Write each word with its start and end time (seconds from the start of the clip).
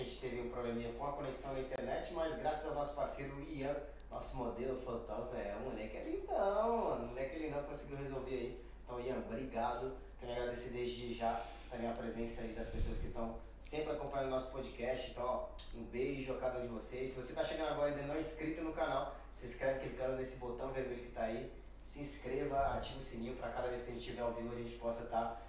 a 0.00 0.04
gente 0.04 0.20
teve 0.20 0.40
um 0.40 0.50
probleminha 0.50 0.92
com 0.92 1.06
a 1.06 1.12
conexão 1.12 1.52
na 1.54 1.60
internet, 1.60 2.12
mas 2.14 2.36
graças 2.36 2.66
ao 2.66 2.74
nosso 2.74 2.94
parceiro 2.94 3.40
Ian, 3.50 3.74
nosso 4.08 4.36
modelo 4.36 4.80
fotógrafo, 4.80 5.34
é, 5.36 5.56
o 5.56 5.70
moleque 5.70 5.96
é 5.96 6.04
lindão, 6.04 6.84
mano. 6.84 7.08
Moleque 7.08 7.34
é 7.34 7.38
lindão 7.40 7.64
conseguiu 7.64 7.96
resolver 7.96 8.34
aí. 8.34 8.64
Então, 8.84 9.00
Ian, 9.00 9.18
obrigado. 9.18 9.96
Quero 10.20 10.32
agradecer 10.32 10.70
desde 10.70 11.14
já 11.14 11.44
também 11.68 11.88
a 11.88 11.92
presença 11.92 12.42
aí 12.42 12.52
das 12.52 12.68
pessoas 12.68 12.98
que 12.98 13.08
estão 13.08 13.38
sempre 13.58 13.92
acompanhando 13.92 14.28
o 14.28 14.30
nosso 14.30 14.52
podcast. 14.52 15.10
Então, 15.10 15.24
ó, 15.24 15.48
um 15.76 15.82
beijo 15.86 16.32
a 16.32 16.38
cada 16.38 16.60
um 16.60 16.62
de 16.62 16.68
vocês. 16.68 17.10
Se 17.10 17.20
você 17.20 17.32
está 17.32 17.42
chegando 17.42 17.70
agora 17.70 17.90
e 17.90 17.94
ainda 17.94 18.06
não 18.06 18.14
é 18.14 18.20
inscrito 18.20 18.62
no 18.62 18.72
canal, 18.72 19.16
se 19.32 19.46
inscreve 19.46 19.80
clicando 19.80 20.16
nesse 20.16 20.36
botão 20.36 20.70
vermelho 20.70 21.02
que 21.02 21.08
está 21.08 21.24
aí. 21.24 21.52
Se 21.84 22.00
inscreva, 22.00 22.74
ative 22.76 22.98
o 22.98 23.02
sininho 23.02 23.34
para 23.36 23.50
cada 23.50 23.66
vez 23.66 23.82
que 23.82 23.90
a 23.90 23.94
gente 23.94 24.02
estiver 24.02 24.22
ao 24.22 24.32
vivo 24.32 24.54
a 24.54 24.58
gente 24.58 24.78
possa 24.78 25.04
estar 25.04 25.24
tá 25.24 25.42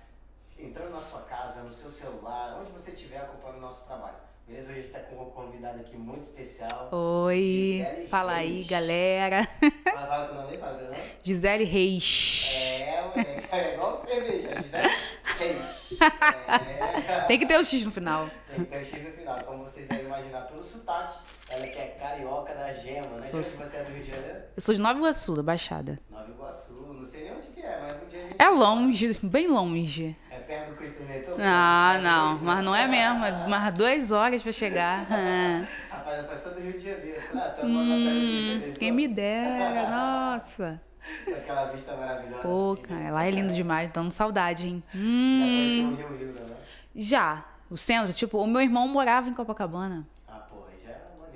entrando 0.58 0.92
na 0.92 1.02
sua 1.02 1.22
casa, 1.22 1.62
no 1.62 1.72
seu 1.72 1.92
celular, 1.92 2.60
onde 2.60 2.72
você 2.72 2.92
estiver 2.92 3.20
acompanhando 3.20 3.58
o 3.58 3.62
nosso 3.62 3.86
trabalho. 3.86 4.29
Beleza? 4.50 4.72
Hoje 4.72 4.80
a 4.80 4.82
gente 4.82 4.88
está 4.88 5.00
com 5.02 5.16
uma 5.16 5.26
convidada 5.26 5.80
aqui 5.80 5.96
muito 5.96 6.24
especial. 6.24 6.90
Oi, 6.92 7.84
Gisele 7.86 8.08
fala 8.08 8.34
Reis. 8.34 8.52
aí, 8.52 8.64
galera. 8.64 9.48
Fala, 9.84 10.08
fala 10.08 10.26
teu 10.26 10.36
nome, 10.36 10.58
fala 10.58 10.74
teu 10.76 10.88
nome. 10.88 10.98
Gisele 11.24 11.64
Reis. 11.66 12.52
É, 12.56 13.02
moleque, 13.04 13.48
é 13.52 13.74
igual 13.76 14.04
cerveja, 14.04 14.62
Gisele 14.64 14.90
Reis. 15.38 16.00
É. 16.02 17.22
Tem 17.28 17.38
que 17.38 17.46
ter 17.46 17.58
o 17.58 17.62
um 17.62 17.64
X 17.64 17.86
no 17.86 17.92
final. 17.92 18.28
Tem 18.48 18.66
que 18.66 18.72
ter 18.72 18.78
o 18.78 18.80
um 18.80 18.84
X 18.84 19.04
no 19.04 19.12
final, 19.12 19.44
como 19.44 19.60
vocês 19.60 19.88
devem 19.88 20.06
imaginar 20.06 20.42
pelo 20.48 20.64
sotaque. 20.64 21.20
Ela 21.48 21.68
que 21.68 21.78
é 21.78 21.88
carioca 22.00 22.52
da 22.56 22.74
gema, 22.74 23.18
né? 23.18 23.28
Sou... 23.30 23.42
De 23.44 23.50
onde 23.50 23.58
você 23.58 23.78
é 23.78 23.84
do 23.84 23.92
Rio 23.92 24.04
de 24.04 24.12
Janeiro? 24.12 24.40
Eu 24.56 24.62
sou 24.64 24.74
de 24.74 24.82
Nova 24.82 24.98
Iguaçu, 24.98 25.36
da 25.36 25.44
Baixada. 25.44 26.00
Nova 26.10 26.28
Iguaçu, 26.28 26.74
não 26.74 27.06
sei 27.06 27.26
nem 27.26 27.34
onde 27.34 27.48
que 27.48 27.62
é, 27.62 27.80
mas 27.82 28.04
um 28.04 28.08
dia 28.08 28.20
a 28.20 28.24
gente... 28.24 28.36
É 28.40 28.50
longe, 28.50 29.20
bem 29.22 29.48
longe. 29.48 30.18
É 30.50 30.56
perto 30.56 30.72
do 30.72 30.78
Cristo 30.78 31.04
Redentor? 31.04 31.36
Ah, 31.40 32.00
não, 32.02 32.34
não, 32.34 32.44
mas 32.44 32.66
não 32.66 32.76
é 32.76 32.88
mesmo, 32.88 33.24
é 33.24 33.48
mais 33.48 33.72
duas 33.74 34.12
horas 34.12 34.42
pra 34.42 34.52
chegar. 34.52 35.06
Rapaz, 35.92 36.18
eu 36.18 36.24
passou 36.26 36.54
do 36.56 36.62
Rio 36.62 36.74
de 36.74 36.80
Janeiro. 36.80 37.22
Ah, 37.36 37.50
tô 37.50 37.68
hum, 37.68 38.74
Quem 38.80 38.92
me 38.92 39.08
dera, 39.08 39.88
nossa. 39.88 40.82
Aquela 41.28 41.66
vista 41.66 41.96
maravilhosa. 41.96 42.42
Pô, 42.42 42.74
assim, 42.74 42.82
cara, 42.82 43.12
lá 43.12 43.26
é 43.26 43.32
lindo 43.32 43.54
demais, 43.54 43.92
dando 43.92 44.12
saudade, 44.12 44.68
hein? 44.68 44.84
Hum. 44.96 45.92
Já 45.92 45.98
conheceu 45.98 46.08
o 46.08 46.18
Rio, 46.18 46.34
Rio, 46.34 46.44
né? 46.46 46.56
Já. 46.96 47.46
O 47.70 47.78
centro, 47.78 48.12
tipo, 48.12 48.40
o 48.40 48.48
meu 48.48 48.62
irmão 48.62 48.88
morava 48.88 49.30
em 49.30 49.34
Copacabana. 49.36 50.08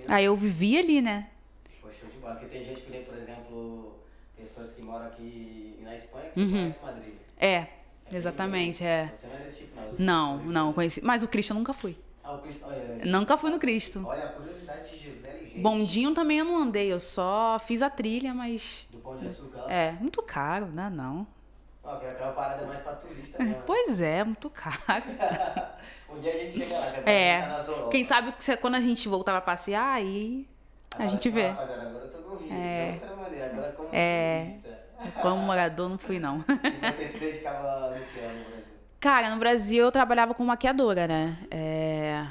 Aí 0.07 0.25
eu 0.25 0.35
vivia 0.35 0.79
ali, 0.79 1.01
né? 1.01 1.29
Poxa, 1.81 1.97
show 1.99 2.09
de 2.09 2.17
bola. 2.17 2.33
Porque 2.33 2.47
tem 2.47 2.63
gente 2.63 2.81
que, 2.81 2.97
por 3.03 3.15
exemplo, 3.15 3.99
pessoas 4.35 4.73
que 4.73 4.81
moram 4.81 5.05
aqui 5.05 5.79
na 5.81 5.93
Espanha 5.93 6.31
que 6.33 6.39
uhum. 6.41 6.51
conhecem 6.51 6.83
Madrid. 6.83 7.13
É, 7.37 7.47
é 7.51 7.82
exatamente, 8.17 8.83
é. 8.83 9.11
Você 9.13 9.27
não 9.27 9.35
é 9.35 9.39
desse 9.39 9.57
tipo, 9.57 9.75
não. 9.79 9.87
Você 9.87 10.03
não, 10.03 10.37
não, 10.45 10.73
conheci. 10.73 11.01
Mas 11.03 11.23
o 11.23 11.27
Cristo 11.27 11.51
eu 11.51 11.57
nunca 11.57 11.73
fui. 11.73 11.97
Ah, 12.23 12.33
o 12.33 12.39
Cristo, 12.39 12.65
olha, 12.65 13.05
Nunca 13.05 13.37
fui 13.37 13.51
no 13.51 13.59
Cristo. 13.59 14.01
Olha 14.05 14.25
a 14.25 14.29
curiosidade 14.29 14.97
de 14.97 15.11
José 15.11 15.31
Reis. 15.31 15.61
Bondinho 15.61 16.13
também 16.13 16.39
eu 16.39 16.45
não 16.45 16.57
andei, 16.57 16.91
eu 16.91 16.99
só 16.99 17.59
fiz 17.59 17.81
a 17.81 17.89
trilha, 17.89 18.33
mas. 18.33 18.87
Do 18.91 18.99
Pão 18.99 19.17
de 19.17 19.27
Açúcar? 19.27 19.65
É, 19.69 19.91
muito 19.99 20.21
caro, 20.21 20.67
né? 20.67 20.89
Não. 20.89 21.27
Ó, 21.83 21.97
que 21.97 22.05
é 22.05 22.17
uma 22.23 22.31
parada 22.31 22.65
mais 22.65 22.79
pra 22.79 22.93
turista, 22.93 23.43
né? 23.43 23.61
Pois 23.67 23.99
é, 23.99 24.23
muito 24.23 24.49
caro. 24.49 25.03
um 26.09 26.19
dia 26.19 26.33
a 26.33 26.37
gente 26.37 26.59
chega 26.59 26.79
lá, 26.79 26.91
que 26.91 27.09
é. 27.09 27.57
Quem 27.91 28.05
sabe 28.05 28.33
quando 28.61 28.75
a 28.75 28.81
gente 28.81 29.07
voltar 29.09 29.33
pra 29.33 29.41
passear, 29.41 29.95
aí 29.95 30.47
a 30.97 31.07
gente 31.07 31.29
vê. 31.29 31.49
Rapaziada, 31.49 31.89
agora 31.89 32.05
eu 32.05 32.09
tô 32.09 32.17
no 32.19 32.35
Rio, 32.37 32.53
é. 32.53 32.91
de 32.91 33.03
outra 33.03 33.15
maneira, 33.17 33.45
agora 33.47 33.71
como 33.73 33.89
é. 33.91 34.45
turista. 34.45 34.82
Como 35.21 35.41
morador, 35.43 35.89
não 35.89 35.97
fui, 35.97 36.19
não. 36.19 36.43
E 36.47 36.91
você 36.91 37.07
se 37.07 37.19
dedicava 37.19 37.89
no 37.89 38.05
que 38.05 38.21
no 38.21 38.49
Brasil? 38.49 38.73
Cara, 38.99 39.29
no 39.29 39.37
Brasil 39.37 39.83
eu 39.83 39.91
trabalhava 39.91 40.33
como 40.33 40.47
maquiadora, 40.47 41.07
né? 41.07 41.37
É, 41.51 42.27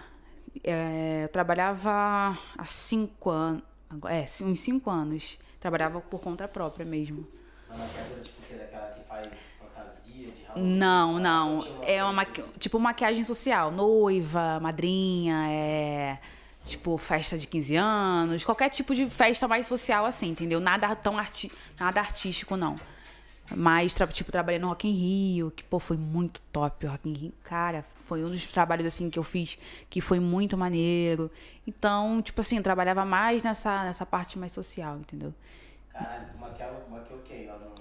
é, 0.64 1.24
eu 1.24 1.28
trabalhava 1.28 2.38
há 2.56 2.64
cinco 2.66 3.30
anos. 3.30 3.62
É, 4.08 4.24
uns 4.44 4.60
cinco 4.60 4.90
anos. 4.90 5.38
Trabalhava 5.60 6.00
por 6.00 6.20
conta 6.20 6.48
própria 6.48 6.84
mesmo. 6.84 7.26
Uma 7.68 7.78
maquiadora 7.78 8.20
tipo 8.20 8.42
o 8.42 8.46
quê? 8.46 8.54
Daquela 8.54 8.86
que 8.88 9.04
faz 9.04 9.52
fantasia 9.58 10.30
de 10.30 10.44
Halloween? 10.44 10.78
Não, 10.78 11.18
não. 11.18 11.66
É 11.82 12.02
uma 12.02 12.12
maqui... 12.12 12.42
tipo 12.58 12.78
maquiagem 12.78 13.22
social. 13.22 13.70
Noiva, 13.70 14.58
madrinha, 14.60 15.46
é 15.50 16.18
Tipo, 16.64 16.96
festa 16.96 17.36
de 17.36 17.46
15 17.46 17.76
anos, 17.76 18.44
qualquer 18.44 18.68
tipo 18.70 18.94
de 18.94 19.08
festa 19.10 19.48
mais 19.48 19.66
social 19.66 20.04
assim, 20.04 20.28
entendeu? 20.28 20.60
Nada 20.60 20.94
tão 20.94 21.18
arti 21.18 21.50
nada 21.78 22.00
artístico, 22.00 22.56
não. 22.56 22.76
Mas, 23.54 23.94
tipo, 24.12 24.30
trabalhei 24.32 24.58
no 24.58 24.68
Rock 24.68 24.88
in 24.88 24.92
Rio, 24.92 25.50
que, 25.50 25.62
pô, 25.64 25.78
foi 25.78 25.96
muito 25.96 26.40
top 26.52 26.86
o 26.86 26.90
Rock 26.90 27.08
in 27.08 27.12
Rio. 27.12 27.32
Cara, 27.42 27.84
foi 28.02 28.24
um 28.24 28.30
dos 28.30 28.46
trabalhos, 28.46 28.86
assim, 28.86 29.10
que 29.10 29.18
eu 29.18 29.22
fiz 29.22 29.58
que 29.90 30.00
foi 30.00 30.20
muito 30.20 30.56
maneiro. 30.56 31.30
Então, 31.66 32.22
tipo 32.22 32.40
assim, 32.40 32.60
trabalhava 32.62 33.04
mais 33.04 33.42
nessa, 33.42 33.84
nessa 33.84 34.06
parte 34.06 34.38
mais 34.38 34.52
social, 34.52 34.98
entendeu? 34.98 35.34
Caralho, 35.92 36.26
tu 36.32 36.38
maquiava, 36.38 36.82
maquiou 36.90 37.20
quê 37.20 37.46
lá 37.48 37.58
no... 37.58 37.72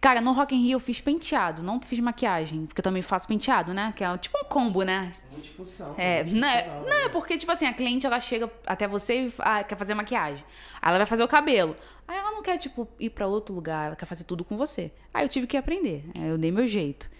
Cara, 0.00 0.22
no 0.22 0.32
Rock 0.32 0.54
in 0.54 0.62
Rio 0.62 0.76
eu 0.76 0.80
fiz 0.80 0.98
penteado, 0.98 1.62
não 1.62 1.78
fiz 1.78 2.00
maquiagem, 2.00 2.64
porque 2.64 2.80
eu 2.80 2.82
também 2.82 3.02
faço 3.02 3.28
penteado, 3.28 3.74
né? 3.74 3.92
Que 3.94 4.02
é 4.02 4.16
tipo 4.16 4.38
um 4.38 4.44
combo, 4.44 4.82
né? 4.82 5.12
Multifunção. 5.30 5.94
É, 5.98 6.24
não 6.24 6.48
é, 6.48 6.80
não 6.86 6.96
é 7.04 7.08
porque, 7.10 7.36
tipo 7.36 7.52
assim, 7.52 7.66
a 7.66 7.72
cliente 7.74 8.06
ela 8.06 8.18
chega 8.18 8.50
até 8.66 8.88
você 8.88 9.26
e 9.26 9.34
ah, 9.40 9.62
quer 9.62 9.76
fazer 9.76 9.92
maquiagem. 9.92 10.42
Aí 10.80 10.88
ela 10.88 10.98
vai 10.98 11.06
fazer 11.06 11.22
o 11.22 11.28
cabelo. 11.28 11.76
Aí 12.08 12.16
ela 12.16 12.30
não 12.30 12.42
quer, 12.42 12.56
tipo, 12.56 12.88
ir 12.98 13.10
para 13.10 13.26
outro 13.26 13.54
lugar, 13.54 13.88
ela 13.88 13.96
quer 13.96 14.06
fazer 14.06 14.24
tudo 14.24 14.42
com 14.42 14.56
você. 14.56 14.90
Aí 15.12 15.22
eu 15.22 15.28
tive 15.28 15.46
que 15.46 15.56
aprender, 15.56 16.04
eu 16.14 16.38
dei 16.38 16.50
meu 16.50 16.66
jeito. 16.66 17.10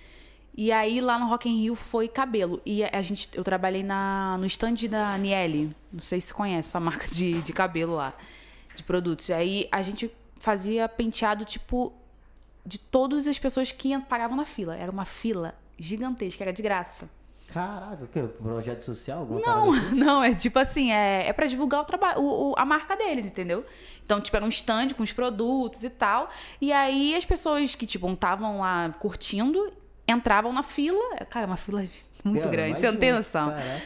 E 0.56 0.72
aí 0.72 1.02
lá 1.02 1.18
no 1.18 1.26
Rock 1.26 1.50
in 1.50 1.60
Rio 1.60 1.74
foi 1.74 2.08
cabelo. 2.08 2.62
E 2.64 2.82
a 2.82 3.02
gente, 3.02 3.28
eu 3.34 3.44
trabalhei 3.44 3.82
na, 3.82 4.38
no 4.38 4.46
stand 4.46 4.88
da 4.90 5.18
Niele, 5.18 5.76
não 5.92 6.00
sei 6.00 6.18
se 6.20 6.32
conhece 6.32 6.70
essa 6.70 6.80
marca 6.80 7.06
de, 7.06 7.42
de 7.42 7.52
cabelo 7.52 7.96
lá, 7.96 8.14
de 8.74 8.82
produtos. 8.82 9.28
E 9.28 9.34
aí 9.34 9.68
a 9.70 9.82
gente 9.82 10.10
fazia 10.38 10.88
penteado, 10.88 11.44
tipo, 11.44 11.92
de 12.64 12.78
todas 12.78 13.26
as 13.26 13.38
pessoas 13.38 13.72
que 13.72 13.98
paravam 14.00 14.36
na 14.36 14.44
fila. 14.44 14.76
Era 14.76 14.90
uma 14.90 15.04
fila 15.04 15.54
gigantesca, 15.78 16.44
era 16.44 16.52
de 16.52 16.62
graça. 16.62 17.08
Caraca, 17.52 18.04
o 18.04 18.06
quê? 18.06 18.22
Projeto 18.22 18.82
social? 18.82 19.26
Não, 19.26 19.72
assim? 19.72 19.94
não, 19.98 20.22
é 20.22 20.34
tipo 20.34 20.58
assim, 20.58 20.92
é, 20.92 21.28
é 21.28 21.32
pra 21.32 21.46
divulgar 21.46 21.80
o 21.80 21.84
trabalho, 21.84 22.22
o, 22.22 22.54
a 22.56 22.64
marca 22.64 22.96
deles, 22.96 23.26
entendeu? 23.26 23.64
Então, 24.04 24.20
tipo, 24.20 24.36
era 24.36 24.46
um 24.46 24.48
stand 24.48 24.90
com 24.96 25.02
os 25.02 25.12
produtos 25.12 25.82
e 25.82 25.90
tal. 25.90 26.30
E 26.60 26.72
aí 26.72 27.14
as 27.16 27.24
pessoas 27.24 27.74
que, 27.74 27.86
tipo, 27.86 28.10
estavam 28.12 28.60
lá 28.60 28.94
curtindo, 28.98 29.72
entravam 30.06 30.52
na 30.52 30.62
fila. 30.62 31.16
Cara, 31.28 31.46
uma 31.46 31.56
fila 31.56 31.84
muito 32.22 32.48
grande, 32.48 32.80
você 32.80 32.90
não 32.90 32.98
tem 32.98 33.12
noção. 33.12 33.50
Caraca. 33.50 33.82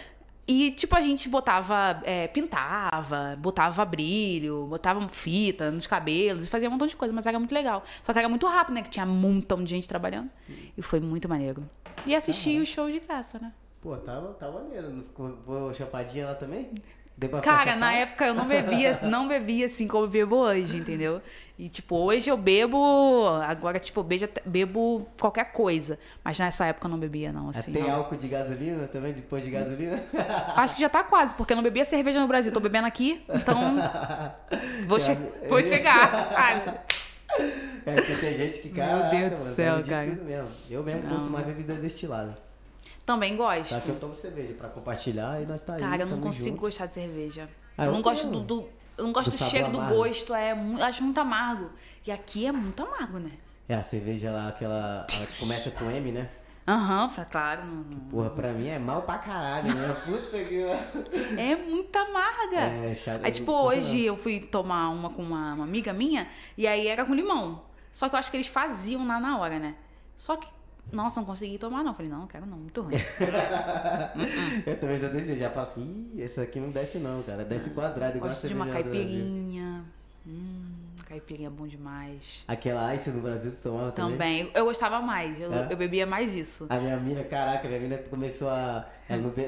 E, 0.46 0.72
tipo, 0.72 0.94
a 0.94 1.00
gente 1.00 1.28
botava, 1.28 2.02
é, 2.04 2.28
pintava, 2.28 3.34
botava 3.38 3.84
brilho, 3.84 4.66
botava 4.66 5.06
fita 5.08 5.70
nos 5.70 5.86
cabelos, 5.86 6.46
fazia 6.48 6.68
um 6.68 6.72
montão 6.72 6.86
de 6.86 6.94
coisa, 6.94 7.14
mas 7.14 7.24
era 7.26 7.38
muito 7.38 7.54
legal. 7.54 7.82
Só 8.02 8.12
que 8.12 8.18
era 8.18 8.28
muito 8.28 8.46
rápido, 8.46 8.74
né? 8.74 8.82
Que 8.82 8.90
tinha 8.90 9.06
um 9.06 9.14
montão 9.14 9.64
de 9.64 9.70
gente 9.70 9.88
trabalhando. 9.88 10.30
E 10.76 10.82
foi 10.82 11.00
muito 11.00 11.28
maneiro. 11.28 11.68
E 12.04 12.14
assisti 12.14 12.58
o 12.60 12.66
show 12.66 12.90
de 12.90 13.00
graça, 13.00 13.38
né? 13.38 13.52
Pô, 13.80 13.96
tava, 13.96 14.34
tava 14.34 14.62
maneiro. 14.62 14.90
Não 14.90 15.02
ficou 15.02 15.72
chapadinha 15.72 16.26
lá 16.26 16.34
também? 16.34 16.70
Cara, 17.42 17.76
na 17.76 17.92
época 17.92 18.26
eu 18.26 18.34
não 18.34 18.44
bebia, 18.44 18.98
não 19.04 19.28
bebia 19.28 19.66
assim 19.66 19.86
como 19.86 20.06
bebo 20.08 20.36
hoje, 20.36 20.76
entendeu? 20.76 21.22
E 21.56 21.68
tipo, 21.68 21.96
hoje 21.96 22.28
eu 22.28 22.36
bebo, 22.36 23.28
agora 23.46 23.78
tipo, 23.78 24.00
eu 24.00 24.28
bebo, 24.44 25.06
qualquer 25.20 25.52
coisa, 25.52 25.96
mas 26.24 26.36
nessa 26.36 26.66
época 26.66 26.86
eu 26.86 26.90
não 26.90 26.98
bebia 26.98 27.32
não, 27.32 27.50
assim. 27.50 27.72
Tem 27.72 27.84
não. 27.84 27.92
álcool 27.92 28.16
de 28.16 28.26
gasolina 28.26 28.88
também 28.88 29.12
depois 29.12 29.44
de 29.44 29.50
gasolina? 29.50 30.02
Acho 30.56 30.74
que 30.74 30.80
já 30.80 30.88
tá 30.88 31.04
quase, 31.04 31.32
porque 31.34 31.52
eu 31.52 31.56
não 31.56 31.62
bebia 31.62 31.84
cerveja 31.84 32.20
no 32.20 32.26
Brasil, 32.26 32.50
tô 32.50 32.58
bebendo 32.58 32.88
aqui, 32.88 33.24
então 33.32 33.76
vou, 34.88 34.98
che 34.98 35.16
vou 35.48 35.62
chegar. 35.62 36.74
É, 37.86 37.94
porque 37.94 38.14
tem 38.14 38.36
gente 38.36 38.58
que, 38.58 38.70
cara, 38.70 39.10
Meu 39.10 39.30
Deus 39.30 39.42
do 39.44 39.54
céu, 39.54 39.84
cara. 39.84 40.06
Mesmo. 40.06 40.48
Eu 40.70 40.82
mesmo 40.82 41.02
não. 41.02 41.16
curto 41.16 41.30
mais 41.30 41.46
bebida 41.46 41.74
destilada. 41.74 42.36
Também 43.04 43.36
gosto. 43.36 43.68
Só 43.68 43.80
que 43.80 43.88
eu 43.90 44.00
tomo 44.00 44.14
cerveja 44.14 44.54
pra 44.54 44.68
compartilhar 44.68 45.40
e 45.42 45.46
nós 45.46 45.60
tá 45.60 45.74
aí. 45.74 45.80
Cara, 45.80 46.02
eu 46.02 46.06
não 46.06 46.20
consigo 46.20 46.50
junto. 46.50 46.60
gostar 46.60 46.86
de 46.86 46.94
cerveja. 46.94 47.48
Ah, 47.76 47.86
eu, 47.86 47.92
não 47.92 48.00
gosto 48.00 48.28
do, 48.28 48.40
do, 48.40 48.68
Eu 48.96 49.04
não 49.04 49.12
gosto 49.12 49.30
do, 49.30 49.36
do 49.36 49.44
cheiro 49.44 49.66
amargo. 49.66 49.94
do 49.94 49.98
gosto, 49.98 50.34
é, 50.34 50.52
acho 50.82 51.02
muito 51.02 51.18
amargo. 51.18 51.70
E 52.06 52.10
aqui 52.10 52.46
é 52.46 52.52
muito 52.52 52.82
amargo, 52.82 53.18
né? 53.18 53.32
É, 53.68 53.74
a 53.74 53.82
cerveja 53.82 54.30
lá, 54.30 54.48
aquela. 54.48 55.06
que 55.08 55.38
começa 55.38 55.70
com 55.70 55.90
M, 55.90 56.12
né? 56.12 56.30
Aham, 56.66 57.04
uhum, 57.04 57.24
claro. 57.30 57.62
Porra, 58.10 58.30
pra 58.30 58.52
mim 58.52 58.68
é 58.68 58.78
mal 58.78 59.02
pra 59.02 59.18
caralho, 59.18 59.74
né? 59.74 59.96
Puta 60.06 60.42
que. 60.44 60.62
é 61.38 61.56
muito 61.56 61.94
amarga. 61.94 62.60
É, 62.60 62.94
chato. 62.94 63.22
Aí, 63.22 63.32
tipo, 63.32 63.52
hoje 63.52 64.00
eu 64.02 64.16
fui 64.16 64.40
tomar 64.40 64.88
uma 64.88 65.10
com 65.10 65.22
uma, 65.22 65.52
uma 65.54 65.64
amiga 65.64 65.92
minha, 65.92 66.26
e 66.56 66.66
aí 66.66 66.86
era 66.86 67.04
com 67.04 67.14
limão. 67.14 67.62
Só 67.92 68.08
que 68.08 68.14
eu 68.14 68.18
acho 68.18 68.30
que 68.30 68.38
eles 68.38 68.46
faziam 68.46 69.06
lá 69.06 69.20
na 69.20 69.38
hora, 69.38 69.58
né? 69.58 69.74
Só 70.16 70.36
que 70.36 70.48
nossa, 70.92 71.20
não 71.20 71.26
consegui 71.26 71.58
tomar, 71.58 71.82
não. 71.82 71.94
Falei, 71.94 72.10
não, 72.10 72.20
não 72.20 72.26
quero 72.26 72.46
não, 72.46 72.56
muito 72.56 72.80
ruim. 72.80 72.94
eu 74.66 74.78
também 74.78 74.98
já 74.98 75.08
desci, 75.08 75.38
já 75.38 75.50
falo 75.50 75.62
assim, 75.66 76.10
esse 76.16 76.40
aqui 76.40 76.60
não 76.60 76.70
desce 76.70 76.98
não, 76.98 77.22
cara. 77.22 77.44
Desce 77.44 77.70
quadrado, 77.70 78.16
igual 78.16 78.30
Gosto 78.30 78.48
de 78.48 78.54
uma 78.54 78.68
caipirinha. 78.68 79.84
Hum, 80.26 80.73
caipirinha 81.14 81.48
é 81.48 81.50
bom 81.50 81.66
demais. 81.66 82.44
Aquela 82.48 82.94
Ice 82.94 83.10
no 83.10 83.20
Brasil 83.20 83.52
tu 83.52 83.62
tomava 83.62 83.92
também? 83.92 84.12
Também. 84.12 84.50
Eu 84.54 84.64
gostava 84.64 85.00
mais. 85.00 85.40
Eu, 85.40 85.52
É? 85.52 85.68
eu 85.70 85.76
bebia 85.76 86.06
mais 86.06 86.34
isso. 86.34 86.66
A 86.68 86.76
minha 86.78 86.96
mina, 86.96 87.22
caraca, 87.24 87.66
a 87.66 87.70
minha 87.70 87.80
mina 87.80 87.98
começou 87.98 88.48
a. 88.50 88.86
Ela 89.08 89.20
nunca, 89.20 89.42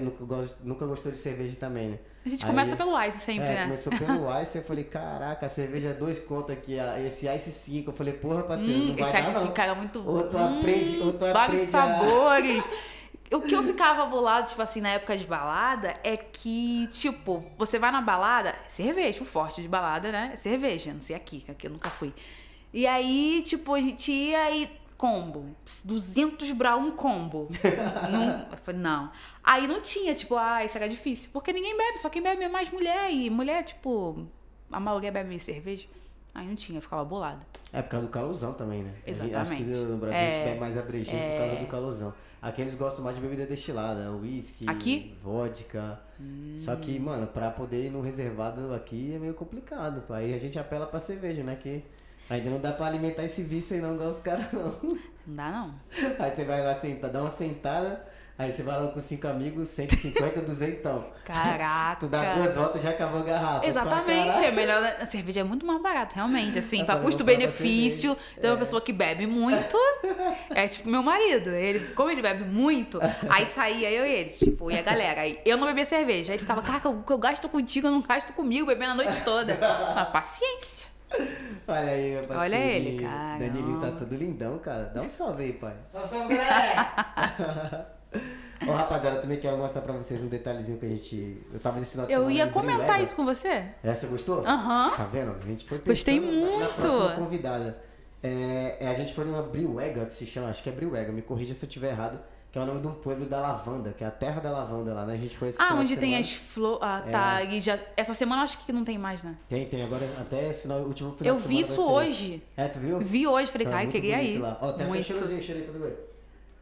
nunca 0.63 0.87
gostou 0.87 1.11
de 1.11 1.19
cerveja 1.19 1.57
também, 1.57 1.89
né? 1.89 1.99
A 2.25 2.29
gente 2.29 2.45
Aí- 2.45 2.51
começa 2.51 2.77
pelo 2.77 3.01
ice 3.05 3.21
sempre, 3.21 3.47
É, 3.49 3.55
né? 3.55 3.63
começou 3.65 3.93
pelo 3.97 4.43
Ice, 4.43 4.59
eu 4.59 4.65
falei, 4.65 4.85
caraca, 4.85 5.47
a 5.47 5.49
cerveja 5.49 5.89
é 5.91 5.93
dois 5.95 6.19
contos 6.19 6.51
aqui, 6.51 6.77
esse 7.07 7.27
Ice 7.29 7.53
5. 7.53 7.91
Eu 7.91 7.95
falei, 7.95 8.13
porra, 8.15 8.43
parceiro, 8.43 8.73
Hum, 8.81 8.87
não 8.89 8.97
vai 8.97 9.03
esse 9.05 9.13
dar 9.13 9.21
ice 9.23 9.33
não. 9.33 9.41
assim, 9.43 9.53
cara, 9.53 9.75
muito 9.75 10.07
Ou 10.07 10.29
tu 10.29 10.37
Hum, 10.37 10.59
aprende, 10.59 10.99
ou 11.01 11.13
tu 11.13 11.19
Vários 11.33 11.63
aprende 11.75 11.77
a- 11.77 11.99
sabores. 11.99 12.69
O 13.33 13.41
que 13.41 13.55
eu 13.55 13.63
ficava 13.63 14.07
bolado, 14.07 14.49
tipo 14.49 14.63
assim, 14.63 14.81
na 14.81 14.91
época 14.91 15.17
de 15.17 15.27
balada, 15.27 15.95
é 16.05 16.17
que, 16.17 16.87
tipo, 16.93 17.45
você 17.59 17.79
vai 17.79 17.91
na 17.91 18.01
balada, 18.01 18.55
cerveja, 18.69 19.23
o 19.23 19.25
forte 19.25 19.61
de 19.63 19.69
balada, 19.69 20.13
né? 20.13 20.31
É 20.35 20.37
cerveja, 20.37 20.93
não 20.93 21.01
sei 21.01 21.17
aqui, 21.17 21.41
que 21.41 21.51
aqui 21.51 21.67
eu 21.67 21.71
nunca 21.71 21.91
fui. 21.91 22.15
E 22.73 22.87
aí, 22.87 23.43
tipo, 23.45 23.75
a 23.75 23.81
gente 23.81 24.13
ia 24.13 24.51
e 24.55 24.71
combo. 24.97 25.55
200 25.85 26.51
brau 26.53 26.79
um 26.79 26.91
combo. 26.93 27.49
não, 28.11 28.75
não. 28.75 29.13
Aí 29.43 29.67
não 29.67 29.81
tinha, 29.81 30.15
tipo, 30.15 30.37
ah, 30.37 30.65
isso 30.65 30.77
era 30.77 30.89
difícil. 30.89 31.31
Porque 31.33 31.53
ninguém 31.53 31.77
bebe, 31.77 31.99
só 31.99 32.09
quem 32.09 32.23
bebe 32.23 32.45
é 32.45 32.49
mais 32.49 32.71
mulher. 32.71 33.11
E 33.13 33.29
mulher, 33.31 33.65
tipo, 33.65 34.27
a 34.71 34.81
maioria 34.81 35.11
bebe 35.13 35.39
cerveja. 35.39 35.87
Aí 36.35 36.47
não 36.47 36.55
tinha, 36.55 36.81
ficava 36.81 37.05
bolada. 37.05 37.41
É 37.73 37.81
por 37.81 37.91
causa 37.91 38.07
do 38.07 38.13
calorzão 38.13 38.53
também, 38.53 38.83
né? 38.83 38.91
Acho 38.95 39.03
que 39.05 39.11
Exatamente. 39.11 39.63
no 39.65 39.97
Brasil 39.97 40.19
a 40.19 40.23
É, 40.23 40.31
gente 40.33 40.45
bebe 40.49 40.61
mais 40.61 40.79
abregido 40.79 41.17
por 41.17 41.39
causa 41.39 41.57
do 41.57 41.67
calorzão. 41.67 42.15
Aqui 42.47 42.61
eles 42.63 42.77
gostam 42.77 43.03
mais 43.03 43.17
de 43.17 43.23
bebida 43.23 43.45
destilada, 43.45 44.11
whisky, 44.13 44.67
Aqui? 44.69 45.17
vodka. 45.23 45.99
Só 46.59 46.77
que, 46.77 46.97
mano, 46.99 47.27
pra 47.27 47.51
poder 47.51 47.87
ir 47.87 47.91
no 47.91 48.01
reservado 48.01 48.73
aqui 48.73 49.13
é 49.15 49.19
meio 49.19 49.35
complicado. 49.35 50.03
pô. 50.07 50.15
Aí 50.15 50.33
a 50.33 50.39
gente 50.39 50.57
apela 50.59 50.87
pra 50.87 51.01
cerveja, 51.01 51.43
né? 51.43 51.57
Que 51.61 51.83
ainda 52.31 52.49
não 52.51 52.61
dá 52.61 52.73
pra 52.73 52.87
alimentar 52.87 53.25
esse 53.25 53.43
vício 53.43 53.75
aí 53.75 53.83
não, 53.83 53.95
igual 53.95 54.11
os 54.11 54.21
caras 54.21 54.51
não. 54.53 54.71
Não 55.27 55.35
dá, 55.35 55.51
não. 55.51 55.75
Aí 56.21 56.35
você 56.37 56.45
vai 56.45 56.63
lá 56.65 56.73
sentar, 56.75 57.11
dá 57.11 57.21
uma 57.21 57.31
sentada, 57.31 58.07
aí 58.39 58.53
você 58.53 58.63
vai 58.63 58.81
lá 58.81 58.89
com 58.89 59.01
cinco 59.01 59.27
amigos, 59.27 59.69
150, 59.71 60.41
200. 60.43 61.03
Caraca. 61.25 62.01
Tu 62.01 62.07
dá 62.07 62.35
duas 62.35 62.55
voltas 62.55 62.83
já 62.83 62.91
acabou 62.91 63.21
a 63.21 63.25
garrafa. 63.25 63.67
Exatamente, 63.67 64.45
é 64.45 64.51
melhor. 64.51 64.83
A 65.01 65.07
cerveja 65.07 65.41
é 65.41 65.45
muito 65.45 65.65
mais 65.65 65.81
barato, 65.83 66.15
realmente. 66.15 66.59
Assim, 66.59 66.81
Eu 66.81 66.87
pra 66.87 66.97
custo-benefício, 66.97 68.15
pra 68.15 68.41
tem 68.43 68.51
uma 68.51 68.57
pessoa 68.57 68.81
que 68.81 68.93
bebe 68.93 69.27
muito. 69.27 69.77
É 70.51 70.69
tipo 70.69 70.89
meu 70.89 71.03
marido. 71.03 71.51
Ele, 71.51 71.81
como 71.95 72.11
ele 72.11 72.23
bebe 72.23 72.45
muito, 72.45 73.01
aí 73.29 73.47
saía 73.47 73.91
eu 73.91 74.07
e 74.07 74.11
ele, 74.13 74.31
tipo, 74.31 74.71
e 74.71 74.79
a 74.79 74.83
galera. 74.83 75.23
Aí 75.23 75.41
eu 75.45 75.57
não 75.57 75.67
bebia 75.67 75.85
cerveja. 75.85 76.33
Aí 76.33 76.37
ele 76.37 76.43
ficava, 76.43 76.63
caraca, 76.63 76.89
o 76.89 77.03
que 77.03 77.13
eu 77.13 77.19
gasto 77.19 77.49
contigo, 77.49 77.87
eu 77.87 77.93
não 77.93 78.03
gasto 78.03 78.33
comigo, 78.33 78.67
bebendo 78.67 78.93
a 78.93 78.95
noite 78.95 79.21
toda. 79.25 79.59
Mas 79.95 80.09
paciência. 80.09 80.87
Olha 81.69 81.81
aí, 81.81 82.11
meu 82.13 82.25
parceiro. 82.25 82.41
Olha 82.41 82.57
ele, 82.57 83.03
cara. 83.03 83.39
Danilinho 83.39 83.81
tá 83.81 83.91
todo 83.93 84.15
lindão, 84.15 84.59
cara. 84.59 84.85
Dá 84.95 85.03
um 85.03 85.11
salve 85.11 85.45
aí, 85.45 85.53
pai. 85.53 85.75
Salve, 85.91 86.09
salve, 86.09 86.37
galera! 86.37 87.97
Ô, 88.69 88.73
rapaziada, 88.73 89.17
eu 89.17 89.23
também 89.23 89.39
quero 89.39 89.57
mostrar 89.57 89.81
pra 89.83 89.93
vocês 89.93 90.23
um 90.23 90.29
detalhezinho 90.29 90.79
que 90.79 90.87
a 90.87 90.89
gente... 90.89 91.39
Eu 91.53 91.61
tava 91.61 91.79
nesse 91.79 91.93
final 91.93 92.07
de 92.07 92.13
Eu 92.13 92.31
ia 92.31 92.49
comentar 92.49 93.03
isso 93.03 93.15
com 93.17 93.25
você. 93.25 93.65
É, 93.83 93.95
você 93.95 94.07
gostou? 94.07 94.45
Aham. 94.47 94.91
Tá 94.97 95.05
vendo? 95.05 95.35
A 95.43 95.47
gente 95.47 95.65
foi 95.67 95.79
Gostei 95.79 96.21
pensando 96.21 96.41
na- 96.41 96.51
Na 96.51 96.57
muito. 96.59 96.75
próxima 96.75 97.11
convidada. 97.17 97.83
É, 98.23 98.77
é, 98.81 98.89
a 98.89 98.95
gente 98.95 99.15
foi 99.15 99.25
numa 99.25 99.43
Briwega, 99.43 100.07
que 100.07 100.15
se 100.15 100.27
chama, 100.27 100.49
acho 100.49 100.63
que 100.63 100.69
é 100.69 100.73
Briwega, 100.73 101.13
me 101.13 101.23
corrija 101.23 101.55
se 101.55 101.65
eu 101.65 101.69
estiver 101.69 101.91
errado, 101.91 102.19
que 102.51 102.59
é 102.59 102.63
o 102.63 102.67
nome 102.67 102.81
de 102.81 102.87
um 102.89 102.93
pueblo 102.95 103.27
da 103.27 103.39
lavanda, 103.39 103.93
que 103.93 104.03
é 104.03 104.07
a 104.07 104.11
terra 104.11 104.41
da 104.41 104.51
lavanda 104.51 104.95
lá, 104.95 105.05
né? 105.05 105.15
A 105.15 105.19
gente 105.19 105.37
foi 105.37 105.51
esse 105.51 105.61
Ah, 105.61 105.75
onde 105.75 105.95
tem 105.97 106.11
semana. 106.13 106.21
as 106.21 106.33
flores. 106.33 106.79
Ah, 106.83 107.03
É. 107.07 107.11
tá. 107.11 107.43
E 107.45 107.61
já... 107.61 107.79
Essa 107.97 108.15
semana 108.15 108.41
eu 108.41 108.45
acho 108.45 108.65
que 108.65 108.73
não 108.73 108.83
tem 108.83 108.97
mais, 108.99 109.23
né? 109.23 109.37
Tem, 109.49 109.67
tem, 109.67 109.85
agora 109.85 110.09
até 110.19 110.49
esse 110.51 110.63
final, 110.63 110.81
último 110.81 111.13
final 111.15 111.35
Eu 111.35 111.39
vi 111.39 111.61
isso 111.61 111.81
hoje. 111.83 112.35
esse. 112.37 112.43
É, 112.57 112.69
tu 112.69 112.79
viu? 112.81 112.99
Vi 112.99 113.27
hoje, 113.27 113.53
falei, 113.53 113.67
Tá 113.67 113.73
cara, 113.73 113.83
muito 113.85 113.93
queria 113.93 114.23
ir. 114.23 114.39
Lá. 114.39 114.57
Ó, 114.61 114.67
tem 114.69 114.75
até 114.77 114.85
Muito. 114.87 115.05
cheirosinho, 115.05 115.43
cheiro 115.43 115.61
aí 115.61 115.67
pra 115.67 115.75
tu 115.75 115.81
ver. 115.81 116.06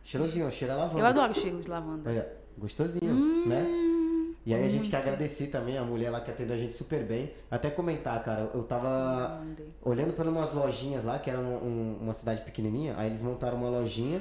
Cheirosinho, 0.04 0.50
cheira 0.52 0.74
lavanda. 0.76 1.00
Eu 1.00 1.06
adoro 1.06 1.34
cheiro 1.34 1.60
de 1.60 1.68
lavanda. 1.68 2.08
Olha, 2.08 2.28
gostosinho, 2.58 3.12
Hum, 3.12 3.44
né? 3.48 3.64
E 4.46 4.52
aí 4.52 4.62
a 4.62 4.68
gente 4.68 4.90
quer 4.90 4.98
agradecer 4.98 5.46
também 5.46 5.78
a 5.78 5.82
mulher 5.82 6.10
lá 6.10 6.20
que 6.20 6.30
atendeu 6.30 6.54
a 6.54 6.58
gente 6.58 6.76
super 6.76 7.02
bem. 7.02 7.32
Até 7.50 7.70
comentar, 7.70 8.22
cara, 8.22 8.50
eu 8.52 8.62
tava 8.62 9.42
olhando 9.82 10.12
por 10.12 10.26
umas 10.26 10.52
lojinhas 10.52 11.02
lá, 11.02 11.18
que 11.18 11.30
era 11.30 11.38
um- 11.38 11.56
um- 11.64 11.98
uma 12.02 12.12
cidade 12.12 12.42
pequenininha, 12.42 12.94
aí 12.98 13.06
eles 13.08 13.22
montaram 13.22 13.56
uma 13.56 13.70
lojinha, 13.70 14.20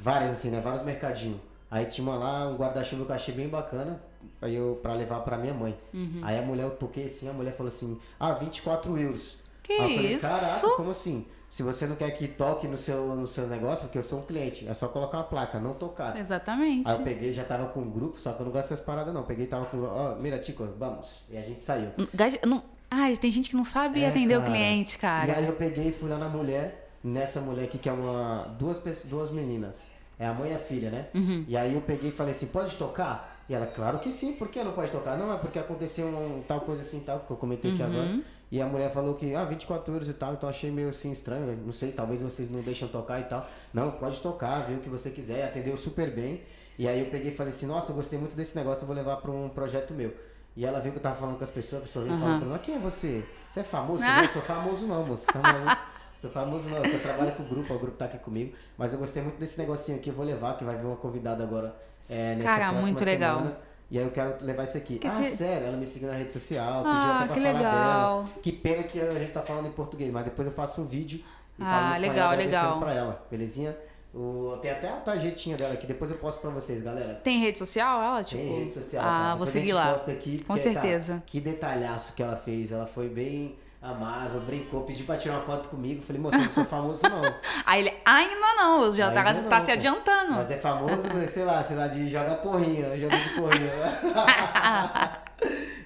várias 0.00 0.32
assim, 0.32 0.48
né? 0.50 0.60
Vários 0.60 0.82
mercadinhos. 0.82 1.38
Aí 1.70 1.84
tinha 1.86 2.06
uma 2.08 2.16
lá, 2.16 2.48
um 2.48 2.56
guarda-chuva 2.56 3.04
que 3.04 3.10
eu 3.10 3.14
achei 3.16 3.34
bem 3.34 3.48
bacana, 3.48 4.00
aí 4.40 4.54
eu, 4.54 4.78
pra 4.82 4.94
levar 4.94 5.20
pra 5.20 5.36
minha 5.36 5.52
mãe. 5.52 5.76
Uhum. 5.92 6.20
Aí 6.22 6.38
a 6.38 6.42
mulher, 6.42 6.62
eu 6.62 6.70
toquei 6.70 7.04
assim, 7.04 7.28
a 7.28 7.32
mulher 7.32 7.54
falou 7.54 7.68
assim, 7.68 8.00
ah, 8.18 8.32
24 8.32 8.96
euros. 8.98 9.36
Que 9.62 9.72
Aí 9.74 9.78
eu 9.90 9.96
falei, 9.96 10.14
isso? 10.14 10.26
caraca, 10.26 10.76
como 10.76 10.90
assim? 10.90 11.26
Se 11.54 11.62
você 11.62 11.86
não 11.86 11.94
quer 11.94 12.10
que 12.10 12.26
toque 12.26 12.66
no 12.66 12.76
seu, 12.76 13.14
no 13.14 13.28
seu 13.28 13.46
negócio, 13.46 13.84
porque 13.84 13.96
eu 13.96 14.02
sou 14.02 14.18
um 14.18 14.22
cliente, 14.22 14.66
é 14.66 14.74
só 14.74 14.88
colocar 14.88 15.18
uma 15.18 15.22
placa, 15.24 15.60
não 15.60 15.72
tocar. 15.72 16.16
Exatamente. 16.18 16.82
Aí 16.88 16.96
eu 16.96 17.04
peguei, 17.04 17.32
já 17.32 17.44
tava 17.44 17.66
com 17.66 17.78
um 17.78 17.88
grupo, 17.88 18.18
só 18.20 18.32
que 18.32 18.40
eu 18.40 18.46
não 18.46 18.50
gosto 18.52 18.70
dessas 18.70 18.84
paradas 18.84 19.14
não. 19.14 19.22
Peguei, 19.22 19.46
tava 19.46 19.64
com, 19.66 19.80
ó, 19.84 20.16
mira, 20.16 20.36
Tico, 20.40 20.66
vamos. 20.76 21.22
E 21.30 21.36
a 21.38 21.42
gente 21.42 21.62
saiu. 21.62 21.90
Gás- 22.12 22.36
não... 22.44 22.60
Ai, 22.90 23.16
tem 23.16 23.30
gente 23.30 23.50
que 23.50 23.54
não 23.56 23.64
sabe 23.64 24.02
É, 24.02 24.08
atender 24.08 24.36
o 24.36 24.40
cara. 24.40 24.50
cliente, 24.52 24.96
E 24.96 24.98
cara. 24.98 25.32
aí 25.36 25.46
eu 25.46 25.52
peguei 25.52 25.90
e 25.90 25.92
fui 25.92 26.08
lá 26.10 26.18
na 26.18 26.28
mulher, 26.28 26.90
nessa 27.04 27.40
mulher 27.40 27.66
aqui 27.66 27.78
que 27.78 27.88
é 27.88 27.92
uma. 27.92 28.48
Duas, 28.58 29.04
duas 29.04 29.30
meninas. 29.30 29.88
É 30.18 30.26
a 30.26 30.32
mãe 30.34 30.50
e 30.50 30.54
a 30.54 30.58
filha, 30.58 30.90
né? 30.90 31.06
Uhum. 31.14 31.44
E 31.46 31.56
aí 31.56 31.72
eu 31.74 31.80
peguei 31.82 32.10
e 32.10 32.12
falei 32.12 32.32
assim, 32.32 32.46
pode 32.46 32.74
tocar? 32.76 33.36
E 33.48 33.54
ela, 33.54 33.66
claro 33.66 34.00
que 34.00 34.10
sim, 34.10 34.32
por 34.32 34.48
que 34.48 34.62
não 34.64 34.72
pode 34.72 34.90
tocar? 34.90 35.16
Não, 35.16 35.32
é 35.32 35.36
porque 35.38 35.58
aconteceu 35.58 36.06
um, 36.06 36.42
tal 36.48 36.60
coisa 36.62 36.82
assim 36.82 36.98
tal, 37.00 37.20
que 37.20 37.30
eu 37.30 37.36
comentei 37.36 37.72
aqui 37.72 37.82
Uhum. 37.82 37.88
agora. 37.88 38.20
E 38.54 38.62
a 38.62 38.66
mulher 38.66 38.92
falou 38.92 39.14
que, 39.14 39.34
ah, 39.34 39.44
24 39.44 39.92
euros 39.92 40.08
e 40.08 40.14
tal, 40.14 40.34
então 40.34 40.48
achei 40.48 40.70
meio 40.70 40.88
assim 40.88 41.10
estranho, 41.10 41.44
né? 41.44 41.58
não 41.66 41.72
sei, 41.72 41.90
talvez 41.90 42.22
vocês 42.22 42.48
não 42.48 42.60
deixam 42.60 42.86
tocar 42.86 43.18
e 43.18 43.24
tal. 43.24 43.44
Não, 43.72 43.90
pode 43.90 44.20
tocar, 44.20 44.60
vê 44.60 44.74
o 44.74 44.78
que 44.78 44.88
você 44.88 45.10
quiser, 45.10 45.42
atendeu 45.42 45.76
super 45.76 46.14
bem. 46.14 46.40
E 46.78 46.86
aí 46.86 47.00
eu 47.00 47.06
peguei 47.06 47.32
e 47.32 47.34
falei 47.34 47.52
assim, 47.52 47.66
nossa, 47.66 47.90
eu 47.90 47.96
gostei 47.96 48.16
muito 48.16 48.36
desse 48.36 48.54
negócio, 48.54 48.84
eu 48.84 48.86
vou 48.86 48.94
levar 48.94 49.16
para 49.16 49.32
um 49.32 49.48
projeto 49.48 49.92
meu. 49.92 50.14
E 50.56 50.64
ela 50.64 50.78
viu 50.78 50.92
que 50.92 50.98
eu 50.98 51.02
tava 51.02 51.16
falando 51.16 51.36
com 51.36 51.42
as 51.42 51.50
pessoas, 51.50 51.82
a 51.82 51.84
pessoa 51.84 52.04
veio 52.04 52.16
e 52.16 52.20
pra 52.20 52.28
mim, 52.38 52.46
"Mas 52.46 52.62
quem 52.62 52.76
é 52.76 52.78
você? 52.78 53.24
Você 53.50 53.58
é 53.58 53.64
famoso? 53.64 54.04
Eu 54.04 54.06
falei, 54.06 54.22
não, 54.22 54.32
sou 54.32 54.42
famoso 54.42 54.86
não, 54.86 55.04
moço. 55.04 55.26
Tá 55.26 55.38
maluco? 55.40 55.76
Sou 56.22 56.30
famoso 56.30 56.70
não, 56.70 56.78
eu 56.78 57.02
trabalho 57.02 57.32
com 57.32 57.42
o 57.42 57.46
grupo, 57.46 57.74
o 57.74 57.78
grupo 57.78 57.98
tá 57.98 58.04
aqui 58.04 58.18
comigo. 58.18 58.54
Mas 58.78 58.92
eu 58.92 59.00
gostei 59.00 59.20
muito 59.22 59.38
desse 59.38 59.58
negocinho 59.58 59.98
aqui, 59.98 60.08
eu 60.10 60.14
vou 60.14 60.24
levar, 60.24 60.56
que 60.56 60.64
vai 60.64 60.76
vir 60.76 60.86
uma 60.86 60.96
convidada 60.96 61.42
agora 61.42 61.74
é, 62.08 62.38
Cara, 62.42 62.72
muito 62.72 63.04
legal. 63.04 63.56
E 63.90 63.98
aí 63.98 64.04
eu 64.04 64.10
quero 64.10 64.34
levar 64.44 64.64
isso 64.64 64.76
aqui. 64.76 64.98
Que 64.98 65.06
ah, 65.06 65.10
se- 65.10 65.36
sério, 65.36 65.66
ela 65.68 65.76
me 65.76 65.86
seguiu 65.86 66.08
na 66.08 66.14
rede 66.14 66.32
social, 66.32 66.82
podia 66.84 66.92
Ah, 67.00 67.16
até 67.18 67.26
pra 67.26 67.34
que 67.34 67.40
falar 67.42 67.52
legal. 67.58 68.22
dela. 68.22 68.24
Que 68.42 68.52
pena 68.52 68.82
que 68.82 69.00
a 69.00 69.18
gente 69.18 69.32
tá 69.32 69.42
falando 69.42 69.68
em 69.68 69.72
português, 69.72 70.10
mas 70.12 70.24
depois 70.24 70.48
eu 70.48 70.54
faço 70.54 70.80
um 70.80 70.86
vídeo 70.86 71.20
e 71.58 71.62
Ah, 71.62 71.90
falo 71.90 72.00
legal, 72.00 72.30
agradecendo 72.30 72.64
legal. 72.64 72.80
pra 72.80 72.92
ela, 72.94 73.26
belezinha? 73.30 73.76
O, 74.12 74.56
tem 74.62 74.70
até 74.70 74.88
a 74.88 74.96
tarjetinha 74.96 75.56
dela 75.56 75.74
aqui, 75.74 75.86
depois 75.88 76.10
eu 76.10 76.16
posto 76.18 76.40
pra 76.40 76.50
vocês, 76.50 76.80
galera. 76.82 77.14
Tem 77.16 77.40
rede 77.40 77.58
social, 77.58 78.00
ela? 78.00 78.22
Tipo... 78.24 78.40
Tem 78.42 78.58
rede 78.60 78.72
social. 78.72 79.02
Ah, 79.02 79.06
cara. 79.06 79.22
vou 79.30 79.32
Depois 79.46 79.50
seguir 79.50 79.72
lá. 79.72 79.92
aqui, 79.92 80.44
Com 80.44 80.56
certeza. 80.56 81.22
que 81.26 81.40
detalhaço 81.40 82.14
que 82.14 82.22
ela 82.22 82.36
fez. 82.36 82.70
Ela 82.72 82.86
foi 82.86 83.08
bem 83.08 83.56
amável, 83.84 84.40
brincou, 84.40 84.82
pediu 84.82 85.04
pra 85.04 85.18
tirar 85.18 85.34
uma 85.36 85.44
foto 85.44 85.68
comigo. 85.68 86.02
Falei, 86.02 86.20
moça, 86.20 86.36
eu 86.36 86.44
não 86.44 86.50
sou 86.50 86.64
famoso 86.64 87.02
não. 87.02 87.22
Aí 87.66 87.80
ele, 87.82 87.92
ainda 88.04 88.54
não, 88.56 88.94
já 88.94 89.10
tá, 89.12 89.20
Ainda 89.20 89.42
tá 89.42 89.58
não, 89.58 89.60
se 89.60 89.66
pô. 89.66 89.72
adiantando. 89.72 90.32
Mas 90.32 90.50
é 90.50 90.56
famoso, 90.58 91.06
sei 91.28 91.44
lá, 91.44 91.62
sei 91.62 91.76
lá, 91.76 91.86
de 91.86 92.08
jogar 92.08 92.36
porrinha, 92.36 92.96
jogo 92.98 93.16
de 93.16 93.28
porrinha. 93.34 93.70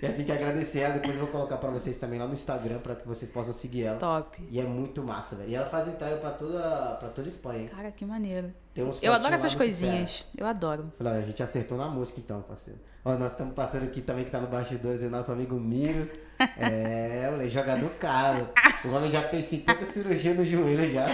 e 0.01 0.07
assim 0.07 0.25
que 0.25 0.31
agradecer 0.31 0.81
ela, 0.81 0.95
depois 0.95 1.15
eu 1.15 1.23
vou 1.23 1.31
colocar 1.31 1.57
pra 1.57 1.71
vocês 1.71 1.99
também 1.99 2.21
lá 2.21 2.27
no 2.27 2.35
Instagram 2.35 2.79
pra 2.79 2.95
que 2.95 3.07
vocês 3.07 3.29
possam 3.31 3.53
seguir 3.53 3.85
ela. 3.85 3.99
Top. 3.99 4.41
E 4.49 4.61
é 4.61 4.65
muito 4.65 5.03
massa, 5.03 5.35
velho. 5.37 5.51
E 5.51 5.55
ela 5.57 5.69
faz 5.69 5.89
entrega 5.89 6.17
pra 6.19 6.31
toda, 6.31 6.97
pra 7.01 7.09
toda 7.09 7.29
a 7.29 7.31
Espanha. 7.31 7.61
hein? 7.63 7.69
Cara, 7.69 7.91
que 7.91 8.05
maneiro. 8.05 8.53
Tem 8.73 8.85
uns 8.85 9.03
Eu 9.03 9.13
adoro 9.13 9.35
essas 9.35 9.57
coisinhas. 9.57 10.25
Eu 10.37 10.47
adoro. 10.47 10.93
Falei, 10.97 11.15
a 11.15 11.23
gente 11.23 11.43
acertou 11.43 11.77
na 11.77 11.89
música 11.89 12.21
então, 12.21 12.41
parceiro. 12.43 12.79
Ó, 13.05 13.15
nós 13.15 13.33
estamos 13.33 13.55
passando 13.55 13.85
aqui 13.85 14.01
também 14.01 14.25
que 14.25 14.31
tá 14.31 14.41
no 14.41 14.47
bastidores, 14.47 15.03
o 15.03 15.11
nosso 15.11 15.33
amigo 15.33 15.55
Miro. 15.55 16.09
É, 16.57 17.29
moleque, 17.31 17.51
jogador 17.51 17.91
caro. 17.99 18.49
O 18.85 18.91
homem 18.91 19.11
já 19.11 19.23
fez 19.23 19.45
50 19.47 19.87
cirurgias 19.87 20.37
no 20.37 20.47
joelho 20.47 20.91
já. 20.91 21.07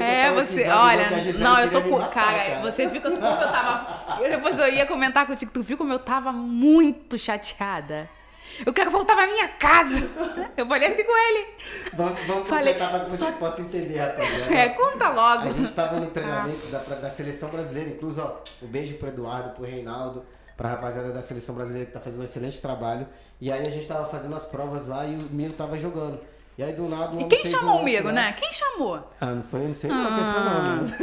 É, 0.00 0.30
você, 0.32 0.68
olha, 0.68 1.08
não, 1.38 1.60
eu 1.60 1.70
tô 1.70 1.82
com. 1.82 1.98
matar, 1.98 2.10
Cara, 2.10 2.60
você 2.60 2.86
viu 2.86 3.00
como 3.00 3.16
eu 3.16 3.20
tava. 3.20 4.18
Depois 4.22 4.58
eu 4.58 4.68
ia 4.68 4.86
comentar 4.86 5.26
contigo, 5.26 5.50
tu 5.52 5.62
viu 5.62 5.76
como 5.78 5.92
eu 5.92 5.98
tava 5.98 6.32
muito 6.32 7.18
chateada? 7.18 8.08
Eu 8.64 8.72
quero 8.72 8.90
voltar 8.90 9.16
pra 9.16 9.26
minha 9.26 9.48
casa. 9.48 9.96
Eu 10.56 10.66
falei 10.66 10.88
assim 10.92 11.04
com 11.04 11.16
ele. 11.16 11.46
Vamos, 11.94 12.20
vamos 12.26 12.48
Falei, 12.48 12.74
completar 12.74 12.90
pra 12.90 13.00
que 13.00 13.10
vocês 13.10 13.32
só- 13.32 13.38
possam 13.38 13.64
entender, 13.64 13.98
rapaziada. 13.98 14.54
É, 14.54 14.68
conta 14.70 15.08
logo. 15.10 15.48
A 15.48 15.50
gente 15.52 15.72
tava 15.72 16.00
no 16.00 16.06
treinamento 16.10 16.66
da, 16.68 16.78
da 16.78 17.10
seleção 17.10 17.48
brasileira, 17.50 17.90
inclusive, 17.90 18.26
ó, 18.26 18.36
um 18.62 18.66
beijo 18.68 18.94
pro 18.94 19.08
Eduardo, 19.08 19.50
pro 19.50 19.64
Reinaldo, 19.64 20.24
pra 20.56 20.68
rapaziada 20.70 21.10
da 21.12 21.22
seleção 21.22 21.54
brasileira 21.54 21.86
que 21.86 21.92
tá 21.92 22.00
fazendo 22.00 22.20
um 22.20 22.24
excelente 22.24 22.60
trabalho. 22.60 23.06
E 23.40 23.50
aí 23.50 23.66
a 23.66 23.70
gente 23.70 23.86
tava 23.86 24.06
fazendo 24.08 24.36
as 24.36 24.44
provas 24.46 24.86
lá 24.86 25.04
e 25.04 25.14
o 25.16 25.28
Miro 25.30 25.52
tava 25.54 25.76
jogando. 25.78 26.20
E 26.56 26.62
aí 26.62 26.72
do 26.72 26.88
nada 26.88 27.20
E 27.20 27.24
quem 27.24 27.44
chamou 27.44 27.80
um 27.80 27.84
o 27.84 28.04
lá. 28.04 28.12
né? 28.12 28.32
Quem 28.38 28.52
chamou? 28.52 29.10
Ah, 29.20 29.26
não 29.26 29.42
foi, 29.42 29.60
não 29.66 29.74
sei 29.74 29.90
qual 29.90 30.02
que 30.02 30.08
foi 30.12 30.20
não. 30.22 30.82
né? 30.84 30.96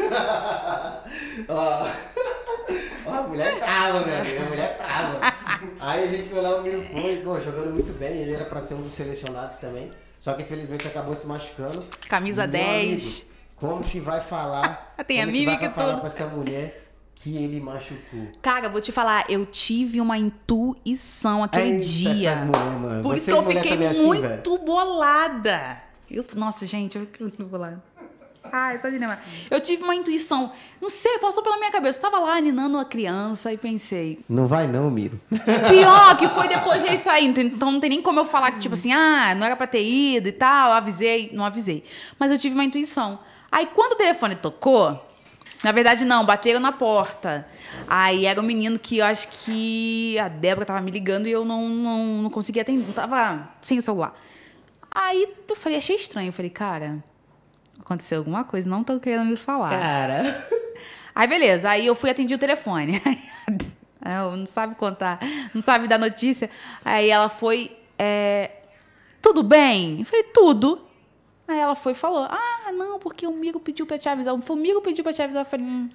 Ó, 1.49 1.87
ó, 3.05 3.13
a 3.13 3.21
mulher 3.23 3.59
trava, 3.59 3.99
meu 4.05 4.17
amigo, 4.19 4.41
a 4.41 4.49
mulher 4.49 4.77
trava. 4.77 5.19
Aí 5.79 6.03
a 6.03 6.07
gente 6.07 6.29
foi 6.29 6.41
lá, 6.41 6.55
o 6.55 6.61
Miro 6.61 6.81
foi, 6.83 7.17
pô, 7.17 7.39
jogando 7.41 7.71
muito 7.73 7.91
bem, 7.93 8.17
ele 8.21 8.33
era 8.33 8.45
pra 8.45 8.61
ser 8.61 8.75
um 8.75 8.81
dos 8.81 8.93
selecionados 8.93 9.57
também. 9.57 9.91
Só 10.21 10.33
que 10.33 10.43
infelizmente 10.43 10.87
acabou 10.87 11.15
se 11.15 11.27
machucando. 11.27 11.83
Camisa 12.07 12.43
Meu 12.43 12.51
10. 12.51 13.01
amigo, 13.03 13.25
como 13.57 13.81
que 13.81 13.99
vai 13.99 14.21
falar? 14.21 14.93
Tem 15.05 15.19
a 15.21 15.25
como 15.25 15.33
que 15.35 15.45
mímica 15.45 15.65
vai 15.65 15.73
falar 15.73 15.87
toda. 15.89 15.97
pra 15.99 16.07
essa 16.07 16.25
mulher 16.27 16.90
que 17.15 17.35
ele 17.35 17.59
machucou? 17.59 18.27
Cara, 18.41 18.67
vou 18.69 18.81
te 18.81 18.91
falar, 18.91 19.25
eu 19.29 19.45
tive 19.45 20.01
uma 20.01 20.17
intuição 20.17 21.43
aquele 21.43 21.73
Eita, 21.73 21.85
dia. 21.85 22.31
essas 22.31 22.45
mulher, 22.45 22.79
mano. 22.79 23.03
Por 23.03 23.15
isso 23.15 23.25
que 23.25 23.37
eu 23.37 23.45
fiquei 23.45 23.83
é 23.83 23.87
assim, 23.89 24.05
muito 24.05 24.21
velho? 24.21 24.65
bolada. 24.65 25.77
Eu, 26.09 26.25
nossa, 26.35 26.65
gente, 26.65 26.97
eu 26.97 27.05
fiquei 27.05 27.27
muito 27.27 27.43
bolada. 27.45 27.81
Ai, 28.51 28.79
só 28.79 28.89
de 28.89 28.97
lembrar. 28.97 29.23
Eu 29.49 29.61
tive 29.61 29.83
uma 29.83 29.95
intuição. 29.95 30.51
Não 30.81 30.89
sei, 30.89 31.19
passou 31.19 31.43
pela 31.43 31.57
minha 31.57 31.71
cabeça. 31.71 31.99
Eu 31.99 32.01
tava 32.01 32.19
lá 32.19 32.35
aninando 32.35 32.77
a 32.77 32.83
criança 32.83 33.53
e 33.53 33.57
pensei. 33.57 34.19
Não 34.27 34.47
vai 34.47 34.67
não, 34.67 34.89
Miro. 34.89 35.19
Pior 35.69 36.17
que 36.17 36.27
foi 36.27 36.47
depois 36.47 36.83
de 36.83 36.97
sair. 36.97 37.27
Então 37.27 37.71
não 37.71 37.79
tem 37.79 37.91
nem 37.91 38.01
como 38.01 38.19
eu 38.19 38.25
falar 38.25 38.51
que, 38.51 38.59
tipo 38.59 38.73
assim, 38.73 38.91
ah, 38.91 39.33
não 39.35 39.45
era 39.45 39.55
pra 39.55 39.67
ter 39.67 39.83
ido 39.83 40.27
e 40.27 40.31
tal. 40.31 40.73
Avisei. 40.73 41.29
Não 41.33 41.45
avisei. 41.45 41.83
Mas 42.19 42.31
eu 42.31 42.37
tive 42.37 42.55
uma 42.55 42.63
intuição. 42.65 43.19
Aí 43.51 43.67
quando 43.67 43.93
o 43.93 43.95
telefone 43.95 44.35
tocou, 44.35 44.99
na 45.63 45.71
verdade 45.71 46.05
não, 46.05 46.25
bateram 46.25 46.59
na 46.59 46.71
porta. 46.71 47.47
Aí 47.87 48.25
era 48.25 48.39
um 48.39 48.43
menino 48.43 48.79
que 48.79 48.97
eu 48.97 49.05
acho 49.05 49.27
que 49.27 50.17
a 50.19 50.27
Débora 50.27 50.65
tava 50.65 50.81
me 50.81 50.91
ligando 50.91 51.27
e 51.27 51.31
eu 51.31 51.45
não, 51.45 51.69
não, 51.69 52.05
não 52.23 52.29
conseguia 52.29 52.61
atender. 52.61 52.91
Tava 52.93 53.47
sem 53.61 53.77
o 53.77 53.81
celular. 53.81 54.13
Aí 54.89 55.27
eu 55.47 55.55
falei, 55.55 55.77
achei 55.77 55.95
estranho. 55.95 56.29
Eu 56.29 56.33
falei, 56.33 56.49
cara, 56.49 57.03
aconteceu 57.79 58.19
alguma 58.19 58.43
coisa, 58.43 58.69
não 58.69 58.83
tô 58.83 58.99
querendo 58.99 59.25
me 59.25 59.35
falar. 59.35 59.69
Cara. 59.69 60.47
Aí 61.13 61.27
beleza, 61.27 61.69
aí 61.69 61.85
eu 61.85 61.93
fui 61.93 62.09
atender 62.09 62.33
o 62.35 62.37
telefone. 62.37 63.01
Ela 64.01 64.35
não 64.35 64.45
sabe 64.45 64.75
contar, 64.75 65.19
não 65.53 65.61
sabe 65.61 65.87
dar 65.87 65.99
notícia. 65.99 66.49
Aí 66.83 67.09
ela 67.09 67.29
foi, 67.29 67.77
é, 67.99 68.49
tudo 69.21 69.43
bem? 69.43 69.99
Eu 69.99 70.05
falei, 70.05 70.23
tudo. 70.23 70.87
Aí 71.47 71.59
ela 71.59 71.75
foi 71.75 71.91
e 71.91 71.95
falou, 71.95 72.23
ah, 72.29 72.71
não, 72.73 72.97
porque 72.99 73.27
o 73.27 73.33
Migo 73.33 73.59
pediu 73.59 73.85
pra 73.85 73.97
te 73.97 74.07
avisar. 74.07 74.33
O 74.33 74.55
Migo 74.55 74.81
pediu 74.81 75.03
pra 75.03 75.11
te 75.13 75.21
avisar. 75.21 75.41
Eu 75.43 75.49
falei, 75.49 75.65
hum. 75.65 75.89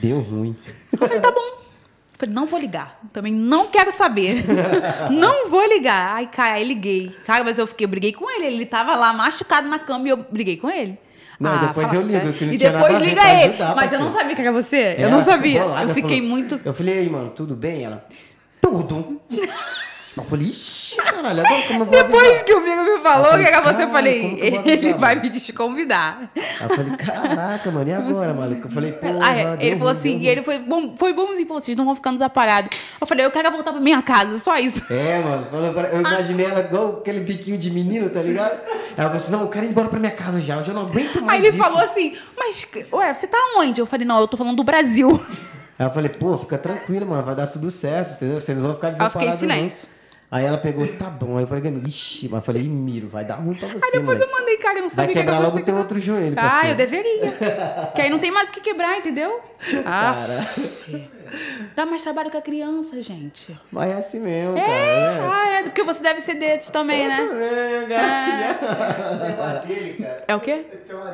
Deu 0.00 0.20
ruim. 0.20 0.54
Eu 0.92 0.98
falei, 0.98 1.20
tá 1.20 1.30
bom. 1.30 1.40
Eu 1.40 2.18
falei, 2.18 2.34
não 2.34 2.46
vou 2.46 2.60
ligar. 2.60 3.00
Também 3.12 3.32
não 3.32 3.66
quero 3.68 3.92
saber. 3.92 4.44
não 5.10 5.48
vou 5.48 5.66
ligar. 5.66 6.16
Aí, 6.16 6.26
cara, 6.26 6.54
aí 6.54 6.64
liguei. 6.64 7.14
Cara, 7.24 7.44
mas 7.44 7.58
eu 7.58 7.66
fiquei, 7.66 7.84
eu 7.86 7.88
briguei 7.88 8.12
com 8.12 8.30
ele. 8.30 8.46
Ele 8.46 8.66
tava 8.66 8.94
lá 8.96 9.12
machucado 9.12 9.68
na 9.68 9.78
cama 9.78 10.06
e 10.06 10.10
eu 10.10 10.16
briguei 10.18 10.56
com 10.56 10.68
ele. 10.68 10.98
Não, 11.38 11.54
e 11.56 11.66
depois 11.66 11.92
eu 11.92 12.00
ligo, 12.02 12.32
que 12.32 12.44
não 12.46 12.52
E 12.54 12.56
depois 12.58 12.98
liga 13.00 13.20
ele. 13.42 13.50
ajudar, 13.50 13.76
mas 13.76 13.92
eu 13.92 14.00
não 14.00 14.10
sabia 14.10 14.34
que 14.34 14.40
era 14.40 14.52
você. 14.52 14.76
eu 14.98 15.06
É, 15.06 15.10
não 15.10 15.20
ela 15.20 15.24
sabia. 15.24 15.62
bolada, 15.62 15.90
Eu 15.90 15.94
fiquei 15.94 16.16
falou- 16.20 16.30
muito. 16.30 16.60
Eu 16.64 16.72
falei, 16.74 16.98
aí, 16.98 17.08
mano, 17.10 17.30
tudo 17.30 17.54
bem? 17.54 17.84
Ela, 17.84 18.06
tudo. 18.60 19.20
Eu 20.16 20.24
falei, 20.24 20.46
ixi, 20.48 20.96
caralho, 20.96 21.40
agora 21.44 21.62
como 21.68 21.80
eu 21.82 21.86
vou 21.86 21.94
Depois 21.94 22.26
avisar? 22.28 22.44
que 22.46 22.54
o 22.54 22.56
amigo 22.56 22.82
me 22.84 22.98
falou 23.00 23.24
Eu 23.26 23.30
falei, 23.32 23.44
que 23.46 23.52
era 23.52 23.60
você, 23.60 23.68
eu 23.68 23.74
"Caralho, 23.76 23.92
falei, 23.92 24.38
eu 24.40 24.62
ele 24.72 24.94
vai 24.94 25.14
mano?" 25.14 25.20
me 25.22 25.28
desconvidar. 25.30 26.30
Aí 26.34 26.42
eu 26.62 26.68
falei, 26.70 26.96
caraca, 26.96 27.70
mano, 27.70 27.90
e 27.90 27.92
agora, 27.92 28.32
maluco? 28.32 28.66
Eu 28.66 28.70
falei, 28.70 28.92
pô, 28.92 29.06
ele 29.60 29.76
falou 29.76 29.92
assim, 29.92 30.18
e 30.20 30.26
ele 30.28 30.42
foi, 30.42 30.58
bom, 30.58 30.94
foi 30.96 31.12
bonzinho, 31.12 31.46
pô, 31.46 31.54
vocês 31.60 31.76
não 31.76 31.84
vão 31.84 31.94
ficando 31.94 32.14
desamparados. 32.14 32.70
Eu 32.98 33.06
falei, 33.06 33.26
eu 33.26 33.30
quero 33.30 33.50
voltar 33.50 33.72
pra 33.72 33.80
minha 33.80 34.00
casa, 34.00 34.38
só 34.38 34.58
isso. 34.58 34.82
É, 34.90 35.18
mano, 35.18 35.46
falou 35.50 35.66
eu 35.66 36.00
imaginei 36.00 36.46
ela 36.46 36.60
igual 36.60 36.98
aquele 37.00 37.20
biquinho 37.20 37.58
de 37.58 37.70
menino, 37.70 38.08
tá 38.08 38.22
ligado? 38.22 38.58
Ela 38.96 39.08
falou 39.08 39.16
assim, 39.16 39.32
não, 39.32 39.40
eu 39.42 39.48
quero 39.48 39.66
ir 39.66 39.68
embora 39.68 39.88
pra 39.88 39.98
minha 40.00 40.12
casa 40.12 40.40
já, 40.40 40.56
eu 40.56 40.64
já 40.64 40.72
não 40.72 40.82
aguento 40.86 41.20
mais 41.20 41.40
Aí 41.40 41.46
ele 41.46 41.56
isso. 41.56 41.62
falou 41.62 41.78
assim, 41.80 42.16
mas, 42.38 42.66
ué, 42.90 43.12
você 43.12 43.26
tá 43.26 43.36
onde? 43.58 43.80
Eu 43.82 43.86
falei, 43.86 44.06
não, 44.06 44.18
eu 44.20 44.26
tô 44.26 44.38
falando 44.38 44.56
do 44.56 44.64
Brasil. 44.64 45.10
Aí 45.78 45.84
eu 45.86 45.90
falei, 45.90 46.08
pô, 46.08 46.38
fica 46.38 46.56
tranquilo, 46.56 47.06
mano, 47.06 47.22
vai 47.22 47.34
dar 47.34 47.48
tudo 47.48 47.70
certo, 47.70 48.12
entendeu? 48.14 48.40
Vocês 48.40 48.56
não 48.56 48.68
vão 48.68 48.76
ficar 48.76 48.88
Aí 48.88 48.94
eu 48.98 49.10
fiquei 49.10 49.28
em 49.28 49.30
desamparados 49.30 49.82
não. 49.82 49.95
Aí 50.28 50.44
ela 50.44 50.58
pegou, 50.58 50.86
tá 50.98 51.06
bom. 51.06 51.36
Aí 51.36 51.44
eu 51.44 51.46
falei, 51.46 51.62
ixi, 51.86 52.28
mas 52.28 52.38
eu 52.40 52.42
falei, 52.44 52.64
Miro, 52.64 53.08
vai 53.08 53.24
dar 53.24 53.36
ruim 53.36 53.54
pra 53.54 53.68
você, 53.68 53.84
Aí 53.84 53.92
depois 53.92 54.18
mano. 54.18 54.22
eu 54.22 54.32
mandei, 54.40 54.56
cara, 54.56 54.78
eu 54.78 54.82
não 54.82 54.88
Vai 54.88 54.96
sabia 54.96 55.14
que 55.14 55.20
quebrar 55.20 55.36
era 55.36 55.44
logo 55.44 55.56
teu 55.60 55.74
que- 55.74 55.80
outro 55.80 56.00
joelho, 56.00 56.34
Ah, 56.36 56.68
eu 56.68 56.74
deveria. 56.74 57.32
que 57.94 58.00
aí 58.02 58.10
não 58.10 58.18
tem 58.18 58.30
mais 58.32 58.50
o 58.50 58.52
que 58.52 58.60
quebrar, 58.60 58.98
entendeu? 58.98 59.40
Ah, 59.84 60.14
Cara, 60.26 60.46
dá 61.76 61.86
mais 61.86 62.02
trabalho 62.02 62.28
que 62.30 62.36
a 62.36 62.42
criança, 62.42 63.00
gente. 63.02 63.56
mas 63.70 63.90
é 63.92 63.94
assim 63.94 64.18
mesmo, 64.20 64.56
É, 64.58 64.60
cara. 64.66 65.30
ah, 65.32 65.48
é, 65.58 65.62
porque 65.62 65.82
você 65.84 66.02
deve 66.02 66.20
ser 66.20 66.34
desses 66.34 66.70
também, 66.70 67.06
né? 67.08 67.20
É, 67.20 67.86
cara. 67.88 69.64
É 70.26 70.34
o 70.34 70.40
quê? 70.40 70.66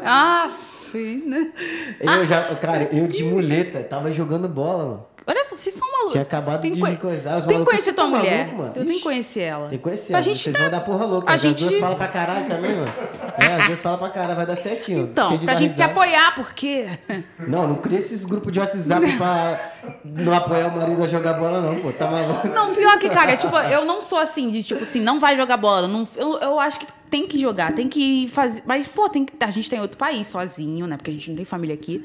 Ah, 0.05 0.49
fui, 0.91 1.23
né? 1.27 1.53
Eu 2.01 2.27
já, 2.27 2.43
cara, 2.57 2.85
eu 2.93 3.07
de 3.07 3.23
muleta, 3.25 3.83
tava 3.85 4.13
jogando 4.13 4.49
bola, 4.49 4.85
mano. 4.85 5.07
Olha 5.27 5.45
só, 5.45 5.55
vocês 5.57 5.75
são 5.75 5.89
malucos. 5.91 6.13
Tinha 6.13 6.23
acabado 6.23 6.63
Tem 6.63 6.73
de 6.73 6.83
me 6.83 6.97
coisar. 6.97 7.39
Os 7.39 7.45
Tem 7.45 7.59
que 7.61 7.65
conhecer 7.65 7.93
tua 7.93 8.07
mulher. 8.07 8.39
malucos, 8.47 8.59
mano. 8.59 8.73
Eu 8.77 8.85
tenho 8.85 8.99
que 8.99 9.03
conhecer 9.05 9.41
ela. 9.41 9.69
Tem 9.69 9.79
que 9.79 9.85
conhecer. 9.85 10.13
Ela. 10.13 10.23
gente, 10.23 10.39
Vocês 10.41 10.55
né? 10.55 10.61
vão 10.63 10.71
dar 10.71 10.81
porra 10.81 11.05
louca. 11.05 11.31
A 11.31 11.35
As 11.35 11.41
gente- 11.41 11.65
duas 11.65 11.77
falam 11.79 11.97
pra 11.97 12.09
caralho 12.09 12.47
também, 12.49 12.75
mano. 12.75 12.93
É, 13.39 13.47
as 13.55 13.67
duas 13.67 13.81
falam 13.81 13.99
pra 13.99 14.09
caralho, 14.11 14.37
vai 14.37 14.47
dar 14.47 14.57
certinho. 14.57 15.03
Então, 15.05 15.39
pra 15.39 15.55
gente 15.55 15.71
se 15.75 15.81
risada. 15.81 15.93
apoiar, 15.93 16.35
porque. 16.35 16.99
Não, 17.39 17.69
não 17.69 17.77
cria 17.77 17.99
esses 17.99 18.25
grupos 18.25 18.53
de 18.53 18.59
WhatsApp 18.59 19.17
pra 19.17 19.73
não 20.05 20.33
apoiar 20.35 20.69
o 20.69 20.77
marido 20.77 21.05
a 21.05 21.09
jogar 21.09 21.35
bola, 21.35 21.61
não, 21.61 21.77
pô. 21.79 21.93
Tá 21.93 22.11
maluco? 22.11 22.49
Não, 22.49 22.75
pior 22.75 22.99
que, 22.99 23.09
cara, 23.09 23.37
tipo, 23.37 23.57
eu 23.57 23.85
não 23.85 24.01
sou 24.03 24.19
assim, 24.19 24.51
de 24.51 24.63
tipo 24.63 24.83
assim, 24.83 25.01
não 25.01 25.21
vai 25.21 25.37
jogar 25.37 25.57
bola. 25.57 25.87
Não, 25.87 26.07
eu, 26.17 26.39
eu 26.39 26.59
acho 26.61 26.81
que 26.81 26.87
tem 27.11 27.27
que 27.27 27.39
jogar, 27.39 27.73
tem 27.75 27.89
que 27.89 28.29
fazer. 28.33 28.63
Mas, 28.67 28.87
pô, 28.87 29.09
tem 29.09 29.25
que, 29.25 29.33
a 29.41 29.51
gente 29.51 29.69
tem 29.71 29.81
outro 29.81 29.97
país 29.99 30.27
sozinho, 30.27 30.87
né? 30.87 30.97
Porque 30.97 31.11
a 31.11 31.15
gente 31.15 31.29
não 31.31 31.37
tem 31.37 31.45
família 31.45 31.75
aqui. 31.75 32.05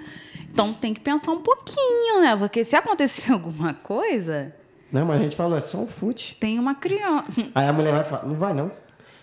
Então 0.52 0.74
tem 0.74 0.94
que 0.94 1.00
pensar 1.00 1.32
um 1.32 1.42
pouquinho, 1.42 2.22
né? 2.22 2.36
Porque 2.36 2.64
se 2.64 2.76
acontecer 2.76 3.32
alguma 3.34 3.74
coisa, 3.74 4.54
Não, 4.92 5.06
mas 5.06 5.20
a 5.20 5.24
gente 5.24 5.36
falou, 5.36 5.58
é 5.58 5.62
só 5.62 5.80
um 5.80 5.88
fute. 5.88 6.36
tem 6.40 6.58
uma 6.60 6.76
criança. 6.76 7.26
Aí 7.54 7.68
a 7.68 7.74
mulher 7.74 7.94
vai 7.94 8.04
falar, 8.04 8.26
não 8.26 8.36
vai 8.36 8.54
não. 8.54 8.72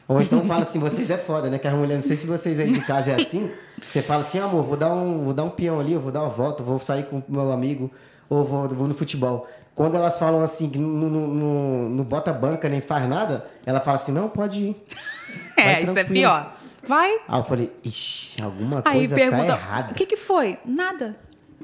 Ou 0.07 0.21
então 0.21 0.45
fala 0.45 0.65
assim, 0.65 0.79
vocês 0.79 1.11
é 1.11 1.17
foda, 1.17 1.49
né? 1.49 1.59
Que 1.59 1.67
as 1.67 1.73
mulheres, 1.73 2.05
não 2.05 2.09
sei 2.09 2.15
se 2.17 2.27
vocês 2.27 2.61
aí 2.61 2.71
de 2.71 2.81
casa 2.81 3.13
é 3.13 3.15
assim. 3.15 3.51
Você 3.83 4.03
fala 4.03 4.21
assim, 4.21 4.39
amor, 4.39 4.63
vou 4.63 4.77
dar 4.77 4.93
um, 4.95 5.25
vou 5.25 5.33
dar 5.33 5.45
um 5.45 5.49
peão 5.51 5.81
ali, 5.81 5.95
eu 5.95 6.01
vou 6.01 6.13
dar 6.13 6.21
uma 6.21 6.29
volta, 6.29 6.63
vou 6.63 6.79
sair 6.79 7.05
com 7.05 7.21
o 7.21 7.25
meu 7.27 7.51
amigo, 7.51 7.91
ou 8.29 8.45
vou, 8.45 8.69
vou 8.69 8.87
no 8.87 8.93
futebol. 8.93 9.49
Quando 9.75 9.97
elas 9.97 10.19
falam 10.19 10.43
assim, 10.43 10.69
que 10.69 10.79
não, 10.79 10.89
não, 10.91 11.09
não, 11.27 11.89
não 11.89 12.05
bota 12.05 12.35
banca 12.35 12.69
nem 12.69 12.83
faz 12.83 13.09
nada, 13.09 13.49
ela 13.65 13.81
fala 13.81 13.97
assim, 13.97 14.13
não, 14.13 14.29
pode 14.29 14.61
ir. 14.61 14.77
Vai 15.57 15.65
É, 15.77 15.81
isso 15.81 15.91
é 15.91 15.95
tranquilo. 15.95 16.13
pior. 16.13 16.55
Vai. 16.87 17.19
Aí 17.29 17.41
eu 17.41 17.45
falei, 17.45 17.73
ixi, 17.85 18.43
alguma 18.43 18.83
Aí 18.85 18.99
coisa 18.99 19.15
pergunta, 19.15 19.47
tá 19.47 19.53
errada. 19.53 19.93
o 19.93 19.95
que 19.95 20.07
que 20.07 20.17
foi? 20.17 20.59
Nada. 20.65 21.17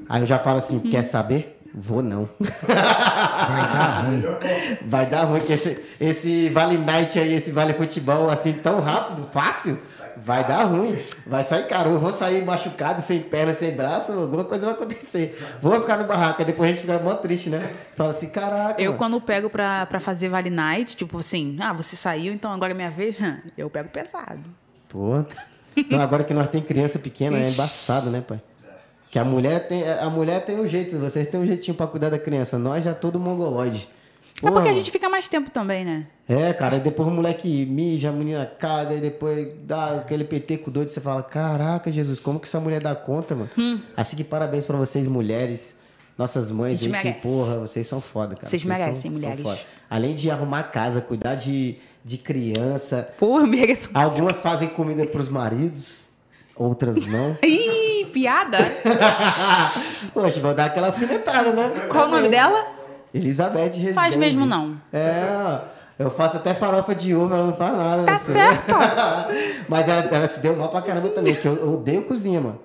Aí 0.09 0.21
eu 0.21 0.27
já 0.27 0.39
falo 0.39 0.57
assim, 0.57 0.79
quer 0.79 1.03
saber? 1.03 1.57
Vou 1.73 2.03
não. 2.03 2.27
Vai 2.67 3.63
dar 3.73 4.03
ruim. 4.03 4.23
Vai 4.85 5.05
dar 5.05 5.23
ruim, 5.23 5.39
que 5.39 5.53
esse, 5.53 5.79
esse 6.01 6.49
Vale 6.49 6.77
Night 6.77 7.17
aí, 7.17 7.33
esse 7.33 7.51
Vale 7.51 7.73
Futebol, 7.73 8.29
assim, 8.29 8.51
tão 8.53 8.81
rápido, 8.81 9.29
fácil, 9.31 9.79
vai 10.17 10.45
dar 10.45 10.65
ruim. 10.65 10.97
Vai 11.25 11.43
sair 11.45 11.67
caro. 11.67 11.91
Eu 11.91 11.99
vou 11.99 12.11
sair 12.11 12.43
machucado, 12.43 13.01
sem 13.01 13.21
perna, 13.21 13.53
sem 13.53 13.71
braço, 13.71 14.11
alguma 14.11 14.43
coisa 14.43 14.65
vai 14.65 14.75
acontecer. 14.75 15.41
Vou 15.61 15.79
ficar 15.79 15.97
no 15.97 16.05
barraco, 16.05 16.41
aí 16.41 16.45
depois 16.45 16.69
a 16.69 16.73
gente 16.73 16.81
fica 16.81 16.99
mó 16.99 17.13
triste, 17.15 17.49
né? 17.49 17.71
Fala 17.95 18.09
assim, 18.09 18.29
caraca. 18.29 18.81
Eu, 18.81 18.91
mano. 18.91 18.97
quando 18.97 19.21
pego 19.21 19.49
pra, 19.49 19.85
pra 19.85 19.99
fazer 20.01 20.27
Vale 20.27 20.49
Night, 20.49 20.95
tipo 20.97 21.17
assim, 21.19 21.57
ah, 21.61 21.71
você 21.71 21.95
saiu, 21.95 22.33
então 22.33 22.51
agora 22.51 22.71
é 22.71 22.75
minha 22.75 22.91
vez, 22.91 23.15
eu 23.57 23.69
pego 23.69 23.89
pesado. 23.89 24.41
Pô. 24.91 25.23
Não, 25.89 26.01
agora 26.01 26.23
que 26.23 26.33
nós 26.33 26.49
tem 26.49 26.61
criança 26.61 26.99
pequena, 26.99 27.37
é 27.37 27.41
embaçado, 27.41 28.09
né, 28.09 28.21
pai? 28.21 28.41
Que 29.09 29.17
a 29.19 29.23
mulher 29.25 29.67
tem, 29.67 29.89
a 29.89 30.09
mulher 30.09 30.45
tem 30.45 30.59
um 30.59 30.67
jeito, 30.67 30.97
vocês 30.97 31.27
têm 31.27 31.39
um 31.39 31.45
jeitinho 31.45 31.75
pra 31.75 31.87
cuidar 31.87 32.09
da 32.09 32.19
criança. 32.19 32.57
Nós 32.57 32.83
já 32.83 32.93
todo 32.93 33.19
mongoloide. 33.19 33.87
é 34.43 34.49
porque 34.51 34.69
a 34.69 34.73
gente 34.73 34.89
fica 34.91 35.09
mais 35.09 35.27
tempo 35.27 35.49
também, 35.49 35.83
né? 35.85 36.07
É, 36.27 36.53
cara, 36.53 36.75
e 36.75 36.79
depois 36.79 37.07
o 37.09 37.11
moleque 37.11 37.65
mija, 37.65 38.09
a 38.09 38.11
menina 38.11 38.45
caga, 38.45 38.93
e 38.95 39.01
depois 39.01 39.49
dá 39.63 39.97
aquele 39.97 40.23
peteco 40.23 40.71
doido, 40.71 40.89
você 40.89 41.01
fala, 41.01 41.21
caraca, 41.23 41.91
Jesus, 41.91 42.19
como 42.19 42.39
que 42.39 42.47
essa 42.47 42.59
mulher 42.59 42.81
dá 42.81 42.95
conta, 42.95 43.35
mano? 43.35 43.49
Assim 43.97 44.15
que 44.15 44.23
parabéns 44.23 44.65
pra 44.65 44.77
vocês, 44.77 45.07
mulheres, 45.07 45.81
nossas 46.17 46.49
mães 46.51 46.81
Hum. 46.85 46.91
Aí, 46.93 47.13
que, 47.13 47.21
porra, 47.21 47.59
vocês 47.59 47.85
são 47.87 47.99
foda, 47.99 48.35
cara. 48.35 48.47
Vocês 48.47 48.63
merecem, 48.63 48.93
são- 48.95 49.01
são 49.03 49.11
mulheres. 49.11 49.41
foda. 49.41 49.59
Além 49.89 50.15
de 50.15 50.31
arrumar 50.31 50.63
casa, 50.63 51.01
cuidar 51.01 51.35
de, 51.35 51.77
de 52.03 52.17
criança, 52.17 53.13
eu 53.21 53.47
mereço. 53.47 53.89
algumas 53.93 54.41
fazem 54.41 54.67
comida 54.69 55.05
pros 55.05 55.27
maridos, 55.27 56.09
outras 56.55 57.07
não. 57.07 57.37
Ih, 57.43 58.05
piada? 58.11 58.57
Poxa, 60.13 60.39
vou 60.39 60.53
dar 60.53 60.65
aquela 60.65 60.87
alfinetada, 60.87 61.51
né? 61.51 61.87
Qual 61.89 62.07
o 62.07 62.11
nome 62.11 62.29
dela? 62.29 62.67
Elizabeth 63.13 63.71
Rezende. 63.71 63.93
Faz 63.93 64.15
mesmo 64.15 64.45
não. 64.45 64.77
É, 64.91 65.61
eu 65.99 66.09
faço 66.09 66.37
até 66.37 66.53
farofa 66.53 66.95
de 66.95 67.13
ovo, 67.13 67.33
ela 67.33 67.45
não 67.45 67.55
faz 67.55 67.77
nada. 67.77 68.03
Tá 68.03 68.17
você. 68.17 68.31
certo. 68.31 68.73
Mas 69.67 69.87
ela, 69.87 70.01
ela 70.03 70.27
se 70.27 70.39
deu 70.39 70.55
mal 70.55 70.69
pra 70.69 70.81
caramba 70.81 71.09
também, 71.09 71.35
que 71.35 71.45
eu, 71.45 71.55
eu 71.55 71.73
odeio 71.73 72.03
cozinha, 72.03 72.41
mano. 72.41 72.59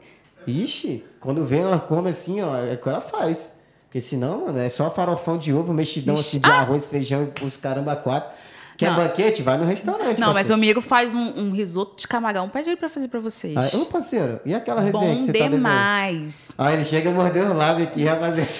Ixi, 0.47 1.05
quando 1.21 1.45
vem 1.45 1.61
ela 1.61 1.79
come 1.79 2.11
assim, 2.11 2.41
ó, 2.41 2.57
é 2.57 2.75
o 2.75 2.79
que 2.79 2.89
ela 2.89 3.01
faz. 3.01 3.53
Porque 3.87 4.01
senão, 4.01 4.47
mano, 4.47 4.59
é 4.59 4.69
só 4.69 4.91
farofão 4.91 5.37
de 5.37 5.53
ovo, 5.53 5.73
mexidão 5.73 6.15
Ixi. 6.15 6.29
assim 6.29 6.41
de 6.41 6.51
arroz, 6.51 6.89
feijão 6.89 7.29
e 7.41 7.45
os 7.45 7.57
caramba 7.57 7.97
quatro. 7.97 8.31
Quer 8.77 8.91
Não. 8.91 8.97
banquete? 8.97 9.43
Vai 9.43 9.57
no 9.57 9.65
restaurante. 9.65 10.19
Não, 10.21 10.29
mas 10.29 10.33
o 10.33 10.35
parceiro. 10.35 10.55
amigo 10.55 10.81
faz 10.81 11.15
um, 11.15 11.33
um 11.41 11.51
risoto 11.53 11.97
de 12.01 12.07
camarão. 12.07 12.49
Pede 12.49 12.69
ele 12.69 12.77
pra 12.77 12.89
fazer 12.89 13.09
pra 13.09 13.21
vocês. 13.21 13.57
Ah, 13.57 13.71
ô, 13.77 13.87
parceiro, 13.87 14.39
e 14.45 14.55
aquela 14.55 14.81
resenha 14.81 15.15
Bom 15.15 15.19
que 15.21 15.27
você 15.27 15.33
tá 15.33 15.39
devendo? 15.39 15.53
demais. 15.57 16.53
Ah, 16.59 16.73
ele 16.73 16.85
chega 16.85 17.09
a 17.11 17.13
morder 17.13 17.51
o 17.51 17.55
lábio 17.55 17.85
aqui, 17.85 18.05
rapaziada. 18.05 18.51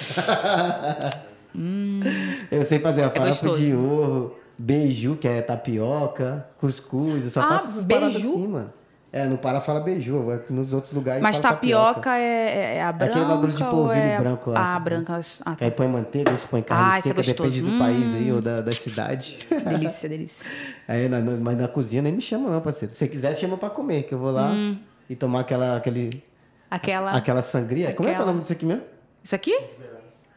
Eu 2.51 2.63
sei 2.63 2.79
fazer 2.79 3.03
a 3.03 3.09
farofa 3.09 3.29
gostoso. 3.29 3.61
de 3.61 3.73
ovo, 3.73 4.33
beiju, 4.57 5.15
que 5.19 5.27
é 5.27 5.41
tapioca, 5.41 6.45
cuscuz. 6.59 7.23
Eu 7.23 7.29
só 7.29 7.41
Ah, 7.41 7.47
faço 7.49 7.67
essas 7.69 7.83
paradas 7.83 8.13
beiju? 8.13 8.29
assim, 8.29 8.47
mano. 8.47 8.73
É, 9.11 9.25
no 9.25 9.37
Pará 9.37 9.61
fala 9.61 9.79
beiju, 9.79 10.41
nos 10.49 10.73
outros 10.73 10.91
lugares 10.91 11.23
Mas 11.23 11.37
fala 11.37 11.55
tapioca 11.55 12.17
é, 12.17 12.21
é- 12.21 12.75
é 12.75 12.83
a 12.83 12.91
branca 12.91 13.13
aquele 13.13 13.25
bagulho 13.25 13.53
de 13.53 13.63
polvilho 13.63 13.99
é... 14.01 14.19
branco 14.19 14.51
lá, 14.51 14.59
Ah, 14.59 14.73
tipo. 14.73 14.83
branca. 14.83 15.19
Ah, 15.45 15.55
Aí 15.61 15.71
põe 15.71 15.87
manteiga, 15.87 16.29
ou 16.31 16.35
se 16.37 16.45
põe 16.45 16.61
carne 16.61 16.83
Ah, 16.83 16.99
isso 16.99 17.07
é 17.07 17.11
seca, 17.13 17.21
depende 17.23 17.61
gostoso. 17.61 17.71
do 17.71 17.79
país 17.79 18.13
aí 18.13 18.31
ou 18.33 18.41
da, 18.41 18.59
da 18.59 18.71
cidade. 18.73 19.39
delícia, 19.69 20.09
delícia. 20.09 20.53
Aí, 20.87 21.07
na, 21.07 21.21
mas 21.21 21.57
na 21.57 21.67
cozinha 21.69 22.01
nem 22.01 22.11
me 22.11 22.21
chama 22.21 22.49
não, 22.49 22.59
parceiro. 22.59 22.93
Se 22.93 22.99
você 22.99 23.07
quiser, 23.07 23.33
chama 23.37 23.55
pra 23.57 23.69
comer, 23.69 24.03
que 24.03 24.13
eu 24.13 24.19
vou 24.19 24.29
lá 24.31 24.51
Hum. 24.51 24.77
e 25.09 25.15
tomar 25.15 25.39
aquela, 25.39 25.77
aquele, 25.77 26.21
Aquela... 26.69 27.11
aquela 27.11 27.41
sangria. 27.41 27.93
Como 27.93 28.09
é 28.09 28.11
que 28.11 28.17
é 28.17 28.19
o 28.19 28.21
Aquela. 28.23 28.27
nome 28.33 28.41
disso 28.41 28.53
aqui 28.53 28.65
mesmo? 28.65 28.83
Isso 29.23 29.35
aqui? 29.35 29.57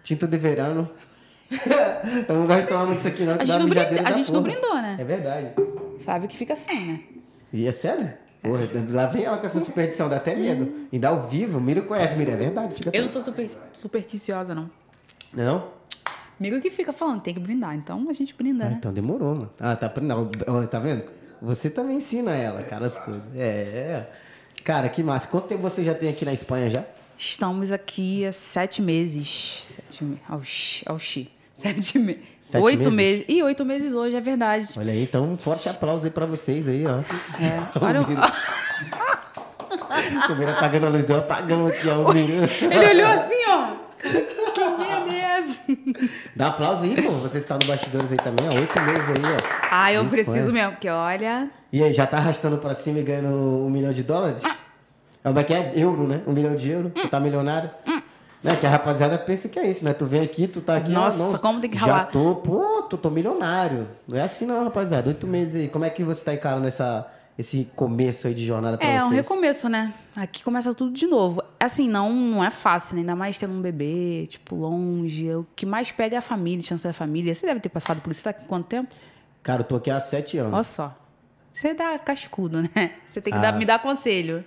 Tinto 0.05 0.29
de 0.29 0.39
verano. 0.39 0.89
eu 2.29 2.35
não 2.37 2.47
gosto 2.47 2.61
de 2.63 2.67
tomar 2.69 2.87
muito 2.87 3.01
isso 3.01 3.09
aqui 3.09 3.25
não, 3.25 3.37
que 3.37 3.43
A 3.43 3.47
dá 3.47 3.53
gente 3.59 3.63
não 3.63 3.69
brinda- 3.69 4.09
a 4.09 4.13
gente 4.13 4.33
não 4.33 4.43
brindou, 4.43 4.75
né? 4.77 4.97
É 5.01 5.05
verdade. 5.05 5.49
Sabe 5.99 6.29
que 6.29 6.37
fica 6.37 6.55
sem, 6.55 6.87
né? 6.87 7.01
E 7.53 7.67
é 7.67 7.73
sério? 7.73 8.13
Porra, 8.43 8.61
lá 8.91 9.07
vem 9.07 9.25
ela 9.25 9.37
com 9.39 9.47
essa 9.47 9.61
superstição, 9.61 10.09
dá 10.09 10.17
até 10.17 10.35
medo. 10.35 10.87
E 10.91 10.99
dá 10.99 11.11
ao 11.11 11.29
vivo, 11.29 11.59
o 11.59 11.61
Miro 11.61 11.83
conhece, 11.85 12.17
Miro, 12.17 12.31
é 12.31 12.37
verdade. 12.37 12.75
Fica 12.75 12.91
Eu 12.97 13.03
não 13.03 13.09
sou 13.11 13.23
super, 13.23 13.51
supersticiosa, 13.75 14.55
não. 14.55 14.71
Não? 15.33 15.59
é? 15.59 15.81
Amigo 16.41 16.61
que 16.63 16.71
fica 16.71 16.93
falando, 16.93 17.21
tem 17.21 17.35
que 17.35 17.41
brindar. 17.41 17.75
Então 17.75 18.07
a 18.09 18.13
gente 18.15 18.35
brinda, 18.35 18.65
Ah, 18.67 18.71
né? 18.71 18.77
então 18.79 18.93
demorou, 18.93 19.35
mano. 19.35 19.51
Ah, 19.61 19.77
tá 19.77 19.87
aprendendo. 19.87 20.31
Ó, 20.47 20.67
Tá 20.67 20.79
vendo? 20.79 21.05
Você 21.43 21.69
também 21.71 21.99
ensina 21.99 22.35
ela, 22.35 22.63
cara, 22.63 22.87
as 22.87 22.97
coisas. 22.99 23.25
É, 23.35 23.41
é. 23.41 24.11
Cara, 24.65 24.89
que 24.89 25.03
massa. 25.03 25.29
Quanto 25.29 25.47
tempo 25.49 25.61
você 25.63 25.83
já 25.85 25.95
tem 25.95 26.09
aqui 26.09 26.25
na 26.25 26.33
Espanha 26.33 26.71
já? 26.71 26.85
Estamos 27.19 27.71
aqui 27.71 28.25
há 28.25 28.33
sete 28.33 28.81
meses. 28.81 29.65
Sete 29.77 30.05
meses. 30.05 30.21
Oxi, 30.31 30.85
oxi. 30.89 31.31
Sete 31.61 31.99
meses. 31.99 32.23
Sete 32.41 32.63
Oito 32.63 32.91
meses? 32.91 32.97
meses. 32.97 33.25
E 33.29 33.43
oito 33.43 33.65
meses 33.67 33.93
hoje, 33.95 34.17
é 34.17 34.21
verdade. 34.21 34.69
Olha 34.77 34.93
aí, 34.93 35.03
então 35.03 35.25
um 35.25 35.37
forte 35.37 35.69
aplauso 35.69 36.07
aí 36.07 36.11
pra 36.11 36.25
vocês 36.25 36.67
aí, 36.67 36.85
ó. 36.87 37.01
É. 37.43 37.61
Olha, 37.85 38.01
O 38.01 38.09
Miro 40.37 40.51
apagando 40.57 40.87
a 40.87 40.89
luz, 40.89 41.05
deu 41.05 41.19
apagão 41.19 41.67
aqui, 41.67 41.87
ó. 41.89 41.99
O 42.09 42.17
ele 42.17 42.39
olhou 42.39 43.09
assim, 43.09 43.45
ó. 43.49 43.73
Que 44.55 44.65
merda 44.65 45.13
é 45.13 45.39
essa? 45.39 45.61
Dá 46.35 46.47
aplauso 46.49 46.85
aí, 46.85 47.03
pô. 47.03 47.11
Você 47.11 47.37
está 47.39 47.59
no 47.61 47.67
bastidores 47.67 48.11
aí 48.11 48.17
também, 48.19 48.49
ó. 48.49 48.55
Oito 48.55 48.81
meses 48.81 49.11
aí, 49.11 49.23
ó. 49.23 49.37
Ah, 49.71 49.93
eu 49.93 50.03
preciso 50.07 50.51
mesmo, 50.53 50.71
porque 50.73 50.89
olha. 50.89 51.51
E 51.71 51.85
aí, 51.85 51.93
já 51.93 52.07
tá 52.07 52.17
arrastando 52.17 52.57
pra 52.57 52.75
cima 52.75 53.01
e 53.01 53.03
ganhando 53.03 53.29
um 53.37 53.69
milhão 53.69 53.93
de 53.93 54.03
dólares? 54.03 54.41
Como 55.23 55.39
é 55.39 55.45
que 55.45 55.53
é? 55.53 55.73
Euro, 55.77 56.09
né? 56.09 56.23
Um 56.27 56.33
milhão 56.33 56.57
de 56.57 56.71
euros. 56.71 56.93
Tu 56.95 57.07
tá 57.09 57.21
milionário? 57.21 57.69
Né? 58.43 58.57
Que 58.57 58.65
a 58.67 58.71
rapaziada 58.71 59.19
pensa 59.19 59.49
que 59.49 59.59
é 59.59 59.69
isso, 59.69 59.85
né? 59.85 59.93
Tu 59.93 60.07
vem 60.07 60.23
aqui, 60.23 60.49
tu 60.49 60.61
tá 60.63 60.77
aqui. 60.77 60.91
Nossa, 60.91 61.19
não, 61.19 61.39
como 61.39 61.61
tem 61.61 61.69
que 61.69 61.77
Já 61.79 61.85
ralar. 61.87 62.05
tô, 62.07 62.37
pô, 62.37 62.83
tu 62.89 62.97
tô 62.97 63.11
milionário. 63.11 63.87
Não 64.09 64.19
é 64.19 64.23
assim 64.23 64.47
não, 64.47 64.65
rapaziada. 64.65 65.09
Oito 65.09 65.27
meses 65.27 65.57
aí. 65.57 65.69
Como 65.69 65.85
é 65.85 65.91
que 65.91 66.03
você 66.03 66.25
tá 66.25 66.33
encarando 66.33 66.67
essa, 66.67 67.07
esse 67.39 67.69
começo 67.77 68.27
aí 68.27 68.33
de 68.35 68.47
jornada 68.47 68.79
pra 68.79 68.87
É, 68.87 68.93
vocês? 68.99 69.05
um 69.05 69.15
recomeço, 69.15 69.69
né? 69.69 69.93
Aqui 70.17 70.43
começa 70.43 70.73
tudo 70.73 70.91
de 70.91 71.07
novo. 71.07 71.43
Assim, 71.61 71.87
não, 71.87 72.11
não 72.13 72.43
é 72.43 72.51
fácil, 72.51 72.95
né? 72.97 73.01
ainda 73.03 73.15
mais 73.15 73.37
tendo 73.37 73.53
um 73.53 73.61
bebê, 73.61 74.27
tipo, 74.27 74.57
longe. 74.57 75.31
O 75.35 75.47
que 75.55 75.67
mais 75.67 75.93
pega 75.93 76.17
é 76.17 76.19
a 76.19 76.23
família, 76.23 76.65
chance 76.65 76.83
da 76.85 76.95
família. 76.95 77.35
Você 77.35 77.45
deve 77.47 77.61
ter 77.61 77.69
passado 77.69 78.01
por 78.01 78.11
isso. 78.11 78.21
Você 78.21 78.25
tá 78.25 78.31
aqui 78.31 78.47
quanto 78.47 78.67
tempo? 78.67 78.89
Cara, 79.43 79.61
eu 79.61 79.65
tô 79.65 79.77
aqui 79.77 79.91
há 79.91 80.01
sete 80.01 80.39
anos. 80.39 80.55
Olha 80.55 80.63
só. 80.65 80.97
Você 81.53 81.75
dá 81.75 81.99
cascudo, 81.99 82.63
né? 82.63 82.93
Você 83.07 83.21
tem 83.21 83.33
que 83.33 83.39
Ah. 83.39 83.43
dar- 83.43 83.53
me 83.53 83.67
dar 83.67 83.81
conselho. 83.83 84.43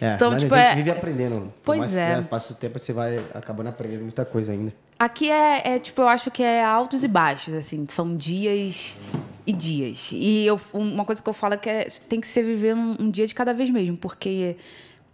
É, 0.00 0.14
então, 0.14 0.30
mas 0.30 0.42
tipo, 0.42 0.54
a 0.54 0.58
gente 0.58 0.68
é- 0.68 0.74
vive 0.76 0.90
aprendendo. 0.90 1.52
Pois 1.64 1.96
é. 1.96 2.16
Que 2.16 2.28
passa 2.28 2.52
o 2.52 2.56
tempo, 2.56 2.78
você 2.78 2.92
vai 2.92 3.18
acabando 3.34 3.68
aprendendo 3.68 4.02
muita 4.02 4.24
coisa 4.24 4.52
ainda. 4.52 4.72
Aqui 4.98 5.30
é, 5.30 5.74
é, 5.74 5.78
tipo, 5.78 6.02
eu 6.02 6.08
acho 6.08 6.30
que 6.30 6.42
é 6.42 6.64
altos 6.64 7.04
e 7.04 7.08
baixos, 7.08 7.54
assim. 7.54 7.86
São 7.90 8.16
dias 8.16 8.98
e 9.46 9.52
dias. 9.52 10.10
E 10.12 10.46
eu, 10.46 10.60
uma 10.72 11.04
coisa 11.04 11.22
que 11.22 11.28
eu 11.28 11.34
falo 11.34 11.54
é 11.54 11.56
que 11.56 11.68
é, 11.68 11.88
tem 12.08 12.20
que 12.20 12.26
ser 12.26 12.42
viver 12.42 12.74
um, 12.74 12.96
um 13.00 13.10
dia 13.10 13.26
de 13.26 13.34
cada 13.34 13.52
vez 13.52 13.70
mesmo. 13.70 13.96
Porque, 13.96 14.56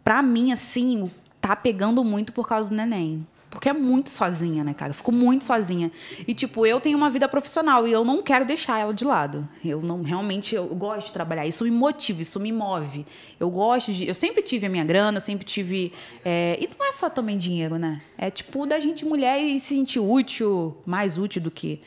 pra 0.05 0.23
mim, 0.23 0.53
assim, 0.53 1.11
tá 1.41 1.55
pegando 1.57 2.05
muito 2.05 2.33
por 2.33 2.49
causa 2.49 2.69
do 2.69 2.75
neném. 2.77 3.27
Porque 3.53 3.69
é 3.69 3.73
muito 3.75 4.09
sozinha, 4.09 4.65
né, 4.65 4.73
cara? 4.73 4.91
Eu 4.91 4.95
fico 4.95 5.13
muito 5.13 5.45
sozinha. 5.45 5.93
E, 6.27 6.33
tipo, 6.33 6.67
eu 6.67 6.81
tenho 6.81 6.97
uma 6.97 7.11
vida 7.11 7.29
profissional 7.29 7.87
e 7.87 7.93
eu 7.93 8.03
não 8.03 8.23
quero 8.23 8.47
deixar 8.47 8.81
ela 8.81 8.95
de 8.95 9.05
lado. 9.05 9.47
Eu 9.63 9.83
não, 9.83 10.03
realmente, 10.03 10.55
eu 10.55 10.67
gosto 10.69 11.09
de 11.09 11.13
trabalhar. 11.13 11.47
Isso 11.47 11.63
me 11.63 11.71
motiva, 11.71 12.23
isso 12.23 12.41
me 12.41 12.51
move. 12.51 13.07
Eu 13.39 13.51
gosto 13.51 13.93
de... 13.93 14.09
Eu 14.09 14.15
sempre 14.15 14.43
tive 14.43 14.67
a 14.67 14.71
minha 14.71 14.85
grana, 14.85 15.19
eu 15.19 15.21
sempre 15.21 15.45
tive... 15.45 15.93
é, 16.25 16.57
e 16.59 16.67
não 16.79 16.87
é 16.87 16.93
só 16.93 17.11
também 17.11 17.37
dinheiro, 17.37 17.79
né? 17.79 18.01
É, 18.17 18.31
tipo, 18.31 18.67
da 18.67 18.81
gente 18.81 19.05
mulher 19.05 19.39
e 19.39 19.61
se 19.61 19.75
sentir 19.75 20.01
útil, 20.01 20.75
mais 20.87 21.19
útil 21.19 21.43
do 21.43 21.51
que 21.51 21.83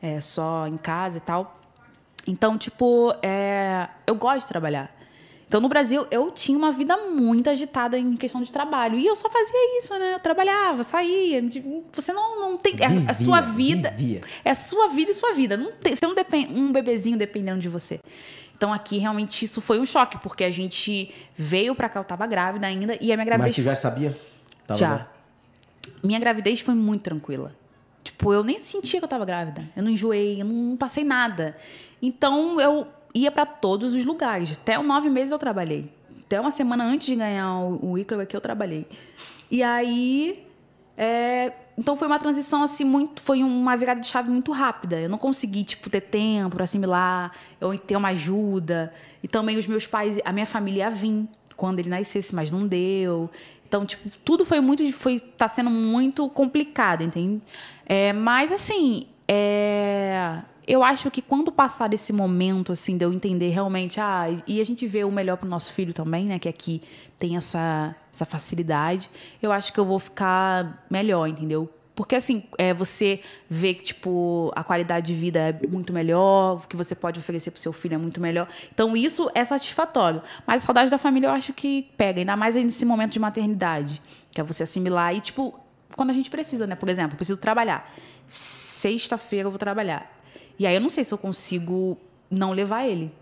é, 0.00 0.20
só 0.20 0.68
em 0.68 0.76
casa 0.76 1.18
e 1.18 1.20
tal. 1.20 1.60
Então, 2.28 2.56
tipo, 2.56 3.12
é, 3.22 3.88
eu 4.06 4.14
gosto 4.14 4.42
de 4.42 4.48
trabalhar. 4.48 4.97
Então, 5.48 5.62
no 5.62 5.68
Brasil, 5.68 6.06
eu 6.10 6.30
tinha 6.30 6.58
uma 6.58 6.70
vida 6.70 6.94
muito 7.08 7.48
agitada 7.48 7.98
em 7.98 8.14
questão 8.16 8.42
de 8.42 8.52
trabalho. 8.52 8.98
E 8.98 9.06
eu 9.06 9.16
só 9.16 9.30
fazia 9.30 9.78
isso, 9.78 9.98
né? 9.98 10.12
Eu 10.12 10.20
trabalhava, 10.20 10.82
saía. 10.82 11.42
Você 11.90 12.12
não, 12.12 12.38
não 12.38 12.58
tem. 12.58 12.76
É 12.78 12.84
a 12.84 12.88
Vivia, 12.90 13.14
sua 13.14 13.40
vida. 13.40 13.90
vivia. 13.96 14.20
É 14.44 14.52
sua 14.52 14.88
vida 14.88 15.10
e 15.10 15.14
sua 15.14 15.32
vida. 15.32 15.56
Não 15.56 15.72
tem, 15.72 15.96
você 15.96 16.06
não 16.06 16.14
depende. 16.14 16.52
Um 16.52 16.70
bebezinho 16.70 17.16
dependendo 17.16 17.60
de 17.60 17.68
você. 17.68 17.98
Então, 18.54 18.74
aqui, 18.74 18.98
realmente, 18.98 19.42
isso 19.42 19.62
foi 19.62 19.80
um 19.80 19.86
choque, 19.86 20.18
porque 20.18 20.44
a 20.44 20.50
gente 20.50 21.14
veio 21.34 21.74
pra 21.74 21.88
cá, 21.88 22.00
eu 22.00 22.04
tava 22.04 22.26
grávida 22.26 22.66
ainda, 22.66 22.98
e 23.00 23.10
a 23.10 23.16
minha 23.16 23.24
gravidez 23.24 23.56
Mas 23.56 23.56
tu 23.56 23.62
já 23.62 23.74
sabia? 23.76 24.18
Tava 24.66 24.78
já. 24.80 24.88
grávida? 24.88 25.10
Minha 26.04 26.18
gravidez 26.18 26.60
foi 26.60 26.74
muito 26.74 27.02
tranquila. 27.02 27.54
Tipo, 28.04 28.32
eu 28.34 28.44
nem 28.44 28.62
sentia 28.62 29.00
que 29.00 29.04
eu 29.04 29.08
tava 29.08 29.24
grávida. 29.24 29.62
Eu 29.74 29.82
não 29.82 29.90
enjoei, 29.90 30.40
eu 30.42 30.44
não 30.44 30.76
passei 30.76 31.04
nada. 31.04 31.56
Então, 32.02 32.60
eu 32.60 32.86
ia 33.14 33.30
pra 33.30 33.46
todos 33.46 33.94
os 33.94 34.04
lugares. 34.04 34.52
Até 34.52 34.78
os 34.78 34.86
nove 34.86 35.08
meses 35.10 35.32
eu 35.32 35.38
trabalhei. 35.38 35.90
Até 36.26 36.40
uma 36.40 36.50
semana 36.50 36.84
antes 36.84 37.06
de 37.06 37.16
ganhar 37.16 37.60
o, 37.60 37.92
o 37.92 37.98
Ícaro 37.98 38.20
aqui, 38.20 38.36
eu 38.36 38.40
trabalhei. 38.40 38.86
E 39.50 39.62
aí... 39.62 40.44
é, 40.96 41.52
Então, 41.76 41.96
foi 41.96 42.06
uma 42.06 42.18
transição, 42.18 42.62
assim, 42.62 42.84
muito... 42.84 43.22
Foi 43.22 43.42
uma 43.42 43.76
virada 43.76 44.00
de 44.00 44.06
chave 44.06 44.30
muito 44.30 44.52
rápida. 44.52 45.00
Eu 45.00 45.08
não 45.08 45.16
consegui, 45.16 45.64
tipo, 45.64 45.88
ter 45.88 46.02
tempo 46.02 46.56
pra 46.56 46.64
assimilar. 46.64 47.32
Eu 47.60 47.76
ter 47.78 47.96
uma 47.96 48.08
ajuda. 48.08 48.92
E 49.22 49.28
também 49.28 49.56
os 49.56 49.66
meus 49.66 49.86
pais... 49.86 50.18
A 50.24 50.32
minha 50.32 50.46
família 50.46 50.84
ia 50.84 50.90
vir 50.90 51.26
quando 51.56 51.78
ele 51.78 51.88
nascesse, 51.88 52.34
mas 52.34 52.50
não 52.50 52.66
deu. 52.66 53.30
Então, 53.66 53.84
tipo, 53.86 54.08
tudo 54.24 54.44
foi 54.44 54.60
muito. 54.60 54.90
Foi, 54.92 55.18
tá 55.18 55.48
sendo 55.48 55.70
muito 55.70 56.28
complicado, 56.28 57.02
entende? 57.02 57.40
É, 57.86 58.12
mas, 58.12 58.52
assim, 58.52 59.06
é, 59.26 60.40
eu 60.68 60.84
acho 60.84 61.10
que 61.10 61.22
quando 61.22 61.50
passar 61.50 61.88
desse 61.88 62.12
momento, 62.12 62.72
assim, 62.72 62.98
de 62.98 63.04
eu 63.04 63.10
entender 63.10 63.48
realmente, 63.48 63.98
ah, 63.98 64.26
e 64.46 64.60
a 64.60 64.64
gente 64.64 64.86
vê 64.86 65.02
o 65.02 65.10
melhor 65.10 65.38
pro 65.38 65.48
nosso 65.48 65.72
filho 65.72 65.94
também, 65.94 66.26
né? 66.26 66.38
Que 66.38 66.46
aqui 66.46 66.82
tem 67.18 67.38
essa, 67.38 67.96
essa 68.12 68.26
facilidade, 68.26 69.08
eu 69.42 69.50
acho 69.50 69.72
que 69.72 69.80
eu 69.80 69.86
vou 69.86 69.98
ficar 69.98 70.86
melhor, 70.90 71.26
entendeu? 71.26 71.72
Porque, 71.94 72.14
assim, 72.14 72.44
é, 72.58 72.74
você 72.74 73.20
vê 73.48 73.72
que, 73.72 73.82
tipo, 73.82 74.52
a 74.54 74.62
qualidade 74.62 75.06
de 75.06 75.18
vida 75.18 75.40
é 75.40 75.66
muito 75.66 75.90
melhor, 75.90 76.58
o 76.58 76.68
que 76.68 76.76
você 76.76 76.94
pode 76.94 77.18
oferecer 77.18 77.50
pro 77.50 77.58
seu 77.58 77.72
filho 77.72 77.94
é 77.94 77.98
muito 77.98 78.20
melhor. 78.20 78.46
Então, 78.72 78.94
isso 78.94 79.30
é 79.34 79.44
satisfatório. 79.44 80.22
Mas 80.46 80.62
a 80.62 80.66
saudade 80.66 80.90
da 80.90 80.98
família 80.98 81.28
eu 81.28 81.32
acho 81.32 81.52
que 81.54 81.90
pega, 81.96 82.20
ainda 82.20 82.36
mais 82.36 82.54
nesse 82.54 82.84
momento 82.84 83.12
de 83.12 83.18
maternidade, 83.18 84.00
que 84.30 84.40
é 84.40 84.44
você 84.44 84.64
assimilar 84.64 85.16
e, 85.16 85.20
tipo, 85.20 85.58
quando 85.96 86.10
a 86.10 86.12
gente 86.12 86.30
precisa, 86.30 86.66
né? 86.66 86.76
Por 86.76 86.90
exemplo, 86.90 87.14
eu 87.14 87.16
preciso 87.16 87.38
trabalhar. 87.38 87.90
Sexta-feira 88.28 89.46
eu 89.46 89.50
vou 89.50 89.58
trabalhar. 89.58 90.17
E 90.58 90.66
aí 90.66 90.74
eu 90.74 90.80
não 90.80 90.88
sei 90.90 91.04
se 91.04 91.12
eu 91.14 91.18
consigo 91.18 91.96
não 92.30 92.52
levar 92.52 92.86
ele. 92.86 93.12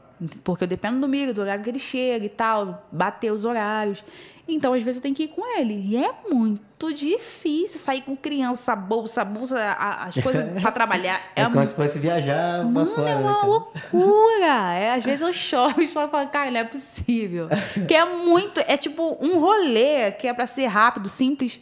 Porque 0.42 0.64
eu 0.64 0.68
dependo 0.68 0.98
do 1.00 1.06
Miro, 1.08 1.34
do 1.34 1.42
horário 1.42 1.62
que 1.62 1.68
ele 1.68 1.78
chega 1.78 2.24
e 2.24 2.28
tal, 2.30 2.86
bater 2.90 3.30
os 3.30 3.44
horários. 3.44 4.02
Então, 4.48 4.72
às 4.72 4.82
vezes, 4.82 4.96
eu 4.96 5.02
tenho 5.02 5.14
que 5.14 5.24
ir 5.24 5.28
com 5.28 5.44
ele. 5.58 5.74
E 5.74 5.96
é 5.96 6.10
muito 6.30 6.94
difícil 6.94 7.78
sair 7.80 8.00
com 8.00 8.16
criança, 8.16 8.74
bolsa, 8.76 9.24
bolsa, 9.24 9.58
a- 9.60 10.04
as 10.04 10.14
coisas 10.14 10.44
pra 10.62 10.70
trabalhar. 10.72 11.20
É, 11.34 11.40
É, 11.42 11.44
como 11.44 11.56
muito 11.56 11.68
se 11.70 11.74
fosse 11.76 11.98
viajar 11.98 12.60
pra 12.60 12.64
Mano, 12.70 12.90
fora, 12.94 13.10
é 13.10 13.14
né, 13.16 13.20
uma 13.20 13.34
cara? 13.34 13.46
loucura. 13.46 14.74
É, 14.74 14.94
às 14.94 15.04
vezes 15.04 15.20
eu 15.20 15.32
choro 15.32 15.82
e 15.82 15.88
choro 15.88 16.06
e 16.06 16.10
falo, 16.10 16.28
cara, 16.28 16.50
não 16.50 16.60
é 16.60 16.64
possível. 16.64 17.48
Porque 17.74 17.94
é 17.94 18.04
muito. 18.04 18.60
É 18.60 18.76
tipo 18.76 19.18
um 19.20 19.38
rolê 19.40 20.12
que 20.12 20.26
é 20.28 20.32
pra 20.32 20.46
ser 20.46 20.66
rápido, 20.66 21.08
simples. 21.08 21.60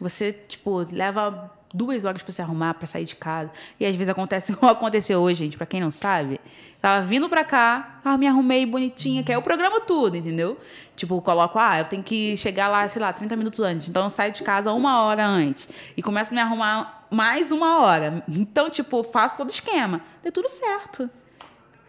Você, 0.00 0.32
tipo, 0.32 0.86
leva 0.92 1.50
duas 1.72 2.04
horas 2.04 2.22
pra 2.22 2.32
se 2.32 2.40
arrumar, 2.42 2.74
pra 2.74 2.86
sair 2.86 3.04
de 3.04 3.16
casa. 3.16 3.50
E 3.78 3.84
às 3.86 3.94
vezes 3.94 4.08
acontece 4.08 4.52
como 4.56 4.70
aconteceu 4.72 5.20
hoje, 5.20 5.44
gente, 5.44 5.56
pra 5.56 5.66
quem 5.66 5.80
não 5.80 5.90
sabe. 5.90 6.40
Tava 6.80 7.04
vindo 7.04 7.28
pra 7.28 7.42
cá, 7.44 8.00
ah, 8.04 8.16
me 8.16 8.26
arrumei 8.26 8.64
bonitinha, 8.64 9.24
que 9.24 9.32
é 9.32 9.36
o 9.36 9.42
programa 9.42 9.80
tudo, 9.80 10.16
entendeu? 10.16 10.56
Tipo, 10.94 11.20
coloco, 11.20 11.58
ah, 11.58 11.80
eu 11.80 11.84
tenho 11.86 12.02
que 12.04 12.36
chegar 12.36 12.68
lá, 12.68 12.86
sei 12.86 13.02
lá, 13.02 13.12
30 13.12 13.34
minutos 13.34 13.58
antes. 13.60 13.88
Então 13.88 14.04
eu 14.04 14.10
saio 14.10 14.32
de 14.32 14.42
casa 14.44 14.72
uma 14.72 15.02
hora 15.02 15.26
antes. 15.26 15.68
E 15.96 16.02
começo 16.02 16.30
a 16.32 16.34
me 16.34 16.40
arrumar 16.40 17.06
mais 17.10 17.50
uma 17.50 17.80
hora. 17.80 18.22
Então, 18.28 18.70
tipo, 18.70 19.02
faço 19.02 19.36
todo 19.36 19.48
o 19.48 19.52
esquema. 19.52 20.00
Deu 20.22 20.30
tudo 20.30 20.48
certo. 20.48 21.10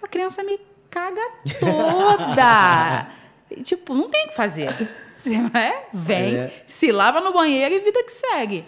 A 0.02 0.08
criança 0.08 0.44
me 0.44 0.60
caga 0.90 1.22
toda. 1.60 3.08
E, 3.52 3.64
tipo, 3.64 3.96
não 3.96 4.08
tem 4.10 4.26
o 4.26 4.30
que 4.30 4.36
fazer. 4.36 4.70
Você 5.18 5.42
vai, 5.50 5.76
vem, 5.92 6.36
É. 6.38 6.64
se 6.68 6.92
lava 6.92 7.20
no 7.20 7.34
banheiro 7.34 7.74
e 7.74 7.80
vida 7.80 8.04
que 8.04 8.12
segue. 8.12 8.64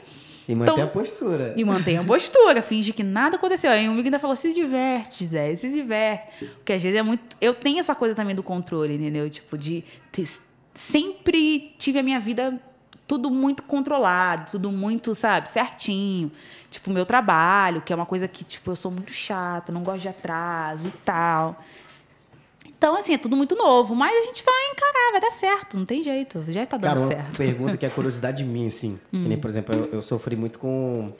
E 0.49 0.55
mantém 0.55 0.73
Então- 0.73 0.85
a 0.85 0.87
postura. 0.89 1.53
E 1.55 1.63
mantém 1.63 1.97
a 1.97 2.03
postura, 2.03 2.61
finge 2.61 2.91
que 2.93 3.03
nada 3.03 3.35
aconteceu. 3.37 3.69
Aí 3.71 3.87
o 3.87 3.91
amigo 3.91 4.07
ainda 4.07 4.19
falou: 4.19 4.35
se 4.35 4.53
diverte, 4.53 5.25
Zé, 5.25 5.55
se 5.55 5.69
diverte. 5.71 6.27
Porque 6.55 6.73
às 6.73 6.81
vezes 6.81 6.97
é 6.99 7.03
muito. 7.03 7.37
Eu 7.39 7.53
tenho 7.53 7.79
essa 7.79 7.93
coisa 7.95 8.15
também 8.15 8.35
do 8.35 8.43
controle, 8.43 8.95
entendeu? 8.95 9.29
Tipo, 9.29 9.57
de. 9.57 9.83
ter- 10.11 10.27
Sempre 10.73 11.73
tive 11.77 11.99
a 11.99 12.03
minha 12.03 12.19
vida 12.19 12.59
tudo 13.05 13.29
muito 13.29 13.61
controlado, 13.63 14.51
tudo 14.51 14.71
muito, 14.71 15.13
sabe, 15.13 15.49
certinho. 15.49 16.31
Tipo, 16.69 16.89
o 16.89 16.93
meu 16.93 17.05
trabalho, 17.05 17.81
que 17.81 17.91
é 17.91 17.95
uma 17.95 18.05
coisa 18.05 18.25
que, 18.25 18.45
tipo, 18.45 18.71
eu 18.71 18.75
sou 18.77 18.89
muito 18.89 19.11
chata, 19.11 19.69
não 19.69 19.83
gosto 19.83 20.01
de 20.03 20.07
atraso 20.07 20.87
e 20.87 20.91
tal. 21.03 21.61
Então, 22.81 22.95
assim, 22.95 23.13
é 23.13 23.17
tudo 23.19 23.35
muito 23.35 23.55
novo. 23.55 23.93
Mas 23.93 24.11
a 24.11 24.25
gente 24.25 24.43
vai 24.43 24.71
encarar, 24.71 25.11
vai 25.11 25.21
dar 25.21 25.29
certo, 25.29 25.77
não 25.77 25.85
tem 25.85 26.03
jeito. 26.03 26.43
Já 26.47 26.65
tá 26.65 26.77
dando 26.77 26.87
Cara, 26.89 26.99
uma 26.99 27.07
certo. 27.09 27.37
pergunta 27.37 27.77
que 27.77 27.85
é 27.85 27.89
curiosidade 27.89 28.43
minha, 28.43 28.69
assim. 28.69 28.99
Que 29.11 29.17
Hum. 29.17 29.25
nem, 29.27 29.37
por 29.37 29.51
exemplo, 29.51 29.75
eu, 29.75 29.85
eu 29.93 30.01
sofri 30.01 30.35
muito 30.35 30.57
com, 30.57 31.13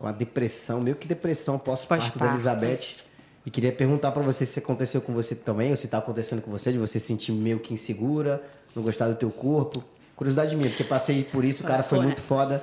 com 0.00 0.06
a 0.08 0.10
depressão, 0.10 0.80
meio 0.80 0.96
que 0.96 1.06
depressão 1.06 1.60
pós-parto 1.60 2.18
da. 2.18 2.26
Elizabeth. 2.32 3.04
E 3.46 3.50
queria 3.52 3.70
perguntar 3.70 4.10
pra 4.10 4.20
você 4.20 4.44
se 4.44 4.58
aconteceu 4.58 5.00
com 5.00 5.14
você 5.14 5.36
também, 5.36 5.70
ou 5.70 5.76
se 5.76 5.86
tá 5.86 5.98
acontecendo 5.98 6.42
com 6.42 6.50
você, 6.50 6.72
de 6.72 6.78
você 6.78 6.98
se 6.98 7.06
sentir 7.06 7.30
meio 7.30 7.60
que 7.60 7.72
insegura, 7.72 8.42
não 8.74 8.82
gostar 8.82 9.06
do 9.06 9.14
teu 9.14 9.30
corpo. 9.30 9.84
Curiosidade 10.16 10.56
minha, 10.56 10.68
porque 10.70 10.82
passei 10.82 11.22
por 11.22 11.44
isso, 11.44 11.62
o 11.62 11.66
cara 11.66 11.84
foi 11.84 12.00
muito 12.00 12.20
foda. 12.20 12.60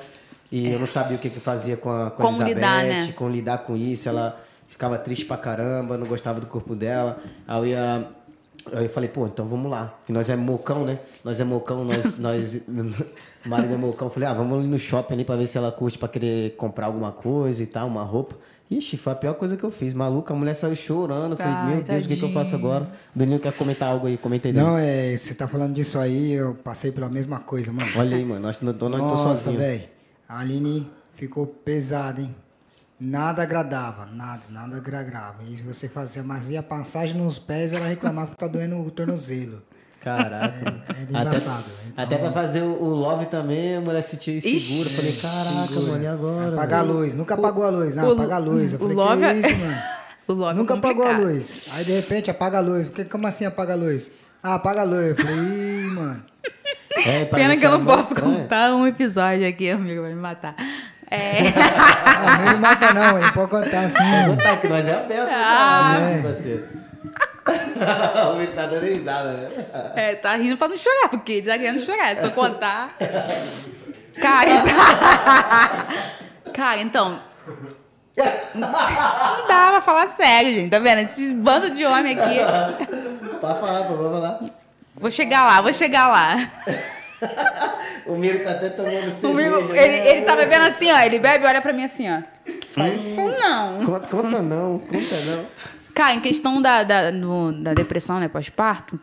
E 0.52 0.68
eu 0.70 0.80
não 0.80 0.86
sabia 0.86 1.16
o 1.16 1.20
que 1.20 1.30
que 1.30 1.40
fazia 1.40 1.78
com 1.78 1.90
a, 1.90 2.12
com 2.12 2.24
a 2.24 2.30
Elizabeth, 2.30 2.54
lidar, 2.56 2.84
né? 2.84 3.13
como 3.16 3.30
lidar 3.30 3.58
com 3.60 3.78
isso. 3.78 4.10
Ela 4.10 4.38
ficava 4.68 4.98
triste 4.98 5.26
pra 5.26 5.38
caramba, 5.38 5.98
não 5.98 6.08
gostava 6.08 6.40
do 6.40 6.48
corpo 6.48 6.76
dela. 6.76 7.22
Aí 7.48 7.58
eu 7.58 7.66
ia 7.68 8.08
Aí 8.74 8.86
eu 8.86 8.90
falei, 8.90 9.10
pô, 9.10 9.26
então 9.26 9.46
vamos 9.46 9.70
lá. 9.72 9.98
Que 10.06 10.12
nós 10.12 10.30
é 10.30 10.36
mocão, 10.36 10.86
né? 10.86 11.00
Nós 11.24 11.40
é 11.40 11.44
mocão, 11.44 11.86
nós. 11.86 12.18
nós 12.20 12.56
o 12.56 13.50
marido 13.50 13.74
é 13.74 13.78
mocão. 13.78 14.10
Falei, 14.10 14.28
ah, 14.30 14.34
vamos 14.34 14.60
ali 14.60 14.68
no 14.68 14.80
shopping 14.80 15.14
ali 15.14 15.26
pra 15.26 15.36
ver 15.36 15.48
se 15.48 15.58
ela 15.58 15.72
curte 15.72 15.98
pra 15.98 16.08
querer 16.08 16.56
comprar 16.56 16.88
alguma 16.88 17.12
coisa 17.12 17.64
e 17.64 17.68
tal, 17.68 17.88
uma 17.88 18.04
roupa. 18.04 18.36
Ixi, 18.70 18.98
foi 18.98 19.14
a 19.14 19.16
pior 19.16 19.34
coisa 19.36 19.56
que 19.56 19.64
eu 19.64 19.72
fiz. 19.72 19.94
Maluca, 19.94 20.34
a 20.34 20.38
mulher 20.38 20.54
saiu 20.54 20.76
chorando. 20.76 21.32
Eu 21.32 21.38
falei, 21.38 21.54
Ai, 21.54 21.76
meu 21.76 21.84
Deus, 21.84 22.04
o 22.04 22.08
que, 22.08 22.18
que 22.18 22.26
eu 22.26 22.34
faço 22.34 22.54
agora? 22.54 22.84
O 23.16 23.20
Danilo 23.20 23.40
quer 23.40 23.54
comentar 23.54 23.90
algo 23.90 24.08
aí, 24.08 24.18
comenta 24.18 24.50
aí. 24.50 24.54
Não, 24.54 24.78
é, 24.78 25.16
você 25.16 25.34
tá 25.34 25.48
falando 25.48 25.74
disso 25.74 25.98
aí, 25.98 26.34
eu 26.34 26.54
passei 26.56 26.92
pela 26.92 27.08
mesma 27.08 27.40
coisa, 27.40 27.72
mano. 27.72 27.90
Olha 27.96 28.18
aí, 28.18 28.26
mano, 28.26 28.42
nós 28.42 28.60
não 28.60 28.74
tô, 28.74 28.90
Nossa, 28.90 29.36
sozinho. 29.36 29.58
velho. 29.58 29.84
A 30.28 30.40
Aline 30.42 30.92
ficou 31.12 31.48
pesada, 31.48 32.20
hein? 32.20 32.36
Nada 33.00 33.44
agradava, 33.44 34.08
nada, 34.12 34.42
nada 34.50 34.78
agradava. 34.78 35.44
E 35.44 35.56
se 35.56 35.62
você 35.64 35.88
fazia, 35.88 36.24
fazia 36.24 36.64
passagem 36.64 37.16
nos 37.16 37.38
pés, 37.38 37.72
ela 37.74 37.86
reclamava 37.86 38.32
que 38.32 38.38
tá 38.38 38.48
doendo 38.48 38.76
o 38.80 38.90
tornozelo. 38.90 39.62
Caraca. 40.04 40.84
É, 40.98 41.02
é 41.02 41.04
engraçado. 41.04 41.66
Então- 41.88 42.04
Até 42.06 42.18
pra 42.18 42.32
fazer 42.32 42.62
o, 42.62 42.72
o 42.82 42.90
love 42.96 43.28
também, 43.28 43.76
a 43.78 43.82
mulher 43.82 44.02
se 44.02 44.12
sentia 44.12 44.38
insegura. 44.38 44.90
Eu 44.90 44.96
Falei, 44.96 45.14
caraca, 45.18 45.68
Segura. 45.68 45.92
mano, 45.92 46.04
e 46.04 46.08
agora? 46.08 46.54
Apagar 46.54 46.80
a 46.80 46.84
luz. 46.84 47.14
Nunca 47.14 47.34
apagou 47.36 47.64
a 47.66 47.70
luz. 47.70 47.96
Não, 47.96 48.10
o- 48.10 48.14
apaga 48.14 48.36
a 48.36 48.40
luz. 48.40 48.74
Eu 48.74 48.78
o 48.80 48.82
falei, 48.82 48.96
love 48.96 49.18
que 49.22 49.26
é- 49.26 49.40
isso, 49.40 49.58
mano? 49.58 49.78
O 50.28 50.34
love 50.34 50.52
é 50.52 50.60
Nunca 50.60 50.74
apagou 50.74 51.04
a 51.06 51.10
complicado. 51.12 51.34
luz. 51.34 51.68
Aí 51.72 51.86
de 51.86 51.92
repente 51.94 52.30
apaga 52.32 52.58
a 52.58 52.62
luz. 52.62 52.90
Que- 52.90 53.06
Como 53.06 53.26
assim 53.28 53.46
apaga 53.46 53.74
a 53.74 53.76
luz? 53.78 54.12
Ah, 54.44 54.56
apaga 54.56 54.82
a 54.82 54.84
luz. 54.84 55.10
Eu 55.10 55.16
falei, 55.16 55.36
ih, 55.36 55.86
mano. 55.94 56.24
É, 57.06 57.26
Pena 57.26 57.56
que 57.56 57.64
eu 57.66 57.70
era 57.70 57.78
não 57.78 57.86
posso 57.86 58.14
estranho. 58.14 58.40
contar 58.42 58.76
um 58.76 58.86
episódio 58.88 59.48
aqui, 59.48 59.70
amigo, 59.70 60.02
vai 60.02 60.14
me 60.14 60.20
matar. 60.20 60.56
É. 61.10 61.41
Não 61.43 62.50
ele 62.50 62.60
mata 62.60 62.93
não, 62.93 63.17
ele 63.17 63.32
pode 63.32 63.50
contar 63.50 63.80
assim. 63.86 64.26
Vou 64.26 64.36
botar 64.36 64.58
que 64.58 64.67
nós 64.67 64.88
é 64.88 64.93
aberto, 64.93 65.30
Ah. 65.32 65.96
né, 66.00 66.22
parceiro? 66.22 66.67
o 68.30 68.34
menino 68.36 68.52
tá 68.54 68.65
dando 68.67 68.86
risada, 68.86 69.32
né? 69.34 69.50
É, 69.96 70.15
tá 70.15 70.36
rindo 70.36 70.58
pra 70.58 70.67
não 70.67 70.76
chorar, 70.78 71.10
porque 71.10 71.32
ele 71.34 71.48
tá 71.50 71.58
querendo 71.58 71.80
chorar. 71.80 72.17
Se 72.17 72.26
eu 72.26 72.32
contar. 72.32 72.89
Cara, 74.22 74.50
então... 74.50 74.76
Cara, 76.54 76.82
então. 76.82 77.20
Não 78.56 78.70
dá 79.48 79.70
pra 79.72 79.82
falar 79.82 80.08
sério, 80.10 80.54
gente. 80.56 80.72
Tá 80.72 80.80
vendo? 80.80 81.02
Esses 81.02 81.32
bandos 81.32 81.78
de 81.78 81.86
homem 81.86 82.20
aqui. 82.20 82.39
Pode 83.39 83.60
falar, 83.60 83.84
pô, 83.86 83.96
vou 83.96 84.12
falar. 84.12 84.39
Vou 84.96 85.12
chegar 85.12 85.46
lá, 85.46 85.62
vou 85.62 85.72
chegar 85.72 86.08
lá. 86.10 86.36
O 88.06 88.16
Miro 88.16 88.44
tá 88.44 88.52
até 88.52 88.70
tomando 88.70 89.12
cerveja. 89.12 89.50
Né? 89.74 89.84
ele, 89.84 90.10
ele 90.10 90.22
tá 90.26 90.36
bebendo 90.36 90.66
assim, 90.66 90.90
ó. 90.92 91.00
Ele 91.00 91.20
bebe 91.20 91.44
e 91.44 91.48
olha 91.48 91.62
pra 91.62 91.74
mim 91.74 91.84
assim, 91.84 92.06
ó. 92.10 92.22
Faz 92.70 93.04
isso 93.04 93.20
não. 93.22 93.86
Conta, 93.86 94.08
conta 94.08 94.42
não, 94.42 94.80
conta 94.80 95.16
não. 95.36 95.46
Cara, 95.94 96.14
em 96.14 96.22
questão 96.22 96.62
da, 96.62 96.84
da, 96.84 97.12
no- 97.12 97.52
da 97.52 97.74
depressão, 97.74 98.20
né, 98.20 98.28
pós-parto, 98.28 99.00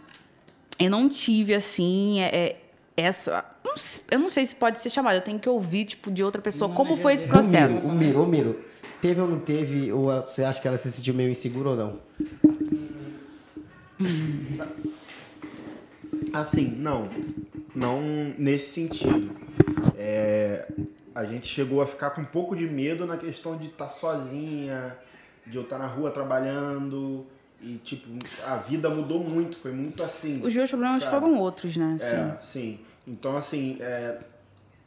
eu 0.79 0.89
não 0.89 1.09
tive, 1.09 1.53
assim, 1.55 2.21
é, 2.21 2.27
é, 2.37 2.57
essa... 2.97 3.45
não 3.65 3.75
Eu 4.11 4.19
não 4.21 4.29
sei 4.29 4.47
se 4.47 4.55
pode 4.55 4.79
ser 4.79 4.91
chamado, 4.91 5.17
eu 5.17 5.23
tenho 5.23 5.39
que 5.41 5.49
ouvir, 5.49 5.85
tipo, 5.87 6.11
de 6.11 6.23
outra 6.23 6.41
pessoa, 6.41 6.73
como 6.73 6.97
foi 6.97 7.15
esse 7.15 7.25
O 7.27 7.29
Miro, 7.31 7.41
processo. 7.41 7.89
o 7.89 7.95
Miro, 7.97 8.23
o 8.23 8.27
Miro, 8.27 8.65
teve 9.03 9.21
ou 9.21 9.29
não 9.29 9.41
teve, 9.41 9.93
ou 9.93 10.05
você 10.23 10.45
acha 10.45 10.61
que 10.63 10.69
ela 10.69 10.79
se 10.79 10.91
sentiu 10.93 11.13
meio 11.15 11.31
insegura 11.31 11.71
ou 11.71 11.77
não? 11.77 11.99
Assim, 16.33 16.67
não. 16.79 17.09
Não 17.75 18.01
nesse 18.39 18.73
sentido. 18.73 19.37
É, 19.97 20.69
a 21.15 21.25
gente 21.25 21.47
chegou 21.47 21.81
a 21.83 21.87
ficar 21.87 22.11
com 22.11 22.21
um 22.21 22.27
pouco 22.27 22.57
de 22.57 22.67
medo 22.67 23.07
na 23.07 23.17
questão 23.17 23.57
de 23.57 23.69
estar 23.69 23.89
sozinha, 23.89 24.97
de 25.47 25.57
eu 25.57 25.63
estar 25.63 25.79
na 25.79 25.87
rua 25.87 26.11
trabalhando. 26.11 27.27
E, 27.61 27.77
tipo, 27.79 28.07
a 28.45 28.57
vida 28.57 28.91
mudou 28.91 29.21
muito, 29.21 29.57
foi 29.57 29.73
muito 29.73 30.03
assim. 30.03 30.41
Os 30.45 30.55
meus 30.55 30.69
problemas 30.69 31.03
sabe? 31.03 31.11
foram 31.11 31.39
outros, 31.39 31.77
né? 31.77 31.97
assim. 32.01 32.15
É, 32.15 32.41
sim. 32.41 32.81
Então, 33.07 33.37
assim, 33.37 33.79
é, 33.81 34.19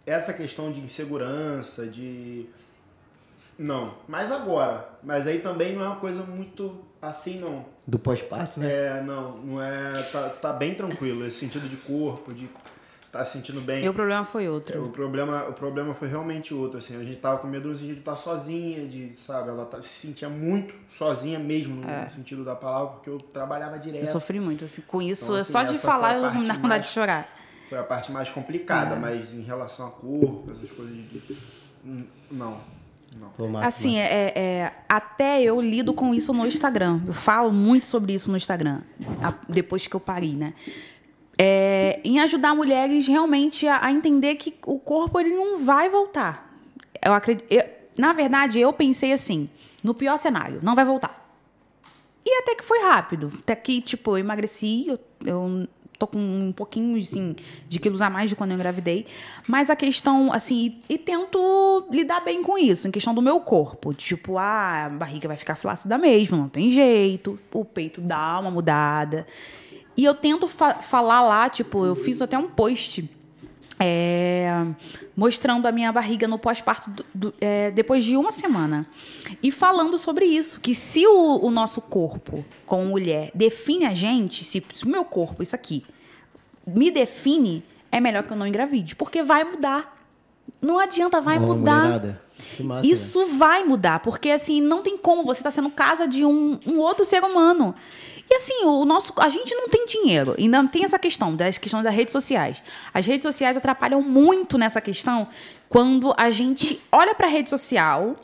essa 0.06 0.34
questão 0.34 0.71
de 0.71 0.80
insegurança, 0.80 1.88
de. 1.88 2.45
Não, 3.58 3.95
mas 4.08 4.32
agora. 4.32 4.88
Mas 5.02 5.26
aí 5.26 5.39
também 5.39 5.76
não 5.76 5.84
é 5.84 5.88
uma 5.88 5.95
coisa 5.95 6.21
muito 6.23 6.86
assim, 7.02 7.39
não. 7.39 7.65
Do 7.86 7.97
pós-parto, 7.97 8.60
né? 8.60 8.71
É, 8.71 9.04
não, 9.04 9.38
não 9.38 9.62
é. 9.62 10.04
Tá, 10.12 10.30
tá 10.30 10.54
bem 10.54 10.76
tranquilo, 10.76 11.26
esse 11.26 11.39
sentido 11.39 11.67
de 11.67 11.78
corpo, 11.78 12.34
de 12.34 12.47
tá 13.12 13.24
se 13.24 13.34
sentindo 13.34 13.62
bem. 13.62 13.82
Meu 13.84 13.93
problema 13.93 14.24
foi 14.26 14.46
É, 14.46 14.50
O 14.50 14.54
outro. 14.54 14.89
problema, 14.91 15.46
o 15.50 15.54
problema 15.54 15.93
foi 15.93 16.08
realmente 16.08 16.54
outro, 16.54 16.78
assim, 16.78 17.00
a 17.00 17.04
gente 17.04 17.17
tava 17.17 17.38
com 17.38 17.48
medo 17.48 17.74
de 17.74 17.91
estar 17.91 18.15
sozinha, 18.15 18.88
de, 18.88 19.15
sabe, 19.15 19.50
ela 19.50 19.65
tá- 19.65 19.82
se 19.82 20.08
sentia 20.08 20.30
muito 20.30 20.74
sozinha 20.89 21.39
mesmo, 21.39 21.76
no 21.82 22.10
sentido 22.12 22.43
da 22.43 22.56
palavra, 22.56 22.89
porque 22.96 23.10
eu 23.10 23.17
trabalhava 23.17 23.78
direto. 23.80 24.02
Eu 24.02 24.08
sofri 24.08 24.39
muito, 24.39 24.65
assim, 24.65 24.82
com 24.82 25.02
isso. 25.02 25.26
Então, 25.26 25.36
assim, 25.38 25.52
só 25.52 25.63
de 25.63 25.78
falar, 25.78 26.17
eu 26.17 26.34
me 26.34 26.48
dá 26.48 26.54
vontade 26.56 26.86
de 26.86 26.89
chorar. 26.91 27.28
Foi 27.70 27.78
a 27.78 27.84
parte 27.84 28.12
mais 28.12 28.30
complicada, 28.30 28.96
É. 28.96 29.00
mas 29.00 29.34
em 29.34 29.41
relação 29.41 29.88
a 29.88 29.91
corpo, 29.91 30.50
essas 30.52 30.72
coisas 30.72 30.96
de... 30.96 31.22
hum, 31.86 32.06
Não, 32.32 32.60
não. 33.20 33.58
Assim, 33.62 33.96
massa. 33.98 34.08
é, 34.10 34.34
é- 34.36 34.74
até 34.88 35.41
eu 35.41 35.60
lido 35.60 35.93
com 35.93 36.13
isso 36.13 36.34
no 36.34 36.46
Instagram. 36.48 37.02
Eu 37.08 37.13
falo 37.13 37.52
muito 37.52 37.86
sobre 37.86 38.13
isso 38.13 38.30
no 38.32 38.38
Instagram, 38.38 38.82
a- 39.24 39.34
depois 39.50 39.86
que 39.88 39.96
eu 39.96 40.00
parei, 40.00 40.34
né? 40.36 40.54
É, 41.38 42.00
em 42.04 42.19
ajudar 42.19 42.56
mulheres 42.56 43.08
realmente 43.08 43.67
a, 43.67 43.86
a 43.86 43.91
entender 43.91 44.36
que 44.36 44.56
o 44.65 44.80
corpo 44.80 45.19
ele 45.19 45.30
não 45.36 45.60
vai 45.63 45.89
voltar. 45.89 46.52
Eu 47.04 47.13
acredito, 47.13 47.45
eu- 47.52 47.63
na 47.97 48.12
verdade, 48.13 48.60
eu 48.60 48.73
pensei 48.73 49.12
assim, 49.13 49.50
no 49.84 49.93
pior 49.93 50.17
cenário, 50.17 50.60
não 50.63 50.73
vai 50.76 50.84
voltar. 50.86 51.26
E 52.26 52.39
até 52.41 52.56
que 52.56 52.63
foi 52.63 52.80
rápido. 52.80 53.32
Até 53.39 53.56
que, 53.56 53.82
tipo, 53.82 54.12
eu 54.12 54.17
emagreci, 54.17 54.86
eu, 54.88 55.00
eu 55.26 55.67
tô 55.97 56.06
com 56.08 56.17
um 56.19 56.52
pouquinho, 56.52 56.97
assim, 56.97 57.36
de 57.69 57.80
quilos 57.80 58.02
a 58.02 58.10
mais 58.10 58.30
de 58.30 58.36
quando 58.36 58.52
eu 58.52 58.56
engravidei. 58.56 59.06
Mas 59.47 59.69
a 59.69 59.76
questão, 59.76 60.34
assim, 60.34 60.80
e, 60.89 60.95
e 60.95 60.97
tento 60.97 61.88
lidar 61.89 62.19
bem 62.21 62.43
com 62.43 62.58
isso, 62.58 62.88
em 62.88 62.91
questão 62.91 63.15
do 63.15 63.21
meu 63.21 63.39
corpo. 63.39 63.93
Tipo, 63.93 64.38
ah, 64.38 64.86
a 64.86 64.89
barriga 64.89 65.28
vai 65.28 65.38
ficar 65.38 65.56
flácida 65.56 65.97
mesmo, 65.97 66.36
não 66.38 66.50
tem 66.50 66.69
jeito. 66.69 67.39
O 67.54 67.63
peito 67.63 68.02
dá 68.02 68.39
uma 68.39 68.52
mudada. 68.52 69.26
E 69.97 70.05
eu 70.05 70.13
tento 70.13 70.47
fa- 70.47 70.75
falar 70.75 71.21
lá, 71.21 71.49
tipo, 71.49 71.83
eu 71.86 71.95
fiz 71.95 72.21
até 72.21 72.38
um 72.38 72.47
post 72.47 73.10
é, 73.79 74.65
mostrando 75.15 75.67
a 75.67 75.71
minha 75.71 75.91
barriga 75.91 76.27
no 76.27 76.38
pós-parto 76.39 77.03
é, 77.41 77.71
depois 77.71 78.03
de 78.03 78.15
uma 78.15 78.31
semana. 78.31 78.86
E 79.41 79.51
falando 79.51 79.97
sobre 79.97 80.25
isso, 80.25 80.60
que 80.60 80.73
se 80.75 81.05
o, 81.05 81.45
o 81.45 81.51
nosso 81.51 81.81
corpo, 81.81 82.45
como 82.65 82.86
mulher, 82.86 83.31
define 83.33 83.86
a 83.86 83.93
gente, 83.93 84.43
se 84.45 84.63
o 84.83 84.88
meu 84.89 85.03
corpo, 85.03 85.43
isso 85.43 85.55
aqui, 85.55 85.83
me 86.65 86.89
define, 86.91 87.63
é 87.91 87.99
melhor 87.99 88.23
que 88.23 88.31
eu 88.31 88.38
não 88.38 88.47
engravide, 88.47 88.95
porque 88.95 89.21
vai 89.23 89.43
mudar. 89.43 89.95
Não 90.62 90.79
adianta, 90.79 91.21
vai 91.21 91.38
Ó, 91.38 91.41
mudar. 91.41 92.17
massa, 92.60 92.88
Isso 92.88 93.25
vai 93.27 93.63
mudar, 93.63 93.99
porque 93.99 94.29
assim, 94.31 94.60
não 94.62 94.81
tem 94.81 94.97
como 94.97 95.23
você 95.23 95.39
estar 95.39 95.51
sendo 95.51 95.69
casa 95.69 96.07
de 96.07 96.25
um, 96.25 96.60
um 96.65 96.77
outro 96.79 97.05
ser 97.05 97.23
humano. 97.23 97.75
E 98.30 98.36
assim, 98.36 98.66
o 98.66 98.84
nosso, 98.86 99.13
a 99.18 99.30
gente 99.30 99.54
não 99.56 99.70
tem 99.70 99.86
dinheiro. 99.86 100.36
Ainda 100.38 100.63
tem 100.68 100.84
essa 100.84 101.00
questão 101.00 101.36
das 101.36 101.58
questões 101.58 101.84
das 101.84 101.94
redes 101.94 102.12
sociais. 102.12 102.62
As 102.94 103.06
redes 103.06 103.24
sociais 103.24 103.56
atrapalham 103.58 104.02
muito 104.02 104.58
nessa 104.58 104.82
questão 104.82 105.28
quando 105.70 106.13
a 106.18 106.30
gente 106.30 106.82
olha 106.92 107.16
para 107.16 107.28
a 107.28 107.30
rede 107.30 107.50
social, 107.50 108.16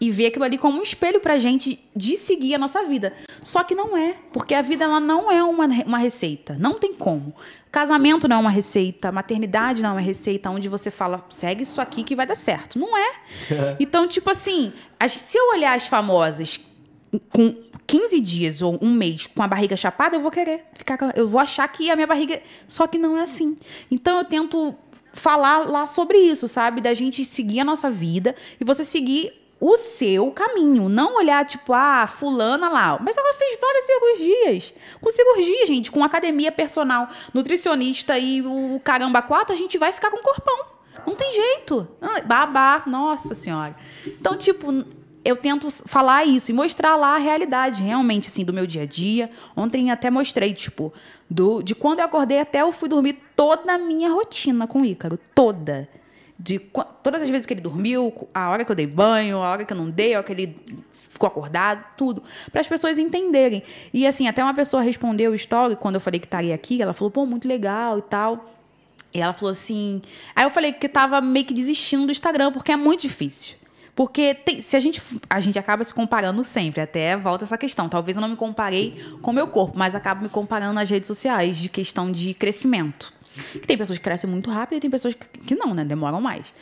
e 0.00 0.12
ver 0.12 0.26
aquilo 0.26 0.44
ali 0.44 0.56
como 0.56 0.78
um 0.78 0.82
espelho 0.82 1.18
pra 1.18 1.38
gente 1.38 1.76
de 1.94 2.16
seguir 2.16 2.54
a 2.54 2.58
nossa 2.58 2.84
vida. 2.84 3.12
Só 3.42 3.64
que 3.64 3.74
não 3.74 3.96
é, 3.96 4.14
porque 4.32 4.54
a 4.54 4.62
vida 4.62 4.84
ela 4.84 5.00
não 5.00 5.28
é 5.30 5.42
uma, 5.42 5.66
uma 5.66 5.98
receita, 5.98 6.56
não 6.56 6.74
tem 6.74 6.92
como. 6.92 7.34
Casamento 7.72 8.28
não 8.28 8.36
é 8.36 8.38
uma 8.38 8.50
receita, 8.50 9.10
maternidade 9.10 9.82
não 9.82 9.90
é 9.90 9.92
uma 9.94 10.00
receita 10.00 10.50
onde 10.50 10.68
você 10.68 10.88
fala, 10.88 11.24
segue 11.28 11.64
isso 11.64 11.80
aqui 11.80 12.04
que 12.04 12.14
vai 12.14 12.26
dar 12.26 12.36
certo. 12.36 12.78
Não 12.78 12.96
é. 12.96 13.12
então, 13.80 14.06
tipo 14.06 14.30
assim, 14.30 14.72
as- 15.00 15.10
se 15.12 15.36
eu 15.36 15.50
olhar 15.50 15.74
as 15.76 15.88
famosas 15.88 16.60
com 17.32 17.56
15 17.88 18.20
dias 18.20 18.60
ou 18.60 18.78
um 18.82 18.92
mês 18.92 19.26
com 19.26 19.42
a 19.42 19.48
barriga 19.48 19.74
chapada, 19.74 20.14
eu 20.14 20.20
vou 20.20 20.30
querer 20.30 20.62
ficar. 20.74 20.98
Eu 21.16 21.26
vou 21.26 21.40
achar 21.40 21.66
que 21.68 21.90
a 21.90 21.96
minha 21.96 22.06
barriga. 22.06 22.40
Só 22.68 22.86
que 22.86 22.98
não 22.98 23.16
é 23.16 23.22
assim. 23.22 23.56
Então 23.90 24.18
eu 24.18 24.24
tento 24.26 24.74
falar 25.14 25.66
lá 25.66 25.86
sobre 25.86 26.18
isso, 26.18 26.46
sabe? 26.46 26.82
Da 26.82 26.92
gente 26.92 27.24
seguir 27.24 27.60
a 27.60 27.64
nossa 27.64 27.90
vida 27.90 28.36
e 28.60 28.64
você 28.64 28.84
seguir 28.84 29.32
o 29.58 29.78
seu 29.78 30.30
caminho. 30.32 30.86
Não 30.86 31.16
olhar, 31.16 31.46
tipo, 31.46 31.72
ah, 31.72 32.06
fulana 32.06 32.68
lá. 32.68 32.98
Mas 33.00 33.16
ela 33.16 33.34
fez 33.34 33.58
várias 33.58 33.86
cirurgias. 33.86 34.74
Com 35.00 35.10
cirurgia, 35.10 35.66
gente, 35.66 35.90
com 35.90 36.04
academia 36.04 36.52
personal, 36.52 37.08
nutricionista 37.32 38.18
e 38.18 38.42
o 38.42 38.78
caramba 38.84 39.22
quatro, 39.22 39.54
a 39.54 39.58
gente 39.58 39.78
vai 39.78 39.92
ficar 39.92 40.10
com 40.10 40.18
corpão. 40.18 40.78
Não 41.06 41.16
tem 41.16 41.32
jeito. 41.32 41.88
Ah, 42.02 42.20
Babá, 42.20 42.82
nossa 42.86 43.34
senhora. 43.34 43.74
Então, 44.06 44.36
tipo, 44.36 44.84
eu 45.24 45.36
tento 45.36 45.70
falar 45.70 46.24
isso 46.24 46.50
e 46.50 46.54
mostrar 46.54 46.96
lá 46.96 47.16
a 47.16 47.18
realidade, 47.18 47.82
realmente, 47.82 48.28
assim, 48.28 48.44
do 48.44 48.52
meu 48.52 48.66
dia 48.66 48.82
a 48.82 48.86
dia. 48.86 49.30
Ontem 49.56 49.90
até 49.90 50.10
mostrei, 50.10 50.54
tipo, 50.54 50.92
do, 51.28 51.62
de 51.62 51.74
quando 51.74 52.00
eu 52.00 52.04
acordei 52.04 52.40
até 52.40 52.62
eu 52.62 52.72
fui 52.72 52.88
dormir, 52.88 53.18
toda 53.36 53.74
a 53.74 53.78
minha 53.78 54.10
rotina 54.10 54.66
com 54.66 54.82
o 54.82 54.84
Ícaro. 54.84 55.18
Toda. 55.34 55.88
De 56.38 56.58
todas 57.02 57.22
as 57.22 57.28
vezes 57.28 57.46
que 57.46 57.52
ele 57.52 57.60
dormiu, 57.60 58.14
a 58.32 58.50
hora 58.50 58.64
que 58.64 58.70
eu 58.70 58.76
dei 58.76 58.86
banho, 58.86 59.38
a 59.38 59.50
hora 59.50 59.64
que 59.64 59.72
eu 59.72 59.76
não 59.76 59.90
dei, 59.90 60.14
a 60.14 60.18
hora 60.18 60.26
que 60.26 60.32
ele 60.32 60.56
ficou 60.92 61.26
acordado, 61.26 61.84
tudo. 61.96 62.22
Para 62.52 62.60
as 62.60 62.68
pessoas 62.68 62.98
entenderem. 62.98 63.62
E 63.92 64.06
assim, 64.06 64.28
até 64.28 64.42
uma 64.42 64.54
pessoa 64.54 64.82
respondeu 64.82 65.32
o 65.32 65.34
story 65.34 65.74
quando 65.74 65.96
eu 65.96 66.00
falei 66.00 66.20
que 66.20 66.26
estaria 66.26 66.54
aqui, 66.54 66.80
ela 66.80 66.92
falou, 66.92 67.10
pô, 67.10 67.26
muito 67.26 67.48
legal 67.48 67.98
e 67.98 68.02
tal. 68.02 68.54
E 69.12 69.20
ela 69.20 69.32
falou 69.32 69.50
assim. 69.50 70.00
Aí 70.36 70.44
eu 70.44 70.50
falei 70.50 70.72
que 70.72 70.88
tava 70.88 71.20
meio 71.20 71.44
que 71.44 71.54
desistindo 71.54 72.06
do 72.06 72.12
Instagram, 72.12 72.52
porque 72.52 72.70
é 72.70 72.76
muito 72.76 73.02
difícil. 73.02 73.56
Porque 73.98 74.32
tem- 74.32 74.62
se 74.62 74.76
a 74.76 74.78
gente, 74.78 75.02
a 75.28 75.40
gente 75.40 75.58
acaba 75.58 75.82
se 75.82 75.92
comparando 75.92 76.44
sempre, 76.44 76.80
até 76.80 77.16
volta 77.16 77.44
essa 77.44 77.58
questão. 77.58 77.88
Talvez 77.88 78.16
eu 78.16 78.20
não 78.20 78.28
me 78.28 78.36
comparei 78.36 79.04
com 79.20 79.32
o 79.32 79.34
meu 79.34 79.48
corpo, 79.48 79.76
mas 79.76 79.92
acabo 79.92 80.22
me 80.22 80.28
comparando 80.28 80.72
nas 80.72 80.88
redes 80.88 81.08
sociais, 81.08 81.56
de 81.58 81.68
questão 81.68 82.12
de 82.12 82.32
crescimento. 82.32 83.12
Que 83.54 83.66
tem 83.66 83.76
pessoas 83.76 83.98
que 83.98 84.04
crescem 84.04 84.30
muito 84.30 84.52
rápido 84.52 84.78
e 84.78 84.80
tem 84.80 84.88
pessoas 84.88 85.14
que, 85.14 85.56
não, 85.56 85.74
né? 85.74 85.84
Demoram 85.84 86.20
mais. 86.20 86.54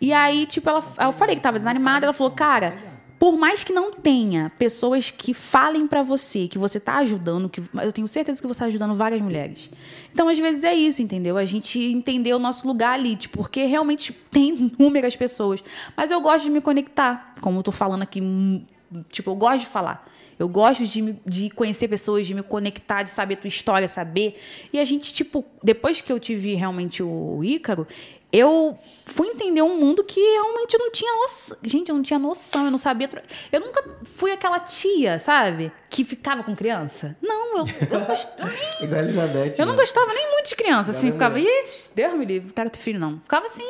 E 0.00 0.10
aí, 0.10 0.46
tipo, 0.46 0.70
ela, 0.70 0.82
eu 1.02 1.12
falei 1.12 1.36
que 1.36 1.42
tava 1.42 1.58
desanimada, 1.58 2.06
ela 2.06 2.14
falou, 2.14 2.32
cara, 2.32 2.74
por 3.20 3.36
mais 3.36 3.62
que 3.62 3.70
não 3.70 3.92
tenha 3.92 4.50
pessoas 4.58 5.10
que 5.10 5.34
falem 5.34 5.86
pra 5.86 6.02
você 6.02 6.48
que 6.48 6.56
você 6.56 6.80
tá 6.80 6.96
ajudando, 6.96 7.50
que 7.50 7.60
eu 7.82 7.92
tenho 7.92 8.08
certeza 8.08 8.40
que 8.40 8.48
você 8.48 8.60
tá 8.60 8.64
ajudando 8.64 8.96
várias 8.96 9.20
mulheres. 9.20 9.70
Então, 10.10 10.26
às 10.26 10.38
vezes 10.38 10.64
é 10.64 10.72
isso, 10.72 11.02
entendeu? 11.02 11.36
A 11.36 11.44
gente 11.44 11.78
entender 11.78 12.32
o 12.32 12.38
nosso 12.38 12.66
lugar 12.66 12.94
ali, 12.94 13.14
tipo, 13.16 13.36
porque 13.36 13.66
realmente 13.66 14.10
tem 14.30 14.72
inúmeras 14.78 15.16
pessoas. 15.16 15.62
Mas 15.94 16.10
eu 16.10 16.18
gosto 16.22 16.44
de 16.44 16.50
me 16.50 16.62
conectar, 16.62 17.34
como 17.42 17.58
eu 17.58 17.62
tô 17.62 17.70
falando 17.70 18.00
aqui, 18.00 18.22
hum, 18.22 18.64
tipo, 19.10 19.30
eu 19.30 19.34
gosto 19.34 19.60
de 19.60 19.66
falar. 19.66 20.10
Eu 20.38 20.48
gosto 20.48 20.86
de, 20.86 21.14
de 21.26 21.50
conhecer 21.50 21.88
pessoas, 21.88 22.26
de 22.26 22.32
me 22.32 22.42
conectar, 22.42 23.02
de 23.02 23.10
saber 23.10 23.34
a 23.34 23.36
tua 23.36 23.48
história, 23.48 23.86
saber. 23.86 24.40
E 24.72 24.80
a 24.80 24.84
gente, 24.84 25.12
tipo, 25.12 25.44
depois 25.62 26.00
que 26.00 26.10
eu 26.10 26.18
tive 26.18 26.54
realmente 26.54 27.02
o 27.02 27.44
Ícaro, 27.44 27.86
eu 28.32 28.78
fui 29.06 29.26
entender 29.28 29.60
um 29.62 29.76
mundo 29.76 30.04
que 30.04 30.20
realmente 30.20 30.74
eu 30.74 30.80
não 30.80 30.90
tinha 30.92 31.12
noção. 31.22 31.56
Gente, 31.64 31.88
eu 31.88 31.94
não 31.96 32.02
tinha 32.02 32.18
noção, 32.18 32.64
eu 32.64 32.70
não 32.70 32.78
sabia. 32.78 33.08
Eu 33.50 33.60
nunca 33.60 33.82
fui 34.04 34.30
aquela 34.32 34.60
tia, 34.60 35.18
sabe? 35.18 35.72
Que 35.88 36.04
ficava 36.04 36.42
com 36.44 36.54
criança. 36.54 37.16
Não, 37.20 37.58
eu, 37.58 37.66
eu, 37.90 37.98
não 37.98 38.06
gost- 38.06 38.28
eu 38.38 38.46
nem 38.46 38.58
Igual 38.88 39.00
Elizabeth. 39.02 39.54
eu 39.58 39.66
não 39.66 39.72
né? 39.74 39.80
gostava 39.80 40.12
nem 40.14 40.30
muito 40.32 40.48
de 40.48 40.56
criança, 40.56 40.90
assim. 40.92 41.10
Ficava, 41.12 41.40
ih, 41.40 41.64
Deus 41.94 42.14
me 42.14 42.24
livre, 42.24 42.46
não 42.48 42.54
quero 42.54 42.70
ter 42.70 42.78
filho, 42.78 43.00
não. 43.00 43.18
Ficava 43.20 43.46
assim. 43.46 43.68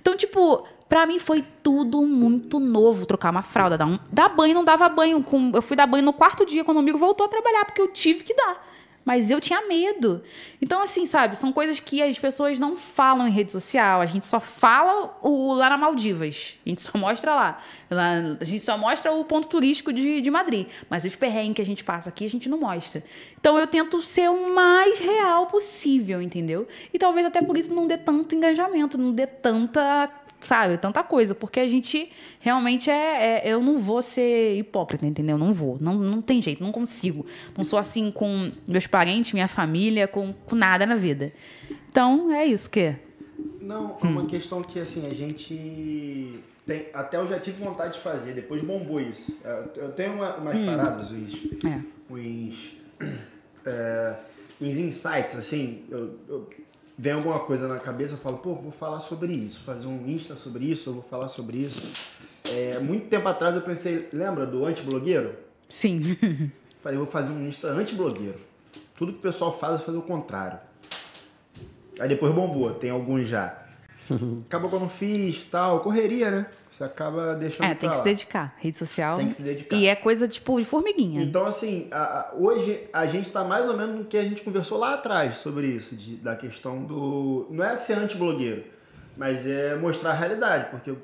Então, 0.00 0.16
tipo, 0.16 0.66
pra 0.88 1.04
mim 1.06 1.18
foi 1.18 1.44
tudo 1.62 2.00
muito 2.02 2.58
novo. 2.58 3.04
Trocar 3.04 3.30
uma 3.30 3.42
fralda, 3.42 3.76
dar, 3.76 3.86
um, 3.86 3.98
dar 4.10 4.30
banho, 4.30 4.54
não 4.54 4.64
dava 4.64 4.88
banho. 4.88 5.22
Com, 5.22 5.52
eu 5.54 5.60
fui 5.60 5.76
dar 5.76 5.86
banho 5.86 6.04
no 6.04 6.12
quarto 6.14 6.46
dia, 6.46 6.64
quando 6.64 6.78
o 6.78 6.80
amigo 6.80 6.96
voltou 6.98 7.26
a 7.26 7.28
trabalhar, 7.28 7.66
porque 7.66 7.82
eu 7.82 7.88
tive 7.88 8.24
que 8.24 8.32
dar. 8.34 8.66
Mas 9.04 9.30
eu 9.30 9.40
tinha 9.40 9.66
medo. 9.66 10.22
Então, 10.60 10.82
assim, 10.82 11.06
sabe, 11.06 11.34
são 11.34 11.50
coisas 11.52 11.80
que 11.80 12.02
as 12.02 12.18
pessoas 12.18 12.58
não 12.58 12.76
falam 12.76 13.26
em 13.26 13.30
rede 13.30 13.50
social. 13.50 14.00
A 14.00 14.06
gente 14.06 14.26
só 14.26 14.38
fala 14.38 15.18
o, 15.22 15.54
lá 15.54 15.70
na 15.70 15.78
Maldivas. 15.78 16.54
A 16.64 16.68
gente 16.68 16.82
só 16.82 16.96
mostra 16.98 17.34
lá. 17.34 17.58
Lá- 17.90 18.36
A 18.38 18.44
gente 18.44 18.60
só 18.62 18.76
mostra 18.76 19.10
o 19.10 19.24
ponto 19.24 19.48
turístico 19.48 19.90
de, 19.92 20.20
de 20.20 20.30
Madrid. 20.30 20.66
Mas 20.88 21.04
os 21.06 21.16
perrengues 21.16 21.56
que 21.56 21.62
a 21.62 21.66
gente 21.66 21.82
passa 21.82 22.10
aqui, 22.10 22.26
a 22.26 22.28
gente 22.30 22.48
não 22.48 22.58
mostra. 22.60 23.02
Então, 23.40 23.58
eu 23.58 23.66
tento 23.66 24.02
ser 24.02 24.28
o 24.28 24.54
mais 24.54 24.98
real 24.98 25.46
possível, 25.46 26.20
entendeu? 26.20 26.68
E 26.92 26.98
talvez 26.98 27.26
até 27.26 27.40
por 27.40 27.56
isso 27.56 27.72
não 27.72 27.86
dê 27.86 27.96
tanto 27.96 28.34
engajamento, 28.34 28.98
não 28.98 29.12
dê 29.12 29.26
tanta, 29.26 30.08
sabe, 30.40 30.76
tanta 30.78 31.02
coisa. 31.02 31.34
Porque 31.34 31.60
a 31.60 31.68
gente 31.68 32.10
realmente 32.40 32.90
é, 32.90 33.42
é- 33.46 33.52
Eu 33.52 33.60
não 33.62 33.78
vou 33.78 34.00
ser 34.02 34.56
hipócrita, 34.56 35.06
entendeu? 35.06 35.36
Não 35.38 35.52
vou. 35.52 35.76
Não, 35.80 35.94
não 35.94 36.20
tem 36.22 36.40
jeito, 36.42 36.62
não 36.62 36.72
consigo. 36.72 37.24
Não 37.56 37.62
sou 37.64 37.78
assim 37.78 38.10
com 38.10 38.50
meus 38.66 38.86
parentes, 38.86 39.32
minha 39.32 39.48
família, 39.48 40.08
com, 40.08 40.32
com 40.32 40.56
nada 40.56 40.84
na 40.86 40.94
vida. 40.96 41.32
Então, 41.88 42.32
é 42.32 42.44
isso 42.46 42.68
que. 42.70 42.94
Não, 43.60 43.96
é 44.02 44.06
uma 44.06 44.26
questão 44.26 44.62
que 44.62 44.78
assim, 44.80 45.06
a 45.06 45.14
gente 45.14 46.40
tem. 46.66 46.86
Até 46.92 47.16
eu 47.18 47.26
já 47.26 47.38
tive 47.38 47.62
vontade 47.62 47.94
de 47.94 48.00
fazer, 48.00 48.32
depois 48.34 48.62
bombou 48.62 49.00
isso. 49.00 49.36
É, 49.44 49.64
Eu 49.76 49.92
tenho 49.92 50.14
uma- 50.14 50.36
umas 50.36 50.58
paradas, 50.58 51.10
uns. 51.12 51.34
É. 51.64 51.80
uns, 52.12 52.74
é, 53.66 54.16
uns 54.60 54.76
insights, 54.78 55.36
assim, 55.36 55.84
eu, 55.90 56.18
eu 56.28 56.48
vem 56.98 57.12
alguma 57.12 57.38
coisa 57.40 57.66
na 57.66 57.78
cabeça, 57.78 58.14
eu 58.14 58.18
falo, 58.18 58.38
pô, 58.38 58.54
vou 58.54 58.70
falar 58.70 59.00
sobre 59.00 59.32
isso, 59.32 59.60
fazer 59.60 59.86
um 59.86 60.08
Insta 60.08 60.36
sobre 60.36 60.64
isso, 60.64 60.90
eu 60.90 60.94
vou 60.94 61.02
falar 61.02 61.28
sobre 61.28 61.58
isso. 61.58 61.92
É, 62.44 62.78
muito 62.78 63.06
tempo 63.08 63.28
atrás 63.28 63.56
eu 63.56 63.62
pensei, 63.62 64.08
lembra 64.12 64.46
do 64.46 64.64
anti-blogueiro? 64.64 65.34
Sim. 65.68 66.16
Falei, 66.82 66.98
vou 66.98 67.06
fazer 67.06 67.32
um 67.32 67.46
Insta 67.46 67.68
anti-blogueiro. 67.68 68.40
Tudo 68.96 69.12
que 69.12 69.18
o 69.18 69.22
pessoal 69.22 69.52
faz 69.52 69.80
é 69.80 69.84
fazer 69.84 69.98
o 69.98 70.02
contrário. 70.02 70.58
Aí 71.98 72.08
depois 72.08 72.34
bombou, 72.34 72.72
tem 72.72 72.90
alguns 72.90 73.28
já. 73.28 73.56
Acabou 74.46 74.68
que 74.68 74.76
eu 74.76 74.80
não 74.80 74.88
fiz, 74.88 75.44
tal, 75.44 75.80
correria, 75.80 76.30
né? 76.30 76.46
Você 76.80 76.84
acaba 76.84 77.34
deixando 77.34 77.66
É, 77.66 77.74
tem 77.74 77.76
pra 77.80 77.90
que 77.90 77.96
se 77.98 78.02
dedicar. 78.04 78.54
Rede 78.56 78.74
social. 78.78 79.18
Tem 79.18 79.28
que 79.28 79.34
se 79.34 79.42
dedicar. 79.42 79.76
E 79.76 79.86
é 79.86 79.94
coisa, 79.94 80.26
tipo, 80.26 80.58
de 80.58 80.64
formiguinha. 80.64 81.22
Então, 81.22 81.44
assim, 81.44 81.86
a- 81.90 81.98
a- 82.20 82.32
hoje 82.34 82.88
a 82.90 83.04
gente 83.04 83.26
está 83.26 83.44
mais 83.44 83.68
ou 83.68 83.76
menos 83.76 83.98
no 83.98 84.04
que 84.06 84.16
a 84.16 84.24
gente 84.24 84.40
conversou 84.40 84.78
lá 84.78 84.94
atrás 84.94 85.36
sobre 85.36 85.66
isso, 85.66 85.94
de- 85.94 86.16
da 86.16 86.34
questão 86.34 86.82
do. 86.82 87.46
Não 87.50 87.62
é 87.62 87.76
ser 87.76 87.98
anti-blogueiro, 87.98 88.64
mas 89.14 89.46
é 89.46 89.76
mostrar 89.76 90.12
a 90.12 90.14
realidade, 90.14 90.70
porque 90.70 90.94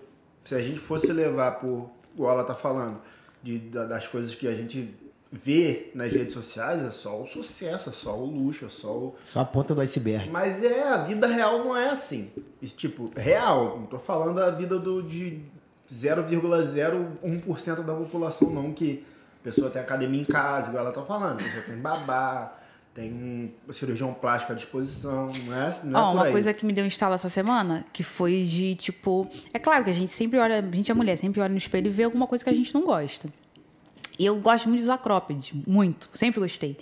se 0.44 0.54
a 0.54 0.62
gente 0.62 0.78
fosse 0.80 1.12
levar 1.12 1.52
por. 1.60 1.90
igual 2.14 2.32
ela 2.32 2.44
tá 2.44 2.54
falando, 2.54 2.98
de, 3.42 3.58
da- 3.58 3.84
das 3.84 4.08
coisas 4.08 4.34
que 4.34 4.48
a 4.48 4.54
gente 4.54 4.94
vê 5.30 5.90
nas 5.94 6.10
redes 6.10 6.32
sociais, 6.32 6.82
é 6.82 6.90
só 6.90 7.20
o 7.20 7.26
sucesso, 7.26 7.90
é 7.90 7.92
só 7.92 8.16
o 8.16 8.24
luxo, 8.24 8.64
é 8.64 8.68
só 8.70 8.88
o. 8.92 9.14
Só 9.24 9.40
a 9.40 9.44
ponta 9.44 9.74
do 9.74 9.82
iceberg. 9.82 10.30
Mas 10.30 10.62
é, 10.64 10.88
a 10.88 10.96
vida 10.96 11.26
real 11.26 11.58
não 11.58 11.76
é 11.76 11.90
assim. 11.90 12.30
Isso, 12.62 12.74
tipo, 12.74 13.10
real. 13.14 13.78
Não 13.78 13.84
tô 13.86 13.98
falando 13.98 14.36
da 14.36 14.50
vida 14.50 14.78
do, 14.78 15.02
de 15.02 15.42
0,01% 15.90 17.82
da 17.82 17.94
população, 17.94 18.50
não, 18.50 18.72
que 18.72 19.04
a 19.40 19.44
pessoa 19.44 19.70
tem 19.70 19.80
academia 19.80 20.20
em 20.20 20.24
casa, 20.24 20.68
igual 20.68 20.84
ela 20.84 20.92
tá 20.92 21.02
falando. 21.02 21.40
A 21.40 21.44
pessoa 21.44 21.62
tem 21.62 21.76
babá, 21.76 22.58
tem 22.92 23.12
um 23.12 23.72
cirurgião 23.72 24.12
plástico 24.14 24.52
à 24.52 24.54
disposição, 24.54 25.30
não 25.44 25.54
é, 25.54 25.80
não 25.84 26.00
é 26.00 26.12
por 26.12 26.22
uma 26.22 26.30
coisa 26.30 26.54
que 26.54 26.64
me 26.64 26.72
deu 26.72 26.82
um 26.84 26.88
estalo 26.88 27.14
essa 27.14 27.28
semana, 27.28 27.84
que 27.92 28.02
foi 28.02 28.42
de, 28.44 28.74
tipo... 28.74 29.28
É 29.52 29.58
claro 29.58 29.84
que 29.84 29.90
a 29.90 29.92
gente 29.92 30.10
sempre 30.10 30.38
olha... 30.38 30.58
A 30.58 30.74
gente 30.74 30.90
é 30.90 30.94
mulher, 30.94 31.16
sempre 31.18 31.40
olha 31.40 31.50
no 31.50 31.58
espelho 31.58 31.86
e 31.88 31.90
vê 31.90 32.04
alguma 32.04 32.26
coisa 32.26 32.42
que 32.42 32.50
a 32.50 32.54
gente 32.54 32.74
não 32.74 32.84
gosta. 32.84 33.28
E 34.18 34.24
eu 34.24 34.34
gosto 34.36 34.66
muito 34.68 34.78
de 34.78 34.84
usar 34.84 34.98
cropped. 34.98 35.62
Muito. 35.66 36.08
Sempre 36.14 36.40
gostei. 36.40 36.78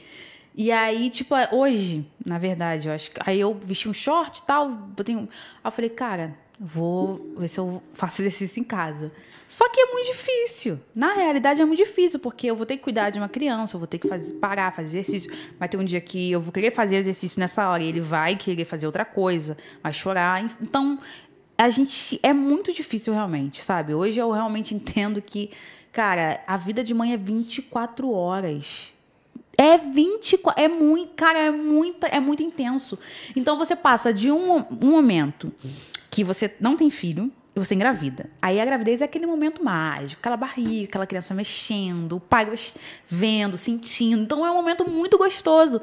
E 0.55 0.71
aí, 0.71 1.11
tipo, 1.11 1.35
hoje, 1.51 2.07
na 2.25 2.39
verdade, 2.39 2.87
eu 2.87 2.95
acho 2.95 3.11
que... 3.11 3.21
Aí 3.27 3.41
eu 3.41 3.53
vesti 3.61 3.89
um 3.89 3.93
short 3.93 4.39
e 4.39 4.47
tal, 4.47 4.71
botei 4.71 5.17
um... 5.17 5.23
Aí 5.23 5.27
eu 5.65 5.73
falei, 5.73 5.91
cara, 5.91 6.37
vou 6.59 7.35
ver 7.37 7.49
se 7.49 7.59
eu 7.59 7.83
faço 7.93 8.23
exercício 8.23 8.61
em 8.61 8.65
casa. 8.65 9.13
Só 9.49 9.69
que 9.69 9.81
é 9.81 9.87
muito 9.93 10.07
difícil. 10.07 10.81
Na 10.95 11.15
realidade, 11.15 11.61
é 11.61 11.65
muito 11.65 11.79
difícil, 11.79 12.19
porque 12.19 12.47
eu 12.47 12.57
vou 12.57 12.67
ter 12.67 12.77
que 12.77 12.83
cuidar 12.83 13.11
de 13.11 13.19
uma 13.19 13.29
criança, 13.29 13.77
eu 13.77 13.79
vou 13.79 13.87
ter 13.87 13.99
que 13.99 14.09
fazer, 14.09 14.35
parar, 14.35 14.75
fazer 14.75 14.99
exercício. 14.99 15.33
Vai 15.59 15.69
ter 15.69 15.77
um 15.77 15.85
dia 15.85 16.01
que 16.01 16.31
eu 16.31 16.41
vou 16.41 16.53
querer 16.53 16.71
fazer 16.71 16.97
exercício 16.97 17.39
nessa 17.39 17.69
hora 17.69 17.83
e 17.83 17.89
ele 17.89 18.01
vai 18.01 18.37
querer 18.37 18.65
fazer 18.65 18.87
outra 18.87 19.05
coisa, 19.05 19.57
vai 19.83 19.93
chorar. 19.93 20.45
Então, 20.61 20.99
a 21.57 21.69
gente. 21.69 22.19
É 22.23 22.33
muito 22.33 22.73
difícil, 22.73 23.13
realmente, 23.13 23.63
sabe? 23.63 23.95
Hoje 23.95 24.19
eu 24.19 24.31
realmente 24.31 24.75
entendo 24.75 25.21
que, 25.21 25.51
cara, 25.93 26.43
a 26.47 26.57
vida 26.57 26.83
de 26.83 26.95
mãe 26.95 27.13
é 27.13 27.17
24 27.17 28.11
horas. 28.11 28.94
É 29.57 29.79
24, 29.79 30.63
é 30.63 30.69
muito, 30.69 31.15
cara, 31.15 31.39
é 31.39 31.51
muito, 31.51 32.05
é 32.05 32.21
muito 32.21 32.43
intenso. 32.43 32.99
Então 33.37 33.57
você 33.57 33.77
passa 33.77 34.13
de 34.13 34.31
um, 34.31 34.59
um 34.59 34.91
momento 34.91 35.53
que 36.11 36.25
você 36.25 36.53
não 36.61 36.77
tem 36.77 36.91
filho, 36.91 37.31
você 37.55 37.75
engravida. 37.75 38.29
Aí 38.43 38.61
a 38.61 38.65
gravidez 38.65 39.01
é 39.01 39.05
aquele 39.05 39.27
momento 39.27 39.63
mágico, 39.63 40.21
aquela 40.21 40.37
barriga, 40.37 40.87
aquela 40.87 41.07
criança 41.07 41.35
mexendo, 41.35 42.17
o 42.17 42.21
pai 42.21 42.49
vendo, 43.07 43.57
sentindo. 43.57 44.23
Então 44.23 44.45
é 44.45 44.51
um 44.51 44.55
momento 44.55 44.89
muito 44.89 45.17
gostoso. 45.17 45.81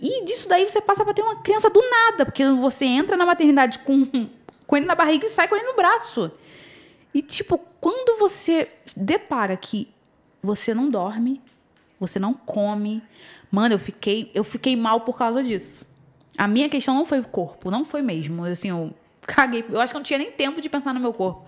E 0.00 0.24
disso 0.24 0.48
daí 0.48 0.68
você 0.68 0.80
passa 0.80 1.04
pra 1.04 1.14
ter 1.14 1.22
uma 1.22 1.36
criança 1.36 1.70
do 1.70 1.80
nada, 1.80 2.26
porque 2.26 2.44
você 2.46 2.84
entra 2.84 3.16
na 3.16 3.24
maternidade 3.24 3.78
com, 3.80 4.06
com 4.66 4.76
ele 4.76 4.86
na 4.86 4.94
barriga 4.94 5.24
e 5.24 5.30
sai 5.30 5.48
com 5.48 5.56
ele 5.56 5.66
no 5.66 5.74
braço. 5.74 6.30
E, 7.14 7.22
tipo, 7.22 7.58
quando 7.80 8.18
você 8.18 8.68
depara 8.96 9.56
que 9.56 9.88
você 10.42 10.74
não 10.74 10.90
dorme, 10.90 11.40
você 12.06 12.18
não 12.18 12.34
come. 12.34 13.02
Mano, 13.50 13.74
eu 13.74 13.78
fiquei, 13.78 14.30
eu 14.34 14.44
fiquei 14.44 14.76
mal 14.76 15.00
por 15.00 15.16
causa 15.16 15.42
disso. 15.42 15.86
A 16.36 16.48
minha 16.48 16.68
questão 16.68 16.94
não 16.94 17.04
foi 17.04 17.20
o 17.20 17.24
corpo, 17.24 17.70
não 17.70 17.84
foi 17.84 18.02
mesmo. 18.02 18.46
Eu, 18.46 18.52
assim, 18.52 18.68
eu 18.68 18.92
caguei. 19.22 19.64
Eu 19.68 19.80
acho 19.80 19.92
que 19.92 19.96
eu 19.96 20.00
não 20.00 20.04
tinha 20.04 20.18
nem 20.18 20.30
tempo 20.30 20.60
de 20.60 20.68
pensar 20.68 20.92
no 20.92 21.00
meu 21.00 21.12
corpo. 21.12 21.44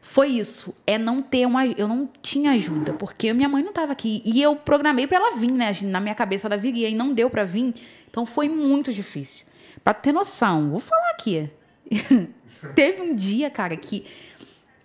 Foi 0.00 0.28
isso. 0.28 0.74
É 0.86 0.98
não 0.98 1.20
ter 1.20 1.46
uma. 1.46 1.66
Eu 1.66 1.86
não 1.86 2.08
tinha 2.20 2.52
ajuda, 2.52 2.92
porque 2.92 3.32
minha 3.32 3.48
mãe 3.48 3.62
não 3.62 3.70
estava 3.70 3.92
aqui. 3.92 4.22
E 4.24 4.40
eu 4.42 4.56
programei 4.56 5.06
para 5.06 5.18
ela 5.18 5.36
vir, 5.36 5.50
né? 5.50 5.72
Na 5.82 6.00
minha 6.00 6.14
cabeça 6.14 6.48
ela 6.48 6.56
viria 6.56 6.88
e 6.88 6.94
não 6.94 7.12
deu 7.12 7.30
para 7.30 7.44
vir. 7.44 7.74
Então 8.10 8.26
foi 8.26 8.48
muito 8.48 8.92
difícil. 8.92 9.46
Pra 9.82 9.94
ter 9.94 10.12
noção, 10.12 10.70
vou 10.70 10.80
falar 10.80 11.10
aqui. 11.10 11.50
Teve 12.74 13.02
um 13.02 13.14
dia, 13.14 13.50
cara, 13.50 13.76
que 13.76 14.04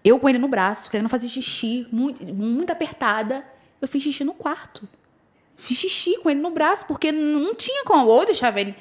eu 0.03 0.19
com 0.19 0.29
ele 0.29 0.37
no 0.37 0.47
braço, 0.47 0.89
querendo 0.89 1.09
fazer 1.09 1.27
xixi, 1.27 1.87
muito, 1.91 2.25
muito 2.33 2.71
apertada. 2.71 3.45
Eu 3.81 3.87
fiz 3.87 4.01
xixi 4.01 4.23
no 4.23 4.33
quarto. 4.33 4.87
Fiz 5.57 5.77
xixi 5.77 6.17
com 6.19 6.29
ele 6.29 6.39
no 6.39 6.51
braço, 6.51 6.85
porque 6.85 7.11
não 7.11 7.53
tinha 7.55 7.83
como. 7.83 8.07
Ou 8.07 8.25
deixava 8.25 8.61
ele 8.61 8.75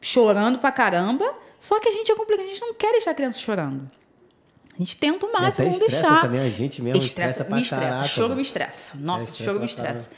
chorando 0.00 0.58
pra 0.58 0.70
caramba. 0.70 1.32
Só 1.58 1.78
que 1.78 1.88
a 1.88 1.92
gente 1.92 2.10
é 2.10 2.14
complicado, 2.14 2.46
a 2.46 2.48
gente 2.48 2.60
não 2.60 2.74
quer 2.74 2.92
deixar 2.92 3.10
a 3.10 3.14
criança 3.14 3.38
chorando. 3.38 3.90
A 4.74 4.78
gente 4.78 4.96
tenta 4.96 5.26
o 5.26 5.32
máximo 5.32 5.66
não 5.66 5.72
estressa 5.74 6.00
deixar. 6.00 6.22
também 6.22 6.40
a 6.40 6.48
gente 6.48 6.80
mesmo, 6.80 6.98
estressa 6.98 7.44
pra 7.44 7.54
me 7.56 7.62
estressa. 7.62 7.84
caraca, 7.84 8.04
choro 8.04 8.28
mano. 8.28 8.36
me 8.36 8.42
estressa. 8.42 8.96
Nossa, 8.98 9.26
É, 9.26 9.28
estressa 9.28 9.50
choro 9.50 9.60
me 9.60 9.66
estressa. 9.66 10.08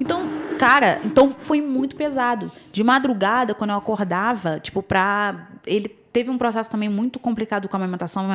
Então, 0.00 0.26
cara, 0.58 0.98
então 1.04 1.28
foi 1.28 1.60
muito 1.60 1.94
pesado. 1.94 2.50
De 2.72 2.82
madrugada, 2.82 3.54
quando 3.54 3.70
eu 3.70 3.76
acordava, 3.76 4.58
tipo, 4.58 4.82
pra. 4.82 5.48
Ele 5.64 5.88
teve 5.88 6.28
um 6.30 6.38
processo 6.38 6.70
também 6.70 6.88
muito 6.88 7.18
complicado 7.20 7.68
com 7.68 7.76
a 7.76 7.78
amamentação. 7.78 8.26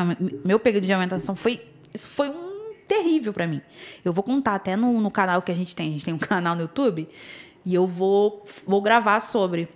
Meu 0.46 0.60
período 0.60 0.86
de 0.86 0.94
amamentação 0.94 1.36
foi. 1.36 1.62
Isso 1.94 2.08
foi 2.08 2.30
um 2.30 2.55
terrível 2.88 3.34
pra 3.34 3.46
mim. 3.48 3.62
Eu 4.04 4.12
vou 4.14 4.24
contar 4.24 4.56
até 4.56 4.76
no, 4.76 5.00
no 5.02 5.12
canal 5.12 5.42
que 5.42 5.52
a 5.52 5.56
gente 5.56 5.76
tem. 5.76 5.90
A 5.90 5.92
gente 5.94 6.06
tem 6.06 6.14
um 6.14 6.18
canal 6.20 6.56
no 6.56 6.62
YouTube. 6.62 7.08
E 7.66 7.74
eu 7.74 7.88
vou, 7.88 8.46
vou 8.66 8.82
gravar 8.82 9.20
sobre. 9.20 9.68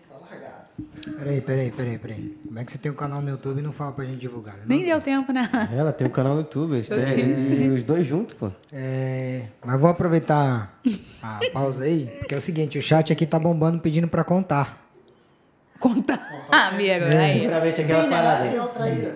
Peraí, 1.18 1.42
peraí, 1.42 1.72
peraí, 1.72 1.98
peraí. 1.98 2.38
Como 2.46 2.60
é 2.60 2.64
que 2.64 2.72
você 2.72 2.78
tem 2.78 2.92
um 2.92 2.96
canal 2.96 3.22
no 3.22 3.30
YouTube 3.30 3.60
e 3.60 3.62
não 3.62 3.72
fala 3.72 3.92
pra 3.92 4.06
gente 4.06 4.18
divulgar? 4.18 4.56
né? 4.56 4.64
Nem 4.66 4.84
deu 4.84 5.02
tempo, 5.02 5.34
né? 5.34 5.50
Ela 5.76 5.92
tem 5.92 6.08
um 6.08 6.10
canal 6.10 6.34
no 6.36 6.42
YouTube, 6.42 6.74
eles 6.74 6.88
têm- 6.88 7.66
e 7.66 7.70
os 7.70 7.84
dois 7.84 8.06
juntos, 8.08 8.34
pô. 8.36 8.50
É, 8.72 9.48
mas 9.66 9.80
vou 9.80 9.90
aproveitar 9.90 10.80
a 11.22 11.40
pausa 11.52 11.84
aí, 11.84 12.06
porque 12.20 12.34
é 12.34 12.38
o 12.38 12.42
seguinte, 12.42 12.78
o 12.78 12.82
chat 12.82 13.12
aqui 13.12 13.26
tá 13.26 13.38
bombando 13.38 13.80
pedindo 13.80 14.08
pra 14.08 14.24
contar. 14.24 14.86
Contar. 15.80 16.30
Amigo, 16.52 17.06
aí. 17.06 17.40
Seguramente 17.42 17.82
aquela 17.82 18.08
parada 18.08 18.44
aí. 18.44 19.14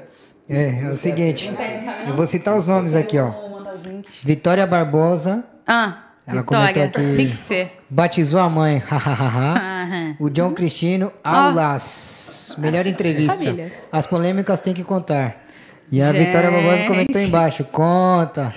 É, 0.49 0.83
é 0.83 0.89
o 0.89 0.95
seguinte, 0.95 1.49
eu 2.07 2.15
vou 2.15 2.25
citar 2.27 2.57
os 2.57 2.65
nomes 2.67 2.95
aqui, 2.95 3.17
ó. 3.17 3.52
Vitória 4.23 4.65
Barbosa, 4.67 5.43
Ah, 5.67 5.97
Ela 6.25 6.41
Vitória, 6.41 6.73
comentou 6.73 7.01
aqui- 7.03 7.15
tem 7.15 7.27
que 7.29 7.35
ser. 7.35 7.79
batizou 7.89 8.39
a 8.39 8.49
mãe. 8.49 8.81
O 10.19 10.29
John 10.29 10.53
Cristino, 10.53 11.11
aulas. 11.23 12.55
Melhor 12.57 12.85
entrevista. 12.87 13.33
Família. 13.33 13.71
As 13.91 14.05
polêmicas 14.07 14.59
tem 14.59 14.73
que 14.73 14.83
contar. 14.83 15.41
E 15.91 16.01
a 16.01 16.11
Gente. 16.11 16.25
Vitória 16.25 16.49
Barbosa 16.49 16.83
comentou 16.85 17.21
embaixo, 17.21 17.63
conta. 17.65 18.53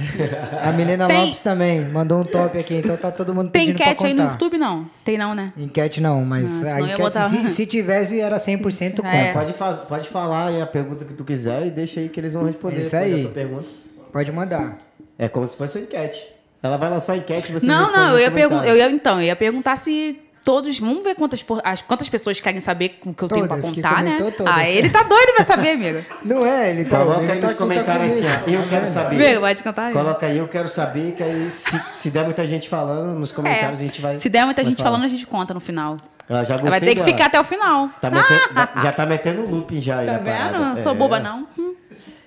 A 0.62 0.70
Milena 0.72 1.06
Tem- 1.06 1.24
Lopes 1.24 1.40
também 1.40 1.80
mandou 1.88 2.20
um 2.20 2.24
top 2.24 2.56
aqui, 2.58 2.74
então 2.76 2.96
tá 2.96 3.10
todo 3.10 3.34
mundo 3.34 3.50
Tem 3.50 3.62
pedindo 3.66 3.76
pra 3.76 3.86
enquete 3.92 4.06
aí 4.06 4.14
no 4.14 4.22
YouTube, 4.22 4.56
não? 4.58 4.86
Tem 5.04 5.18
não, 5.18 5.34
né? 5.34 5.52
Enquete 5.58 6.00
não, 6.00 6.24
mas 6.24 6.64
Ah, 6.64 6.76
a 6.76 6.80
enquete, 6.80 7.00
botar- 7.02 7.24
se, 7.24 7.50
se 7.50 7.66
tivesse, 7.66 8.20
era 8.20 8.38
100% 8.38 9.02
conta. 9.02 9.08
É. 9.14 9.32
Pode, 9.32 9.52
faz- 9.54 9.80
pode 9.80 10.08
falar 10.08 10.46
aí 10.46 10.62
a 10.62 10.66
pergunta 10.66 11.04
que 11.04 11.12
tu 11.14 11.24
quiser 11.24 11.66
e 11.66 11.70
deixa 11.70 12.00
aí 12.00 12.08
que 12.08 12.18
eles 12.20 12.32
vão 12.32 12.44
responder. 12.44 12.76
É 12.76 12.78
isso 12.78 12.96
aí. 12.96 13.22
tua 13.22 13.32
pergunta. 13.32 13.64
Pode 14.12 14.32
mandar. 14.32 14.78
É 15.18 15.28
como 15.28 15.46
se 15.46 15.56
fosse 15.56 15.78
uma 15.78 15.84
enquete. 15.84 16.26
Ela 16.62 16.76
vai 16.76 16.90
lançar 16.90 17.12
a 17.14 17.16
enquete 17.16 17.50
e 17.50 17.52
você 17.52 17.66
Não, 17.66 17.92
não, 17.92 18.12
eu 18.12 18.18
ia, 18.20 18.30
pergun 18.30 18.56
comentários. 18.56 18.82
eu 18.82 18.88
ia 18.90 18.94
então, 18.94 19.20
eu 19.20 19.26
ia 19.26 19.36
perguntar 19.36 19.76
se 19.76 20.20
todos, 20.44 20.78
vamos 20.78 21.02
ver 21.02 21.14
quantas, 21.16 21.42
por- 21.42 21.60
as, 21.64 21.82
quantas 21.82 22.08
pessoas 22.08 22.38
querem 22.40 22.60
saber 22.60 22.98
o 23.04 23.12
que 23.12 23.22
eu 23.24 23.28
tenho 23.28 23.46
pra 23.48 23.56
Todas, 23.56 23.70
contar, 23.76 24.02
né? 24.02 24.16
todas. 24.16 24.46
Ah, 24.46 24.68
ele 24.68 24.88
tá 24.90 25.02
doido 25.02 25.32
pra 25.34 25.44
saber, 25.44 25.70
amigo. 25.72 26.04
Não 26.24 26.46
é, 26.46 26.70
ele 26.70 26.84
tá 26.84 26.98
Coloca 27.00 27.22
ele 27.22 27.32
aí 27.32 27.38
tá 27.40 27.46
nos 27.48 27.56
tá 27.56 27.62
comentários 27.62 28.12
assim, 28.14 28.24
ó. 28.26 28.50
Eu 28.50 28.68
quero 28.68 28.86
saber. 28.86 29.16
Amigo, 29.26 29.40
pode 29.40 29.62
contar 29.62 29.86
aí. 29.86 29.92
Coloca 29.92 30.26
aí, 30.26 30.38
eu 30.38 30.48
quero 30.48 30.68
saber, 30.68 31.12
que 31.12 31.22
aí 31.22 31.50
se, 31.50 31.80
se 31.96 32.10
der 32.10 32.24
muita 32.24 32.46
gente 32.46 32.68
falando, 32.68 33.18
nos 33.18 33.32
comentários 33.32 33.80
a 33.80 33.82
gente 33.82 34.00
vai. 34.00 34.14
É. 34.14 34.18
Se 34.18 34.28
der 34.28 34.44
muita 34.44 34.62
vai 34.62 34.70
gente 34.70 34.78
falar. 34.78 34.90
falando, 34.90 35.04
a 35.04 35.08
gente 35.08 35.26
conta 35.26 35.52
no 35.54 35.60
final. 35.60 35.96
Ela 36.28 36.42
já 36.42 36.54
gostei 36.54 36.70
Vai 36.70 36.80
ter 36.80 36.86
que 36.88 36.94
dela. 36.96 37.06
ficar 37.06 37.26
até 37.26 37.40
o 37.40 37.44
final. 37.44 37.88
Tá 38.00 38.10
metendo- 38.10 38.40
já 38.82 38.92
tá 38.92 39.06
metendo 39.06 39.42
looping 39.46 39.80
já 39.80 39.98
aí 39.98 40.06
Tá 40.06 40.18
vendo? 40.18 40.58
Não 40.58 40.76
sou 40.76 40.90
É. 40.90 40.94
boba, 40.96 41.20
não. 41.20 41.46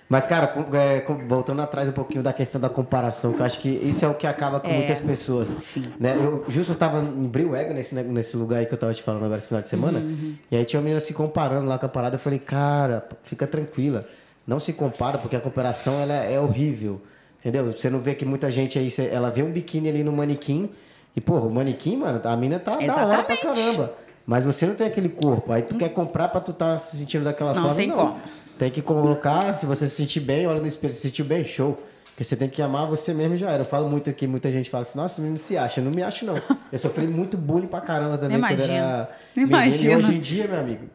Hum. 0.10 0.12
Mas, 0.12 0.26
cara, 0.26 0.52
é, 0.74 1.04
voltando 1.28 1.62
atrás 1.62 1.88
um 1.88 1.91
pouquinho 1.91 2.24
da 2.24 2.34
questão 2.34 2.60
da 2.60 2.67
comparação, 2.67 3.32
que 3.34 3.39
eu 3.41 3.45
acho 3.45 3.60
que 3.60 3.69
isso 3.69 4.04
é 4.04 4.08
o 4.08 4.15
que 4.15 4.26
acaba 4.26 4.60
com 4.60 4.67
É. 4.67 4.74
muitas 4.78 5.00
pessoas. 5.00 5.50
Sim. 5.50 5.84
Né? 6.00 6.15
Eu 6.17 6.43
justo 6.50 6.72
eu 6.74 6.78
tava 6.78 7.00
em 7.00 7.28
Brewego, 7.28 7.74
nesse, 7.76 7.93
ne- 7.93 8.02
nesse 8.04 8.36
lugar 8.36 8.58
aí 8.58 8.65
que 8.65 8.74
eu 8.74 8.78
tava 8.78 8.93
te 8.93 9.04
falando 9.04 9.24
agora 9.26 9.38
esse 9.38 9.48
final 9.48 9.62
de 9.62 9.69
semana, 9.69 10.00
Uhum, 10.00 10.36
e 10.52 10.56
aí 10.58 10.65
tinha 10.65 10.80
uma 10.80 10.84
menina 10.86 11.00
se 11.00 11.13
comparando 11.13 11.67
lá 11.67 11.78
com 11.78 11.86
a 11.86 11.89
parada, 11.89 12.15
eu 12.15 12.19
falei, 12.19 12.39
cara, 12.39 13.08
fica 13.24 13.45
tranquila, 13.45 14.04
não 14.48 14.60
se 14.60 14.74
compara, 14.74 15.19
porque 15.19 15.36
a 15.36 15.39
comparação 15.39 16.00
ela 16.02 16.13
é 16.15 16.39
horrível, 16.39 17.00
entendeu? 17.39 17.72
Você 17.72 17.89
não 17.89 18.00
vê 18.00 18.15
que 18.15 18.26
muita 18.26 18.50
gente 18.50 18.80
aí, 18.80 18.89
ela 19.12 19.30
vê 19.30 19.43
um 19.43 19.52
biquíni 19.52 19.89
ali 19.89 20.04
no 20.04 20.12
manequim, 20.12 20.69
e, 21.15 21.22
porra, 21.22 21.41
o 21.45 21.52
manequim, 21.52 21.98
mano, 21.98 22.19
a 22.24 22.36
mina 22.36 22.58
tá 22.60 22.72
da 22.72 22.78
hora 23.06 23.24
pra 23.24 23.36
Exatamente. 23.36 23.41
caramba. 23.41 23.93
Mas 24.26 24.43
você 24.43 24.67
não 24.67 24.76
tem 24.76 24.86
aquele 24.86 25.10
corpo, 25.10 25.52
aí 25.52 25.63
tu 25.63 25.76
quer 25.76 25.89
comprar 25.89 26.30
pra 26.30 26.39
tu 26.39 26.54
tá 26.54 26.78
se 26.78 26.98
sentindo 26.98 27.24
daquela 27.24 27.52
Não 27.54 27.62
forma, 27.63 27.76
tem 27.76 27.89
como. 27.89 28.15
Tem 28.60 28.69
que 28.69 28.82
colocar, 28.82 29.54
se 29.54 29.65
você 29.65 29.88
se 29.88 29.95
sentir 29.95 30.19
bem, 30.19 30.45
olha 30.45 30.60
no 30.60 30.67
espelho, 30.67 30.93
se 30.93 31.00
sentir 31.00 31.24
bem, 31.24 31.45
show. 31.45 31.82
Porque 32.10 32.26
você 32.26 32.36
tem 32.36 32.50
que 32.50 32.62
amar 32.62 32.86
você 32.86 33.13
mesmo 33.13 33.38
já 33.38 33.50
era. 33.50 33.62
Eu 33.62 33.65
falo 33.65 33.89
muito 33.89 34.10
aqui, 34.10 34.28
muita 34.28 34.52
gente 34.52 34.69
fala 34.69 34.82
assim, 34.82 35.00
nossa, 35.00 35.22
menino 35.22 35.38
se 35.38 35.58
acha. 35.58 35.80
Eu 35.80 35.86
não 35.86 35.91
me 35.91 36.04
acho, 36.04 36.26
não. 36.26 36.36
Eu 36.69 36.78
sofri 36.78 37.08
muito 37.08 37.38
bullying 37.38 37.67
pra 37.67 37.80
caramba 37.80 38.17
também 38.17 38.38
quando 38.38 38.52
Imagino. 38.52 38.74
era 38.74 39.10
menino. 39.34 39.84
E 39.84 39.95
hoje 39.95 40.15
em 40.15 40.19
dia, 40.19 40.45
meu 40.45 40.60
amigo, 40.60 40.89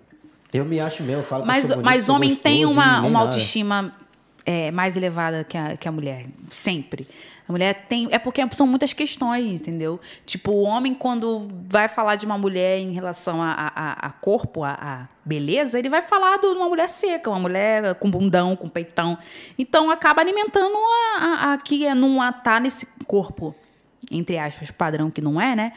eu 0.53 0.67
me 0.67 0.79
acho 0.79 1.03
mesmo, 1.03 1.21
eu 1.23 1.25
falo 1.25 1.47
Mas, 1.47 1.69
bonito, 1.69 1.85
mas 1.85 2.09
homem 2.11 2.37
tem 2.37 2.59
gostoso, 2.59 2.79
uma, 2.79 3.01
nem 3.01 3.11
uma 3.11 3.19
nada. 3.21 3.25
autoestima 3.25 3.95
é, 4.45 4.71
mais 4.71 4.97
elevada 4.97 5.43
que 5.45 5.57
a, 5.57 5.77
que 5.79 5.89
a 5.89 5.93
mulher. 5.93 6.27
Sempre. 6.51 7.09
A 7.47 7.53
mulher 7.53 7.87
tem. 7.89 8.09
É 8.11 8.19
porque 8.19 8.41
são 8.53 8.67
muitas 8.67 8.93
questões, 8.95 9.61
entendeu? 9.61 10.01
Tipo, 10.25 10.51
o 10.53 10.63
homem, 10.63 10.95
quando 10.95 11.47
vai 11.69 11.89
falar 11.89 12.17
de 12.17 12.25
uma 12.25 12.39
mulher 12.39 12.79
em 12.79 12.93
relação 12.93 13.43
a, 13.43 13.51
a, 13.53 14.07
a- 14.07 14.11
corpo, 14.11 14.65
a, 14.65 14.73
a 14.73 15.09
beleza, 15.25 15.79
ele 15.79 15.91
vai 15.91 16.01
falar 16.01 16.39
de 16.39 16.47
uma 16.47 16.69
mulher 16.69 16.89
seca, 16.89 17.29
uma 17.29 17.39
mulher 17.39 17.97
com 17.97 18.11
bundão, 18.11 18.57
com 18.57 18.67
peitão. 18.69 19.19
Então 19.59 19.91
acaba 19.91 20.23
alimentando 20.23 20.75
a, 21.19 21.53
a, 21.53 21.59
que 21.59 21.87
é, 21.87 21.95
não 21.95 22.17
tá 22.33 22.59
nesse 22.59 22.87
corpo, 23.07 23.55
entre 24.11 24.39
aspas, 24.39 24.71
padrão 24.71 25.11
que 25.11 25.21
não 25.21 25.39
é, 25.39 25.55
né? 25.55 25.73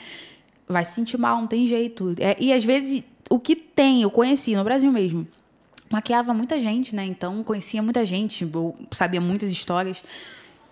Vai 0.70 0.86
se 0.86 0.94
sentir 0.94 1.18
mal, 1.18 1.40
não 1.42 1.48
tem 1.48 1.68
jeito. 1.68 2.16
É, 2.20 2.38
e 2.40 2.54
às 2.54 2.64
vezes, 2.64 3.04
o 3.30 3.40
que 3.40 3.56
tem, 3.58 4.02
eu 4.04 4.10
conheci 4.12 4.56
no 4.56 4.64
Brasil 4.64 4.92
mesmo 4.92 5.28
maquiava 5.90 6.34
muita 6.34 6.60
gente, 6.60 6.94
né? 6.94 7.06
Então 7.06 7.42
conhecia 7.44 7.82
muita 7.82 8.04
gente, 8.04 8.46
sabia 8.92 9.22
muitas 9.22 9.50
histórias. 9.52 10.04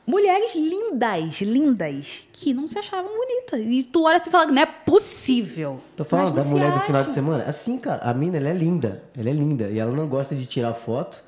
Mulheres 0.07 0.53
lindas, 0.53 1.41
lindas, 1.41 2.23
que 2.31 2.53
não 2.53 2.67
se 2.67 2.77
achavam 2.77 3.11
bonitas. 3.11 3.59
E 3.65 3.81
tu 3.83 4.03
olha 4.03 4.17
assim 4.17 4.29
e 4.29 4.31
fala, 4.31 4.45
não 4.51 4.61
é 4.61 4.65
possível. 4.65 5.79
Tô 5.95 6.05
falando 6.05 6.35
da 6.35 6.43
mulher 6.43 6.69
do 6.71 6.77
acha. 6.77 6.85
final 6.85 7.03
de 7.03 7.11
semana. 7.11 7.43
Assim, 7.45 7.77
cara, 7.79 8.01
a 8.03 8.13
mina, 8.13 8.37
ela 8.37 8.49
é 8.49 8.53
linda. 8.53 9.03
Ela 9.17 9.29
é 9.29 9.33
linda. 9.33 9.69
E 9.69 9.79
ela 9.79 9.91
não 9.91 10.07
gosta 10.07 10.35
de 10.35 10.45
tirar 10.45 10.73
foto. 10.75 11.23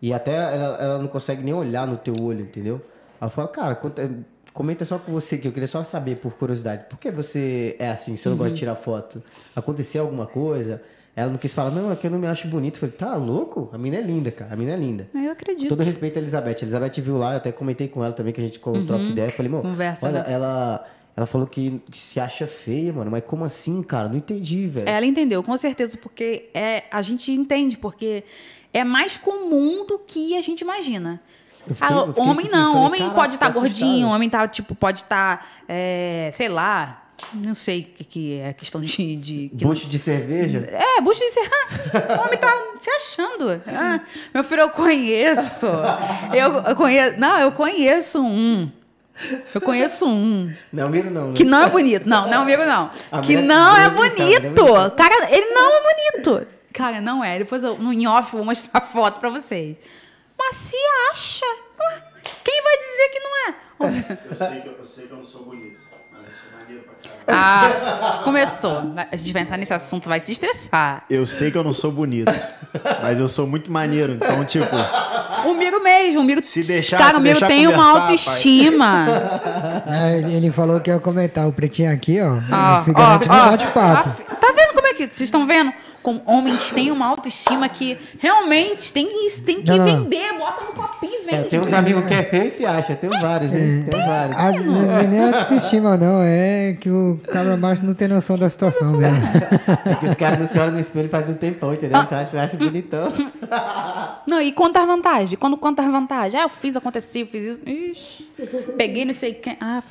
E 0.00 0.12
até 0.12 0.34
ela, 0.34 0.76
ela 0.80 0.98
não 0.98 1.08
consegue 1.08 1.42
nem 1.42 1.52
olhar 1.54 1.86
no 1.86 1.96
teu 1.96 2.14
olho, 2.20 2.42
entendeu? 2.42 2.80
Ela 3.20 3.30
fala, 3.30 3.48
cara, 3.48 3.74
conta- 3.74 4.08
comenta 4.52 4.84
só 4.84 4.98
com 4.98 5.10
você 5.12 5.38
que 5.38 5.48
eu 5.48 5.52
queria 5.52 5.66
só 5.68 5.82
saber, 5.82 6.18
por 6.18 6.32
curiosidade. 6.34 6.84
Por 6.88 6.98
que 6.98 7.10
você 7.10 7.74
é 7.78 7.88
assim, 7.90 8.16
você 8.16 8.28
não 8.28 8.34
Uhum. 8.36 8.38
gosta 8.38 8.52
de 8.54 8.58
tirar 8.60 8.74
foto? 8.76 9.22
Aconteceu 9.54 10.02
alguma 10.04 10.26
coisa? 10.26 10.80
Ela 11.14 11.30
não 11.30 11.36
quis 11.36 11.52
falar, 11.52 11.70
não, 11.70 11.92
é 11.92 11.96
que 11.96 12.06
eu 12.06 12.10
não 12.10 12.18
me 12.18 12.26
acho 12.26 12.48
bonito. 12.48 12.76
Eu 12.76 12.80
falei, 12.80 12.94
tá 12.96 13.14
louco? 13.16 13.68
A 13.72 13.76
mina 13.76 13.98
é 13.98 14.00
linda, 14.00 14.30
cara. 14.30 14.54
A 14.54 14.56
mina 14.56 14.72
é 14.72 14.76
linda. 14.76 15.10
Eu 15.14 15.30
acredito. 15.30 15.68
Todo 15.68 15.82
respeito 15.82 16.16
a 16.18 16.22
Elizabeth. 16.22 16.56
A 16.60 16.62
Elizabeth 16.62 17.02
viu 17.02 17.18
lá, 17.18 17.32
eu 17.32 17.36
até 17.36 17.52
comentei 17.52 17.86
com 17.86 18.02
ela 18.02 18.14
também, 18.14 18.32
que 18.32 18.40
a 18.40 18.44
gente 18.44 18.58
uhum. 18.64 18.86
troca 18.86 19.04
ideia. 19.04 19.26
Eu 19.26 19.32
falei, 19.32 19.52
mano, 19.52 19.62
Conversa, 19.62 20.06
olha, 20.06 20.22
né? 20.22 20.32
ela, 20.32 20.86
ela 21.14 21.26
falou 21.26 21.46
que, 21.46 21.82
que 21.90 22.00
se 22.00 22.18
acha 22.18 22.46
feia, 22.46 22.94
mano. 22.94 23.10
Mas 23.10 23.24
como 23.26 23.44
assim, 23.44 23.82
cara? 23.82 24.08
Não 24.08 24.16
entendi, 24.16 24.66
velho. 24.66 24.88
Ela 24.88 25.04
entendeu, 25.04 25.42
com 25.42 25.56
certeza, 25.58 25.98
porque 25.98 26.48
é, 26.54 26.84
a 26.90 27.02
gente 27.02 27.30
entende, 27.30 27.76
porque 27.76 28.24
é 28.72 28.82
mais 28.82 29.18
comum 29.18 29.84
do 29.86 29.98
que 29.98 30.34
a 30.34 30.40
gente 30.40 30.62
imagina. 30.62 31.20
Fiquei- 31.66 31.86
Ah, 31.86 32.04
homem 32.16 32.46
assim, 32.46 32.56
não, 32.56 32.72
falei, 32.72 33.02
homem 33.02 33.10
pode 33.10 33.34
estar 33.34 33.46
fiquei 33.46 33.60
gordinho, 33.60 33.90
assustado. 33.90 34.14
homem 34.14 34.30
tá, 34.30 34.48
tipo, 34.48 34.74
pode 34.74 35.00
estar, 35.00 35.46
sei 36.32 36.48
lá, 36.48 37.01
Não 37.34 37.54
sei 37.54 37.80
o 37.80 37.84
que, 37.84 38.04
que 38.04 38.38
é 38.40 38.52
questão 38.52 38.80
de. 38.80 39.16
de 39.16 39.48
que 39.56 39.64
Bucho 39.64 39.86
de 39.86 39.98
cerveja? 39.98 40.68
É, 40.70 41.00
bucho 41.00 41.20
de 41.20 41.30
ser. 41.30 41.48
O 42.18 42.20
homem 42.26 42.38
tá 42.38 42.52
se 42.80 42.90
achando. 42.90 43.62
Ah, 43.66 44.00
meu 44.34 44.44
filho, 44.44 44.62
eu 44.62 44.70
conheço. 44.70 45.66
Eu, 46.32 46.54
eu 46.68 46.76
conheço. 46.76 47.18
Não, 47.18 47.38
eu 47.38 47.52
conheço 47.52 48.20
um. 48.22 48.70
Eu 49.54 49.60
conheço 49.60 50.06
um. 50.06 50.52
Não, 50.72 50.88
miro 50.88 51.10
não. 51.10 51.28
né? 51.28 51.34
Que 51.34 51.44
não 51.44 51.62
é 51.64 51.68
bonito. 51.70 52.08
Não, 52.08 52.26
não 52.26 52.32
é 52.32 52.42
amigo, 52.42 52.64
não. 52.64 52.90
A 53.10 53.20
Que 53.20 53.36
não 53.36 53.76
é 53.76 53.88
mulher 53.88 54.14
gritando, 54.40 54.64
bonito. 54.64 54.96
Cara, 54.96 55.30
ele 55.30 55.46
não 55.54 55.76
é 55.76 55.82
bonito. 55.82 56.46
Cara, 56.72 57.00
não 57.00 57.22
é. 57.24 57.38
Depois 57.38 57.62
eu, 57.62 57.76
no 57.78 57.92
em 57.92 58.06
off 58.06 58.32
eu 58.32 58.38
vou 58.38 58.44
mostrar 58.44 58.70
a 58.72 58.80
foto 58.80 59.20
pra 59.20 59.28
vocês. 59.30 59.76
Mas 60.38 60.56
se 60.56 60.76
acha. 61.10 61.44
Ué, 61.78 62.02
Quem 62.42 62.62
vai 62.62 62.78
dizer 62.78 63.08
que 63.12 63.20
não 63.20 63.36
é? 63.48 63.54
Eu 64.30 64.36
sei 64.36 64.60
que 64.60 64.68
eu, 64.68 64.72
eu 64.78 64.84
sei 64.84 65.06
que 65.06 65.12
eu 65.12 65.16
não 65.18 65.24
sou 65.24 65.44
bonito, 65.44 65.78
mas 66.10 66.22
eu 66.22 66.28
sou 66.28 66.28
maneiro 66.28 66.30
pra 66.40 66.50
caralho. 66.52 66.61
Ah, 67.26 68.20
começou. 68.24 68.92
A 69.10 69.16
gente 69.16 69.32
vai 69.32 69.42
entrar 69.42 69.56
nesse 69.56 69.72
assunto, 69.72 70.08
vai 70.08 70.20
se 70.20 70.32
estressar. 70.32 71.04
Eu 71.08 71.24
sei 71.24 71.50
que 71.50 71.56
eu 71.58 71.64
não 71.64 71.72
sou 71.72 71.90
bonito, 71.90 72.32
mas 73.02 73.20
eu 73.20 73.28
sou 73.28 73.46
muito 73.46 73.70
maneiro. 73.72 74.14
Então, 74.14 74.44
tipo, 74.44 74.66
O 75.46 75.54
Miro 75.54 75.82
mesmo, 75.82 76.20
o 76.20 76.24
Miro. 76.24 76.44
Se 76.44 76.62
deixar- 76.66 76.98
cara, 76.98 77.12
se 77.12 77.16
o 77.16 77.20
Miro 77.20 77.38
deixar 77.40 77.46
tem 77.48 77.66
uma 77.68 78.00
autoestima. 78.00 79.06
Ele, 80.16 80.34
ele 80.36 80.50
falou 80.50 80.80
que 80.80 80.90
ia 80.90 80.98
comentar 80.98 81.46
o 81.48 81.52
pretinho 81.52 81.92
aqui, 81.92 82.18
ó. 82.20 82.34
Ó, 82.34 82.80
se 82.80 82.90
ó, 82.90 82.94
ó. 82.94 83.18
bate-papo. 83.50 84.22
Ah, 84.28 84.34
Tá 84.36 84.52
vendo 84.54 84.74
como 84.74 84.86
é 84.88 84.94
que. 84.94 85.04
Vocês 85.06 85.22
estão 85.22 85.46
vendo? 85.46 85.72
Como 86.02 86.20
homens 86.26 86.70
têm 86.72 86.90
uma 86.90 87.06
autoestima 87.06 87.68
que 87.68 87.96
realmente 88.18 88.92
tem, 88.92 89.26
isso, 89.26 89.42
tem 89.44 89.62
que 89.62 89.70
Não, 89.70 89.78
não. 89.78 89.84
vender. 90.04 90.32
Bota 90.36 90.64
no 90.64 90.72
copinho 90.72 91.12
e 91.12 91.28
É, 91.28 91.36
vende. 91.36 91.48
tem 91.48 91.60
uns 91.60 91.72
amigos 91.72 92.04
que 92.06 92.14
é 92.14 92.22
feio 92.24 92.46
e 92.46 92.50
se 92.50 92.66
acha. 92.66 92.94
Tem 92.96 93.08
vários, 93.08 93.54
hein? 93.54 93.86
Tem 93.90 94.00
vários. 94.04 94.36
A, 94.36 94.52
não 94.52 94.96
é 94.98 95.06
nem 95.06 95.22
autoestima, 95.32 95.96
não. 95.96 96.20
É 96.22 96.76
que 96.80 96.90
o 96.90 97.20
cabra 97.30 97.56
macho 97.56 97.84
não 97.84 97.94
tem 97.94 98.08
noção 98.08 98.36
da 98.36 98.48
situação 98.48 98.92
mesmo. 98.96 99.16
Porque 99.84 100.06
os 100.06 100.16
caras 100.16 100.38
não 100.40 100.46
se 100.46 100.58
olham 100.58 100.72
no 100.72 100.80
espelho 100.80 101.08
faz 101.08 101.30
um 101.30 101.34
tempão, 101.34 101.72
entendeu? 101.72 102.02
Você 102.02 102.14
acha, 102.14 102.42
acha 102.42 102.56
bonitão. 102.56 103.12
Não, 104.26 104.40
e 104.40 104.52
conta 104.52 104.80
as 104.80 104.86
vantagens. 104.86 105.38
Quando 105.38 105.56
conta 105.56 105.82
as 105.82 105.88
vantagens. 105.90 106.34
Ah, 106.34 106.44
eu 106.44 106.48
fiz, 106.48 106.76
aconteceu, 106.76 107.22
eu 107.22 107.26
fiz 107.26 107.42
isso. 107.42 107.60
Ixi, 107.66 108.30
peguei 108.76 109.04
não 109.04 109.14
sei 109.14 109.34
quem. 109.34 109.56
Ah, 109.60 109.82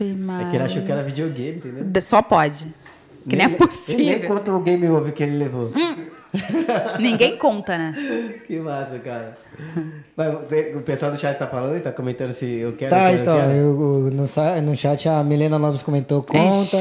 É 0.00 0.50
que 0.50 0.56
ele 0.56 0.64
achou 0.64 0.82
que 0.82 0.90
era 0.92 1.02
videogame, 1.02 1.58
entendeu? 1.58 2.02
Só 2.02 2.22
pode. 2.22 2.66
Que 3.28 3.36
nem 3.36 3.46
é 3.46 3.48
Nem- 3.48 3.56
Ele 3.58 3.58
nem 3.58 3.58
possível. 3.58 4.28
conta 4.28 4.52
o 4.52 4.60
game 4.60 4.88
over 4.88 5.12
que 5.12 5.22
ele 5.22 5.36
levou. 5.36 5.70
Ninguém 6.98 7.36
conta, 7.36 7.76
né? 7.76 7.94
Que 8.46 8.58
massa, 8.58 8.98
cara. 8.98 9.34
Mas 10.16 10.44
tem- 10.48 10.76
o 10.76 10.80
pessoal 10.82 11.12
do 11.12 11.18
chat 11.18 11.38
tá 11.38 11.46
falando 11.46 11.76
e 11.76 11.80
tá 11.80 11.92
comentando 11.92 12.32
se 12.32 12.46
eu 12.46 12.72
quero. 12.72 12.90
Tá, 12.90 13.12
eu 13.12 13.18
quero, 13.18 13.22
então, 13.22 13.34
eu 13.36 13.40
quero. 13.40 13.52
eu, 13.56 14.06
eu- 14.06 14.10
no, 14.12 14.62
no 14.70 14.76
chat 14.76 15.08
a 15.08 15.22
Milena 15.24 15.56
Lopes 15.56 15.82
comentou 15.82 16.22
conta. 16.22 16.76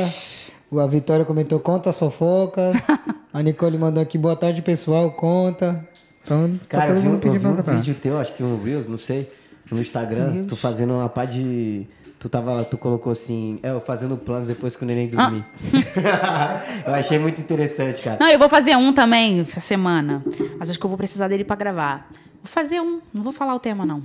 A 0.77 0.85
Vitória 0.87 1.25
comentou 1.25 1.59
conta 1.59 1.89
as 1.89 1.97
fofocas. 1.97 2.77
A 3.33 3.43
Nicole 3.43 3.77
mandou 3.77 4.01
aqui 4.01 4.17
boa 4.17 4.35
tarde, 4.35 4.61
pessoal, 4.63 5.11
conta. 5.11 5.87
Então, 6.23 6.49
tá 6.67 6.79
Cara, 6.79 6.91
eu 6.91 6.95
todo 6.95 7.01
vi, 7.03 7.07
um- 7.07 7.11
mundo 7.11 7.15
eu 7.15 7.31
pedindo 7.31 7.33
vi 7.33 7.39
pra 7.39 7.49
um 7.51 7.55
contar. 7.55 7.71
vídeo 7.73 7.95
teu, 8.01 8.17
acho 8.17 8.33
que 8.33 8.43
um 8.43 8.63
Reels, 8.63 8.87
não 8.87 8.97
sei, 8.97 9.29
no 9.71 9.79
Instagram, 9.79 10.45
tu 10.47 10.55
fazendo 10.55 10.93
uma 10.93 11.07
pá 11.09 11.25
de. 11.25 11.87
Tu 12.19 12.27
tava 12.27 12.51
lá, 12.51 12.65
tu 12.65 12.77
colocou 12.77 13.13
assim, 13.13 13.59
é, 13.63 13.69
eu 13.69 13.79
fazendo 13.79 14.17
planos 14.17 14.47
depois 14.47 14.75
que 14.75 14.83
o 14.83 14.85
neném 14.85 15.07
dormir. 15.07 15.45
eu 16.85 16.93
achei 16.93 17.17
muito 17.17 17.39
interessante, 17.39 18.03
cara. 18.03 18.17
Não, 18.19 18.29
eu 18.29 18.37
vou 18.37 18.49
fazer 18.49 18.75
um 18.75 18.91
também 18.91 19.39
essa 19.39 19.61
semana. 19.61 20.21
Mas 20.59 20.69
acho 20.69 20.77
que 20.77 20.85
eu 20.85 20.89
vou 20.89 20.97
precisar 20.97 21.29
dele 21.29 21.45
pra 21.45 21.55
gravar. 21.55 22.09
Vou 22.43 22.51
fazer 22.51 22.81
um. 22.81 22.99
Não 23.13 23.23
vou 23.23 23.31
falar 23.31 23.55
o 23.55 23.59
tema, 23.59 23.85
não. 23.85 24.03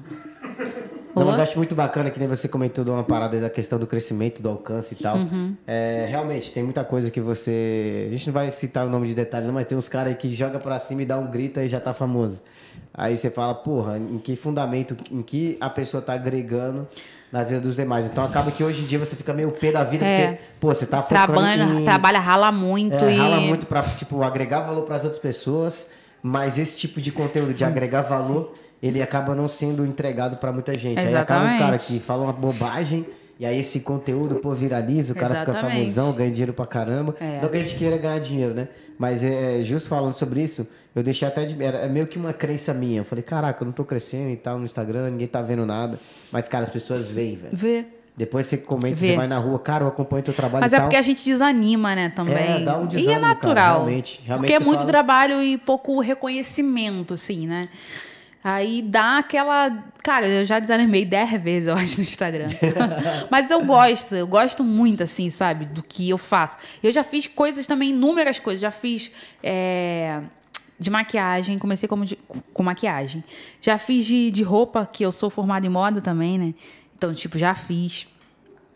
Não, 1.14 1.26
mas 1.26 1.38
acho 1.40 1.56
muito 1.56 1.74
bacana 1.74 2.08
que 2.08 2.18
nem 2.18 2.28
você 2.28 2.48
comentou 2.48 2.84
de 2.84 2.90
uma 2.90 3.02
parada 3.02 3.40
da 3.40 3.50
questão 3.50 3.78
do 3.78 3.86
crescimento, 3.86 4.40
do 4.40 4.48
alcance 4.48 4.94
e 4.94 4.96
tal. 4.96 5.16
Uhum. 5.16 5.56
É, 5.66 6.06
realmente, 6.08 6.52
tem 6.52 6.62
muita 6.62 6.84
coisa 6.84 7.10
que 7.10 7.20
você. 7.20 8.06
A 8.08 8.10
gente 8.10 8.28
não 8.28 8.34
vai 8.34 8.50
citar 8.52 8.86
o 8.86 8.90
nome 8.90 9.08
de 9.08 9.14
detalhe, 9.14 9.46
não, 9.46 9.54
mas 9.54 9.66
tem 9.66 9.76
uns 9.76 9.88
caras 9.88 10.12
aí 10.12 10.14
que 10.14 10.32
joga 10.32 10.60
pra 10.60 10.78
cima 10.78 11.02
e 11.02 11.04
dá 11.04 11.18
um 11.18 11.30
grito 11.30 11.58
e 11.58 11.68
já 11.68 11.80
tá 11.80 11.92
famoso. 11.92 12.40
Aí 12.92 13.16
você 13.16 13.28
fala, 13.28 13.54
porra, 13.54 13.98
em 13.98 14.18
que 14.18 14.36
fundamento, 14.36 14.96
em 15.10 15.20
que 15.22 15.56
a 15.60 15.68
pessoa 15.68 16.00
tá 16.00 16.14
agregando 16.14 16.86
na 17.34 17.42
vida 17.42 17.60
dos 17.60 17.74
demais. 17.74 18.06
Então 18.06 18.22
acaba 18.22 18.52
que 18.52 18.62
hoje 18.62 18.82
em 18.82 18.86
dia 18.86 18.96
você 18.96 19.16
fica 19.16 19.32
meio 19.34 19.50
pé 19.50 19.72
da 19.72 19.82
vida, 19.82 20.04
É. 20.04 20.26
porque, 20.28 20.42
pô, 20.60 20.68
você 20.68 20.86
tá 20.86 21.02
focando 21.02 21.32
Trabalha, 21.32 21.64
em... 21.64 21.84
trabalha, 21.84 22.20
rala 22.20 22.52
muito 22.52 23.04
É, 23.04 23.12
e. 23.12 23.16
rala 23.16 23.40
muito 23.40 23.66
pra, 23.66 23.82
tipo, 23.82 24.22
agregar 24.22 24.60
valor 24.60 24.82
pras 24.82 25.02
outras 25.02 25.20
pessoas, 25.20 25.90
mas 26.22 26.58
esse 26.58 26.76
tipo 26.76 27.00
de 27.00 27.10
conteúdo 27.10 27.52
de 27.52 27.64
agregar 27.64 28.02
valor, 28.02 28.52
ele 28.80 29.02
acaba 29.02 29.34
não 29.34 29.48
sendo 29.48 29.84
entregado 29.84 30.36
pra 30.36 30.52
muita 30.52 30.78
gente. 30.78 31.00
Aí 31.00 31.12
acaba 31.16 31.40
um 31.40 31.46
Exatamente. 31.56 31.58
cara 31.58 31.78
que 31.78 31.98
fala 31.98 32.22
uma 32.22 32.32
bobagem, 32.32 33.04
e 33.40 33.44
aí 33.44 33.58
esse 33.58 33.80
conteúdo, 33.80 34.36
pô, 34.36 34.54
viraliza, 34.54 35.12
o 35.12 35.16
cara 35.16 35.40
fica 35.40 35.50
Exatamente. 35.50 35.80
famosão, 35.92 36.12
ganha 36.12 36.30
dinheiro 36.30 36.52
pra 36.52 36.66
caramba. 36.68 37.16
É. 37.20 37.40
Não 37.42 37.48
que 37.48 37.56
a 37.56 37.62
gente 37.64 37.74
queira 37.74 37.96
ganhar 37.96 38.20
dinheiro, 38.20 38.54
né? 38.54 38.68
Mas 38.96 39.24
é, 39.24 39.60
justo 39.64 39.88
falando 39.88 40.14
sobre 40.14 40.40
isso, 40.40 40.68
eu 40.94 41.02
deixei 41.02 41.26
até 41.26 41.44
de. 41.44 41.62
Era 41.62 41.78
é 41.78 41.88
meio 41.88 42.06
que 42.06 42.16
uma 42.18 42.32
crença 42.32 42.72
minha. 42.72 43.00
Eu 43.00 43.04
falei, 43.04 43.22
caraca, 43.22 43.62
eu 43.62 43.66
não 43.66 43.72
tô 43.72 43.84
crescendo 43.84 44.30
e 44.30 44.36
tal 44.36 44.58
no 44.58 44.64
Instagram, 44.64 45.10
ninguém 45.10 45.26
tá 45.26 45.42
vendo 45.42 45.66
nada. 45.66 45.98
Mas, 46.30 46.46
cara, 46.48 46.64
as 46.64 46.70
pessoas 46.70 47.08
veem, 47.08 47.36
velho. 47.36 47.56
Vê. 47.56 47.84
Depois 48.16 48.46
você 48.46 48.58
comenta, 48.58 48.94
Vê. 48.94 49.08
você 49.08 49.16
vai 49.16 49.26
na 49.26 49.38
rua, 49.38 49.58
cara, 49.58 49.82
eu 49.82 49.88
acompanho 49.88 50.22
teu 50.22 50.32
trabalho 50.32 50.62
Mas 50.62 50.70
e 50.70 50.76
é 50.76 50.78
tal. 50.78 50.86
porque 50.86 50.96
a 50.96 51.02
gente 51.02 51.24
desanima, 51.24 51.96
né, 51.96 52.10
também. 52.10 52.36
É, 52.36 52.60
dá 52.60 52.78
um 52.78 52.84
e 52.84 52.86
desânimo, 52.86 53.10
é 53.10 53.14
cara, 53.20 53.34
natural. 53.34 53.74
realmente. 53.78 54.20
Realmente 54.24 54.46
porque 54.52 54.62
é 54.62 54.64
muito 54.64 54.78
fala- 54.80 54.90
trabalho 54.92 55.42
e 55.42 55.58
pouco 55.58 55.98
reconhecimento, 55.98 57.14
assim, 57.14 57.46
né? 57.48 57.68
Aí 58.44 58.82
dá 58.82 59.18
aquela. 59.18 59.84
Cara, 60.02 60.28
eu 60.28 60.44
já 60.44 60.58
desanimei 60.60 61.04
10 61.04 61.42
vezes, 61.42 61.66
eu 61.66 61.74
acho, 61.74 61.96
no 61.96 62.02
Instagram. 62.04 62.46
Mas 63.30 63.50
eu 63.50 63.64
gosto, 63.64 64.14
eu 64.14 64.26
gosto 64.26 64.62
muito, 64.62 65.02
assim, 65.02 65.28
sabe, 65.30 65.64
do 65.64 65.82
que 65.82 66.08
eu 66.10 66.18
faço. 66.18 66.56
Eu 66.82 66.92
já 66.92 67.02
fiz 67.02 67.26
coisas 67.26 67.66
também, 67.66 67.90
inúmeras 67.90 68.38
coisas. 68.38 68.60
Já 68.60 68.70
fiz. 68.70 69.10
é, 69.42 70.20
De 70.78 70.90
maquiagem, 70.90 71.58
comecei 71.58 71.88
como 71.88 72.04
de- 72.04 72.18
com 72.52 72.62
maquiagem. 72.62 73.22
Já 73.60 73.78
fiz 73.78 74.04
de, 74.04 74.30
de 74.30 74.42
roupa, 74.42 74.88
que 74.90 75.04
eu 75.04 75.12
sou 75.12 75.30
formada 75.30 75.64
em 75.66 75.70
moda 75.70 76.00
também, 76.00 76.38
né? 76.38 76.54
Então, 76.96 77.14
tipo, 77.14 77.38
já 77.38 77.54
fiz. 77.54 78.08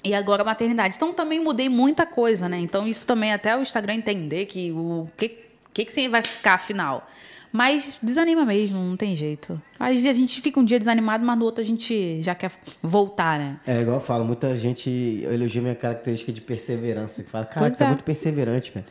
E 0.05 0.14
agora 0.14 0.42
a 0.42 0.44
maternidade. 0.44 0.94
Então 0.94 1.12
também 1.12 1.42
mudei 1.42 1.68
muita 1.68 2.07
coisa, 2.07 2.49
né? 2.49 2.59
Então 2.61 2.86
isso 2.86 3.07
também 3.07 3.32
até 3.32 3.57
o 3.57 3.62
Instagram 3.62 3.94
entender 3.94 4.46
que 4.46 4.70
o 4.70 5.09
que 5.16 5.49
que, 5.78 5.84
que 5.84 5.92
você 5.92 6.09
vai 6.09 6.22
ficar 6.22 6.55
afinal. 6.55 7.09
Mas 7.53 7.99
desanima 8.03 8.44
mesmo, 8.44 8.78
não 8.78 8.96
tem 8.96 9.16
jeito. 9.16 9.61
Às 9.78 9.90
vezes 9.90 10.07
a 10.07 10.12
gente 10.12 10.40
fica 10.40 10.61
um 10.61 10.64
dia 10.64 10.78
desanimado, 10.78 11.24
mas 11.24 11.38
no 11.38 11.44
outro 11.44 11.62
a 11.62 11.64
gente 11.64 12.22
já 12.22 12.34
quer 12.34 12.51
voltar, 12.82 13.38
né? 13.38 13.61
É, 13.66 13.80
igual 13.80 13.96
eu 13.96 14.01
falo, 14.03 14.24
muita 14.24 14.55
gente 14.57 15.24
elogia 15.24 15.62
minha 15.62 15.74
característica 15.74 16.32
de 16.32 16.40
perseverança. 16.42 17.22
Que 17.22 17.30
fala, 17.30 17.46
cara, 17.46 17.72
você 17.72 17.82
é 17.82 17.86
é. 17.86 17.88
muito 17.88 18.05
perseverante, 18.05 18.70
velho. 18.72 18.86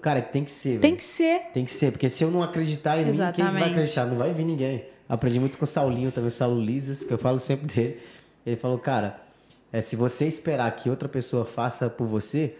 Cara, 0.00 0.22
tem 0.22 0.42
que 0.44 0.50
ser, 0.50 0.80
Tem 0.80 0.96
que 0.96 1.04
ser. 1.04 1.40
Tem 1.52 1.64
que 1.64 1.70
ser, 1.72 1.90
porque 1.92 2.08
se 2.08 2.24
eu 2.24 2.30
não 2.30 2.42
acreditar 2.42 2.96
em 2.98 3.04
mim, 3.04 3.10
quem 3.12 3.16
vai 3.18 3.28
Exatamente. 3.30 3.70
acreditar? 3.70 4.06
Não 4.06 4.16
vai 4.16 4.32
vir 4.32 4.44
ninguém. 4.44 4.84
Aprendi 5.08 5.38
muito 5.38 5.58
com 5.58 5.64
o 5.64 5.66
Saulinho 5.68 6.10
também, 6.10 6.28
o 6.28 6.30
Saulo 6.30 6.60
Lisas, 6.60 7.04
que 7.04 7.12
eu 7.12 7.18
falo 7.18 7.38
sempre 7.38 7.66
dele. 7.66 7.98
Ele 8.46 8.56
falou, 8.56 8.78
cara, 8.78 9.20
é, 9.72 9.82
se 9.82 9.94
você 9.94 10.26
esperar 10.26 10.74
que 10.76 10.88
outra 10.88 11.08
pessoa 11.08 11.44
faça 11.44 11.90
por 11.90 12.06
você, 12.06 12.56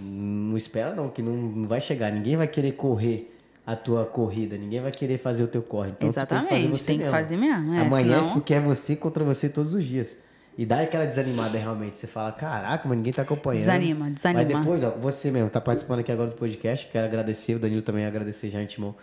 não 0.00 0.56
espera 0.56 0.94
não, 0.94 1.08
que 1.08 1.20
não, 1.20 1.32
não 1.34 1.68
vai 1.68 1.80
chegar. 1.80 2.12
Ninguém 2.12 2.36
vai 2.36 2.46
querer 2.46 2.72
correr 2.72 3.34
a 3.66 3.74
tua 3.76 4.04
corrida, 4.04 4.56
ninguém 4.56 4.80
vai 4.80 4.90
querer 4.92 5.18
fazer 5.18 5.42
o 5.44 5.48
teu 5.48 5.62
corre. 5.62 5.90
Então, 5.90 6.08
Exatamente, 6.08 6.84
tem 6.84 6.98
que 6.98 7.08
fazer 7.08 7.36
mesmo, 7.36 7.74
é, 7.74 7.80
Amanhã 7.80 8.18
senão- 8.20 8.32
porque 8.34 8.54
é 8.54 8.60
você 8.60 8.96
contra 8.96 9.22
você 9.24 9.48
todos 9.48 9.74
os 9.74 9.84
dias. 9.84 10.18
E 10.56 10.66
dá 10.66 10.80
aquela 10.80 11.06
desanimada 11.06 11.56
realmente. 11.58 11.96
Você 11.96 12.06
fala, 12.06 12.30
caraca, 12.32 12.86
mas 12.88 12.96
ninguém 12.96 13.12
tá 13.12 13.22
acompanhando. 13.22 13.60
Desanima, 13.60 14.10
desanima. 14.10 14.44
Mas 14.44 14.58
depois, 14.58 14.82
ó, 14.84 14.90
você 14.90 15.30
mesmo 15.30 15.48
tá 15.48 15.60
participando 15.60 16.00
aqui 16.00 16.12
agora 16.12 16.28
do 16.30 16.36
podcast. 16.36 16.88
Quero 16.92 17.06
agradecer, 17.06 17.54
o 17.54 17.58
Danilo 17.58 17.82
também 17.82 18.04
agradecer 18.04 18.50
já, 18.50 18.62
Intimão, 18.62 18.94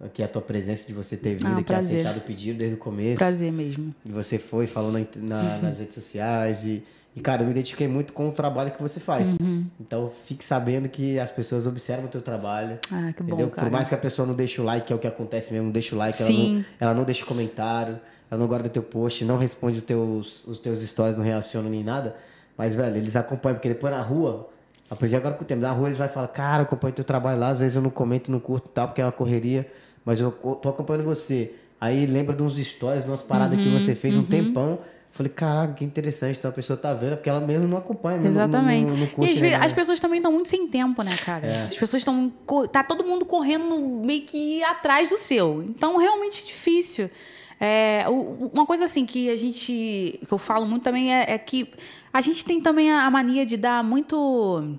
aqui 0.00 0.22
a 0.22 0.28
tua 0.28 0.42
presença, 0.42 0.86
de 0.86 0.92
você 0.92 1.16
ter 1.16 1.34
vindo 1.36 1.46
Ah, 1.46 1.54
aqui, 1.58 1.64
prazer. 1.64 2.00
aceitado 2.00 2.18
o 2.18 2.26
pedido 2.26 2.58
desde 2.58 2.74
o 2.74 2.78
começo. 2.78 3.18
Prazer 3.18 3.52
mesmo. 3.52 3.94
E 4.04 4.10
você 4.10 4.38
foi, 4.38 4.66
falou 4.66 4.90
na- 4.90 5.04
na- 5.16 5.58
nas 5.62 5.78
redes 5.78 5.94
sociais 5.94 6.64
e, 6.66 6.82
e, 7.14 7.20
cara, 7.20 7.42
eu 7.42 7.46
me 7.46 7.52
identifiquei 7.52 7.86
muito 7.88 8.12
com 8.12 8.28
o 8.28 8.32
trabalho 8.32 8.72
que 8.72 8.82
você 8.82 8.98
faz. 9.00 9.36
Uhum. 9.40 9.64
Então, 9.80 10.10
fique 10.26 10.44
sabendo 10.44 10.88
que 10.88 11.18
as 11.20 11.30
pessoas 11.30 11.66
observam 11.66 12.06
o 12.06 12.08
teu 12.08 12.20
trabalho. 12.20 12.78
Ah, 12.92 13.12
que 13.16 13.22
bom, 13.22 13.28
entendeu? 13.28 13.48
cara. 13.50 13.68
Por 13.68 13.72
mais 13.72 13.88
que 13.88 13.94
a 13.94 13.98
pessoa 13.98 14.26
não 14.26 14.34
deixe 14.34 14.60
o 14.60 14.64
like, 14.64 14.88
que 14.88 14.92
é 14.92 14.96
o 14.96 14.98
que 14.98 15.06
acontece 15.06 15.52
mesmo, 15.52 15.66
não 15.66 15.72
deixa 15.72 15.94
o 15.94 15.98
like, 15.98 16.20
ela 16.20 16.30
não, 16.32 16.64
ela 16.80 16.94
não 16.94 17.04
deixa 17.04 17.22
o 17.24 17.26
comentário, 17.26 17.98
ela 18.30 18.40
não 18.40 18.46
guarda 18.46 18.68
teu 18.68 18.82
post, 18.82 19.24
não 19.24 19.38
responde 19.38 19.78
os 19.78 19.84
teus, 19.84 20.46
os 20.46 20.58
teus 20.58 20.80
stories, 20.80 21.16
não 21.16 21.24
reaciona 21.24 21.68
nem 21.68 21.84
nada. 21.84 22.16
Mas, 22.56 22.74
velho, 22.74 22.96
eles 22.96 23.14
acompanham, 23.16 23.56
porque 23.56 23.68
depois 23.68 23.92
na 23.92 24.00
rua, 24.00 24.48
aprendi 24.90 25.14
agora 25.14 25.34
com 25.34 25.44
o 25.44 25.46
tempo, 25.46 25.60
na 25.60 25.70
rua 25.70 25.88
eles 25.88 25.98
vão 25.98 26.08
falar, 26.08 26.28
cara, 26.28 26.62
acompanho 26.62 26.94
teu 26.94 27.04
trabalho 27.04 27.38
lá, 27.38 27.48
às 27.48 27.60
vezes 27.60 27.76
eu 27.76 27.82
não 27.82 27.90
comento, 27.90 28.30
não 28.30 28.40
curto 28.40 28.68
e 28.68 28.72
tal, 28.72 28.88
porque 28.88 29.00
é 29.00 29.04
uma 29.04 29.12
correria, 29.12 29.70
mas 30.04 30.20
eu 30.20 30.30
tô 30.32 30.68
acompanhando 30.68 31.04
você. 31.04 31.54
Aí 31.80 32.06
lembra 32.06 32.34
de 32.34 32.42
uns 32.42 32.56
stories, 32.56 33.04
de 33.04 33.10
umas 33.10 33.22
paradas 33.22 33.58
Uhum, 33.58 33.64
que 33.64 33.70
você 33.70 33.94
fez 33.94 34.16
um 34.16 34.24
tempão. 34.24 34.78
Falei, 35.16 35.32
caraca, 35.32 35.72
que 35.72 35.84
interessante. 35.84 36.38
Então 36.38 36.50
a 36.50 36.54
pessoa 36.54 36.76
tá 36.76 36.92
vendo, 36.92 37.16
porque 37.16 37.28
ela 37.28 37.40
mesmo 37.40 37.66
não 37.66 37.78
acompanha, 37.78 38.26
Exatamente. 38.26 38.86
Não, 38.86 38.96
não, 38.96 39.08
não 39.16 39.24
e 39.26 39.32
às 39.32 39.38
vezes, 39.38 39.58
as 39.58 39.72
pessoas 39.72 40.00
também 40.00 40.18
estão 40.18 40.30
muito 40.30 40.48
sem 40.48 40.68
tempo, 40.68 41.02
né, 41.02 41.16
cara? 41.16 41.46
É. 41.46 41.62
As 41.62 41.76
pessoas 41.76 42.02
estão. 42.02 42.30
Tá 42.70 42.82
todo 42.82 43.02
mundo 43.02 43.24
correndo 43.24 43.78
meio 44.04 44.22
que 44.22 44.62
atrás 44.64 45.08
do 45.08 45.16
seu. 45.16 45.62
Então, 45.62 45.96
realmente 45.96 46.46
difícil. 46.46 47.10
É, 47.58 48.04
uma 48.08 48.66
coisa 48.66 48.84
assim 48.84 49.06
que 49.06 49.30
a 49.30 49.36
gente. 49.36 50.20
que 50.26 50.32
eu 50.32 50.38
falo 50.38 50.66
muito 50.66 50.82
também 50.82 51.14
é, 51.14 51.32
é 51.32 51.38
que 51.38 51.72
a 52.12 52.20
gente 52.20 52.44
tem 52.44 52.60
também 52.60 52.92
a, 52.92 53.10
mania 53.10 53.46
de 53.46 53.56
dar 53.56 53.82
muito. 53.82 54.76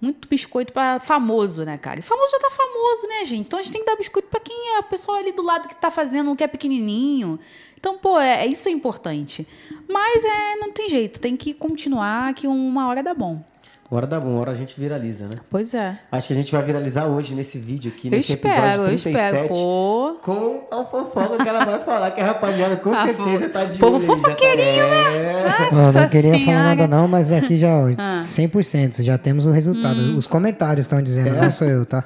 muito 0.00 0.28
biscoito 0.28 0.72
pra 0.72 0.98
famoso, 0.98 1.64
né, 1.64 1.78
cara? 1.78 2.00
E 2.00 2.02
famoso 2.02 2.30
já 2.32 2.38
tá 2.38 2.50
famoso, 2.50 3.06
né, 3.08 3.24
gente? 3.24 3.46
Então 3.46 3.58
a 3.58 3.62
gente 3.62 3.72
tem 3.72 3.82
que 3.82 3.90
dar 3.90 3.96
biscoito 3.96 4.28
pra 4.28 4.40
quem 4.40 4.76
é 4.76 4.80
o 4.80 4.84
pessoal 4.84 5.16
ali 5.18 5.32
do 5.32 5.42
lado 5.42 5.68
que 5.68 5.76
tá 5.76 5.90
fazendo, 5.90 6.36
que 6.36 6.44
é 6.44 6.48
pequenininho. 6.48 7.38
Então, 7.78 7.98
pô, 7.98 8.20
é, 8.20 8.44
é- 8.44 8.46
isso 8.46 8.68
é 8.68 8.72
importante. 8.72 9.46
Mas 9.88 10.22
é, 10.24 10.56
não 10.56 10.70
tem 10.70 10.88
jeito, 10.88 11.18
tem 11.18 11.36
que 11.36 11.52
continuar 11.54 12.32
que 12.34 12.46
uma 12.46 12.86
hora 12.88 13.02
dá 13.02 13.14
bom. 13.14 13.42
Hora 13.94 14.06
dá 14.06 14.18
bom, 14.18 14.30
uma 14.30 14.40
hora 14.40 14.52
a 14.52 14.54
gente 14.54 14.80
viraliza, 14.80 15.24
né? 15.26 15.34
Pois 15.50 15.74
é. 15.74 15.98
Acho 16.10 16.28
que 16.28 16.32
a 16.32 16.36
gente 16.36 16.50
vai 16.50 16.62
viralizar 16.62 17.04
hoje 17.06 17.34
nesse 17.34 17.58
vídeo 17.58 17.92
aqui, 17.94 18.08
Eu 18.08 18.12
nesse 18.12 18.32
espero, 18.32 18.54
episódio 18.54 18.80
eu 18.80 18.86
37. 18.86 19.16
espero. 19.26 19.48
Pô. 19.48 20.16
Com 20.22 20.66
a 20.70 20.84
fofoca 20.86 21.36
que 21.42 21.48
ela 21.48 21.62
vai 21.64 21.78
falar, 21.80 22.10
que 22.12 22.20
a 22.22 22.24
rapaziada 22.24 22.76
com 22.76 22.90
Ah, 22.96 23.02
certeza 23.04 23.44
fo- 23.46 23.50
tá 23.50 23.64
de 23.66 23.78
povo 23.78 24.00
tá- 24.00 24.06
fofoqueirinho, 24.06 24.88
né? 24.88 25.44
Ó, 25.70 25.74
não 25.74 25.92
Nossa 25.92 26.08
queria 26.08 26.32
falar 26.32 26.44
Senhora. 26.44 26.64
nada 26.64 26.88
não, 26.88 27.06
mas 27.06 27.30
aqui 27.30 27.58
já, 27.58 27.68
ó, 27.68 27.88
Ah. 27.98 28.20
100%, 28.22 29.02
já 29.02 29.18
temos 29.18 29.44
o 29.44 29.50
resultado. 29.50 30.00
Hum. 30.00 30.16
Os 30.16 30.26
comentários 30.26 30.84
estão 30.86 31.02
dizendo, 31.02 31.36
não 31.36 31.50
sou 31.50 31.66
eu, 31.68 31.84
tá? 31.84 32.04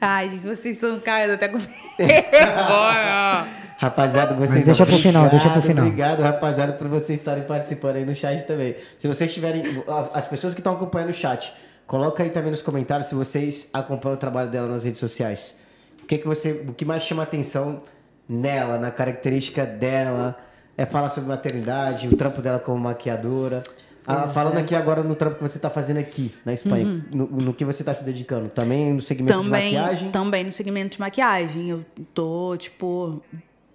Ai, 0.00 0.28
gente, 0.28 0.46
vocês 0.46 0.76
são 0.78 1.00
caras 1.00 1.34
até 1.36 1.48
com 1.48 1.58
vergonha. 1.58 3.46
Rapaziada, 3.80 4.34
vocês 4.34 4.56
Mas 4.56 4.64
deixa 4.64 4.84
pro 4.84 4.98
final, 4.98 5.30
deixa 5.30 5.48
pro 5.50 5.62
final. 5.62 5.86
Obrigado, 5.86 6.20
rapaziada, 6.20 6.72
por 6.72 6.88
vocês 6.88 7.20
estarem 7.20 7.44
participando 7.44 7.94
aí 7.94 8.04
no 8.04 8.12
chat 8.12 8.44
também. 8.44 8.74
Se 8.98 9.06
vocês 9.06 9.32
tiverem. 9.32 9.84
As 10.12 10.26
pessoas 10.26 10.52
que 10.52 10.58
estão 10.58 10.72
acompanhando 10.72 11.10
o 11.10 11.14
chat, 11.14 11.54
coloca 11.86 12.24
aí 12.24 12.30
também 12.30 12.50
nos 12.50 12.60
comentários 12.60 13.06
se 13.06 13.14
vocês 13.14 13.70
acompanham 13.72 14.16
o 14.16 14.18
trabalho 14.18 14.50
dela 14.50 14.66
nas 14.66 14.82
redes 14.82 14.98
sociais. 14.98 15.58
O 16.02 16.06
que, 16.06 16.18
que 16.18 16.26
você. 16.26 16.64
O 16.66 16.74
que 16.74 16.84
mais 16.84 17.04
chama 17.04 17.22
atenção 17.22 17.82
nela, 18.28 18.78
na 18.78 18.90
característica 18.90 19.64
dela? 19.64 20.36
É 20.76 20.84
falar 20.84 21.08
sobre 21.10 21.28
maternidade, 21.28 22.08
o 22.08 22.16
trampo 22.16 22.42
dela 22.42 22.58
como 22.58 22.80
maquiadora. 22.80 23.62
Ah, 24.04 24.26
falando 24.26 24.56
é. 24.56 24.62
aqui 24.62 24.74
agora 24.74 25.04
no 25.04 25.14
trampo 25.14 25.36
que 25.36 25.42
você 25.42 25.58
está 25.58 25.70
fazendo 25.70 25.98
aqui 25.98 26.34
na 26.44 26.52
Espanha, 26.52 27.04
no, 27.12 27.26
no 27.26 27.54
que 27.54 27.64
você 27.64 27.82
está 27.82 27.94
se 27.94 28.02
dedicando? 28.04 28.48
Também 28.48 28.94
no 28.94 29.02
segmento 29.02 29.38
de 29.38 29.44
também, 29.44 29.74
maquiagem? 29.74 30.10
também 30.10 30.44
no 30.44 30.52
segmento 30.52 30.96
de 30.96 31.00
maquiagem. 31.00 31.68
Eu 31.68 31.84
tô, 32.14 32.56
tipo, 32.56 33.22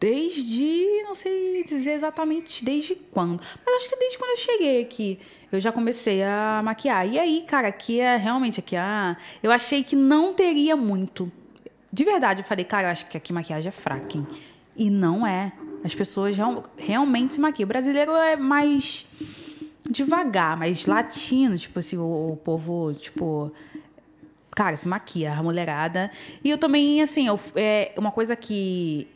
desde. 0.04 1.04
Não 1.04 1.16
sei 1.16 1.64
dizer 1.64 1.92
exatamente 1.92 2.64
desde 2.66 2.96
quando. 2.96 3.42
Mas 3.66 3.76
acho 3.78 3.90
que 3.90 3.96
desde 3.98 4.18
quando 4.18 4.32
eu 4.32 4.38
cheguei 4.38 4.82
aqui. 4.82 5.20
Eu 5.52 5.60
já 5.60 5.72
comecei 5.72 6.24
a 6.24 6.62
maquiar. 6.64 7.08
E 7.08 7.18
aí, 7.20 7.44
cara, 7.48 7.68
aqui 7.68 8.00
é 8.00 8.18
realmente 8.18 8.60
aqui 8.60 8.76
a. 8.76 9.16
Eu 9.42 9.52
achei 9.52 9.84
que 9.84 9.96
não 9.96 10.34
teria 10.34 10.76
muito. 10.76 11.32
De 11.92 12.04
verdade, 12.04 12.42
eu 12.42 12.46
falei, 12.46 12.66
cara, 12.66 12.88
eu 12.88 12.92
acho 12.92 13.08
que 13.08 13.16
aqui 13.16 13.32
maquiagem 13.32 13.70
é 13.70 13.72
fraca, 13.72 14.18
hein? 14.18 14.28
E 14.76 14.90
não 14.90 15.26
é. 15.28 15.52
As 15.84 15.94
pessoas 15.94 16.36
real- 16.36 16.64
realmente 16.76 17.36
se 17.36 17.40
maquiam. 17.40 17.66
O 17.66 17.68
brasileiro 17.68 18.12
é 18.14 18.36
mais 18.36 19.06
devagar, 19.88 20.58
mais 20.58 20.86
latino, 20.88 21.56
tipo 21.58 21.78
assim, 21.78 21.98
o, 21.98 22.32
o 22.32 22.38
povo, 22.38 22.94
tipo, 22.94 23.52
cara, 24.52 24.76
se 24.76 24.88
maquia, 24.88 25.34
a 25.34 25.44
mulherada. 25.44 26.10
E 26.44 26.50
eu 26.50 26.58
também, 26.58 27.00
assim, 27.02 27.28
eu, 27.28 27.40
é 27.56 27.94
uma 27.96 28.12
coisa 28.12 28.36
que. 28.36 29.08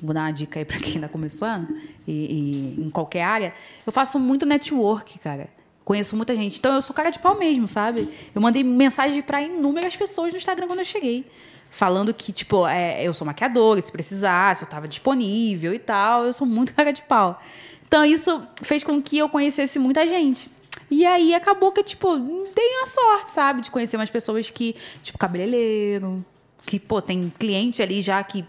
Vou 0.00 0.14
dar 0.14 0.22
uma 0.22 0.30
dica 0.30 0.58
aí 0.58 0.64
pra 0.64 0.78
quem 0.78 1.00
tá 1.00 1.08
começando, 1.08 1.76
e, 2.06 2.76
e 2.78 2.86
em 2.86 2.90
qualquer 2.90 3.22
área. 3.22 3.54
Eu 3.86 3.92
faço 3.92 4.18
muito 4.18 4.44
network, 4.44 5.18
cara. 5.18 5.48
Conheço 5.84 6.16
muita 6.16 6.34
gente. 6.34 6.58
Então 6.58 6.74
eu 6.74 6.82
sou 6.82 6.94
cara 6.94 7.10
de 7.10 7.18
pau 7.18 7.38
mesmo, 7.38 7.68
sabe? 7.68 8.08
Eu 8.34 8.40
mandei 8.40 8.64
mensagem 8.64 9.20
pra 9.20 9.42
inúmeras 9.42 9.94
pessoas 9.96 10.32
no 10.32 10.38
Instagram 10.38 10.66
quando 10.66 10.78
eu 10.78 10.84
cheguei. 10.84 11.26
Falando 11.70 12.14
que, 12.14 12.32
tipo, 12.32 12.66
é, 12.66 13.02
eu 13.02 13.12
sou 13.12 13.26
maquiadora, 13.26 13.80
se 13.80 13.92
precisasse, 13.92 14.62
eu 14.62 14.68
tava 14.68 14.88
disponível 14.88 15.74
e 15.74 15.78
tal. 15.78 16.24
Eu 16.24 16.32
sou 16.32 16.46
muito 16.46 16.72
cara 16.74 16.92
de 16.92 17.02
pau. 17.02 17.40
Então 17.86 18.04
isso 18.04 18.42
fez 18.62 18.82
com 18.82 19.00
que 19.02 19.18
eu 19.18 19.28
conhecesse 19.28 19.78
muita 19.78 20.08
gente. 20.08 20.50
E 20.90 21.04
aí 21.04 21.34
acabou 21.34 21.72
que, 21.72 21.82
tipo, 21.82 22.16
dei 22.16 22.68
uma 22.78 22.86
sorte, 22.86 23.32
sabe? 23.32 23.60
De 23.60 23.70
conhecer 23.70 23.96
umas 23.96 24.10
pessoas 24.10 24.50
que, 24.50 24.74
tipo, 25.02 25.18
cabeleireiro, 25.18 26.24
que, 26.64 26.78
pô, 26.78 27.02
tem 27.02 27.32
cliente 27.38 27.82
ali 27.82 28.00
já 28.00 28.22
que 28.22 28.44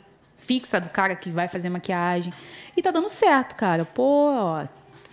fixa 0.46 0.80
do 0.80 0.90
cara 0.90 1.16
que 1.16 1.30
vai 1.30 1.48
fazer 1.48 1.70
maquiagem. 1.70 2.32
E 2.76 2.82
tá 2.82 2.92
dando 2.92 3.10
certo, 3.10 3.56
cara. 3.56 3.86
Pô, 3.86 4.32
ó, 4.34 4.68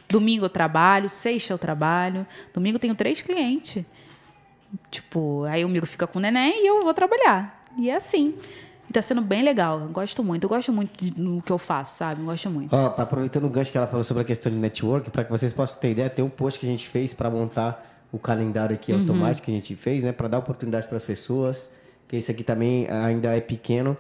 domingo 0.09 0.45
eu 0.45 0.51
trabalho, 0.51 1.09
sexta 1.09 1.53
eu 1.53 1.59
trabalho. 1.59 2.27
Domingo 2.53 2.77
eu 2.77 2.81
tenho 2.81 2.95
três 2.95 3.23
clientes. 3.23 3.85
Tipo, 4.91 5.45
aí 5.45 5.65
o 5.65 5.69
Miro 5.69 5.87
fica 5.87 6.07
com 6.07 6.19
o 6.19 6.23
neném 6.23 6.65
e 6.65 6.67
eu 6.67 6.83
vou 6.83 6.95
trabalhar. 6.95 7.63
E 7.77 7.91
é 7.91 7.97
assim. 7.97 8.35
E 8.89 8.93
tá 8.93 9.01
sendo 9.03 9.21
bem 9.23 9.43
legal. 9.43 9.81
Eu 9.81 9.89
gosto 9.89 10.25
muito. 10.25 10.45
Eu 10.45 10.49
gosto 10.49 10.73
muito 10.73 11.05
do 11.15 11.43
que 11.43 11.53
eu 11.53 11.59
faço, 11.59 11.99
sabe? 11.99 12.21
Eu 12.21 12.27
gosto 12.27 12.51
muito. 12.51 12.75
Ó, 12.75 12.89
tá 12.91 13.03
aproveitando 13.03 13.45
o 13.45 13.49
gancho 13.51 13.71
que 13.71 13.77
ela 13.79 13.87
falou 13.87 14.03
sobre 14.05 14.23
a 14.23 14.27
questão 14.27 14.51
de 14.51 14.59
network, 14.59 15.11
para 15.11 15.25
que 15.25 15.31
vocês 15.31 15.53
possam 15.53 15.81
ter 15.81 15.91
ideia, 15.91 16.11
tem 16.11 16.25
um 16.25 16.29
post 16.29 16.59
que 16.59 16.67
a 16.67 16.69
gente 16.69 16.89
fez 16.89 17.13
para 17.15 17.31
montar 17.31 17.89
o 18.11 18.19
calendário 18.19 18.75
aqui 18.75 18.93
Uhum. 18.93 19.01
automático 19.01 19.47
que 19.47 19.51
a 19.51 19.55
gente 19.55 19.75
fez, 19.77 20.05
né, 20.05 20.13
para 20.13 20.29
dar 20.29 20.39
oportunidade 20.39 20.87
para 20.89 20.97
as 20.97 21.03
pessoas. 21.03 21.71
Que 22.09 22.17
esse 22.17 22.31
aqui 22.31 22.43
também 22.45 22.87
ainda 22.91 23.35
é 23.35 23.41
pequeno, 23.41 23.97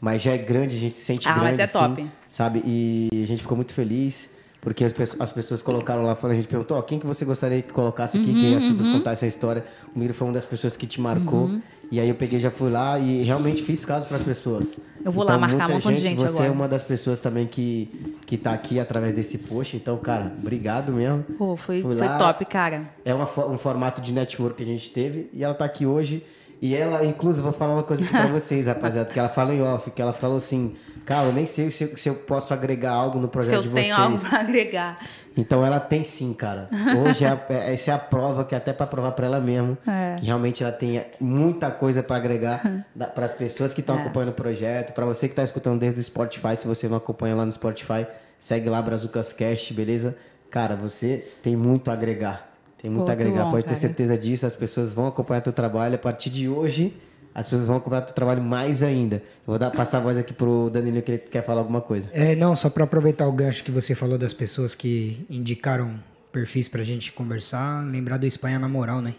mas 0.00 0.22
já 0.22 0.32
é 0.32 0.38
grande, 0.38 0.76
a 0.76 0.78
gente 0.78 0.94
se 0.94 1.02
sente 1.02 1.26
Ah, 1.28 1.32
grande, 1.32 1.50
mas 1.50 1.58
é 1.60 1.66
sim, 1.66 1.72
top. 1.78 2.06
sabe? 2.28 2.62
E 2.64 3.08
a 3.24 3.26
gente 3.26 3.42
ficou 3.42 3.56
muito 3.56 3.72
feliz. 3.72 4.34
Porque 4.60 4.84
as 4.84 4.92
pessoas, 4.92 5.20
as 5.20 5.30
pessoas 5.30 5.62
colocaram 5.62 6.02
lá, 6.02 6.16
falando, 6.16 6.34
a 6.38 6.40
gente 6.40 6.48
perguntou, 6.48 6.76
ó, 6.76 6.82
quem 6.82 6.98
que 6.98 7.06
você 7.06 7.24
gostaria 7.24 7.62
que 7.62 7.72
colocasse 7.72 8.18
aqui, 8.18 8.30
Uhum, 8.30 8.40
que 8.40 8.54
as 8.56 8.64
pessoas 8.64 8.88
contassem 8.88 9.26
a 9.26 9.28
história. 9.28 9.64
O 9.94 9.98
Miro 9.98 10.12
foi 10.12 10.26
uma 10.26 10.34
das 10.34 10.44
pessoas 10.44 10.76
que 10.76 10.88
te 10.88 11.00
marcou. 11.00 11.44
Uhum. 11.44 11.62
E 11.88 12.00
aí 12.00 12.08
eu 12.08 12.16
peguei, 12.16 12.40
já 12.40 12.50
fui 12.50 12.68
lá 12.68 12.98
e 12.98 13.22
realmente 13.22 13.62
fiz 13.62 13.84
caso 13.84 14.08
para 14.08 14.16
as 14.16 14.24
pessoas. 14.24 14.80
Eu 15.04 15.12
vou 15.12 15.22
lá 15.22 15.38
marcar 15.38 15.70
um 15.70 15.74
montão 15.74 15.92
de 15.92 16.00
gente 16.00 16.18
Você 16.18 16.34
agora. 16.34 16.46
é 16.48 16.50
uma 16.50 16.66
das 16.66 16.82
pessoas 16.82 17.20
também 17.20 17.46
que, 17.46 18.16
que 18.26 18.36
tá 18.36 18.50
aqui 18.52 18.80
através 18.80 19.14
desse 19.14 19.38
post. 19.38 19.76
Então, 19.76 19.96
cara, 19.98 20.32
obrigado 20.36 20.92
mesmo. 20.92 21.22
Pô, 21.38 21.56
foi, 21.56 21.80
foi 21.80 21.96
top, 22.18 22.44
cara. 22.46 22.90
É 23.04 23.14
uma, 23.14 23.28
um 23.48 23.56
formato 23.58 24.00
de 24.02 24.10
network 24.12 24.56
que 24.56 24.64
a 24.64 24.66
gente 24.66 24.90
teve. 24.90 25.30
E 25.32 25.44
ela 25.44 25.54
tá 25.54 25.64
aqui 25.64 25.86
hoje. 25.86 26.24
E 26.60 26.74
ela, 26.74 27.04
inclusive, 27.04 27.42
vou 27.42 27.52
falar 27.52 27.74
uma 27.74 27.82
coisa 27.82 28.02
aqui 28.02 28.12
pra 28.12 28.26
vocês, 28.28 28.66
rapaziada. 28.66 29.10
Que 29.10 29.18
ela 29.18 29.28
falou 29.28 29.52
em 29.52 29.62
off, 29.62 29.90
que 29.90 30.00
ela 30.00 30.12
falou 30.12 30.36
assim... 30.38 30.76
Cara, 31.04 31.26
eu 31.26 31.32
nem 31.32 31.46
sei 31.46 31.70
se, 31.70 31.84
eu- 31.84 31.96
se 31.96 32.08
eu 32.08 32.16
posso 32.16 32.52
agregar 32.52 32.90
algo 32.90 33.18
no 33.20 33.26
Se 33.28 33.32
projeto 33.32 33.54
eu 33.54 33.62
de 33.62 33.68
tenho 33.68 33.94
vocês. 33.94 33.98
algo 34.00 34.18
pra 34.28 34.40
agregar. 34.40 34.96
Então 35.36 35.64
ela 35.64 35.78
tem 35.78 36.02
sim, 36.02 36.32
cara. 36.34 36.68
Hoje 37.00 37.24
é 37.24 37.40
é- 37.48 37.72
essa 37.72 37.92
é 37.92 37.94
a 37.94 37.98
prova, 37.98 38.44
que 38.44 38.56
é 38.56 38.58
até 38.58 38.72
pra 38.72 38.86
provar 38.88 39.12
pra 39.12 39.26
ela 39.26 39.38
mesmo, 39.38 39.78
É. 39.86 40.16
que 40.18 40.26
realmente 40.26 40.64
ela 40.64 40.72
tem 40.72 41.04
muita 41.20 41.70
coisa 41.70 42.02
pra 42.02 42.16
agregar 42.16 42.84
para 43.14 43.24
as 43.26 43.34
pessoas 43.34 43.72
que 43.72 43.80
É. 43.80 43.82
estão 43.82 43.96
acompanhando 43.96 44.30
o 44.30 44.32
projeto, 44.34 44.94
pra 44.94 45.06
você 45.06 45.28
que 45.28 45.34
tá 45.36 45.44
escutando 45.44 45.78
desde 45.78 46.00
o 46.00 46.02
Spotify, 46.02 46.56
se 46.56 46.66
você 46.66 46.88
não 46.88 46.96
acompanha 46.96 47.36
lá 47.36 47.46
no 47.46 47.52
Spotify, 47.52 48.04
segue 48.40 48.68
lá 48.68 48.82
Brazucas 48.82 49.32
Cast, 49.32 49.72
beleza? 49.74 50.16
Cara, 50.50 50.74
você 50.74 51.24
tem 51.40 51.54
muito 51.54 51.88
a 51.88 51.94
agregar. 51.94 52.50
Tem 52.86 52.92
muito 52.92 53.04
Pô, 53.06 53.10
a 53.10 53.14
agregar, 53.14 53.44
bom, 53.46 53.50
pode 53.50 53.64
ter 53.64 53.70
cara. 53.70 53.80
certeza 53.80 54.16
disso. 54.16 54.46
As 54.46 54.54
pessoas 54.54 54.92
vão 54.92 55.08
acompanhar 55.08 55.40
teu 55.40 55.52
trabalho 55.52 55.96
a 55.96 55.98
partir 55.98 56.30
de 56.30 56.48
hoje. 56.48 56.94
As 57.34 57.46
pessoas 57.46 57.66
vão 57.66 57.78
acompanhar 57.78 58.02
teu 58.02 58.14
trabalho 58.14 58.40
mais 58.40 58.80
ainda. 58.80 59.16
Eu 59.16 59.22
vou 59.48 59.58
dar, 59.58 59.72
passar 59.72 59.98
a 59.98 60.00
voz 60.00 60.16
aqui 60.16 60.32
pro 60.32 60.70
Danilo 60.72 61.02
que 61.02 61.10
ele 61.10 61.18
quer 61.18 61.44
falar 61.44 61.62
alguma 61.62 61.80
coisa. 61.80 62.08
É, 62.12 62.36
não, 62.36 62.54
só 62.54 62.70
para 62.70 62.84
aproveitar 62.84 63.26
o 63.26 63.32
gancho 63.32 63.64
que 63.64 63.72
você 63.72 63.92
falou 63.92 64.16
das 64.16 64.32
pessoas 64.32 64.72
que 64.72 65.26
indicaram 65.28 65.98
perfis 66.30 66.68
pra 66.68 66.84
gente 66.84 67.10
conversar, 67.10 67.84
lembrar 67.84 68.18
do 68.18 68.26
Espanha 68.26 68.56
na 68.56 68.68
moral, 68.68 69.00
né? 69.02 69.16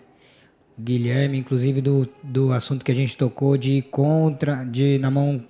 Guilherme, 0.79 1.37
inclusive 1.37 1.81
do, 1.81 2.07
do 2.23 2.53
assunto 2.53 2.85
que 2.85 2.91
a 2.93 2.95
gente 2.95 3.17
tocou 3.17 3.57
de 3.57 3.81
contra, 3.81 4.63
de 4.63 4.97
na 4.97 5.11
mão 5.11 5.43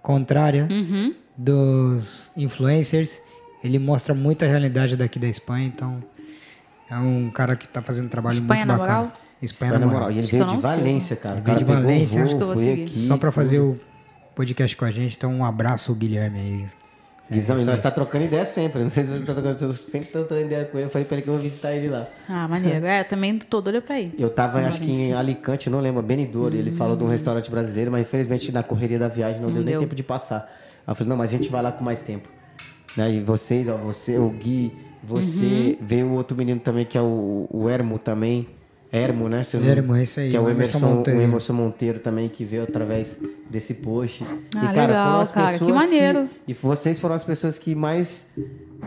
contrária 0.00 0.66
Uhum. 0.70 1.14
dos 1.36 2.30
influencers, 2.34 3.20
ele 3.62 3.78
mostra 3.78 4.14
muito 4.14 4.42
a 4.42 4.48
realidade 4.48 4.96
daqui 4.96 5.18
da 5.18 5.28
Espanha, 5.28 5.66
então 5.66 6.02
é 6.92 6.98
um 6.98 7.30
cara 7.30 7.56
que 7.56 7.66
tá 7.66 7.80
fazendo 7.82 8.06
um 8.06 8.08
trabalho 8.08 8.38
Espanha 8.38 8.66
muito 8.66 8.68
na 8.68 8.78
bacana. 8.78 8.98
moral? 9.00 9.12
Espanha, 9.42 9.72
Espanha 9.72 9.78
na 9.78 9.86
moral. 9.92 10.10
E 10.10 10.14
ele 10.14 10.20
Acho 10.22 10.30
veio 10.30 10.44
de 10.44 10.50
sei. 10.52 10.60
Valência, 10.60 11.16
cara. 11.16 11.34
Ele 11.36 11.42
veio 11.44 11.58
de 11.58 11.64
Valência. 11.64 12.22
Acho 12.22 12.36
que 12.36 12.42
eu 12.42 12.46
vou 12.46 12.56
seguir. 12.56 12.90
Só 12.90 13.16
para 13.16 13.32
fazer 13.32 13.58
o 13.58 13.78
podcast 14.34 14.76
com 14.76 14.84
a 14.84 14.90
gente, 14.90 15.16
então 15.16 15.32
um 15.34 15.44
abraço 15.44 15.94
Guilherme 15.94 16.38
aí. 16.38 16.66
É 17.30 17.34
Guizão, 17.34 17.56
e 17.56 17.64
nós 17.64 17.76
aí. 17.76 17.82
tá 17.82 17.90
trocando 17.90 18.24
ideia 18.24 18.44
sempre. 18.44 18.82
Não 18.82 18.90
sei 18.90 19.04
se 19.04 19.10
você 19.10 19.24
tá 19.24 19.32
trocando, 19.32 19.64
eu 19.64 19.72
sempre 19.72 20.10
tô 20.10 20.18
trocando 20.24 20.42
ideia 20.42 20.64
com 20.66 20.76
ele. 20.76 20.86
Eu 20.86 20.90
falei 20.90 21.06
pra 21.06 21.16
ele 21.16 21.22
que 21.22 21.28
eu 21.30 21.34
vou 21.34 21.42
visitar 21.42 21.72
ele 21.72 21.88
lá. 21.88 22.06
Ah, 22.28 22.46
maneiro. 22.46 22.84
É, 22.84 23.00
eu 23.00 23.04
também 23.04 23.38
tô 23.38 23.60
doida 23.60 23.80
pra 23.80 23.98
ir. 24.00 24.14
Eu 24.18 24.28
tava, 24.28 24.60
acho 24.60 24.80
que 24.80 24.90
em 24.90 25.12
Alicante, 25.14 25.70
não 25.70 25.80
lembro, 25.80 26.02
Benidorm. 26.02 26.54
Ele 26.54 26.72
falou 26.72 26.94
de 26.96 27.02
um 27.04 27.08
restaurante 27.08 27.50
brasileiro, 27.50 27.90
mas 27.90 28.02
infelizmente 28.02 28.52
na 28.52 28.62
correria 28.62 28.98
da 28.98 29.08
viagem 29.08 29.40
não, 29.40 29.48
Não 29.48 29.54
deu 29.56 29.64
nem 29.64 29.72
deu. 29.72 29.80
tempo 29.80 29.94
de 29.94 30.02
passar. 30.02 30.40
Aí 30.86 30.92
eu 30.92 30.94
falei, 30.94 31.08
não, 31.08 31.16
mas 31.16 31.32
a 31.32 31.36
gente 31.36 31.48
vai 31.48 31.62
lá 31.62 31.72
com 31.72 31.82
mais 31.82 32.02
tempo. 32.02 32.28
Né? 32.96 33.12
E 33.14 33.20
vocês, 33.22 33.66
ó, 33.68 33.76
você, 33.78 34.18
o 34.18 34.28
Gui, 34.28 34.72
você, 35.02 35.76
veio 35.80 36.06
o 36.06 36.12
outro 36.14 36.36
menino 36.36 36.60
também, 36.60 36.84
que 36.84 36.96
é 36.96 37.00
o, 37.02 37.46
o 37.50 37.68
Ermo 37.68 37.98
também. 37.98 38.46
Ermo, 38.94 39.26
né? 39.26 39.42
Se 39.42 39.56
eu 39.56 39.60
não- 39.62 39.68
Ermo, 39.70 39.96
é 39.96 40.02
isso 40.02 40.20
aí, 40.20 40.30
Que 40.30 40.36
é 40.36 40.40
o 40.40 40.50
Emerson 40.50 40.76
Emerson, 40.78 40.96
Monteiro. 40.96 41.18
o 41.18 41.22
Emerson 41.22 41.52
Monteiro 41.54 41.98
também, 41.98 42.28
que 42.28 42.44
veio 42.44 42.62
através 42.64 43.22
desse 43.48 43.74
post. 43.74 44.22
Ah, 44.54 44.70
legal, 44.70 45.26
cara, 45.28 45.58
que 45.58 45.72
maneiro. 45.72 46.28
e 46.46 46.52
vocês 46.52 47.00
foram 47.00 47.14
as 47.14 47.24
pessoas 47.24 47.58
que 47.58 47.74
mais, 47.74 48.28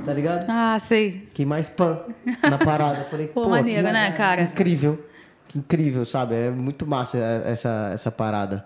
tá 0.06 0.14
ligado? 0.14 0.46
Ah, 0.48 0.78
sei. 0.80 1.28
que 1.34 1.44
mais 1.44 1.70
pan 1.70 2.02
na 2.44 2.58
parada. 2.60 3.00
Eu 3.00 3.06
falei, 3.06 3.26
Pô, 3.28 3.42
pô, 3.42 3.50
maneiro, 3.50 3.88
que 3.88 3.92
né, 3.94 4.12
cara? 4.12 4.44
Incrível. 4.44 5.04
Que 5.48 5.58
incrível, 5.58 6.06
sabe? 6.06 6.36
É 6.36 6.50
muito 6.52 6.86
massa 6.86 7.18
essa, 7.44 7.90
essa 7.92 8.12
parada. 8.12 8.64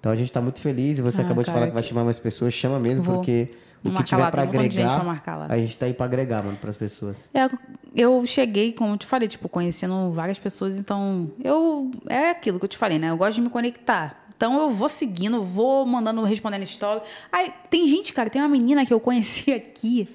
Então 0.00 0.10
a 0.10 0.16
gente 0.16 0.32
tá 0.32 0.40
muito 0.40 0.58
feliz 0.60 0.98
e 0.98 1.02
você 1.02 1.20
Ah, 1.20 1.24
acabou 1.24 1.44
de 1.44 1.46
cara, 1.46 1.58
falar 1.58 1.68
que 1.68 1.74
vai 1.74 1.82
chamar 1.84 2.02
mais 2.02 2.18
pessoas, 2.18 2.52
chama 2.52 2.80
mesmo, 2.80 3.04
Vou. 3.04 3.16
porque 3.16 3.48
O 3.82 3.90
que 3.90 4.04
tiver 4.04 4.22
um 4.22 4.26
gente 4.26 4.36
agregar, 4.38 5.02
lá. 5.36 5.46
a 5.48 5.56
gente 5.56 5.76
tá 5.78 5.86
aí 5.86 5.94
pra 5.94 6.04
agregar, 6.04 6.42
mano, 6.44 6.58
pras 6.58 6.76
pessoas. 6.76 7.30
É, 7.32 7.48
eu 7.96 8.26
cheguei, 8.26 8.72
como 8.72 8.92
eu 8.92 8.98
te 8.98 9.06
falei, 9.06 9.26
tipo, 9.26 9.48
conhecendo 9.48 10.12
várias 10.12 10.38
pessoas, 10.38 10.76
então 10.76 11.30
eu. 11.42 11.90
É 12.06 12.30
aquilo 12.30 12.58
que 12.58 12.64
eu 12.66 12.68
te 12.68 12.76
falei, 12.76 12.98
né? 12.98 13.10
Eu 13.10 13.16
gosto 13.16 13.36
de 13.36 13.40
me 13.40 13.48
conectar. 13.48 14.26
Então 14.36 14.58
eu 14.58 14.70
vou 14.70 14.88
seguindo, 14.88 15.42
vou 15.42 15.86
mandando, 15.86 16.22
respondendo 16.24 16.62
story. 16.64 17.00
Aí 17.32 17.52
tem 17.70 17.86
gente, 17.86 18.12
cara, 18.12 18.28
tem 18.28 18.40
uma 18.40 18.48
menina 18.48 18.84
que 18.84 18.92
eu 18.92 19.00
conheci 19.00 19.52
aqui, 19.54 20.08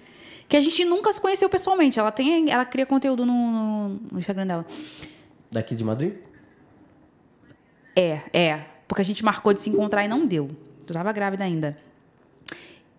que 0.47 0.55
a 0.55 0.61
gente 0.61 0.85
nunca 0.85 1.11
se 1.11 1.19
conheceu 1.19 1.49
pessoalmente. 1.49 1.99
Ela 1.99 2.11
tem. 2.11 2.51
Ela 2.51 2.65
cria 2.65 2.85
conteúdo 2.85 3.25
no, 3.25 3.33
no, 3.33 3.89
no 4.11 4.19
Instagram 4.19 4.45
dela. 4.45 4.65
Daqui 5.51 5.73
de 5.73 5.83
Madrid? 5.83 6.13
É, 7.95 8.21
é. 8.31 8.65
Porque 8.87 9.01
a 9.01 9.05
gente 9.05 9.25
marcou 9.25 9.53
de 9.53 9.61
se 9.61 9.69
encontrar 9.69 10.05
e 10.05 10.07
não 10.07 10.25
deu. 10.25 10.51
Tu 10.85 10.93
tava 10.93 11.11
grávida 11.11 11.43
ainda. 11.43 11.75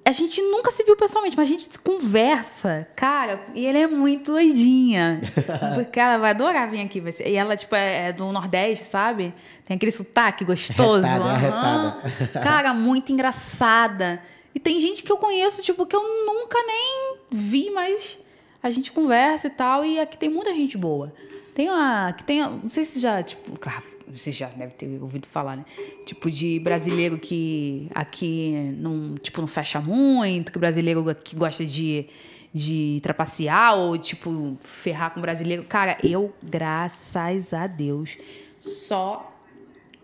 A 0.07 0.13
gente 0.13 0.41
nunca 0.41 0.71
se 0.71 0.85
viu 0.85 0.97
pessoalmente, 0.97 1.37
mas 1.37 1.49
a 1.49 1.51
gente 1.51 1.69
conversa, 1.81 2.87
cara, 2.95 3.41
e 3.55 3.67
ela 3.67 3.77
é 3.79 3.87
muito 3.89 4.31
doidinha. 4.33 5.21
Porque 5.75 5.99
ela 5.99 6.17
vai 6.17 6.31
adorar 6.31 6.71
vir 6.71 6.81
aqui. 6.81 7.01
vai 7.01 7.11
ser- 7.11 7.29
E 7.29 7.35
ela, 7.35 7.57
tipo, 7.57 7.75
é 7.75 8.09
é 8.09 8.13
do 8.13 8.31
Nordeste, 8.31 8.85
sabe? 8.85 9.35
Tem 9.65 9.77
aquele 9.77 9.91
sotaque 9.91 10.45
gostoso. 10.45 11.03
Retada, 11.03 11.25
aham. 11.25 12.03
Cara, 12.41 12.73
muito 12.73 13.11
engraçada. 13.13 14.23
E 14.55 14.61
tem 14.61 14.79
gente 14.81 15.03
que 15.03 15.11
eu 15.11 15.17
conheço, 15.17 15.61
tipo, 15.61 15.85
que 15.85 15.97
eu 15.97 16.03
nunca 16.25 16.57
nem 16.67 17.17
vi, 17.31 17.71
mas 17.71 18.17
a 18.63 18.71
gente 18.71 18.93
conversa 18.93 19.49
e 19.49 19.51
tal. 19.51 19.85
E 19.85 19.99
aqui 19.99 20.17
tem 20.17 20.29
muita 20.31 20.55
gente 20.55 20.79
boa. 20.79 21.13
Tem 21.53 21.69
uma. 21.69 22.13
Que 22.13 22.23
tem, 22.23 22.41
não 22.43 22.71
sei 22.71 22.85
se 22.85 23.01
já, 23.01 23.23
tipo, 23.25 23.59
claro, 23.59 23.83
você 24.09 24.31
já 24.31 24.49
deve 24.49 24.73
ter 24.75 25.03
ouvido 25.03 25.27
falar, 25.27 25.57
né? 25.57 25.65
Tipo, 26.05 26.31
de 26.31 26.59
brasileiro 26.61 27.19
que 27.19 27.89
aqui 27.95 28.53
não, 28.79 29.15
tipo, 29.17 29.41
não 29.41 29.49
fecha 29.49 29.81
muito, 29.81 30.53
que 30.53 30.59
brasileiro 30.59 31.05
que 31.15 31.35
gosta 31.37 31.65
de, 31.65 32.07
de 32.53 33.01
trapacear 33.03 33.77
ou, 33.77 33.99
tipo, 33.99 34.57
ferrar 34.61 35.13
com 35.13 35.21
brasileiro. 35.21 35.65
Cara, 35.65 35.97
eu, 36.03 36.33
graças 36.43 37.53
a 37.53 37.67
Deus, 37.67 38.17
só 38.61 39.33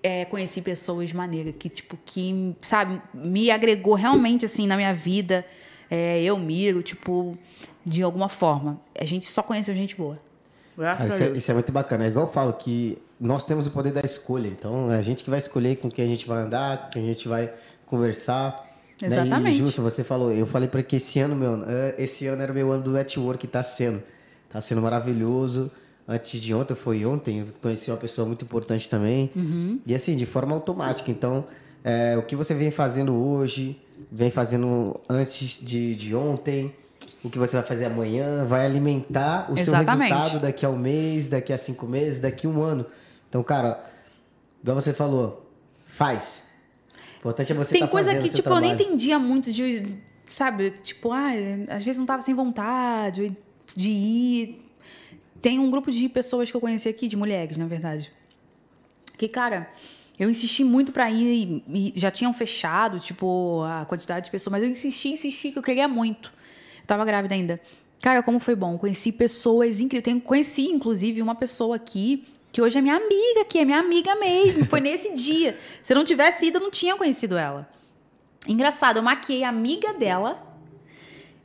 é, 0.03 0.25
conheci 0.25 0.61
pessoas 0.61 1.13
maneiras 1.13 1.55
que, 1.59 1.69
tipo, 1.69 1.99
que, 2.05 2.57
sabe, 2.61 3.01
me 3.15 3.51
agregou 3.51 3.95
realmente, 3.95 4.45
assim, 4.45 4.67
na 4.67 4.77
minha 4.77 4.93
vida. 4.93 5.45
É, 5.91 6.23
eu 6.23 6.39
miro, 6.39 6.83
tipo, 6.83 7.39
de 7.85 8.03
alguma 8.03 8.29
forma. 8.29 8.81
A 8.99 9.05
gente 9.05 9.27
só 9.27 9.43
conheceu 9.43 9.75
gente 9.75 9.95
boa. 9.95 10.19
Cara, 10.77 10.97
Graças 10.97 11.13
a 11.13 11.15
isso, 11.15 11.35
é, 11.35 11.39
isso 11.39 11.51
é 11.51 11.55
muito 11.55 11.73
bacana. 11.73 12.05
É 12.05 12.09
igual 12.09 12.27
eu 12.27 12.33
falo 12.33 12.53
que 12.55 12.99
nós 13.23 13.45
temos 13.45 13.69
o 13.69 13.71
poder 13.71 13.93
da 13.93 14.01
escolha. 14.01 14.49
Então, 14.49 14.93
é 14.93 14.99
a 14.99 15.03
gente 15.03 15.23
que 15.23 15.31
vai 15.31 15.39
escolher 15.39 15.77
com 15.77 15.89
quem 15.89 16.05
a 16.05 16.09
gente 16.09 16.27
vai 16.27 16.43
andar, 16.43 16.83
com 16.83 16.89
quem 16.91 17.05
a 17.05 17.07
gente 17.07 17.29
vai 17.29 17.53
conversar. 17.87 18.69
né? 19.01 19.07
Exatamente. 19.07 19.55
E 19.55 19.59
justo, 19.59 19.81
você 19.81 20.03
falou, 20.03 20.33
eu 20.33 20.45
falei 20.45 20.69
para 20.69 20.83
que 20.83 20.97
esse 20.97 21.21
ano, 21.21 21.37
meu, 21.37 21.63
eh, 21.65 21.95
esse 21.99 22.27
ano 22.27 22.43
era 22.43 22.53
meu 22.53 22.73
ano 22.73 22.83
do 22.83 22.93
network, 22.93 23.47
tá 23.47 23.63
sendo. 23.63 24.03
Tá 24.51 24.61
sendo 24.61 24.83
maravilhoso. 24.83 25.71
Antes 26.07 26.41
de 26.41 26.53
ontem, 26.53 26.75
foi 26.75 27.07
ontem, 27.07 27.39
eu 27.39 27.47
conheci 27.63 27.93
uma 27.93 27.97
pessoa 27.97 28.27
muito 28.27 28.45
importante 28.45 28.91
também. 28.91 29.31
Uhum. 29.37 29.79
E 29.87 29.95
assim, 29.95 30.17
de 30.17 30.27
forma 30.27 30.53
automática. 30.53 31.09
Então, 31.09 31.45
é, 31.85 32.17
o 32.19 32.23
que 32.23 32.35
você 32.35 32.55
vem 32.55 32.73
fazendo 32.73 33.15
hoje, 33.15 33.81
vem 34.11 34.33
fazendo 34.33 35.01
antes 35.09 35.61
de, 35.65 35.95
de 35.95 36.13
ontem, 36.13 36.75
o 37.23 37.31
que 37.31 37.39
você 37.39 37.57
vai 37.57 37.65
fazer 37.65 37.85
amanhã, 37.85 38.45
vai 38.45 38.67
alimentar 38.67 39.47
o 39.49 39.57
Exatamente. 39.57 40.09
seu 40.09 40.19
resultado 40.19 40.43
daqui 40.43 40.67
a 40.67 40.69
um 40.69 40.77
mês, 40.77 41.29
daqui 41.29 41.53
a 41.53 41.59
cinco 41.59 41.87
meses, 41.87 42.21
daqui 42.21 42.49
a 42.49 42.51
um 42.51 42.61
ano. 42.61 42.85
Então, 43.33 43.43
cara, 43.43 43.83
igual 44.63 44.79
você 44.79 44.93
falou, 44.93 45.51
faz. 45.87 46.47
O 47.17 47.21
importante 47.21 47.51
é 47.51 47.55
você 47.55 47.73
Tem 47.73 47.81
tá 47.81 47.89
coisa 47.89 48.15
que, 48.19 48.29
tipo, 48.29 48.47
eu 48.51 48.61
nem 48.61 48.69
trabalho. 48.77 48.89
entendia 48.91 49.19
muito 49.19 49.51
de, 49.51 49.97
sabe, 50.29 50.73
tipo, 50.83 51.11
ah, 51.13 51.31
às 51.71 51.83
vezes 51.83 51.99
não 51.99 52.05
tava 52.05 52.21
sem 52.21 52.35
vontade 52.35 53.35
de 53.75 53.89
ir. 53.89 54.63
Tem 55.41 55.59
um 55.59 55.71
grupo 55.71 55.91
de 55.91 56.11
pessoas 56.11 56.51
que 56.51 56.57
eu 56.59 56.61
conheci 56.61 56.91
aqui, 56.91 57.09
de 57.09 57.17
mulheres, 57.17 57.57
na 57.57 57.65
verdade. 57.65 58.13
Que, 59.17 59.27
cara, 59.29 59.67
eu 60.19 60.29
insisti 60.29 60.63
muito 60.63 60.93
pra 60.93 61.11
ir 61.11 61.63
e, 61.67 61.93
e 61.97 61.99
já 61.99 62.11
tinham 62.11 62.35
fechado, 62.35 63.01
tipo, 63.01 63.63
a 63.63 63.87
quantidade 63.87 64.27
de 64.27 64.31
pessoas, 64.31 64.53
mas 64.53 64.63
eu 64.63 64.69
insisti, 64.69 65.09
insisti, 65.09 65.53
que 65.53 65.59
eu 65.59 65.63
queria 65.63 65.89
muito. 65.89 66.31
Eu 66.83 66.87
tava 66.87 67.03
grávida 67.07 67.35
ainda. 67.35 67.59
Cara, 68.03 68.23
como 68.23 68.39
foi 68.39 68.55
bom. 68.55 68.77
Conheci 68.77 69.11
pessoas 69.11 69.81
incríveis. 69.81 70.05
Tenho- 70.05 70.21
Conheci, 70.21 70.67
inclusive, 70.67 71.23
uma 71.23 71.35
pessoa 71.35 71.77
aqui 71.77 72.27
que 72.53 72.61
hoje 72.61 72.79
é 72.79 72.83
minha 72.83 72.97
amiga, 72.97 73.45
que 73.49 73.59
é 73.59 73.65
minha 73.65 73.79
amiga 73.79 74.15
mesmo. 74.15 74.65
Foi 74.67 74.79
nesse 74.79 75.13
dia. 75.15 75.59
Se 75.83 75.93
eu 75.93 75.97
não 75.97 76.05
tivesse 76.05 76.47
ido, 76.47 76.59
eu 76.59 76.63
não 76.63 76.71
tinha 76.71 76.95
conhecido 76.95 77.37
ela. 77.37 77.69
Engraçado, 78.47 78.99
eu 78.99 79.03
maquiei 79.03 79.43
a 79.43 79.49
amiga 79.49 79.95
dela. 79.95 80.53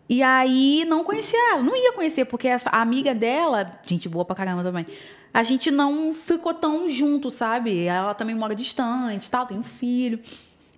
E 0.10 0.22
aí 0.22 0.86
não 0.86 1.04
conhecia 1.04 1.40
ela, 1.52 1.64
não 1.64 1.76
ia 1.76 1.94
conhecer, 1.94 2.26
porque 2.26 2.48
essa 2.48 2.70
a 2.70 2.82
amiga 2.82 3.14
dela, 3.14 3.80
gente 3.86 4.08
boa 4.08 4.24
pra 4.24 4.36
caramba 4.36 4.64
também, 4.64 4.86
a 5.34 5.44
gente 5.44 5.70
não 5.70 6.14
ficou 6.14 6.54
tão 6.54 6.90
junto, 6.90 7.30
sabe? 7.30 7.84
Ela 7.84 8.14
também 8.14 8.34
mora 8.34 8.56
distante 8.56 9.30
tal, 9.30 9.46
tem 9.46 9.58
um 9.58 9.64
filho. 9.64 10.20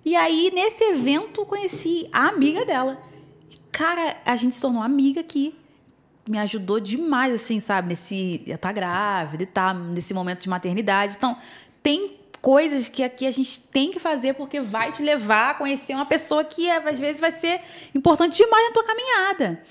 E 0.04 0.16
aí, 0.16 0.52
nesse 0.54 0.84
evento, 0.84 1.46
conheci 1.46 2.10
a 2.12 2.28
amiga 2.28 2.66
dela. 2.66 3.00
Cara, 3.72 4.18
a 4.26 4.36
gente 4.36 4.56
se 4.56 4.62
tornou 4.62 4.82
amiga 4.82 5.22
aqui. 5.22 5.56
Me 6.30 6.38
ajudou 6.40 6.80
demais, 6.80 7.34
assim, 7.34 7.60
sabe? 7.60 7.90
Nesse. 7.90 8.44
Ela 8.48 8.58
tá 8.58 8.72
grávida 8.72 9.44
e 9.44 9.46
tá, 9.46 9.74
nesse 9.74 10.14
momento 10.14 10.42
de 10.42 10.50
maternidade. 10.50 11.16
Então, 11.18 11.36
tem 11.82 12.18
coisas 12.42 12.88
que 12.88 13.04
aqui 13.04 13.26
a 13.26 13.32
gente 13.32 13.60
tem 13.60 13.92
que 13.92 14.00
fazer 14.00 14.34
porque 14.34 14.62
vai 14.62 14.92
te 14.92 15.02
levar 15.02 15.52
a 15.52 15.54
conhecer 15.56 15.94
uma 15.94 16.06
pessoa 16.06 16.44
que 16.44 16.70
é, 16.70 16.78
às 16.88 17.00
vezes 17.00 17.20
vai 17.20 17.32
ser 17.32 17.60
importante 17.94 18.38
demais 18.38 18.68
na 18.68 18.74
tua 18.74 18.84
caminhada. 18.86 19.62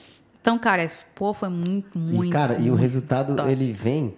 Então, 0.41 0.59
cara, 0.59 0.87
pô, 1.15 1.33
foi 1.33 1.49
muito, 1.49 1.99
muito. 1.99 2.27
E, 2.27 2.31
cara, 2.31 2.55
e 2.55 2.57
o 2.57 2.63
muito 2.71 2.77
resultado, 2.77 3.37
top. 3.37 3.51
ele 3.51 3.73
vem 3.73 4.17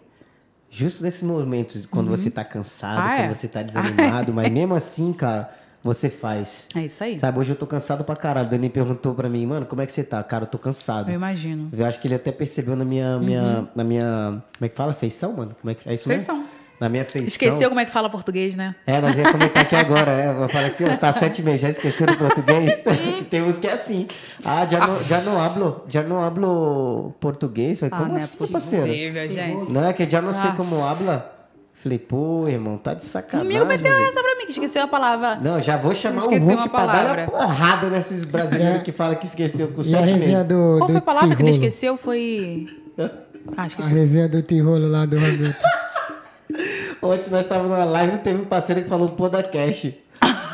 justo 0.71 1.03
nesse 1.03 1.25
momento, 1.25 1.89
quando 1.89 2.09
você 2.09 2.31
tá 2.31 2.45
cansado, 2.45 3.01
Ah, 3.01 3.17
quando 3.17 3.31
é? 3.31 3.35
você 3.35 3.49
tá 3.49 3.63
desanimado, 3.65 4.33
mas 4.33 4.51
mesmo 4.51 4.75
assim, 4.75 5.13
cara, 5.13 5.53
você 5.83 6.11
faz. 6.11 6.67
É 6.77 6.81
isso 6.81 7.03
aí. 7.03 7.19
Sabe, 7.19 7.39
hoje 7.39 7.51
eu 7.51 7.57
tô 7.57 7.67
cansado 7.67 8.05
pra 8.05 8.15
caralho. 8.17 8.47
O 8.47 8.51
Dani 8.51 8.69
perguntou 8.69 9.15
pra 9.15 9.29
mim, 9.29 9.47
mano, 9.47 9.67
como 9.67 9.81
é 9.83 9.87
que 9.87 9.93
você 9.93 10.05
tá? 10.05 10.23
Cara, 10.23 10.45
eu 10.45 10.49
tô 10.49 10.59
cansado. 10.59 11.09
Eu 11.11 11.15
imagino. 11.15 11.69
Eu 11.73 11.87
acho 11.87 12.01
que 12.01 12.07
ele 12.09 12.15
até 12.15 12.31
percebeu 12.33 12.77
na 12.77 12.85
minha, 12.85 13.19
minha, 13.19 13.69
na 13.75 13.83
minha, 13.85 14.43
como 14.59 14.67
é 14.67 14.69
que 14.69 14.77
fala? 14.77 14.93
Feição, 14.95 15.33
mano? 15.35 15.57
Como 15.61 15.71
é 15.71 15.75
que 15.75 15.89
é 15.89 15.95
isso 15.95 16.09
mesmo? 16.09 16.25
Feição. 16.25 16.45
Na 16.79 16.89
minha 16.89 17.05
feição. 17.05 17.29
Esqueceu 17.29 17.69
como 17.69 17.79
é 17.79 17.85
que 17.85 17.91
fala 17.91 18.09
português, 18.09 18.57
né? 18.57 18.75
É, 18.87 19.03
nós 19.03 19.15
ia 19.15 19.31
comentar 19.31 19.63
aqui 19.65 19.77
agora. 19.77 20.11
É, 20.13 20.29
eu 20.45 20.49
falei 20.49 20.69
assim, 20.69 20.87
ó, 20.89 20.97
tá 20.97 21.13
sete 21.13 21.43
meses, 21.43 21.61
já 21.61 21.69
esqueceu 21.69 22.07
do 22.07 22.17
português? 22.17 22.83
Temos 23.29 23.59
que 23.59 23.67
é 23.67 23.73
assim. 23.75 24.07
Ah, 24.43 24.67
já 24.67 24.87
não, 24.87 25.03
já 25.05 25.21
não 25.21 25.43
hablo, 25.43 25.85
já 25.87 26.03
não 26.03 26.23
hablo 26.25 27.15
português? 27.21 27.81
Falei, 27.81 27.93
Ah, 27.95 27.99
como 27.99 28.13
não 28.13 28.19
é 28.19 28.23
assim, 28.23 28.39
parceiro? 28.47 28.87
possível, 28.87 29.29
gente. 29.29 29.71
Não, 29.71 29.85
é 29.89 29.93
que 29.93 30.09
já 30.09 30.23
não 30.23 30.33
sei 30.33 30.51
Ah. 30.51 30.55
como 30.57 30.83
habla. 30.83 31.37
Falei, 31.75 31.99
pô, 31.99 32.49
irmão, 32.49 32.79
tá 32.79 32.95
de 32.95 33.05
sacanagem. 33.05 33.53
Comigo 33.59 33.67
meteu 33.67 33.99
essa 34.09 34.23
pra 34.23 34.30
esqueceu 34.51 34.83
a 34.85 34.89
palavra. 34.89 35.37
Não, 35.37 35.61
já 35.61 35.77
vou 35.77 35.95
chamar 35.95 36.19
o 36.23 36.25
Esqueci 36.25 36.45
Hulk 36.45 36.57
uma 36.57 36.69
pra 36.69 36.87
dar 36.87 36.93
palavra. 36.93 37.23
uma 37.31 37.39
porrada 37.47 37.89
nesses 37.91 38.25
brasileiros 38.25 38.83
que 38.85 38.93
falam 38.93 39.15
que 39.17 39.27
esqueceu 39.27 39.69
com 39.69 39.81
a 39.81 39.85
sete 39.85 40.13
meses. 40.13 40.45
do, 40.47 40.77
Qual 40.79 40.87
do 40.87 40.93
foi 40.93 40.97
a 40.97 41.01
palavra 41.01 41.37
que 41.37 41.43
ele 41.43 41.51
esqueceu? 41.51 41.97
Foi. 41.97 42.67
Ah, 42.99 43.63
A 43.63 43.67
esqueci. 43.67 43.89
resenha 43.93 44.29
do 44.29 44.43
tijolo 44.43 44.87
lá 44.89 45.07
do 45.07 45.19
Roberto. 45.19 45.57
Ontem 47.03 47.31
nós 47.31 47.41
estávamos 47.45 47.71
numa 47.71 47.85
live 47.85 48.17
e 48.17 48.19
teve 48.19 48.43
um 48.43 48.45
parceiro 48.45 48.83
que 48.83 48.89
falou 48.89 49.09
podcast. 49.11 49.99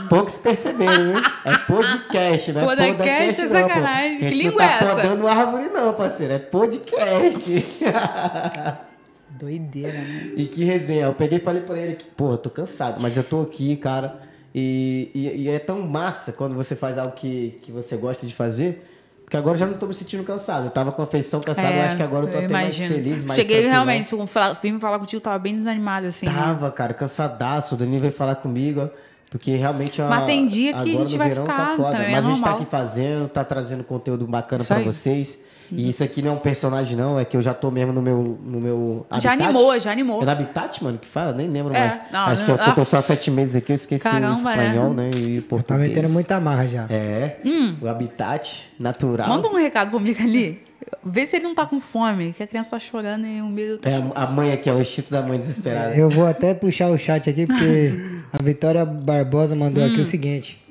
Poucos 0.08 0.38
perceberam, 0.38 1.04
né? 1.14 1.22
É 1.44 1.58
podcast, 1.58 2.52
né? 2.52 2.64
Podcast 2.64 3.40
é 3.40 3.44
não, 3.44 3.50
pô. 3.62 3.68
sacanagem. 3.68 4.16
A 4.16 4.20
gente 4.20 4.20
Que 4.20 4.44
não 4.44 4.50
língua 4.50 4.62
é 4.64 4.68
tá 4.68 4.74
essa? 4.74 4.94
podando 4.94 5.26
árvore 5.26 5.68
não, 5.74 5.92
parceiro. 5.94 6.32
É 6.34 6.38
podcast. 6.38 7.66
Doideira, 9.38 9.92
né? 9.92 10.32
e 10.36 10.46
que 10.46 10.64
resenha. 10.64 11.04
Eu 11.06 11.14
peguei 11.14 11.38
e 11.38 11.40
falei 11.40 11.62
pra 11.62 11.78
ele 11.78 11.96
que, 11.96 12.04
pô, 12.16 12.32
eu 12.32 12.38
tô 12.38 12.50
cansado, 12.50 13.00
mas 13.00 13.16
eu 13.16 13.24
tô 13.24 13.40
aqui, 13.40 13.76
cara. 13.76 14.20
E, 14.54 15.10
e, 15.14 15.42
e 15.42 15.48
é 15.50 15.58
tão 15.58 15.82
massa 15.82 16.32
quando 16.32 16.54
você 16.54 16.74
faz 16.74 16.96
algo 16.98 17.12
que, 17.12 17.58
que 17.62 17.70
você 17.70 17.96
gosta 17.96 18.26
de 18.26 18.34
fazer. 18.34 18.90
Porque 19.22 19.36
agora 19.36 19.56
eu 19.56 19.58
já 19.58 19.66
não 19.66 19.74
tô 19.76 19.86
me 19.86 19.92
sentindo 19.94 20.22
cansado. 20.22 20.66
Eu 20.66 20.70
tava 20.70 20.92
com 20.92 21.02
a 21.02 21.06
feição 21.06 21.40
cansada, 21.40 21.74
eu 21.74 21.82
acho 21.82 21.96
que 21.96 22.02
agora 22.02 22.26
eu 22.26 22.30
tô 22.32 22.38
até 22.38 22.48
mais 22.48 22.76
feliz, 22.76 23.24
mais 23.24 23.38
É, 23.38 23.42
Cheguei 23.42 23.56
tranquilão. 23.56 23.72
realmente, 23.84 24.08
quando 24.14 24.28
falar- 24.28 24.52
vim 24.62 24.72
me 24.72 24.80
falar 24.80 24.98
contigo, 25.00 25.20
tava 25.20 25.38
bem 25.38 25.56
desanimado, 25.56 26.06
assim. 26.06 26.26
né? 26.26 26.32
Tava, 26.32 26.70
cara, 26.70 26.94
cansadaço. 26.94 27.74
O 27.74 27.78
Danilo 27.78 28.00
veio 28.02 28.12
falar 28.12 28.36
comigo, 28.36 28.82
ó, 28.82 28.88
porque 29.28 29.54
realmente 29.56 30.00
a, 30.00 30.06
Mas 30.08 30.26
tem 30.26 30.46
dia 30.46 30.70
que 30.72 30.78
a 30.78 30.80
agora 30.82 30.96
gente 30.96 31.12
no 31.12 31.18
vai 31.18 31.28
verão 31.28 31.42
ficar, 31.44 31.56
tá 31.56 31.76
foda. 31.76 31.90
também 31.92 32.06
é 32.06 32.10
Mas 32.12 32.24
a 32.24 32.28
gente 32.28 32.40
tá 32.42 32.50
aqui 32.52 32.64
fazendo, 32.66 33.28
tá 33.28 33.44
trazendo 33.44 33.82
conteúdo 33.84 34.26
bacana 34.28 34.64
aí. 34.70 34.84
vocês. 34.84 35.42
E 35.70 35.88
isso 35.88 36.02
aqui 36.04 36.22
não 36.22 36.32
é 36.32 36.34
um 36.34 36.38
personagem, 36.38 36.96
não, 36.96 37.18
é 37.18 37.24
que 37.24 37.36
eu 37.36 37.42
já 37.42 37.52
tô 37.54 37.70
mesmo 37.70 37.92
no 37.92 38.00
meu. 38.02 38.38
No 38.44 38.60
meu 38.60 39.06
Já 39.20 39.32
habitat. 39.32 39.42
animou, 39.50 39.78
já 39.80 39.90
animou. 39.92 40.22
É 40.22 40.24
no 40.24 40.30
Habitat, 40.30 40.84
mano, 40.84 40.98
que 40.98 41.08
fala? 41.08 41.32
Nem 41.32 41.48
lembro 41.48 41.74
É, 41.74 41.80
mais. 41.80 42.02
não, 42.12 42.20
Acho 42.20 42.44
que 42.44 42.50
eu, 42.50 42.56
ah, 42.60 42.68
eu 42.68 42.74
tô 42.74 42.84
só 42.84 43.00
sete 43.02 43.30
meses 43.30 43.56
aqui, 43.56 43.72
eu 43.72 43.76
esqueci 43.76 44.04
caramba, 44.04 44.30
o 44.30 44.38
espanhol, 44.38 44.94
né? 44.94 45.10
E 45.16 45.38
o 45.38 45.42
Tá 45.42 45.48
português. 45.48 45.88
metendo 45.88 46.08
muita 46.08 46.38
marra 46.40 46.66
já. 46.68 46.86
É, 46.90 47.36
o 47.80 47.86
Habitat 47.88 48.64
natural. 48.78 49.26
Hum. 49.28 49.30
Manda 49.30 49.48
um 49.48 49.56
recado 49.56 49.88
pro 49.90 49.98
amigo 49.98 50.22
ali. 50.22 50.62
Vê 51.04 51.26
se 51.26 51.36
ele 51.36 51.44
não 51.44 51.54
tá 51.54 51.66
com 51.66 51.80
fome, 51.80 52.32
que 52.32 52.42
a 52.42 52.46
criança 52.46 52.70
tá 52.70 52.78
chorando 52.78 53.26
e 53.26 53.40
o 53.40 53.46
medo 53.48 53.78
tá 53.78 53.90
É 53.90 54.02
a 54.14 54.26
mãe 54.26 54.52
aqui, 54.52 54.68
é 54.68 54.72
o 54.72 54.80
instinto 54.80 55.10
da 55.10 55.22
mãe 55.22 55.38
desesperada. 55.38 55.96
Eu 55.96 56.08
vou 56.10 56.26
até 56.26 56.54
puxar 56.54 56.88
o 56.88 56.98
chat 56.98 57.28
aqui, 57.28 57.46
porque 57.46 57.92
a 58.32 58.42
Vitória 58.42 58.84
Barbosa 58.84 59.56
mandou 59.56 59.82
Hum. 59.82 59.86
aqui 59.88 60.00
o 60.00 60.04
seguinte. 60.04 60.62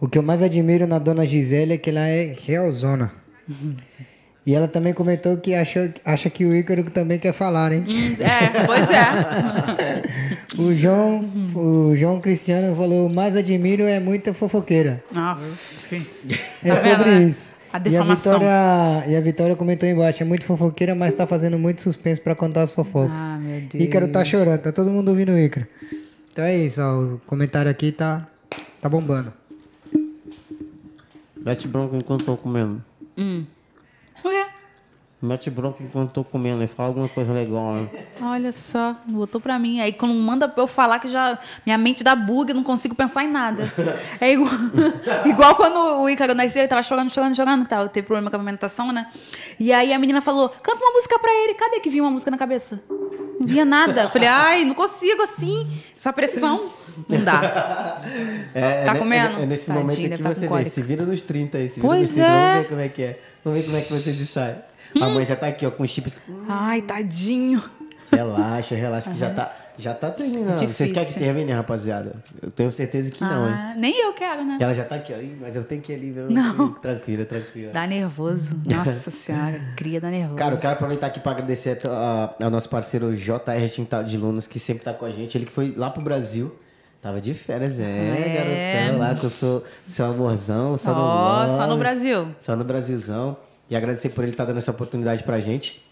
O 0.00 0.06
que 0.08 0.18
eu 0.18 0.22
mais 0.22 0.42
admiro 0.42 0.86
na 0.86 0.98
dona 0.98 1.26
Gisele 1.26 1.72
é 1.74 1.78
que 1.78 1.88
ela 1.90 2.06
é 2.06 2.34
realzona. 2.46 3.10
E 4.46 4.54
ela 4.54 4.68
também 4.68 4.94
comentou 4.94 5.36
que 5.38 5.54
achou, 5.54 5.88
acha 6.04 6.30
que 6.30 6.44
o 6.44 6.54
Ícaro 6.54 6.84
também 6.84 7.18
quer 7.18 7.32
falar, 7.32 7.72
hein? 7.72 7.84
É, 8.20 8.64
pois 8.64 8.88
é. 8.90 10.02
O 10.58 10.72
João, 10.72 11.22
o 11.54 11.94
João 11.96 12.18
Cristiano 12.20 12.74
falou: 12.74 13.08
mais 13.10 13.36
admiro 13.36 13.82
é 13.82 14.00
muita 14.00 14.32
fofoqueira. 14.32 15.02
Ah, 15.14 15.36
É 16.64 16.68
Tá 16.70 16.76
sobre 16.76 17.04
vendo, 17.10 17.20
né? 17.20 17.22
isso. 17.24 17.54
A 17.72 17.76
e, 17.76 17.80
a 17.80 17.80
defamação. 17.80 18.38
Vitória, 18.38 19.04
e 19.10 19.16
a 19.16 19.20
Vitória 19.20 19.56
comentou 19.56 19.86
embaixo: 19.88 20.22
é 20.22 20.26
muito 20.26 20.44
fofoqueira, 20.46 20.94
mas 20.94 21.12
tá 21.12 21.26
fazendo 21.26 21.58
muito 21.58 21.82
suspense 21.82 22.20
pra 22.20 22.34
contar 22.34 22.62
as 22.62 22.70
fofocas. 22.70 23.18
Ah, 23.20 23.36
meu 23.38 23.60
Deus. 23.60 23.84
Ícaro 23.84 24.08
tá 24.08 24.24
chorando, 24.24 24.60
tá 24.60 24.72
todo 24.72 24.90
mundo 24.90 25.08
ouvindo 25.08 25.32
o 25.32 25.38
Ícaro. 25.38 25.66
Então 26.32 26.44
é 26.44 26.56
isso, 26.56 26.80
ó, 26.80 27.00
o 27.00 27.20
comentário 27.26 27.70
aqui 27.70 27.92
tá, 27.92 28.26
tá 28.80 28.88
bombando. 28.88 29.30
Mete 31.44 31.68
bronca 31.68 31.96
enquanto 31.96 32.24
tô 32.24 32.36
comendo. 32.36 32.82
Ué, 33.16 34.44
Mete 35.20 35.48
bronca 35.50 35.82
enquanto 35.82 36.12
tô 36.12 36.22
comendo. 36.22 36.62
E 36.62 36.66
fala 36.66 36.90
alguma 36.90 37.08
coisa 37.08 37.32
legal, 37.32 37.72
né? 37.74 37.88
olha 38.20 38.52
só, 38.52 38.94
botou 39.06 39.40
pra 39.40 39.58
mim. 39.58 39.80
Aí 39.80 39.92
quando 39.92 40.12
manda 40.14 40.52
eu 40.54 40.66
falar 40.66 40.98
que 40.98 41.08
já. 41.08 41.38
Minha 41.64 41.78
mente 41.78 42.04
dá 42.04 42.14
bug, 42.14 42.50
eu 42.50 42.54
não 42.54 42.62
consigo 42.62 42.94
pensar 42.94 43.24
em 43.24 43.30
nada. 43.30 43.64
É 44.20 44.32
igual, 44.32 44.50
igual 45.24 45.54
quando 45.56 46.02
o 46.02 46.08
Ícaro 46.08 46.34
nasceu, 46.34 46.62
ele 46.62 46.68
tava 46.68 46.82
chorando, 46.82 47.10
chorando, 47.10 47.34
chorando, 47.34 47.66
tava, 47.66 47.88
teve 47.88 48.06
problema 48.06 48.30
com 48.30 48.36
a 48.36 48.38
alimentação, 48.38 48.92
né? 48.92 49.06
E 49.58 49.72
aí 49.72 49.92
a 49.92 49.98
menina 49.98 50.20
falou: 50.20 50.50
canta 50.50 50.78
uma 50.84 50.92
música 50.92 51.18
pra 51.18 51.32
ele. 51.32 51.54
Cadê 51.54 51.80
que 51.80 51.88
vinha 51.88 52.02
uma 52.02 52.10
música 52.10 52.30
na 52.30 52.36
cabeça? 52.36 52.80
Não 53.40 53.46
vinha 53.46 53.64
nada. 53.64 54.02
Eu 54.02 54.08
Falei, 54.10 54.28
ai, 54.28 54.64
não 54.64 54.74
consigo 54.74 55.22
assim. 55.22 55.66
Essa 55.96 56.12
pressão. 56.12 56.70
Não 57.08 57.22
dá. 57.22 58.00
É, 58.54 58.84
Tá 58.84 58.94
é, 58.94 58.98
comendo? 58.98 59.38
É, 59.38 59.42
é 59.42 59.46
nesse 59.46 59.66
Tadinho, 59.66 59.82
momento 59.86 60.16
que 60.16 60.22
tá 60.22 60.34
você 60.34 60.48
vê. 60.48 60.64
Se 60.70 60.82
vira 60.82 61.04
nos 61.04 61.22
30 61.22 61.58
aí. 61.58 61.68
Se 61.68 61.76
vira 61.76 61.86
Pois 61.86 62.00
nos 62.00 62.14
30. 62.16 62.26
é. 62.26 62.52
Vamos 62.52 62.62
ver 62.62 62.68
como 62.68 62.80
é 62.80 62.88
que 62.88 63.02
é. 63.02 63.20
Vamos 63.44 63.60
ver 63.60 63.66
como 63.66 63.76
é 63.76 63.80
que 63.82 63.92
você 63.92 64.12
se 64.12 64.26
sai. 64.26 64.56
A 65.00 65.08
mãe 65.08 65.24
já 65.24 65.36
tá 65.36 65.46
aqui, 65.48 65.66
ó, 65.66 65.70
com 65.70 65.86
chips. 65.86 66.20
Ai, 66.48 66.82
tadinho. 66.82 67.62
Relaxa, 68.10 68.74
relaxa, 68.74 69.10
que 69.10 69.18
já 69.18 69.30
tá, 69.30 69.54
já 69.76 69.92
tá 69.92 70.10
terminando. 70.10 70.54
Vocês 70.56 70.68
Difícil. 70.70 70.94
querem 70.94 71.12
que 71.12 71.18
termine, 71.18 71.52
rapaziada? 71.52 72.12
Eu 72.40 72.50
tenho 72.50 72.70
certeza 72.72 73.10
que 73.10 73.20
não, 73.22 73.48
hein? 73.48 73.54
Ah, 73.54 73.74
nem 73.76 74.00
eu 74.00 74.12
quero, 74.14 74.44
né? 74.44 74.58
Ela 74.60 74.72
já 74.72 74.84
tá 74.84 74.94
aqui, 74.94 75.12
ó. 75.12 75.16
Mas 75.40 75.56
eu 75.56 75.64
tenho 75.64 75.82
que 75.82 75.92
ir 75.92 75.96
ali 75.96 76.10
ver. 76.12 76.30
Não. 76.30 76.72
Tranquila, 76.74 77.24
tranquila. 77.24 77.72
Dá 77.72 77.86
nervoso. 77.86 78.56
Nossa 78.64 79.10
senhora, 79.10 79.60
cria 79.76 80.00
dá 80.00 80.08
nervoso. 80.08 80.36
Cara, 80.36 80.54
eu 80.54 80.58
quero 80.58 80.72
aproveitar 80.74 81.08
aqui 81.08 81.20
para 81.20 81.32
agradecer 81.32 81.78
ao 82.40 82.50
nosso 82.50 82.68
parceiro 82.70 83.14
JR 83.14 83.68
Tintal 83.74 84.04
de 84.04 84.16
Lunas, 84.16 84.46
que 84.46 84.58
sempre 84.60 84.84
tá 84.84 84.94
com 84.94 85.04
a 85.04 85.10
gente. 85.10 85.36
Ele 85.36 85.44
que 85.46 85.52
foi 85.52 85.74
lá 85.76 85.90
pro 85.90 86.02
Brasil. 86.02 86.54
Tava 87.02 87.20
de 87.20 87.34
férias, 87.34 87.78
é, 87.78 87.84
É. 87.84 88.86
garotão, 88.88 88.98
lá 88.98 89.14
com 89.14 89.26
o 89.26 89.30
seu, 89.30 89.62
seu 89.84 90.06
amorzão, 90.06 90.76
só 90.76 90.92
no 90.92 91.00
Ó, 91.02 91.56
só 91.58 91.66
no 91.68 91.76
Brasil. 91.76 92.28
Só 92.40 92.56
no 92.56 92.64
Brasilzão. 92.64 93.36
E 93.68 93.74
agradecer 93.76 94.10
por 94.10 94.22
ele 94.24 94.32
estar 94.32 94.44
dando 94.44 94.58
essa 94.58 94.70
oportunidade 94.70 95.22
pra 95.24 95.40
gente. 95.40 95.84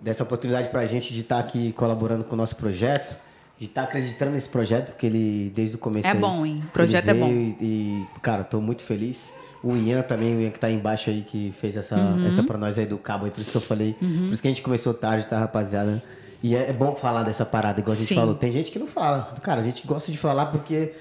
Dessa 0.00 0.22
oportunidade 0.22 0.68
pra 0.68 0.86
gente 0.86 1.12
de 1.12 1.20
estar 1.20 1.38
aqui 1.38 1.72
colaborando 1.72 2.24
com 2.24 2.34
o 2.34 2.36
nosso 2.36 2.56
projeto, 2.56 3.18
de 3.58 3.66
estar 3.66 3.82
acreditando 3.82 4.30
nesse 4.32 4.48
projeto, 4.48 4.86
porque 4.92 5.04
ele, 5.06 5.52
desde 5.54 5.76
o 5.76 5.78
começo. 5.78 6.06
É 6.08 6.12
aí, 6.12 6.16
bom, 6.18 6.46
hein? 6.46 6.62
O 6.66 6.70
projeto 6.70 7.08
é 7.10 7.14
bom. 7.14 7.28
E, 7.30 8.02
cara, 8.22 8.42
tô 8.42 8.60
muito 8.60 8.82
feliz. 8.82 9.32
O 9.62 9.76
Ian 9.76 10.00
também, 10.00 10.34
o 10.34 10.40
Ian 10.40 10.50
que 10.50 10.58
tá 10.58 10.68
aí 10.68 10.74
embaixo 10.74 11.10
aí, 11.10 11.20
que 11.22 11.52
fez 11.60 11.76
essa, 11.76 11.96
Uhum. 11.96 12.26
essa 12.26 12.42
pra 12.42 12.56
nós 12.56 12.78
aí 12.78 12.86
do 12.86 12.96
cabo 12.96 13.26
aí, 13.26 13.30
por 13.30 13.42
isso 13.42 13.50
que 13.50 13.58
eu 13.58 13.60
falei. 13.60 13.92
Por 13.92 14.06
isso 14.32 14.40
que 14.40 14.48
a 14.48 14.50
gente 14.50 14.62
começou 14.62 14.94
tarde, 14.94 15.26
tá, 15.26 15.38
rapaziada? 15.38 16.02
E 16.42 16.56
é, 16.56 16.70
é 16.70 16.72
bom 16.72 16.96
falar 16.96 17.22
dessa 17.22 17.44
parada, 17.44 17.78
igual 17.80 17.92
a 17.94 17.98
gente 17.98 18.08
Sim. 18.08 18.14
falou. 18.14 18.34
Tem 18.34 18.50
gente 18.50 18.70
que 18.70 18.78
não 18.78 18.86
fala. 18.86 19.34
Cara, 19.42 19.60
a 19.60 19.62
gente 19.62 19.86
gosta 19.86 20.10
de 20.10 20.16
falar 20.16 20.46
porque, 20.46 20.94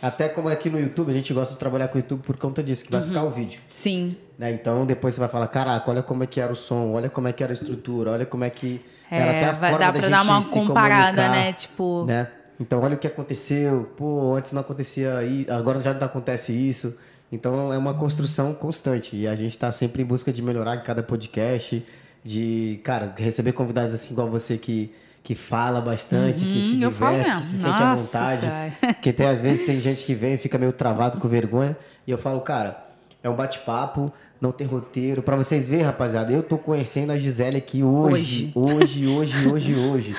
até 0.00 0.28
como 0.28 0.48
aqui 0.48 0.68
no 0.68 0.78
YouTube, 0.78 1.10
a 1.10 1.14
gente 1.14 1.32
gosta 1.32 1.54
de 1.54 1.60
trabalhar 1.60 1.88
com 1.88 1.96
o 1.96 2.00
YouTube 2.00 2.22
por 2.22 2.36
conta 2.36 2.62
disso, 2.62 2.84
que 2.84 2.90
vai 2.90 3.02
ficar 3.02 3.24
o 3.24 3.30
vídeo. 3.30 3.60
Sim. 3.68 4.16
Né? 4.38 4.52
Então 4.52 4.84
depois 4.84 5.14
você 5.14 5.20
vai 5.20 5.28
falar, 5.28 5.48
caraca, 5.48 5.90
olha 5.90 6.02
como 6.02 6.22
é 6.24 6.26
que 6.26 6.40
era 6.40 6.52
o 6.52 6.56
som, 6.56 6.92
olha 6.92 7.08
como 7.08 7.28
é 7.28 7.32
que 7.32 7.42
era 7.42 7.52
a 7.52 7.54
estrutura, 7.54 8.10
olha 8.12 8.26
como 8.26 8.44
é 8.44 8.50
que 8.50 8.80
era 9.10 9.30
até 9.30 9.40
É, 9.40 9.44
a 9.44 9.52
vai 9.52 9.70
forma 9.70 9.86
dar 9.86 9.92
da 9.92 10.00
pra 10.00 10.08
dar 10.08 10.22
gente 10.22 10.30
uma 10.30 10.42
se 10.42 10.52
comparada, 10.52 11.28
né? 11.28 11.52
Tipo, 11.52 12.04
né? 12.06 12.28
Então 12.58 12.80
olha 12.82 12.94
o 12.94 12.98
que 12.98 13.06
aconteceu, 13.06 13.90
pô, 13.96 14.34
antes 14.34 14.52
não 14.52 14.60
acontecia 14.60 15.22
isso, 15.22 15.52
agora 15.52 15.80
já 15.82 15.92
não 15.92 16.06
acontece 16.06 16.52
isso. 16.52 16.96
Então 17.30 17.72
é 17.72 17.78
uma 17.78 17.94
construção 17.94 18.54
constante 18.54 19.16
e 19.16 19.26
a 19.26 19.34
gente 19.34 19.58
tá 19.58 19.70
sempre 19.72 20.02
em 20.02 20.06
busca 20.06 20.32
de 20.32 20.40
melhorar 20.40 20.76
em 20.76 20.82
cada 20.82 21.02
podcast, 21.02 21.84
de, 22.24 22.80
cara, 22.84 23.14
receber 23.16 23.52
convidados 23.52 23.92
assim 23.92 24.12
igual 24.12 24.28
você 24.28 24.56
que 24.56 24.92
que 25.26 25.34
fala 25.34 25.80
bastante, 25.80 26.38
que 26.44 26.62
se 26.62 26.74
Uhum, 26.74 26.78
diverte, 26.88 27.34
que 27.34 27.42
se 27.42 27.56
sente 27.56 27.82
à 27.82 27.86
Nossa 27.86 28.04
vontade. 28.04 28.40
Senhora. 28.42 28.72
Porque 28.80 29.12
tem, 29.12 29.26
às 29.26 29.42
vezes 29.42 29.66
tem 29.66 29.80
gente 29.80 30.04
que 30.04 30.14
vem 30.14 30.34
e 30.34 30.38
fica 30.38 30.56
meio 30.56 30.72
travado 30.72 31.18
com 31.18 31.26
vergonha. 31.26 31.76
E 32.06 32.12
eu 32.12 32.16
falo, 32.16 32.40
cara, 32.42 32.86
é 33.24 33.28
um 33.28 33.34
bate-papo, 33.34 34.12
não 34.40 34.52
tem 34.52 34.64
roteiro. 34.68 35.22
Pra 35.22 35.34
vocês 35.34 35.66
verem, 35.66 35.84
rapaziada, 35.84 36.32
eu 36.32 36.44
tô 36.44 36.56
conhecendo 36.56 37.10
a 37.10 37.18
Gisele 37.18 37.56
aqui 37.56 37.82
hoje. 37.82 38.52
Hoje, 38.54 39.08
hoje, 39.08 39.48
hoje, 39.48 39.74
hoje. 39.74 40.16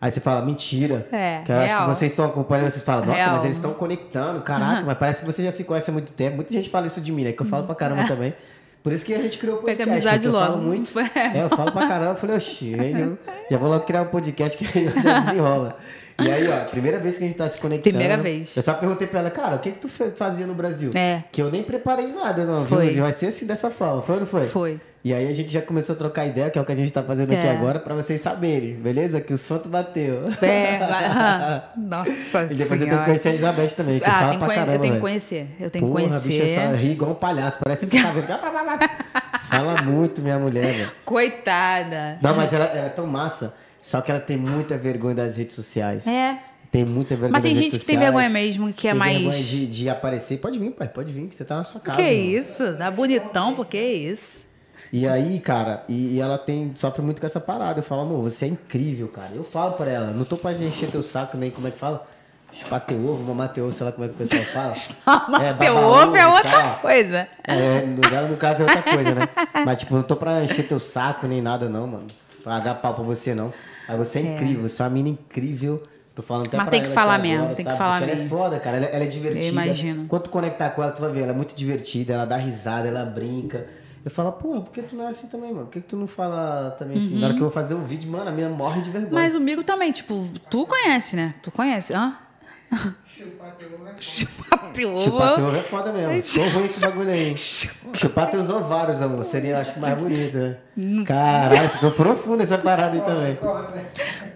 Aí 0.00 0.10
você 0.10 0.18
fala, 0.20 0.40
mentira. 0.40 1.06
É, 1.12 1.42
que 1.44 1.52
eu 1.52 1.56
acho 1.58 1.66
real. 1.66 1.82
que 1.90 1.94
vocês 1.96 2.12
estão 2.12 2.24
acompanhando, 2.24 2.70
vocês 2.70 2.82
falam, 2.82 3.04
nossa, 3.04 3.18
Real. 3.18 3.32
mas 3.34 3.44
eles 3.44 3.56
estão 3.56 3.74
conectando, 3.74 4.40
caraca, 4.40 4.82
mas 4.86 4.96
parece 4.96 5.20
que 5.20 5.26
você 5.30 5.42
já 5.44 5.52
se 5.52 5.64
conhece 5.64 5.90
há 5.90 5.92
muito 5.92 6.10
tempo. 6.12 6.36
Muita 6.36 6.54
gente 6.54 6.70
fala 6.70 6.86
isso 6.86 7.02
de 7.02 7.12
mim, 7.12 7.24
né? 7.24 7.32
Que 7.32 7.42
eu 7.42 7.46
falo 7.46 7.64
pra 7.66 7.74
caramba 7.74 8.06
também. 8.06 8.32
Por 8.82 8.92
isso 8.92 9.04
que 9.04 9.14
a 9.14 9.20
gente 9.20 9.38
criou 9.38 9.56
o 9.56 9.60
podcast. 9.60 9.90
amizade 9.90 10.24
eu 10.26 10.32
logo. 10.32 10.46
falo 10.46 10.62
muito. 10.62 10.92
É. 10.98 11.42
Eu 11.42 11.48
falo 11.50 11.72
pra 11.72 11.88
caramba. 11.88 12.12
Eu 12.12 12.16
falei, 12.16 12.36
oxi, 12.36 12.72
eu 12.72 13.18
já 13.50 13.58
vou 13.58 13.68
logo 13.68 13.84
criar 13.84 14.02
um 14.02 14.06
podcast 14.06 14.56
que 14.56 14.64
já 15.02 15.18
desenrola. 15.20 15.76
E 16.20 16.28
aí, 16.28 16.48
ó, 16.48 16.64
primeira 16.64 16.98
vez 16.98 17.16
que 17.16 17.24
a 17.24 17.26
gente 17.26 17.36
tá 17.36 17.48
se 17.48 17.58
conectando. 17.60 17.96
Primeira 17.96 18.16
vez. 18.20 18.56
Eu 18.56 18.62
só 18.62 18.74
perguntei 18.74 19.06
pra 19.06 19.20
ela, 19.20 19.30
cara, 19.30 19.56
o 19.56 19.58
que 19.60 19.70
que 19.70 19.78
tu 19.78 19.88
fazia 19.88 20.46
no 20.46 20.54
Brasil? 20.54 20.90
É. 20.94 21.22
Que 21.30 21.40
eu 21.40 21.50
nem 21.50 21.62
preparei 21.62 22.08
nada, 22.08 22.44
não. 22.44 22.66
Foi. 22.66 22.90
Viu? 22.90 23.02
Vai 23.04 23.12
ser 23.12 23.26
assim 23.26 23.46
dessa 23.46 23.70
forma. 23.70 24.02
Foi 24.02 24.14
ou 24.16 24.20
não 24.22 24.26
foi? 24.26 24.46
Foi. 24.46 24.80
E 25.04 25.14
aí 25.14 25.28
a 25.28 25.32
gente 25.32 25.48
já 25.50 25.62
começou 25.62 25.94
a 25.94 25.98
trocar 25.98 26.26
ideia, 26.26 26.50
que 26.50 26.58
é 26.58 26.62
o 26.62 26.64
que 26.64 26.72
a 26.72 26.74
gente 26.74 26.92
tá 26.92 27.02
fazendo 27.02 27.32
aqui 27.32 27.46
É. 27.46 27.52
agora, 27.52 27.78
pra 27.78 27.94
vocês 27.94 28.20
saberem, 28.20 28.74
beleza? 28.74 29.20
Que 29.20 29.32
o 29.32 29.38
santo 29.38 29.68
bateu. 29.68 30.22
É. 30.42 30.78
Nossa 31.78 32.42
E 32.50 32.54
depois 32.54 32.58
eu 32.58 32.58
tenho 32.58 32.68
que 32.68 32.84
Senhora. 32.88 33.04
conhecer 33.04 33.28
a 33.28 33.32
Elizabeth 33.32 33.68
também, 33.76 33.98
que 34.00 34.04
ah, 34.04 34.10
fala 34.20 34.28
pra 34.38 34.46
conhe- 34.46 34.54
caramba. 34.58 34.74
eu 34.74 34.80
tenho 34.80 34.94
que 34.94 35.00
conhecer. 35.00 35.46
Eu 35.60 35.70
tenho 35.70 35.86
Porra, 35.86 36.00
que 36.00 36.06
a 36.14 36.18
bicha 36.18 36.38
conhecer. 36.42 36.68
só 36.68 36.74
ri 36.74 36.90
igual 36.90 37.10
um 37.12 37.14
palhaço, 37.14 37.58
parece 37.62 37.86
que 37.86 38.00
sabe. 38.00 38.22
Fala 39.48 39.80
muito, 39.82 40.20
minha 40.20 40.38
mulher, 40.38 40.74
velho. 40.74 40.90
Coitada. 41.04 42.18
Não, 42.22 42.34
mas 42.36 42.52
ela, 42.52 42.66
ela 42.66 42.86
é 42.86 42.90
tão 42.90 43.06
massa, 43.06 43.54
só 43.80 44.00
que 44.00 44.10
ela 44.10 44.20
tem 44.20 44.36
muita 44.36 44.76
vergonha 44.76 45.14
das 45.14 45.36
redes 45.36 45.54
sociais. 45.54 46.06
É. 46.06 46.38
Tem 46.70 46.84
muita 46.84 47.10
vergonha 47.14 47.32
Mas 47.32 47.42
tem 47.42 47.54
gente 47.54 47.64
redes 47.64 47.80
que 47.80 47.86
tem 47.86 47.94
sociais. 47.96 48.12
vergonha 48.14 48.28
mesmo, 48.28 48.72
que 48.74 48.88
é 48.88 48.90
tem 48.90 48.98
mais- 48.98 49.16
vergonha 49.16 49.42
de, 49.42 49.66
de 49.68 49.88
aparecer. 49.88 50.36
Pode 50.38 50.58
vir, 50.58 50.70
pai, 50.72 50.86
pode 50.88 51.10
vir, 51.12 51.28
que 51.28 51.34
você 51.34 51.44
tá 51.44 51.56
na 51.56 51.64
sua 51.64 51.80
casa. 51.80 51.96
Que 51.96 52.02
mano. 52.02 52.36
isso? 52.36 52.74
Tá 52.76 52.90
bonitão, 52.90 53.54
por 53.54 53.64
que 53.66 53.80
isso? 53.80 54.46
E 54.92 55.06
aí, 55.06 55.38
cara, 55.40 55.84
e, 55.88 56.16
e 56.16 56.20
ela 56.20 56.38
tem 56.38 56.72
sofre 56.74 57.02
muito 57.02 57.20
com 57.20 57.26
essa 57.26 57.40
parada. 57.40 57.80
Eu 57.80 57.84
falo, 57.84 58.02
amor, 58.02 58.22
você 58.22 58.46
é 58.46 58.48
incrível, 58.48 59.08
cara. 59.08 59.30
Eu 59.34 59.44
falo 59.44 59.72
pra 59.72 59.90
ela, 59.90 60.06
não 60.12 60.24
tô 60.24 60.36
pra 60.36 60.52
encher 60.52 60.90
teu 60.90 61.02
saco, 61.02 61.36
nem 61.36 61.50
como 61.50 61.68
é 61.68 61.70
que 61.70 61.78
fala. 61.78 62.06
Chupar 62.50 62.80
teu 62.80 62.96
ovo, 62.96 63.22
mamar 63.24 63.50
teu 63.52 63.64
ovo, 63.64 63.72
sei 63.74 63.84
lá 63.84 63.92
como 63.92 64.06
é 64.06 64.08
que 64.08 64.14
o 64.14 64.26
pessoal 64.26 64.42
fala. 64.42 64.72
Teu 65.58 65.74
babar 65.74 66.06
ovo 66.06 66.16
é 66.16 66.26
outra 66.26 66.62
coisa. 66.80 67.28
É, 67.44 67.82
no, 67.82 68.28
no 68.28 68.36
caso 68.38 68.62
é 68.62 68.64
outra 68.64 68.82
coisa, 68.82 69.14
né? 69.14 69.28
Mas, 69.66 69.80
tipo, 69.80 69.94
não 69.94 70.02
tô 70.02 70.16
pra 70.16 70.42
encher 70.42 70.66
teu 70.66 70.80
saco 70.80 71.26
nem 71.26 71.42
nada, 71.42 71.68
não, 71.68 71.86
mano. 71.86 72.06
Pra 72.42 72.58
dar 72.58 72.74
pau 72.76 72.94
pra 72.94 73.04
você, 73.04 73.34
não. 73.34 73.52
Mas 73.86 73.98
você 73.98 74.20
é, 74.20 74.22
incrível, 74.22 74.66
você 74.66 74.80
é 74.80 74.84
uma 74.86 74.90
mina 74.90 75.10
incrível. 75.10 75.82
Tô 76.14 76.22
falando 76.22 76.46
até 76.46 76.56
Mas 76.56 76.68
tem 76.70 76.82
que 76.82 76.88
falar 76.88 77.14
aqui 77.16 77.22
mesmo, 77.28 77.42
agora, 77.42 77.54
tem 77.54 77.64
que 77.64 77.70
sabe? 77.70 77.78
falar 77.78 77.98
Porque 77.98 78.10
Ela 78.10 78.20
é 78.20 78.22
mesmo. 78.22 78.38
foda, 78.38 78.60
cara. 78.60 78.76
Ela, 78.78 78.86
ela 78.86 79.04
é 79.04 79.06
divertida. 79.06 79.44
Eu 79.44 79.48
imagino. 79.50 80.06
Quando 80.08 80.22
tu 80.22 80.30
conectar 80.30 80.70
com 80.70 80.82
ela, 80.82 80.92
tu 80.92 81.00
vai 81.02 81.12
ver. 81.12 81.22
Ela 81.24 81.32
é 81.32 81.34
muito 81.34 81.54
divertida, 81.54 82.14
ela 82.14 82.24
dá 82.24 82.36
risada, 82.36 82.88
ela 82.88 83.04
brinca. 83.04 83.66
Eu 84.04 84.10
falo, 84.10 84.32
porra, 84.32 84.60
por 84.60 84.72
que 84.72 84.82
tu 84.82 84.96
não 84.96 85.06
é 85.06 85.10
assim 85.10 85.26
também, 85.26 85.52
mano? 85.52 85.66
Por 85.66 85.72
que, 85.72 85.80
que 85.80 85.88
tu 85.88 85.96
não 85.96 86.06
fala 86.06 86.74
também 86.78 86.98
assim? 86.98 87.18
Na 87.18 87.26
hora 87.26 87.34
que 87.34 87.40
eu 87.40 87.46
vou 87.46 87.52
fazer 87.52 87.74
um 87.74 87.84
vídeo, 87.84 88.10
mano, 88.10 88.28
a 88.28 88.32
minha 88.32 88.48
morre 88.48 88.80
de 88.80 88.90
vergonha. 88.90 89.12
Uhum. 89.12 89.18
Mas 89.20 89.34
o 89.34 89.40
Migo 89.40 89.64
também, 89.64 89.92
tipo, 89.92 90.28
tu 90.48 90.66
conhece, 90.66 91.16
né? 91.16 91.34
Tu 91.42 91.50
conhece, 91.50 91.92
hã? 91.94 92.16
Chupar 93.06 93.52
teu 93.56 94.94
ovo. 94.94 95.04
Chupar 95.04 95.34
teu 95.34 95.44
ovo 95.46 95.56
é 95.56 95.62
foda 95.62 95.92
mesmo. 95.92 96.34
Tô 96.34 96.48
ruim 96.50 96.64
esse 96.66 96.80
bagulho 96.80 97.10
aí. 97.10 97.34
Chupar 97.94 98.30
teus 98.30 98.48
ovários, 98.50 99.02
amor. 99.02 99.24
Seria, 99.24 99.58
acho 99.58 99.74
que, 99.74 99.80
mais 99.80 100.00
bonito, 100.00 100.36
né? 100.36 100.56
Hum. 100.76 101.04
Caralho, 101.04 101.68
ficou 101.70 101.90
profundo 101.90 102.42
essa 102.42 102.58
parada 102.58 102.94
aí 102.94 103.00
também. 103.00 103.38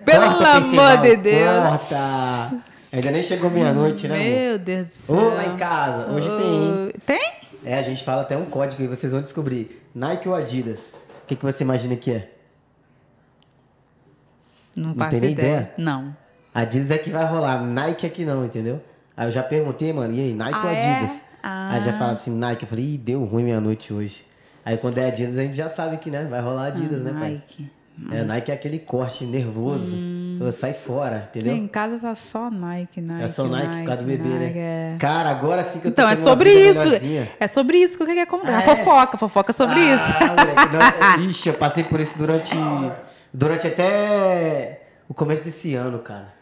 Pelo 0.04 0.26
Corta, 0.26 0.50
amor 0.50 0.96
de 0.98 1.16
Deus. 1.16 1.62
Corta! 1.68 2.62
Ainda 2.90 3.10
nem 3.10 3.22
chegou 3.22 3.50
meia-noite, 3.50 4.08
né, 4.08 4.14
amor? 4.14 4.40
Meu 4.40 4.58
Deus 4.58 4.86
do 4.88 4.94
céu. 4.94 5.16
Ô, 5.16 5.34
lá 5.34 5.46
em 5.46 5.56
casa. 5.56 6.10
Hoje 6.10 6.28
tem, 6.36 6.64
hein? 6.64 6.92
Tem? 7.06 7.32
É, 7.64 7.76
a 7.78 7.82
gente 7.82 8.02
fala 8.04 8.22
até 8.22 8.36
um 8.36 8.46
código 8.46 8.82
e 8.82 8.86
vocês 8.88 9.12
vão 9.12 9.22
descobrir. 9.22 9.82
Nike 9.94 10.28
ou 10.28 10.34
Adidas? 10.34 10.96
O 11.22 11.26
que, 11.26 11.36
que 11.36 11.44
você 11.44 11.62
imagina 11.62 11.94
que 11.96 12.10
é? 12.10 12.32
Não 14.76 14.94
faço 14.94 15.10
tem 15.10 15.20
nem 15.20 15.32
ideia. 15.32 15.48
ideia? 15.48 15.74
Não. 15.78 16.16
Adidas 16.54 16.90
é 16.90 16.98
que 16.98 17.10
vai 17.10 17.24
rolar, 17.24 17.62
Nike 17.62 18.06
é 18.06 18.08
que 18.10 18.24
não, 18.24 18.44
entendeu? 18.44 18.80
Aí 19.16 19.28
eu 19.28 19.32
já 19.32 19.42
perguntei, 19.42 19.92
mano, 19.92 20.12
e 20.14 20.20
aí, 20.20 20.34
Nike 20.34 20.54
Ah, 20.54 20.64
ou 20.64 20.70
é? 20.70 20.94
Adidas? 20.94 21.22
Ah. 21.42 21.72
Aí 21.72 21.82
já 21.82 21.98
fala 21.98 22.12
assim, 22.12 22.30
Nike. 22.36 22.62
Eu 22.64 22.68
falei, 22.68 22.94
ih, 22.94 22.98
deu 22.98 23.24
ruim 23.24 23.44
meia-noite 23.44 23.92
hoje. 23.92 24.24
Aí 24.64 24.76
quando 24.76 24.98
é 24.98 25.06
Adidas, 25.06 25.38
a 25.38 25.42
gente 25.42 25.54
já 25.56 25.68
sabe 25.68 25.96
que, 25.98 26.10
né, 26.10 26.24
vai 26.24 26.40
rolar 26.40 26.66
Adidas, 26.66 27.02
né, 27.02 27.12
pai? 27.12 27.30
Nike. 27.32 27.70
É, 28.10 28.24
Nike 28.24 28.50
é 28.50 28.54
aquele 28.54 28.78
corte 28.78 29.24
nervoso. 29.24 29.94
Hum. 29.94 30.36
Falou, 30.38 30.52
sai 30.52 30.72
fora, 30.72 31.28
entendeu? 31.30 31.54
Em 31.54 31.68
casa 31.68 31.98
tá 31.98 32.14
só 32.14 32.50
Nike, 32.50 33.00
Nike. 33.00 33.22
É 33.24 33.28
só 33.28 33.44
Nike, 33.46 33.76
por 33.78 33.84
causa 33.86 34.02
do 34.02 34.06
bebê, 34.06 34.28
Nike, 34.28 34.54
né? 34.58 34.94
é. 34.94 34.96
Cara, 34.98 35.30
agora 35.30 35.62
sim 35.62 35.80
que 35.80 35.88
eu 35.88 35.92
tô 35.92 36.00
Então, 36.02 36.10
é 36.10 36.16
sobre 36.16 36.50
isso. 36.52 36.84
melhorzinha. 36.84 37.30
É 37.38 37.46
sobre 37.46 37.76
isso 37.78 37.96
que 37.96 38.02
eu 38.02 38.06
queria 38.06 38.26
contar. 38.26 38.58
Ah, 38.58 38.62
é? 38.62 38.76
fofoca, 38.76 39.18
fofoca 39.18 39.52
sobre 39.52 39.78
isso. 39.78 40.04
Ah, 40.04 40.28
moleque, 40.28 41.18
não, 41.20 41.24
ixi, 41.30 41.48
eu 41.50 41.54
passei 41.54 41.84
por 41.84 42.00
isso 42.00 42.16
durante. 42.18 42.50
Durante 43.32 43.66
até 43.66 44.80
o 45.08 45.14
começo 45.14 45.44
desse 45.44 45.74
ano, 45.74 45.98
cara. 45.98 46.32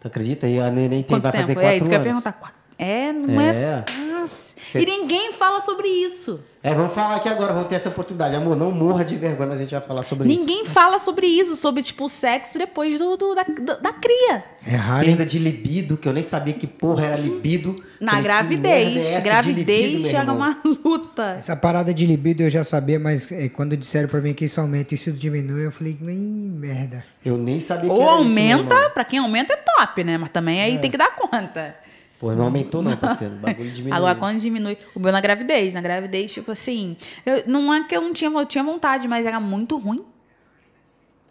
Tu 0.00 0.08
acredita? 0.08 0.46
E 0.48 0.58
a 0.58 0.70
neném 0.70 1.02
tem, 1.02 1.16
Quanto 1.16 1.22
vai 1.24 1.32
tempo? 1.32 1.42
fazer 1.42 1.54
quatro 1.54 1.68
é 1.70 1.76
isso 1.76 1.88
que 1.88 1.94
eu 1.94 1.98
ia 2.02 2.10
anos. 2.10 2.22
perguntar. 2.22 2.54
É, 2.78 3.12
não 3.12 3.40
é, 3.40 3.48
É. 3.50 3.84
Cê- 4.26 4.80
E 4.80 4.86
ninguém 4.86 5.32
fala 5.32 5.60
sobre 5.60 5.86
isso. 5.88 6.42
É, 6.62 6.74
vamos 6.74 6.92
falar 6.92 7.16
aqui 7.16 7.28
agora, 7.28 7.54
vamos 7.54 7.68
ter 7.68 7.76
essa 7.76 7.88
oportunidade. 7.88 8.34
Amor, 8.36 8.54
não 8.54 8.70
morra 8.70 9.02
de 9.02 9.16
vergonha, 9.16 9.48
mas 9.48 9.60
a 9.60 9.62
gente 9.62 9.70
vai 9.70 9.80
falar 9.80 10.02
sobre 10.02 10.28
isso. 10.30 10.44
Ninguém 10.44 10.66
fala 10.66 10.98
sobre 10.98 11.26
isso, 11.26 11.56
sobre, 11.56 11.82
tipo, 11.82 12.04
o 12.04 12.08
sexo 12.08 12.58
depois 12.58 12.98
do, 12.98 13.16
do- 13.16 13.34
da, 13.34 13.44
do- 13.44 13.80
da 13.80 13.92
cria. 13.94 14.44
É 14.66 14.76
raro? 14.76 15.06
Perda 15.06 15.24
de 15.24 15.38
libido, 15.38 15.96
que 15.96 16.06
eu 16.06 16.12
nem 16.12 16.22
sabia 16.22 16.52
que 16.52 16.66
porra 16.66 17.06
era 17.06 17.16
libido. 17.16 17.82
Na 17.98 18.10
Falei, 18.12 18.22
que 18.22 18.28
gravidez. 18.28 19.06
é 19.06 19.20
gravidez 19.22 19.90
libido, 19.92 20.08
chega 20.10 20.32
uma 20.34 20.60
luta. 20.84 21.34
Essa 21.38 21.56
parada 21.56 21.94
de 21.94 22.04
libido 22.04 22.42
eu 22.42 22.50
já 22.50 22.62
sabia, 22.62 23.00
mas 23.00 23.32
é, 23.32 23.48
quando 23.48 23.74
disseram 23.74 24.08
pra 24.10 24.20
mim 24.20 24.34
que 24.34 24.44
isso 24.44 24.60
aumenta 24.60 24.92
e 24.92 24.96
isso 24.96 25.12
diminui, 25.12 25.64
eu 25.64 25.72
falei, 25.72 25.96
ih, 25.98 26.50
merda. 26.54 27.02
Eu 27.24 27.38
nem 27.38 27.58
sabia 27.58 27.88
que 27.88 27.96
Ou 27.96 28.02
era 28.02 28.20
isso, 28.20 28.24
meu 28.28 28.42
aumenta, 28.58 28.74
irmão. 28.74 28.90
pra 28.90 29.04
quem 29.04 29.18
aumenta 29.18 29.54
é 29.54 29.56
top, 29.56 30.04
né? 30.04 30.18
Mas 30.18 30.28
também 30.28 30.60
aí 30.60 30.78
tem 30.78 30.90
que 30.90 30.98
dar 30.98 31.16
conta. 31.16 31.74
Pô, 32.20 32.32
não 32.32 32.44
aumentou 32.44 32.82
não, 32.82 32.94
parceiro. 32.98 33.34
O 33.34 33.38
bagulho 33.40 33.70
diminuiu. 33.70 33.96
Agora, 33.96 34.14
quando 34.14 34.38
diminui. 34.38 34.76
O 34.94 35.00
meu 35.00 35.10
na 35.10 35.22
gravidez. 35.22 35.72
Na 35.72 35.80
gravidez, 35.80 36.30
tipo 36.30 36.52
assim. 36.52 36.94
Eu, 37.24 37.44
não 37.46 37.72
é 37.72 37.82
que 37.84 37.96
eu 37.96 38.02
não 38.02 38.12
tinha, 38.12 38.30
eu 38.30 38.46
tinha 38.46 38.62
vontade, 38.62 39.08
mas 39.08 39.24
era 39.24 39.40
muito 39.40 39.78
ruim. 39.78 40.04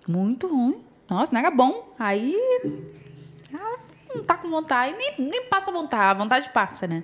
Muito 0.08 0.48
ruim. 0.48 0.82
Nossa, 1.08 1.32
não 1.32 1.40
era 1.40 1.52
bom. 1.52 1.94
Aí. 2.00 2.36
ah, 3.54 3.78
não 4.16 4.24
tá 4.24 4.36
com 4.36 4.50
vontade. 4.50 4.98
Nem, 4.98 5.30
nem 5.30 5.46
passa 5.46 5.72
vontade. 5.72 6.04
A 6.04 6.14
vontade 6.16 6.50
passa, 6.50 6.88
né? 6.88 7.04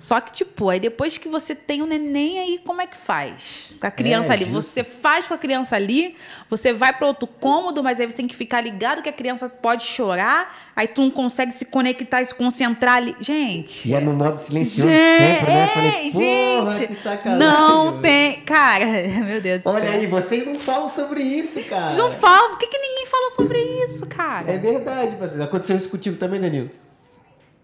Só 0.00 0.20
que, 0.20 0.30
tipo, 0.32 0.68
aí 0.68 0.78
depois 0.78 1.16
que 1.16 1.28
você 1.28 1.54
tem 1.54 1.80
o 1.80 1.86
neném, 1.86 2.38
aí 2.38 2.60
como 2.64 2.82
é 2.82 2.86
que 2.86 2.96
faz? 2.96 3.70
Com 3.80 3.86
a 3.86 3.90
criança 3.90 4.28
É, 4.28 4.36
ali. 4.36 4.44
justo. 4.44 4.70
Você 4.72 4.84
faz 4.84 5.26
com 5.26 5.32
a 5.32 5.38
criança 5.38 5.74
ali, 5.76 6.14
você 6.50 6.74
vai 6.74 6.92
para 6.92 7.06
outro 7.06 7.26
cômodo, 7.26 7.82
mas 7.82 7.98
aí 7.98 8.06
você 8.10 8.14
tem 8.16 8.26
que 8.26 8.36
ficar 8.36 8.60
ligado 8.60 9.00
que 9.02 9.08
a 9.08 9.12
criança 9.12 9.48
pode 9.48 9.84
chorar, 9.84 10.72
aí 10.76 10.86
tu 10.86 11.00
não 11.00 11.10
consegue 11.10 11.52
se 11.52 11.64
conectar 11.64 12.20
e 12.20 12.26
se 12.26 12.34
concentrar 12.34 12.96
ali. 12.96 13.16
Gente. 13.18 13.88
E 13.88 13.94
é 13.94 14.00
no 14.00 14.12
modo 14.12 14.38
silencioso 14.38 14.88
Gente, 14.90 15.18
sempre, 15.38 15.52
né? 15.52 15.58
Eu 15.58 15.62
é, 15.62 15.68
Falei, 15.68 16.12
porra, 16.58 16.70
gente, 16.72 16.88
que 16.88 16.96
sacanagem. 16.96 17.48
não 17.48 18.00
tem. 18.02 18.40
Cara, 18.42 18.84
meu 19.24 19.40
Deus 19.40 19.62
do 19.62 19.70
Olha 19.70 19.84
céu. 19.86 19.92
aí, 19.94 20.06
vocês 20.06 20.46
não 20.46 20.54
falam 20.56 20.88
sobre 20.88 21.22
isso, 21.22 21.62
cara. 21.64 21.86
Vocês 21.86 21.98
não 21.98 22.10
falam. 22.10 22.50
Por 22.50 22.58
que, 22.58 22.66
que 22.66 22.78
ninguém 22.78 23.06
fala 23.06 23.30
sobre 23.30 23.58
isso, 23.86 24.06
cara? 24.06 24.50
É 24.52 24.58
verdade, 24.58 25.16
parceiro. 25.16 25.44
Aconteceu 25.44 25.76
isso 25.76 25.88
contigo 25.88 26.16
também, 26.18 26.38
Danilo. 26.40 26.68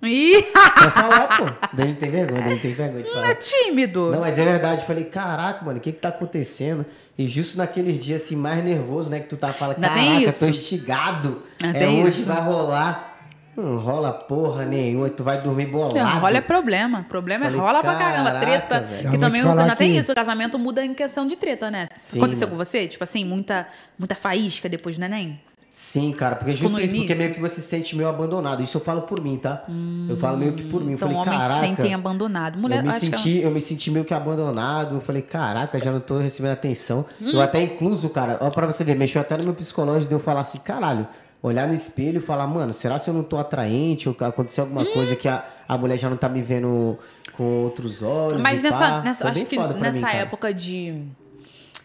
Ih, 0.03 0.45
Vai 0.55 0.91
falar, 0.91 1.29
pô. 1.37 1.77
Danilo 1.77 1.97
tem 1.97 2.11
vergonha, 2.11 2.41
Danilo 2.43 2.61
tem 2.61 2.73
vergonha 2.73 3.03
de 3.03 3.11
não 3.11 3.19
é 3.19 3.23
falar. 3.23 3.35
tímido. 3.35 4.11
Não, 4.13 4.21
mas 4.21 4.39
é 4.39 4.45
verdade. 4.45 4.85
Falei, 4.87 5.05
caraca, 5.05 5.65
mano, 5.65 5.79
o 5.79 5.81
que 5.81 5.93
que 5.93 5.99
tá 5.99 6.09
acontecendo? 6.09 6.87
E 7.19 7.29
justo 7.29 7.59
naqueles 7.59 8.03
dias 8.03 8.23
assim, 8.23 8.35
mais 8.37 8.65
nervoso, 8.65 9.11
né? 9.11 9.21
Que 9.21 9.29
tu 9.29 9.37
tá 9.37 9.53
falando, 9.53 9.77
tem 9.77 10.21
caraca, 10.23 10.33
tô 10.39 10.47
instigado. 10.47 11.43
Ainda 11.63 11.77
é 11.79 11.81
tem 11.87 12.03
hoje 12.03 12.21
isso. 12.21 12.25
vai 12.27 12.41
rolar. 12.41 13.09
Não 13.57 13.77
rola 13.79 14.11
porra 14.13 14.65
nenhuma, 14.65 15.11
tu 15.11 15.23
vai 15.23 15.39
dormir 15.43 15.67
bolado. 15.67 15.95
Não, 15.97 16.19
rola 16.21 16.39
é 16.39 16.41
problema. 16.41 17.05
Problema 17.07 17.45
Falei, 17.45 17.59
é 17.61 17.63
rola 17.63 17.81
pra 17.83 17.95
caramba. 17.97 18.41
Treta. 18.41 18.81
velho. 18.81 19.11
Que 19.11 19.19
Não, 19.19 19.21
também 19.21 19.43
ainda 19.43 19.77
tem 19.77 19.93
que- 19.93 19.99
isso. 19.99 20.13
O 20.13 20.15
casamento 20.15 20.59
muda 20.59 20.83
em 20.83 20.95
questão 20.95 21.27
de 21.27 21.37
treta, 21.37 21.71
né? 21.71 21.89
Sim, 21.99 22.19
Aconteceu 22.19 22.47
mano. 22.49 22.59
com 22.59 22.65
você? 22.65 22.87
Tipo 22.87 23.05
assim, 23.05 23.23
muita, 23.25 23.67
muita 23.99 24.15
faísca 24.15 24.67
depois 24.69 24.97
do 24.97 25.01
neném? 25.01 25.39
Sim, 25.71 26.11
cara, 26.13 26.35
porque 26.35 26.51
Tipo, 26.53 26.63
justo 26.65 26.79
no 26.79 26.85
isso, 26.85 26.95
porque 26.95 27.15
meio 27.15 27.33
que 27.33 27.41
você 27.41 27.61
se 27.61 27.69
sente 27.69 27.95
meio 27.97 28.09
abandonado. 28.09 28.61
Isso 28.63 28.77
eu 28.77 28.81
falo 28.81 29.03
por 29.03 29.21
mim, 29.21 29.37
tá? 29.39 29.65
eu 30.09 30.17
falo 30.17 30.37
meio 30.37 30.53
que 30.53 30.65
por 30.65 30.81
mim. 30.83 30.93
Eu 30.93 30.95
Então, 30.97 31.09
falei, 31.09 31.23
homens 31.23 31.39
caraca. 31.43 31.61
se 31.61 31.67
sentem 31.67 31.95
abandonados. 31.95 32.61
Mulher, 32.61 32.79
eu, 32.79 32.85
me 32.85 32.93
senti, 32.99 33.39
eu 33.39 33.51
me 33.53 33.61
senti 33.61 33.91
meio 33.91 34.05
que 34.05 34.13
abandonado. 34.13 34.97
Eu 34.97 35.01
falei, 35.01 35.23
caraca, 35.23 35.79
já 35.79 35.93
não 35.93 36.01
tô 36.01 36.19
recebendo 36.19 36.53
atenção. 36.53 37.07
Hum. 37.23 37.31
Eu 37.33 37.41
até 37.41 37.63
incluso, 37.63 38.09
cara, 38.11 38.37
ó, 38.41 38.51
pra 38.51 38.67
você 38.67 38.83
ver, 38.83 38.97
mexeu 38.97 39.21
até 39.21 39.37
no 39.37 39.45
meu 39.45 39.55
psicológico 39.55 40.09
de 40.09 40.15
eu 40.15 40.21
falar 40.21 40.41
assim, 40.41 40.59
caralho, 40.59 41.07
olhar 41.41 41.69
no 41.69 41.75
espelho 41.75 42.19
e 42.19 42.21
falar, 42.21 42.49
mano, 42.49 42.73
será 42.73 42.99
se 42.99 43.09
eu 43.09 43.15
não 43.15 43.23
tô 43.23 43.39
atraente? 43.39 44.09
Ou 44.09 44.17
aconteceu 44.21 44.65
alguma 44.65 44.83
Hum. 44.83 44.93
coisa 44.93 45.15
que 45.15 45.29
a, 45.29 45.45
a 45.69 45.79
mulher 45.79 45.99
já 45.99 46.11
não 46.11 46.17
tá 46.17 46.29
me 46.29 46.43
vendo 46.43 46.99
com 47.37 47.63
outros 47.63 48.03
olhos? 48.03 48.43
Mas 48.43 48.61
nessa, 48.63 48.77
pá? 48.79 49.01
nessa 49.03 49.23
Foi 49.23 49.31
acho 49.31 49.47
que 49.47 49.57
nessa 49.57 50.07
mim, 50.09 50.15
época 50.17 50.53
de, 50.53 51.01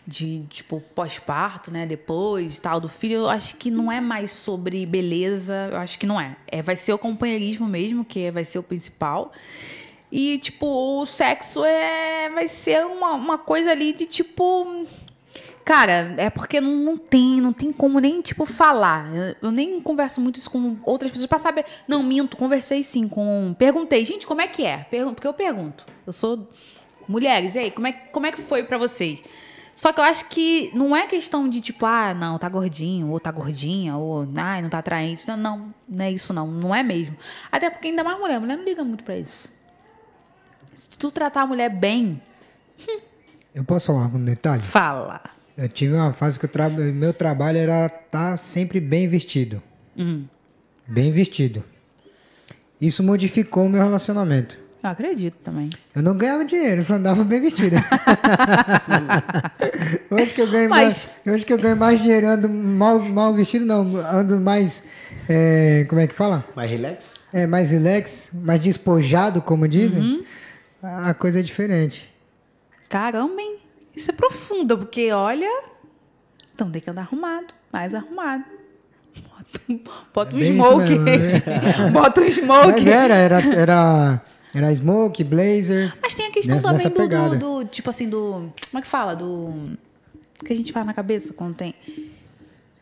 de 0.07 0.43
tipo, 0.49 0.81
pós-parto, 0.93 1.71
né? 1.71 1.85
Depois 1.85 2.59
tal, 2.59 2.79
do 2.79 2.87
filho, 2.87 3.15
eu 3.15 3.29
acho 3.29 3.55
que 3.57 3.71
não 3.71 3.91
é 3.91 3.99
mais 3.99 4.31
sobre 4.31 4.85
beleza. 4.85 5.69
Eu 5.71 5.77
acho 5.77 5.97
que 5.97 6.05
não 6.05 6.19
é. 6.21 6.35
é 6.47 6.61
vai 6.61 6.75
ser 6.75 6.93
o 6.93 6.97
companheirismo 6.97 7.67
mesmo, 7.67 8.05
que 8.05 8.19
é- 8.25 8.31
vai 8.31 8.45
ser 8.45 8.59
o 8.59 8.63
principal. 8.63 9.31
E, 10.11 10.37
tipo, 10.37 10.65
o 10.67 11.05
sexo 11.05 11.63
é, 11.65 12.29
vai 12.29 12.47
ser 12.47 12.85
uma, 12.85 13.13
uma 13.13 13.37
coisa 13.37 13.71
ali 13.71 13.91
de 13.93 14.05
tipo. 14.05 14.85
Cara, 15.65 16.13
é 16.17 16.29
porque 16.29 16.61
não, 16.61 16.71
não 16.75 16.95
tem, 16.97 17.41
não 17.41 17.51
tem 17.51 17.71
como 17.73 17.99
nem, 17.99 18.21
tipo, 18.21 18.45
falar. 18.45 19.11
Eu, 19.15 19.35
eu 19.41 19.51
nem 19.51 19.81
converso 19.81 20.21
muito 20.21 20.37
isso 20.37 20.49
com 20.51 20.77
outras 20.83 21.09
pessoas 21.11 21.27
pra 21.27 21.39
saber. 21.39 21.65
Não, 21.87 22.03
minto, 22.03 22.37
conversei 22.37 22.83
sim 22.83 23.07
com. 23.07 23.55
Perguntei, 23.57 24.05
gente, 24.05 24.27
como 24.27 24.41
é 24.41 24.47
que 24.47 24.63
é? 24.63 24.77
Pergun- 24.89 25.15
Porque 25.15 25.27
eu 25.27 25.33
pergunto. 25.33 25.83
Eu 26.05 26.13
sou. 26.13 26.47
Mulheres, 27.07 27.55
e 27.55 27.59
aí, 27.59 27.71
como 27.71 27.87
é, 27.87 27.91
como 27.91 28.25
é 28.27 28.31
que 28.31 28.41
foi 28.41 28.63
pra 28.63 28.77
vocês? 28.77 29.19
Só 29.75 29.91
que 29.91 29.99
eu 29.99 30.05
acho 30.05 30.29
que 30.29 30.71
não 30.73 30.95
é 30.95 31.05
questão 31.05 31.49
de 31.49 31.59
tipo, 31.59 31.85
ah, 31.85 32.13
não, 32.13 32.39
tá 32.39 32.47
gordinho, 32.47 33.09
ou 33.09 33.19
tá 33.19 33.29
gordinha, 33.29 33.97
ou 33.97 34.25
ai, 34.37 34.61
não 34.61 34.69
tá 34.69 34.79
atraente. 34.79 35.27
Não, 35.27 35.35
não, 35.35 35.73
não 35.87 36.05
é 36.05 36.11
isso 36.11 36.33
não, 36.33 36.47
não 36.47 36.73
é 36.73 36.81
mesmo. 36.81 37.17
Até 37.51 37.69
porque 37.69 37.89
ainda 37.89 38.03
mais 38.03 38.17
mulher, 38.17 38.39
mulher 38.39 38.57
não 38.57 38.63
liga 38.63 38.83
muito 38.85 39.03
pra 39.03 39.17
isso. 39.17 39.49
Se 40.73 40.89
tu 40.89 41.11
tratar 41.11 41.41
a 41.41 41.47
mulher 41.47 41.69
bem, 41.69 42.21
Eu 43.53 43.63
posso 43.63 43.87
falar 43.87 44.03
algum 44.03 44.23
detalhe? 44.23 44.63
fala. 44.63 45.21
Eu 45.57 45.69
tive 45.69 45.93
uma 45.93 46.11
fase 46.11 46.37
que 46.39 46.47
tra... 46.47 46.67
meu 46.69 47.13
trabalho 47.13 47.57
era 47.57 47.85
estar 47.85 48.37
sempre 48.37 48.79
bem 48.81 49.07
vestido. 49.07 49.61
Hum. 49.97 50.25
Bem 50.87 51.11
vestido. 51.11 51.63
Isso 52.79 53.01
modificou 53.01 53.65
o 53.65 53.69
meu 53.69 53.81
relacionamento. 53.81 54.57
Eu 54.85 54.91
acredito 54.91 55.35
também. 55.43 55.67
Eu 55.95 56.03
não 56.03 56.15
ganhava 56.15 56.45
dinheiro, 56.45 56.83
só 56.83 56.93
andava 56.93 57.23
bem 57.23 57.41
vestido. 57.41 57.75
hoje, 60.11 60.31
que 60.33 60.41
eu 60.41 60.47
ganho 60.51 60.69
Mas- 60.69 61.09
mais, 61.23 61.35
hoje 61.35 61.43
que 61.45 61.53
eu 61.53 61.57
ganho 61.57 61.75
mais 61.75 61.99
dinheiro, 61.99 62.27
ando 62.27 62.47
mal, 62.47 62.99
mal 62.99 63.33
vestido, 63.33 63.65
não, 63.65 63.81
ando 63.97 64.39
mais. 64.39 64.83
é, 65.27 65.85
como 65.89 65.99
é 66.01 66.05
que 66.05 66.13
fala? 66.13 66.45
Mais 66.55 66.69
relax? 66.69 67.15
É, 67.33 67.47
mais 67.47 67.71
relax, 67.71 68.29
mais 68.33 68.59
despojado, 68.59 69.41
como 69.41 69.67
dizem. 69.67 70.01
Uhum. 70.01 70.23
A 70.83 71.15
coisa 71.15 71.39
é 71.39 71.41
diferente. 71.41 72.13
Caramba, 72.87 73.41
hein? 73.41 73.57
Isso 73.95 74.11
é 74.11 74.13
profundo, 74.13 74.77
porque 74.77 75.11
olha. 75.11 75.49
Então 76.53 76.69
tem 76.69 76.79
que 76.79 76.89
andar 76.91 77.01
arrumado, 77.01 77.47
mais 77.73 77.93
arrumado. 77.95 78.43
Bota 79.17 79.59
um, 79.67 79.79
bota 80.13 80.35
um 80.35 80.39
É 80.39 80.43
smoke. 80.43 80.99
mesmo, 80.99 81.41
bota 81.91 82.21
um 82.21 82.31
smoke. 82.31 82.71
Mas 82.73 82.85
era, 82.87 83.15
era, 83.15 83.55
era, 83.55 84.21
era 84.55 84.73
smoke, 84.73 85.23
blazer. 85.23 85.95
Mas 86.01 86.15
tem 86.15 86.27
a 86.27 86.31
questão 86.31 86.55
Nessa- 86.55 86.67
também 86.89 87.07
nessa 87.07 87.29
do, 87.29 87.37
do, 87.37 87.63
do- 87.63 87.65
Tipo 87.69 87.89
assim, 87.89 88.09
do. 88.09 88.51
Como 88.71 88.79
é 88.79 88.81
que 88.81 88.87
fala? 88.87 89.15
Do. 89.15 89.27
O 89.27 90.45
que 90.45 90.53
a 90.53 90.55
gente 90.55 90.71
faz 90.71 90.85
na 90.85 90.93
cabeça 90.93 91.33
quando 91.33 91.55
tem. 91.55 91.75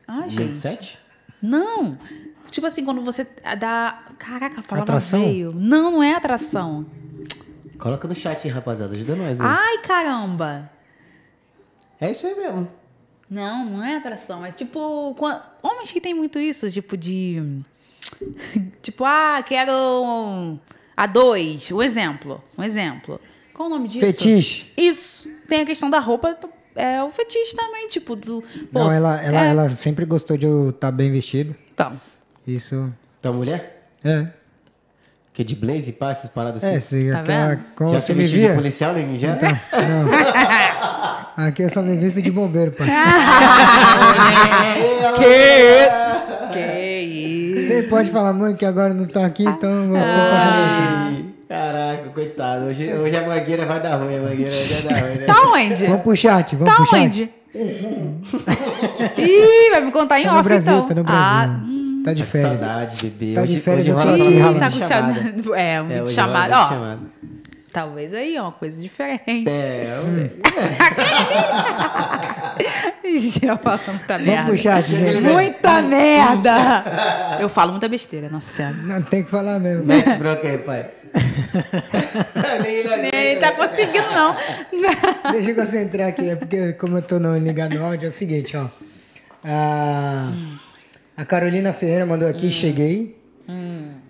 Ai, 0.07 0.29
gente. 0.29 0.43
Mindset? 0.43 0.97
Não! 1.41 1.97
Tipo 2.51 2.67
assim, 2.67 2.83
quando 2.85 3.01
você 3.03 3.25
dá. 3.59 4.03
Caraca, 4.17 4.59
a 4.59 4.63
palavra 4.63 4.83
Atração? 4.83 5.21
veio. 5.25 5.51
Não, 5.53 5.91
não 5.91 6.03
é 6.03 6.13
atração. 6.15 6.85
Coloca 7.79 8.07
no 8.07 8.15
chat 8.15 8.45
aí, 8.47 8.53
rapaziada. 8.53 8.93
Ajuda 8.95 9.15
nós 9.15 9.41
aí. 9.41 9.47
Ai, 9.47 9.77
caramba! 9.79 10.69
É 11.99 12.11
isso 12.11 12.25
aí 12.27 12.35
mesmo. 12.35 12.67
Não, 13.29 13.65
não 13.65 13.83
é 13.83 13.97
atração. 13.97 14.45
É 14.45 14.51
tipo. 14.51 15.15
quan- 15.17 15.41
Homens 15.61 15.91
que 15.91 15.99
tem 16.01 16.13
muito 16.13 16.37
isso, 16.39 16.69
tipo 16.71 16.95
de. 16.97 17.41
Tipo, 18.81 19.05
ah, 19.05 19.41
quero. 19.45 20.59
A 20.95 21.07
dois. 21.07 21.71
Um 21.71 21.81
exemplo. 21.81 22.43
Um 22.57 22.63
exemplo. 22.63 23.19
Qual 23.53 23.67
o 23.67 23.71
nome 23.71 23.87
disso? 23.87 24.05
Fetiche. 24.05 24.71
Isso. 24.77 25.27
Tem 25.47 25.61
a 25.61 25.65
questão 25.65 25.89
da 25.89 25.99
roupa. 25.99 26.37
É 26.75 27.03
o 27.03 27.09
fetiche 27.11 27.55
também, 27.55 27.87
tipo, 27.87 28.15
do. 28.15 28.43
pô, 28.71 28.79
Não, 28.79 28.91
ela, 28.91 29.21
ela, 29.21 29.45
é, 29.45 29.49
ela 29.49 29.69
sempre 29.69 30.05
gostou 30.05 30.35
de 30.37 30.45
eu 30.47 30.69
estar 30.71 30.91
bem 30.91 31.11
vestido. 31.11 31.55
Então. 31.73 31.93
Isso. 32.47 32.91
Tua 33.21 33.31
mulher? 33.31 33.89
É. 34.03 34.27
Que 35.33 35.43
de 35.43 35.55
blaze 35.55 35.89
e 35.89 35.93
pá, 35.93 36.11
essas 36.11 36.29
paradas 36.29 36.63
assim? 36.63 36.75
É, 36.75 36.79
se, 36.79 37.11
Tá 37.11 37.19
aquela, 37.21 37.47
vendo? 37.49 37.63
como 37.75 37.91
já 37.91 37.99
você 37.99 38.05
se 38.07 38.13
me 38.13 38.19
vestiu 38.21 38.39
de 38.39 38.45
via. 38.47 38.55
policial, 38.55 38.93
nem 38.93 39.19
já? 39.19 39.33
Então, 39.35 39.49
não. 39.49 40.09
Aqui 41.47 41.63
eu 41.63 41.69
só 41.69 41.81
me 41.81 41.97
visto 41.97 42.21
de 42.21 42.29
bombeiro, 42.31 42.71
pai. 42.71 42.87
Que? 45.17 46.53
Que 46.53 46.59
isso? 46.59 46.92
Nem 47.67 47.83
pode 47.89 48.09
falar, 48.11 48.33
mãe, 48.33 48.55
que 48.55 48.65
agora 48.65 48.93
não 48.93 49.05
tá 49.05 49.25
aqui, 49.25 49.43
então 49.45 49.69
eu 49.69 49.87
vou. 49.89 49.97
Ai, 49.97 51.25
Caraca, 51.47 52.09
coitado. 52.13 52.65
Hoje, 52.65 52.91
hoje 52.93 53.15
a 53.15 53.27
mangueira 53.27 53.65
vai 53.65 53.79
dar 53.79 53.95
ruim, 53.97 54.17
a 54.17 54.21
mangueira 54.21 54.51
vai 54.51 54.81
dar 54.91 55.05
ruim, 55.07 55.15
né? 55.19 55.25
Tá 55.25 55.41
onde? 55.51 55.85
Vamos 55.85 56.01
pro 56.01 56.15
chat, 56.15 56.55
vamos 56.55 56.73
Tá 56.73 56.77
pro 56.81 56.89
chat. 56.89 57.05
onde? 57.05 57.29
Ih, 59.17 59.69
vai 59.71 59.81
me 59.85 59.91
contar 59.91 60.19
em 60.19 60.23
Tá 60.25 60.31
no 60.31 60.37
off, 60.39 60.43
Brasil, 60.47 60.73
então. 60.73 60.87
tá 60.87 60.95
no 60.95 61.03
Brasil. 61.03 61.23
Ah, 61.23 61.59
hum. 61.63 62.01
tá 62.03 62.13
de 62.13 62.21
Tá 62.21 62.25
com 62.25 62.31
férias. 62.31 62.61
saudade, 62.61 63.07
bebê. 63.07 63.33
Tá 63.35 63.41
de 63.45 63.51
Hoje- 63.51 63.59
férias, 63.61 63.87
hoje 63.89 63.89
eu 63.89 63.95
tô 63.95 64.09
aqui, 64.23 64.59
tá 64.59 64.65
com 64.65 64.77
chamada. 64.87 65.13
chamada. 65.13 65.59
É, 65.61 65.81
um 65.81 65.91
É, 65.91 66.03
hoje 66.03 66.13
chamado. 66.13 66.51
Ó, 66.53 66.69
chamada. 66.69 66.99
Talvez 67.73 68.13
aí 68.13 68.35
é 68.35 68.41
uma 68.41 68.51
coisa 68.51 68.79
diferente. 68.79 69.49
É, 69.49 69.87
Já 73.41 73.57
falando 73.57 73.87
muita 73.87 74.17
Vamos 74.17 74.25
merda. 74.25 74.57
chat, 74.57 74.87
gente. 74.87 75.21
Muita 75.21 75.81
merda! 75.81 77.37
Eu 77.39 77.49
falo 77.49 77.71
muita 77.71 77.89
besteira, 77.89 78.29
nossa 78.29 78.51
senhora. 78.51 78.75
Não, 78.75 79.01
tem 79.01 79.23
que 79.23 79.29
falar 79.29 79.59
mesmo. 79.59 79.83
mete 79.83 80.13
bronca 80.13 80.47
aí, 80.47 80.57
pai. 80.59 80.89
Nem 82.63 83.11
ele 83.13 83.39
tá 83.39 83.51
conseguindo, 83.51 84.07
não. 84.13 84.35
Deixa 85.31 85.51
eu 85.51 85.55
concentrar 85.55 86.09
aqui, 86.09 86.29
é 86.29 86.35
porque 86.35 86.73
como 86.73 86.97
eu 86.97 87.01
tô 87.01 87.19
no, 87.19 87.37
ligado 87.37 87.75
no 87.77 87.85
áudio, 87.85 88.05
é 88.05 88.09
o 88.09 88.11
seguinte, 88.11 88.55
ó. 88.55 88.67
A, 89.43 90.31
a 91.17 91.25
Carolina 91.25 91.73
Ferreira 91.73 92.05
mandou 92.05 92.27
aqui, 92.27 92.51
cheguei. 92.51 93.17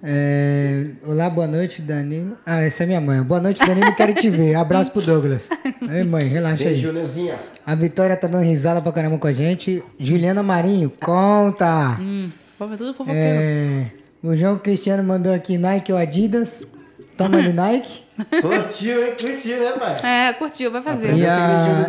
É, 0.06 0.88
olá, 1.08 1.30
boa 1.30 1.47
noite, 1.47 1.82
Danilo. 1.82 2.38
Ah, 2.45 2.60
essa 2.62 2.84
é 2.84 2.86
minha 2.86 2.99
mãe. 2.99 3.22
Boa 3.22 3.39
noite, 3.39 3.66
Danilo, 3.66 3.95
quero 3.95 4.14
te 4.14 4.30
ver. 4.30 4.54
Abraço 4.54 4.91
pro 4.91 5.01
Douglas. 5.01 5.49
Ei, 5.89 6.04
mãe, 6.04 6.28
relaxa 6.28 6.66
aí. 6.66 6.72
Beijo, 6.72 6.91
Leozinha. 6.91 7.36
A 7.66 7.74
Vitória 7.74 8.18
tá 8.18 8.28
dando 8.28 8.43
risada 8.43 8.82
pra 8.82 8.91
caramba 8.91 9.18
com 9.18 9.28
a 9.28 9.32
gente. 9.32 9.82
Juliana 9.97 10.43
Marinho, 10.43 10.89
conta! 10.89 11.97
Hum, 12.01 12.30
é 12.60 12.76
tudo 12.76 12.93
fofoqueiro. 12.93 13.18
É, 13.18 13.91
o 14.22 14.36
João 14.36 14.58
Cristiano 14.58 15.01
mandou 15.06 15.34
aqui 15.34 15.58
Nike 15.58 15.93
ou 15.93 15.97
Adidas. 15.97 16.68
Toma 17.16 17.38
ali 17.38 17.54
Nike. 17.54 18.04
Curtiu, 18.41 19.06
hein? 19.06 19.14
Curtiu, 19.18 19.58
né, 19.58 19.72
pai? 19.72 19.95
É, 20.04 20.34
curtiu, 20.34 20.70
vai 20.70 20.82
fazer. 20.82 21.14
E 21.14 21.26
a 21.26 21.86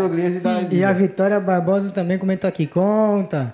E 0.70 0.84
a 0.84 0.92
Vitória 0.92 1.40
Barbosa 1.40 1.90
também 1.90 2.16
comentou 2.16 2.46
aqui, 2.46 2.64
conta. 2.64 3.52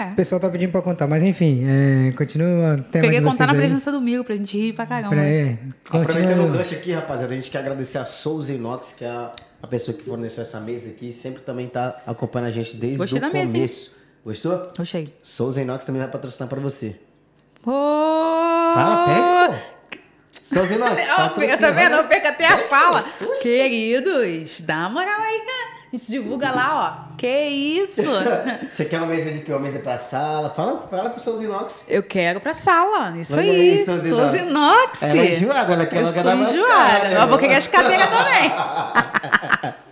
É. 0.00 0.12
O 0.12 0.14
pessoal 0.16 0.40
tá 0.40 0.48
pedindo 0.48 0.70
pra 0.72 0.80
contar, 0.82 1.06
mas 1.06 1.22
enfim, 1.22 1.64
é, 1.68 2.12
continua 2.12 2.76
tema 2.90 3.04
Peguei 3.04 3.20
de 3.20 3.26
contar 3.26 3.46
na 3.46 3.52
aí. 3.52 3.58
presença 3.58 3.92
do 3.92 4.00
Migo 4.00 4.24
pra 4.24 4.34
gente 4.36 4.56
rir 4.58 4.72
pra 4.72 4.86
caramba. 4.86 5.10
Pra, 5.10 5.22
é, 5.22 5.58
Aproveitando 5.90 6.44
o 6.46 6.52
gancho 6.52 6.74
aqui, 6.74 6.92
rapaziada, 6.92 7.32
a 7.32 7.36
gente 7.36 7.50
quer 7.50 7.58
agradecer 7.58 7.98
a 7.98 8.04
Souza 8.04 8.52
Inox, 8.52 8.94
que 8.96 9.04
é 9.04 9.08
a, 9.08 9.30
a 9.62 9.66
pessoa 9.66 9.96
que 9.96 10.04
forneceu 10.04 10.42
essa 10.42 10.58
mesa 10.60 10.90
aqui, 10.90 11.12
sempre 11.12 11.42
também 11.42 11.66
tá 11.66 12.00
acompanhando 12.06 12.48
a 12.48 12.50
gente 12.52 12.76
desde 12.76 12.98
Gostei 12.98 13.18
o 13.18 13.20
da 13.20 13.30
mesa, 13.30 13.52
começo. 13.52 13.96
Gostou? 14.24 14.68
Oxei. 14.78 15.14
Souza 15.22 15.60
Inox 15.60 15.84
também 15.84 16.00
vai 16.00 16.10
patrocinar 16.10 16.48
pra 16.48 16.60
você. 16.60 16.96
Ô! 17.66 17.70
Fala, 18.74 19.04
pede, 19.06 19.58
pô. 19.60 19.70
Souza 20.54 20.74
Inox, 20.74 20.92
Ó, 20.92 21.16
patrocina. 21.16 21.58
tá 21.58 21.70
vendo? 21.70 21.94
Eu 21.96 22.04
perco 22.04 22.26
até 22.28 22.46
a 22.46 22.58
fala. 22.68 23.04
Queridos, 23.42 24.60
dá 24.62 24.78
uma 24.80 24.88
moral 24.90 25.20
aí. 25.20 25.40
A 25.92 25.96
gente 25.96 26.08
divulga 26.08 26.52
lá, 26.52 27.08
ó. 27.10 27.16
Que 27.16 27.26
isso? 27.48 28.02
Você 28.70 28.84
quer 28.84 28.98
uma 28.98 29.08
mesa 29.08 29.32
de 29.32 29.40
quê? 29.40 29.50
Uma 29.52 29.60
mesa 29.60 29.80
pra 29.80 29.98
sala? 29.98 30.50
Fala, 30.50 30.86
fala 30.88 31.10
pro 31.10 31.20
Souza 31.20 31.42
Inox. 31.42 31.84
Eu 31.88 32.02
quero 32.02 32.40
pra 32.40 32.54
sala. 32.54 33.18
Isso 33.18 33.32
Manda 33.32 33.42
aí. 33.42 33.78
aí, 33.78 33.84
Souza 33.84 34.08
Inox. 34.08 34.34
Inox. 34.34 35.02
Ela 35.02 35.20
é 35.20 35.34
enjoada, 35.34 35.72
ela 35.72 35.86
quer 35.86 36.02
Eu 36.02 36.06
sou 36.06 36.32
enjoada. 36.32 37.08
Mas 37.10 37.22
eu 37.22 37.28
vou 37.28 37.38
querer 37.38 37.54
as 37.56 37.66
cadeiras 37.66 38.08
também. 38.08 38.52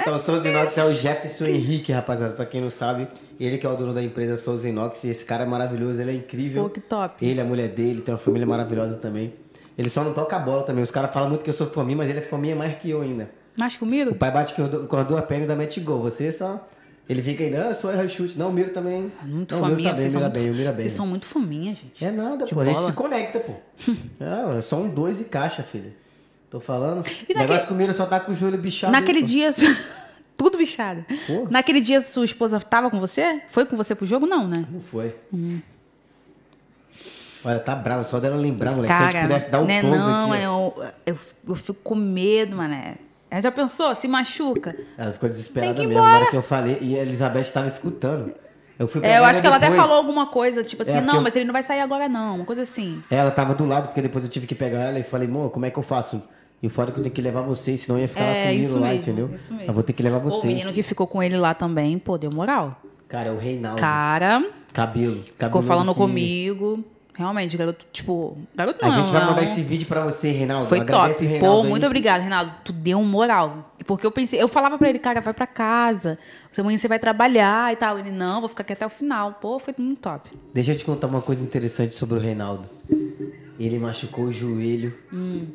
Então, 0.00 0.16
o 0.16 0.18
Souza 0.18 0.48
Inox 0.48 0.76
é 0.78 0.84
o 0.84 0.94
Jefferson 0.94 1.44
Henrique, 1.44 1.92
rapaziada. 1.92 2.32
Pra 2.32 2.46
quem 2.46 2.60
não 2.60 2.70
sabe, 2.70 3.06
ele 3.38 3.58
que 3.58 3.66
é 3.66 3.68
o 3.70 3.76
dono 3.76 3.92
da 3.92 4.02
empresa 4.02 4.34
Souza 4.36 4.68
Inox. 4.68 5.04
E 5.04 5.10
esse 5.10 5.24
cara 5.24 5.44
é 5.44 5.46
maravilhoso, 5.46 6.00
ele 6.00 6.10
é 6.10 6.14
incrível. 6.14 6.64
Pô, 6.64 6.70
que 6.70 6.80
top. 6.80 7.24
Ele, 7.24 7.40
a 7.40 7.44
mulher 7.44 7.68
dele, 7.68 8.00
tem 8.00 8.12
uma 8.14 8.18
família 8.18 8.46
maravilhosa 8.46 8.96
também. 8.96 9.32
Ele 9.76 9.88
só 9.88 10.02
não 10.02 10.12
toca 10.12 10.34
a 10.36 10.38
bola 10.38 10.62
também. 10.62 10.82
Os 10.82 10.90
caras 10.90 11.12
falam 11.12 11.28
muito 11.28 11.44
que 11.44 11.50
eu 11.50 11.54
sou 11.54 11.66
fominha, 11.68 11.98
mas 11.98 12.10
ele 12.10 12.18
é 12.18 12.22
fominha 12.22 12.56
mais 12.56 12.74
que 12.76 12.90
eu 12.90 13.02
ainda. 13.02 13.30
Mais 13.56 13.76
comigo? 13.76 14.10
O 14.12 14.14
pai 14.14 14.30
bate 14.30 14.54
com 14.54 14.96
as 14.96 15.06
duas 15.06 15.24
pernas 15.24 15.48
e 15.48 15.50
ainda 15.50 15.56
mete 15.56 15.80
gol. 15.80 16.00
Você 16.02 16.32
só... 16.32 16.68
Ele 17.08 17.20
fica 17.22 17.42
aí, 17.42 17.54
ah, 17.56 17.74
só 17.74 17.92
erra 17.92 18.06
chute. 18.08 18.38
Não, 18.38 18.48
o 18.48 18.52
Miro 18.52 18.70
também. 18.70 19.12
Muito 19.24 19.54
não, 19.54 19.62
o 19.62 19.66
Miro 19.66 19.76
fominha. 19.76 19.90
tá 19.90 19.96
bem, 19.96 20.02
vocês, 20.02 20.12
são 20.12 20.30
bem, 20.30 20.42
muito, 20.46 20.64
bem. 20.64 20.74
vocês 20.76 20.92
são 20.92 21.06
muito 21.06 21.26
fominha, 21.26 21.74
gente. 21.74 22.04
É 22.04 22.10
nada, 22.12 22.46
De 22.46 22.54
pô. 22.54 22.60
A 22.60 22.64
gente 22.64 22.74
bola. 22.74 22.86
se 22.86 22.92
conecta, 22.92 23.40
pô. 23.40 23.52
é, 24.20 24.58
é 24.58 24.60
só 24.60 24.76
um 24.76 24.88
dois 24.88 25.20
e 25.20 25.24
caixa, 25.24 25.62
filho. 25.64 25.92
Tô 26.48 26.60
falando. 26.60 27.02
E 27.28 27.32
o 27.32 27.38
negócio 27.38 27.38
naquele- 27.38 27.66
que 27.66 27.72
o 27.72 27.76
Miro 27.76 27.92
só 27.92 28.06
tá 28.06 28.20
com 28.20 28.32
o 28.32 28.34
joelho 28.34 28.56
bichado. 28.56 28.92
Naquele 28.92 29.20
dia. 29.20 29.50
Tudo 30.36 30.56
bichado. 30.56 31.04
Pô. 31.26 31.46
Naquele 31.50 31.80
dia, 31.80 32.00
sua 32.00 32.24
esposa 32.24 32.58
tava 32.60 32.88
com 32.88 33.00
você? 33.00 33.42
Foi 33.48 33.66
com 33.66 33.76
você 33.76 33.94
pro 33.94 34.06
jogo? 34.06 34.24
Não, 34.26 34.46
né? 34.46 34.64
Não 34.70 34.80
foi. 34.80 35.14
Olha, 37.44 37.58
tá 37.58 37.74
bravo. 37.74 38.04
Só 38.04 38.20
dela 38.20 38.36
lembrar, 38.36 38.74
moleque. 38.74 38.94
Se 38.94 39.00
a 39.00 39.04
gente 39.04 39.12
Cara, 39.12 39.26
pudesse 39.26 39.50
dar 39.50 39.60
um 39.60 39.64
né, 39.66 39.80
close 39.80 39.98
não, 39.98 40.32
aqui. 40.32 40.42
eu, 40.42 40.74
eu, 41.06 41.18
eu 41.48 41.54
fico 41.56 41.78
com 41.82 41.94
medo, 41.94 42.56
mané. 42.56 42.96
Ela 43.32 43.40
Já 43.40 43.50
pensou? 43.50 43.94
Se 43.94 44.06
machuca? 44.06 44.76
Ela 44.98 45.12
ficou 45.12 45.26
desesperada 45.28 45.72
mesmo 45.78 45.94
na 45.94 46.02
hora 46.18 46.26
que 46.30 46.36
eu 46.36 46.42
falei. 46.42 46.76
E 46.82 46.98
a 46.98 47.02
Elizabeth 47.02 47.44
tava 47.44 47.66
escutando. 47.66 48.30
Eu 48.78 48.86
fui 48.86 49.00
É, 49.04 49.18
eu 49.18 49.24
acho 49.24 49.40
que 49.40 49.46
ela 49.46 49.56
até 49.56 49.70
depois. 49.70 49.82
falou 49.82 49.98
alguma 49.98 50.26
coisa, 50.26 50.62
tipo 50.62 50.82
assim, 50.82 50.98
É, 50.98 51.00
não, 51.00 51.14
eu- 51.16 51.20
mas 51.22 51.34
ele 51.34 51.46
não 51.46 51.52
vai 51.52 51.62
sair 51.62 51.80
agora 51.80 52.08
não, 52.10 52.36
uma 52.36 52.44
coisa 52.44 52.62
assim. 52.62 53.02
Ela 53.10 53.30
tava 53.30 53.54
do 53.54 53.64
lado, 53.64 53.86
porque 53.88 54.02
depois 54.02 54.22
eu 54.24 54.30
tive 54.30 54.46
que 54.46 54.54
pegar 54.54 54.80
ela 54.80 54.98
e 54.98 55.02
falei, 55.02 55.26
amor, 55.28 55.50
como 55.50 55.64
é 55.64 55.70
que 55.70 55.78
eu 55.78 55.82
faço? 55.82 56.22
E 56.62 56.68
fora 56.68 56.92
que 56.92 56.98
eu 56.98 57.02
tenho 57.02 57.14
que 57.14 57.22
levar 57.22 57.40
vocês, 57.42 57.80
senão 57.80 57.96
eu 57.98 58.02
ia 58.02 58.08
ficar 58.08 58.20
lá 58.20 58.26
É, 58.28 58.42
com 58.44 58.48
o 58.48 58.52
Miro 58.52 58.64
isso 58.64 58.74
lá, 58.78 58.86
mesmo, 58.88 59.00
entendeu? 59.02 59.30
isso 59.34 59.52
mesmo. 59.54 59.68
Eu 59.70 59.74
vou 59.74 59.82
ter 59.82 59.92
que 59.94 60.02
levar 60.02 60.18
O 60.18 60.20
vocês. 60.20 60.44
menino 60.44 60.72
que 60.72 60.82
ficou 60.82 61.06
com 61.06 61.22
ele 61.22 61.36
lá 61.36 61.54
também, 61.54 61.98
pô, 61.98 62.18
deu 62.18 62.30
moral. 62.34 62.80
Cara, 63.08 63.28
é 63.30 63.32
o 63.32 63.38
Reinaldo. 63.38 63.80
Cara, 63.80 64.44
Cabelo. 64.72 65.16
ficou 65.22 65.34
Cabelo 65.38 65.62
falando 65.62 65.92
que- 65.92 65.98
comigo. 65.98 66.84
Realmente, 67.14 67.56
garoto, 67.58 67.84
tipo. 67.92 68.38
Garoto 68.54 68.82
A 68.82 68.88
não, 68.88 68.94
gente 68.94 69.12
vai 69.12 69.20
não. 69.20 69.28
mandar 69.30 69.42
esse 69.42 69.62
vídeo 69.62 69.86
pra 69.86 70.02
você, 70.02 70.30
Reinaldo. 70.30 70.66
Foi 70.68 70.78
top. 70.78 70.92
Agradece 70.92 71.24
o 71.24 71.28
Reinaldo 71.28 71.56
Pô, 71.58 71.62
aí. 71.64 71.68
muito 71.68 71.84
obrigado, 71.86 72.20
Reinaldo. 72.20 72.52
Tu 72.64 72.72
deu 72.72 72.98
um 72.98 73.04
moral. 73.04 73.70
Porque 73.86 74.06
eu 74.06 74.10
pensei, 74.10 74.40
eu 74.40 74.48
falava 74.48 74.78
pra 74.78 74.88
ele, 74.88 74.98
cara, 74.98 75.20
vai 75.20 75.34
pra 75.34 75.46
casa. 75.46 76.18
Amanhã 76.56 76.78
você 76.78 76.88
vai 76.88 76.98
trabalhar 76.98 77.70
e 77.70 77.76
tal. 77.76 77.98
Ele, 77.98 78.10
não, 78.10 78.40
vou 78.40 78.48
ficar 78.48 78.62
aqui 78.62 78.72
até 78.72 78.86
o 78.86 78.90
final. 78.90 79.34
Pô, 79.42 79.58
foi 79.58 79.74
muito 79.76 80.00
top. 80.00 80.30
Deixa 80.54 80.72
eu 80.72 80.78
te 80.78 80.84
contar 80.86 81.06
uma 81.06 81.20
coisa 81.20 81.44
interessante 81.44 81.96
sobre 81.98 82.16
o 82.16 82.20
Reinaldo. 82.20 82.64
Ele 83.60 83.78
machucou 83.78 84.24
o 84.24 84.32
joelho 84.32 84.96
Hum. 85.12 85.46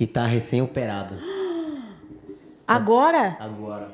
e 0.00 0.06
tá 0.06 0.26
recém-operado 0.26 1.14
Agora? 2.66 3.36
agora. 3.38 3.88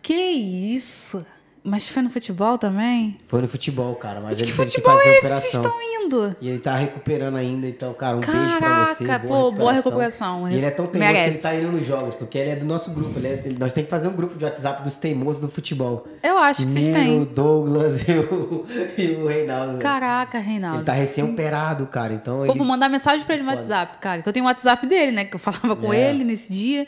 Que 0.00 0.14
isso? 0.14 1.26
Mas 1.66 1.88
foi 1.88 2.02
no 2.02 2.10
futebol 2.10 2.58
também? 2.58 3.16
Foi 3.26 3.40
no 3.40 3.48
futebol, 3.48 3.94
cara, 3.94 4.20
mas 4.20 4.36
que 4.36 4.44
ele 4.44 4.52
teve 4.52 4.70
que 4.70 4.80
fazer 4.82 5.08
é 5.08 5.12
esse 5.12 5.20
que 5.20 5.26
operação. 5.26 5.50
vocês 5.50 5.64
estão 5.64 6.04
indo? 6.04 6.36
E 6.38 6.48
ele 6.50 6.58
tá 6.58 6.76
recuperando 6.76 7.36
ainda, 7.36 7.66
então, 7.66 7.94
cara, 7.94 8.18
um 8.18 8.20
beijo 8.20 8.58
pra 8.58 8.84
você. 8.84 9.04
Caraca, 9.06 9.26
pô, 9.26 9.50
boa 9.50 9.72
recuperação. 9.72 10.46
E 10.46 10.56
ele 10.56 10.66
é 10.66 10.70
tão 10.70 10.86
teimoso 10.86 11.10
que 11.10 11.16
ele 11.18 11.24
Merece. 11.26 11.42
tá 11.42 11.54
indo 11.54 11.72
nos 11.72 11.86
jogos, 11.86 12.14
porque 12.16 12.36
ele 12.36 12.50
é 12.50 12.56
do 12.56 12.66
nosso 12.66 12.90
grupo. 12.90 13.18
Ele 13.18 13.28
é- 13.28 13.42
ele- 13.46 13.58
nós 13.58 13.72
temos 13.72 13.86
que 13.86 13.90
fazer 13.90 14.08
um 14.08 14.12
grupo 14.12 14.36
de 14.36 14.44
WhatsApp 14.44 14.82
dos 14.84 14.96
teimosos 14.96 15.40
do 15.40 15.48
futebol. 15.48 16.06
Eu 16.22 16.36
acho 16.36 16.66
que 16.66 16.70
vocês 16.70 16.90
Miro, 16.90 17.00
têm. 17.00 17.24
Douglas 17.24 17.96
e 18.06 18.12
o, 18.12 18.66
e 18.98 19.06
o 19.22 19.26
Reinaldo. 19.26 19.78
Caraca, 19.78 20.38
Reinaldo. 20.40 20.78
Ele 20.80 20.84
tá 20.84 20.92
recém-operado, 20.92 21.86
cara, 21.86 22.12
então 22.12 22.40
Pô, 22.40 22.44
ele... 22.44 22.58
vou 22.58 22.66
mandar 22.66 22.90
mensagem 22.90 23.24
pra 23.24 23.36
ele 23.36 23.42
no 23.42 23.48
WhatsApp, 23.50 23.96
cara. 24.02 24.20
Que 24.20 24.28
eu 24.28 24.32
tenho 24.34 24.44
o 24.44 24.48
WhatsApp 24.48 24.86
dele, 24.86 25.12
né? 25.12 25.24
Que 25.24 25.34
eu 25.34 25.40
falava 25.40 25.74
com 25.74 25.94
É. 25.94 26.10
ele 26.10 26.24
nesse 26.24 26.52
dia. 26.52 26.86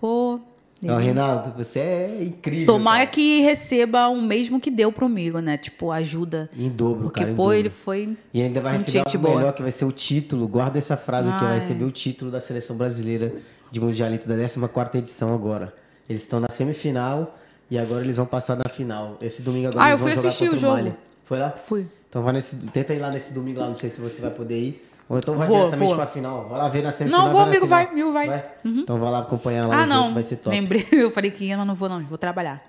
Pô. 0.00 0.40
Ó, 0.88 0.96
Reinaldo, 0.96 1.52
você 1.56 1.78
é 1.80 2.18
incrível, 2.24 2.66
Tomara 2.66 2.98
cara. 3.00 3.10
que 3.10 3.40
receba 3.40 4.08
o 4.08 4.20
mesmo 4.20 4.60
que 4.60 4.70
deu 4.70 4.90
pro 4.92 5.08
Migo, 5.08 5.38
né? 5.40 5.56
Tipo, 5.56 5.90
ajuda. 5.90 6.48
Em 6.56 6.68
dobro, 6.68 7.04
Porque, 7.04 7.20
cara, 7.20 7.32
em 7.32 7.34
pô, 7.34 7.52
ele 7.52 7.70
foi. 7.70 8.16
E 8.32 8.42
ainda 8.42 8.60
vai 8.60 8.74
receber 8.78 8.98
algo 8.98 9.18
boa. 9.18 9.36
melhor, 9.36 9.52
que 9.52 9.62
vai 9.62 9.70
ser 9.72 9.84
o 9.84 9.92
título. 9.92 10.46
Guarda 10.48 10.78
essa 10.78 10.96
frase 10.96 11.28
aqui, 11.28 11.44
Ah, 11.44 11.48
vai 11.48 11.54
receber 11.56 11.84
o 11.84 11.90
título 11.90 12.30
da 12.30 12.40
Seleção 12.40 12.76
Brasileira 12.76 13.32
de 13.70 13.80
Mundialito 13.80 14.28
da 14.28 14.34
14ª 14.36 14.94
edição 14.98 15.34
agora. 15.34 15.74
Eles 16.08 16.22
estão 16.22 16.38
na 16.40 16.48
semifinal 16.48 17.36
e 17.70 17.76
agora 17.78 18.02
eles 18.04 18.16
vão 18.16 18.26
passar 18.26 18.56
na 18.56 18.68
final. 18.68 19.16
Esse 19.20 19.42
domingo 19.42 19.68
agora 19.68 19.84
Ah, 19.84 19.88
eles 19.88 20.00
eu 20.00 20.06
fui 20.06 20.10
vão 20.14 20.16
jogar 20.16 20.28
assistir 20.28 20.44
contra 20.50 20.56
o 20.56 20.60
jogo. 20.60 20.74
Mali. 20.76 20.94
Foi 21.24 21.38
lá? 21.38 21.50
Fui. 21.50 21.86
Então 22.08 22.22
vai 22.22 22.32
nesse, 22.32 22.56
tenta 22.68 22.94
ir 22.94 23.00
lá 23.00 23.10
nesse 23.10 23.34
domingo 23.34 23.58
lá, 23.60 23.66
não 23.66 23.74
sei 23.74 23.90
se 23.90 24.00
você 24.00 24.22
vai 24.22 24.30
poder 24.30 24.58
ir. 24.58 24.88
Ou 25.08 25.18
então 25.18 25.36
vai 25.36 25.46
Vou, 25.46 25.56
diretamente 25.58 25.88
vou. 25.88 25.96
pra 25.96 26.06
final. 26.06 26.48
Vai 26.48 26.58
lá 26.58 26.68
ver 26.68 26.82
na 26.82 26.90
semifinal. 26.90 27.26
Não, 27.26 27.32
vou, 27.32 27.40
vai 27.40 27.48
amigo, 27.48 27.66
vai, 27.66 27.86
amigo, 27.86 28.12
vai. 28.12 28.44
Uhum. 28.64 28.80
Então 28.80 28.98
vai 28.98 29.10
lá 29.12 29.20
acompanhar 29.20 29.64
lá 29.66 29.82
ah, 29.82 29.86
não. 29.86 30.02
jogo, 30.02 30.14
vai 30.14 30.22
ser 30.24 30.36
top. 30.36 30.56
Lembrei, 30.56 30.86
eu 30.92 31.10
falei 31.10 31.30
que 31.30 31.44
ia, 31.44 31.56
mas 31.56 31.66
não 31.66 31.74
vou, 31.74 31.88
não. 31.88 32.02
Vou 32.04 32.18
trabalhar. 32.18 32.62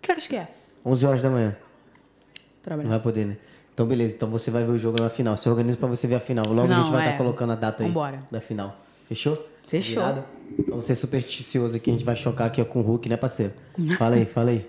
Que 0.00 0.12
horas 0.12 0.26
que 0.26 0.36
é? 0.36 0.48
11 0.86 1.06
horas 1.06 1.22
da 1.22 1.28
manhã. 1.30 1.48
Não 1.48 2.62
Trabalhar. 2.62 2.88
vai 2.88 3.00
poder, 3.00 3.26
né? 3.26 3.36
Então, 3.74 3.86
beleza. 3.86 4.14
Então 4.14 4.28
você 4.28 4.50
vai 4.50 4.62
ver 4.62 4.70
o 4.70 4.78
jogo 4.78 5.02
na 5.02 5.10
final. 5.10 5.36
Se 5.36 5.48
organiza 5.48 5.76
pra 5.78 5.88
você 5.88 6.06
ver 6.06 6.14
a 6.16 6.20
final. 6.20 6.44
Logo 6.46 6.60
a 6.60 6.66
Não, 6.76 6.82
gente 6.84 6.92
vai 6.92 7.02
é. 7.02 7.06
estar 7.06 7.18
colocando 7.18 7.52
a 7.52 7.56
data 7.56 7.82
aí 7.82 7.88
Vambora. 7.88 8.22
da 8.30 8.40
final. 8.40 8.76
Fechou? 9.08 9.46
Fechou. 9.66 10.02
Combinado? 10.02 10.24
Vamos 10.68 10.84
ser 10.84 10.94
supersticioso 10.94 11.76
aqui. 11.76 11.90
A 11.90 11.92
gente 11.94 12.04
vai 12.04 12.16
chocar 12.16 12.46
aqui 12.46 12.60
ó, 12.60 12.64
com 12.64 12.80
o 12.80 12.82
Hulk, 12.82 13.08
né, 13.08 13.16
parceiro? 13.16 13.52
Fala 13.98 14.16
aí, 14.16 14.26
fala 14.26 14.50
aí. 14.50 14.66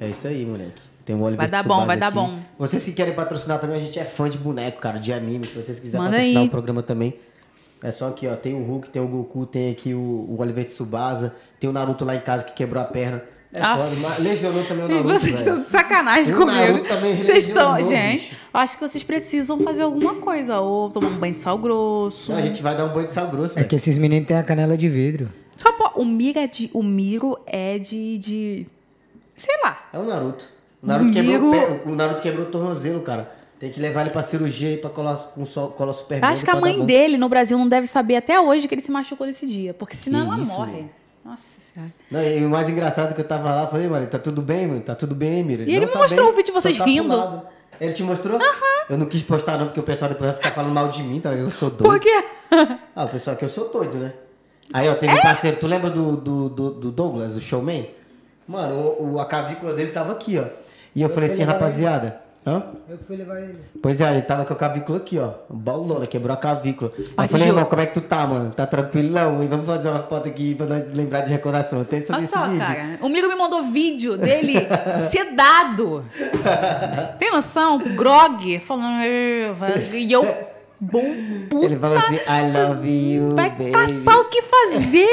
É 0.00 0.08
isso 0.08 0.28
aí, 0.28 0.44
moleque. 0.44 0.82
Tem 1.04 1.14
o 1.14 1.20
Oliver 1.20 1.36
Vai 1.36 1.48
dar 1.48 1.62
bom, 1.68 1.84
vai 1.84 1.96
dar 1.96 2.06
aqui. 2.08 2.16
bom. 2.16 2.38
Vocês 2.58 2.84
que 2.84 2.92
querem 2.92 3.12
patrocinar 3.14 3.58
também, 3.60 3.76
a 3.76 3.84
gente 3.84 3.98
é 3.98 4.04
fã 4.04 4.28
de 4.28 4.38
boneco, 4.38 4.80
cara, 4.80 4.98
de 4.98 5.12
anime. 5.12 5.44
Se 5.44 5.54
vocês 5.62 5.78
quiserem 5.78 6.04
Manda 6.04 6.16
patrocinar 6.16 6.42
aí. 6.42 6.48
o 6.48 6.50
programa 6.50 6.82
também, 6.82 7.14
é 7.82 7.90
só 7.90 8.08
aqui, 8.08 8.26
ó. 8.26 8.34
Tem 8.36 8.54
o 8.54 8.62
Hulk, 8.64 8.88
tem 8.90 9.02
o 9.02 9.06
Goku, 9.08 9.44
tem 9.44 9.70
aqui 9.70 9.92
o, 9.92 9.98
o 9.98 10.36
Oliver 10.40 10.64
Tsubasa, 10.64 11.36
tem 11.60 11.68
o 11.68 11.72
Naruto 11.72 12.04
lá 12.04 12.14
em 12.16 12.20
casa 12.20 12.44
que 12.44 12.52
quebrou 12.54 12.82
a 12.82 12.86
perna. 12.86 13.22
É 13.52 13.60
Ah, 13.62 13.76
foda, 13.78 13.90
mas 14.02 14.18
lesionou 14.18 14.64
também 14.64 14.84
o 14.86 14.90
E 14.90 14.94
Naruto, 14.94 15.08
vocês 15.10 15.22
velho. 15.24 15.36
estão 15.36 15.60
de 15.62 15.68
sacanagem 15.68 16.32
O 16.34 16.36
comigo. 16.38 16.56
Naruto 16.58 16.88
também 16.88 17.16
Vocês 17.16 17.48
estão, 17.48 17.84
gente. 17.84 18.20
bicho. 18.30 18.36
Acho 18.52 18.78
que 18.78 18.88
vocês 18.88 19.04
precisam 19.04 19.60
fazer 19.60 19.82
alguma 19.82 20.14
coisa. 20.16 20.58
Ou 20.60 20.90
tomar 20.90 21.08
um 21.08 21.18
banho 21.18 21.34
de 21.34 21.40
sal 21.40 21.56
grosso. 21.58 22.32
Não, 22.32 22.38
a 22.38 22.42
gente 22.42 22.60
vai 22.62 22.76
dar 22.76 22.86
um 22.86 22.92
banho 22.94 23.06
de 23.06 23.12
sal 23.12 23.28
grosso, 23.28 23.54
É 23.54 23.56
velho. 23.58 23.68
que 23.68 23.76
esses 23.76 23.96
meninos 23.96 24.26
têm 24.26 24.36
a 24.38 24.42
canela 24.42 24.76
de 24.76 24.88
vidro. 24.88 25.30
Só 25.56 25.70
pô, 25.72 26.00
o 26.00 26.04
Miro 26.04 26.38
é 26.40 26.46
de. 26.48 26.68
O 26.74 26.82
Miro 26.82 27.38
é 27.46 27.78
de. 27.78 28.18
de 28.18 28.66
sei 29.36 29.54
lá. 29.62 29.86
É 29.92 29.98
o 29.98 30.04
Naruto. 30.04 30.48
O 30.84 30.86
Naruto, 30.86 31.12
quebrou, 31.12 31.80
o 31.86 31.90
Naruto 31.94 32.22
quebrou 32.22 32.46
o 32.46 32.50
tornozelo, 32.50 33.00
cara. 33.00 33.32
Tem 33.58 33.70
que 33.70 33.80
levar 33.80 34.02
ele 34.02 34.10
pra 34.10 34.22
cirurgia 34.22 34.72
e 34.72 34.76
pra 34.76 34.90
colar 34.90 35.16
com 35.34 35.46
sol, 35.46 35.68
cola 35.70 35.92
super 35.94 36.22
acho 36.22 36.44
que 36.44 36.50
a 36.50 36.56
mãe 36.60 36.84
dele 36.84 37.16
no 37.16 37.28
Brasil 37.28 37.56
não 37.56 37.68
deve 37.68 37.86
saber 37.86 38.16
até 38.16 38.38
hoje 38.38 38.68
que 38.68 38.74
ele 38.74 38.82
se 38.82 38.90
machucou 38.90 39.26
nesse 39.26 39.46
dia. 39.46 39.72
Porque 39.72 39.96
senão 39.96 40.26
Que 40.26 40.32
ela 40.34 40.42
isso, 40.42 40.58
morre. 40.58 40.72
mano. 40.72 40.90
Nossa 41.24 41.58
senhora. 41.72 41.92
Não, 42.10 42.22
e 42.22 42.44
o 42.44 42.50
mais 42.50 42.68
engraçado 42.68 43.12
é 43.12 43.14
que 43.14 43.20
eu 43.22 43.26
tava 43.26 43.48
lá, 43.54 43.66
falei, 43.66 43.88
mano, 43.88 44.06
tá 44.06 44.18
tudo 44.18 44.42
bem, 44.42 44.66
mano? 44.66 44.80
Tá 44.82 44.94
tudo 44.94 45.14
bem, 45.14 45.42
Mira? 45.42 45.62
E 45.62 45.70
ele 45.70 45.80
Não, 45.80 45.86
me 45.86 45.92
tá 45.94 45.98
mostrou 46.00 46.24
bem, 46.26 46.32
o 46.34 46.36
vídeo 46.36 46.46
de 46.54 46.60
vocês 46.60 46.76
tá 46.76 46.84
rindo. 46.84 47.42
Ele 47.80 47.92
te 47.94 48.02
mostrou? 48.02 48.38
Eu 48.90 48.98
não 48.98 49.06
quis 49.06 49.22
postar 49.22 49.56
não, 49.56 49.66
porque 49.66 49.80
o 49.80 49.84
pessoal 49.84 50.10
depois 50.10 50.30
vai 50.32 50.36
ficar 50.38 50.50
falando 50.50 50.72
mal 50.74 50.88
de 50.88 51.02
mim, 51.02 51.18
tá? 51.20 51.32
Eu 51.32 51.50
sou 51.50 51.70
doido. 51.70 51.84
Por 51.90 51.98
quê? 51.98 52.24
Ah, 52.94 53.04
o 53.04 53.08
pessoal 53.08 53.34
que 53.36 53.44
eu 53.44 53.48
sou 53.48 53.70
doido, 53.72 53.96
né? 53.96 54.12
Aí, 54.72 54.88
ó, 54.88 54.94
teve 54.94 55.14
um 55.14 55.20
parceiro, 55.22 55.56
tu 55.56 55.66
lembra 55.66 55.88
do, 55.90 56.16
do, 56.16 56.48
do, 56.50 56.70
do 56.72 56.90
Douglas, 56.92 57.34
o 57.36 57.40
showman? 57.40 57.88
Mano, 58.46 58.74
o, 58.76 59.14
o- 59.14 59.18
a 59.20 59.24
cavícula 59.24 59.72
dele 59.72 59.90
tava 59.90 60.12
aqui, 60.12 60.38
ó. 60.38 60.44
E 60.94 61.02
eu 61.02 61.08
falei 61.08 61.30
assim, 61.30 61.42
rapaziada. 61.42 62.22
Hã? 62.46 62.62
Eu 62.90 62.98
que 62.98 63.04
fui 63.04 63.16
levar 63.16 63.40
ele. 63.40 63.58
Pois 63.82 64.02
é, 64.02 64.10
ele 64.12 64.20
tava 64.20 64.44
com 64.44 64.52
a 64.52 64.56
cavícula 64.56 64.98
aqui, 64.98 65.18
ó. 65.18 65.30
Baulona, 65.48 66.04
quebrou 66.04 66.34
a 66.34 66.36
cavícula. 66.36 66.92
Aí 67.16 67.24
eu 67.24 67.28
falei, 67.30 67.48
irmão, 67.48 67.64
como 67.64 67.80
é 67.80 67.86
que 67.86 67.94
tu 67.94 68.02
tá, 68.02 68.26
mano? 68.26 68.50
Tá 68.50 68.66
tranquilão? 68.66 69.42
E 69.42 69.46
vamos 69.46 69.64
fazer 69.66 69.88
uma 69.88 70.02
foto 70.02 70.28
aqui 70.28 70.54
pra 70.54 70.66
nós 70.66 70.92
lembrar 70.92 71.22
de 71.22 71.30
recordação. 71.30 71.82
Tem 71.84 72.00
esse, 72.00 72.12
Olha 72.12 72.22
esse 72.22 72.32
só, 72.34 72.44
vídeo. 72.46 72.58
cara. 72.58 72.98
O 73.00 73.08
Miro 73.08 73.28
me 73.30 73.34
mandou 73.34 73.62
vídeo 73.62 74.18
dele 74.18 74.54
sedado. 75.10 76.04
Tem 77.18 77.30
noção? 77.32 77.78
Grog. 77.78 78.58
Falando. 78.60 79.04
E 79.94 80.12
eu. 80.12 80.22
Bom 80.78 81.02
puta. 81.48 81.64
Ele 81.64 81.78
falou 81.78 81.96
assim, 81.96 82.16
I 82.16 82.52
love 82.52 83.14
you, 83.14 83.34
Vai 83.34 83.48
baby. 83.50 83.70
caçar 83.70 84.18
o 84.18 84.24
que 84.26 84.42
fazer. 84.42 85.08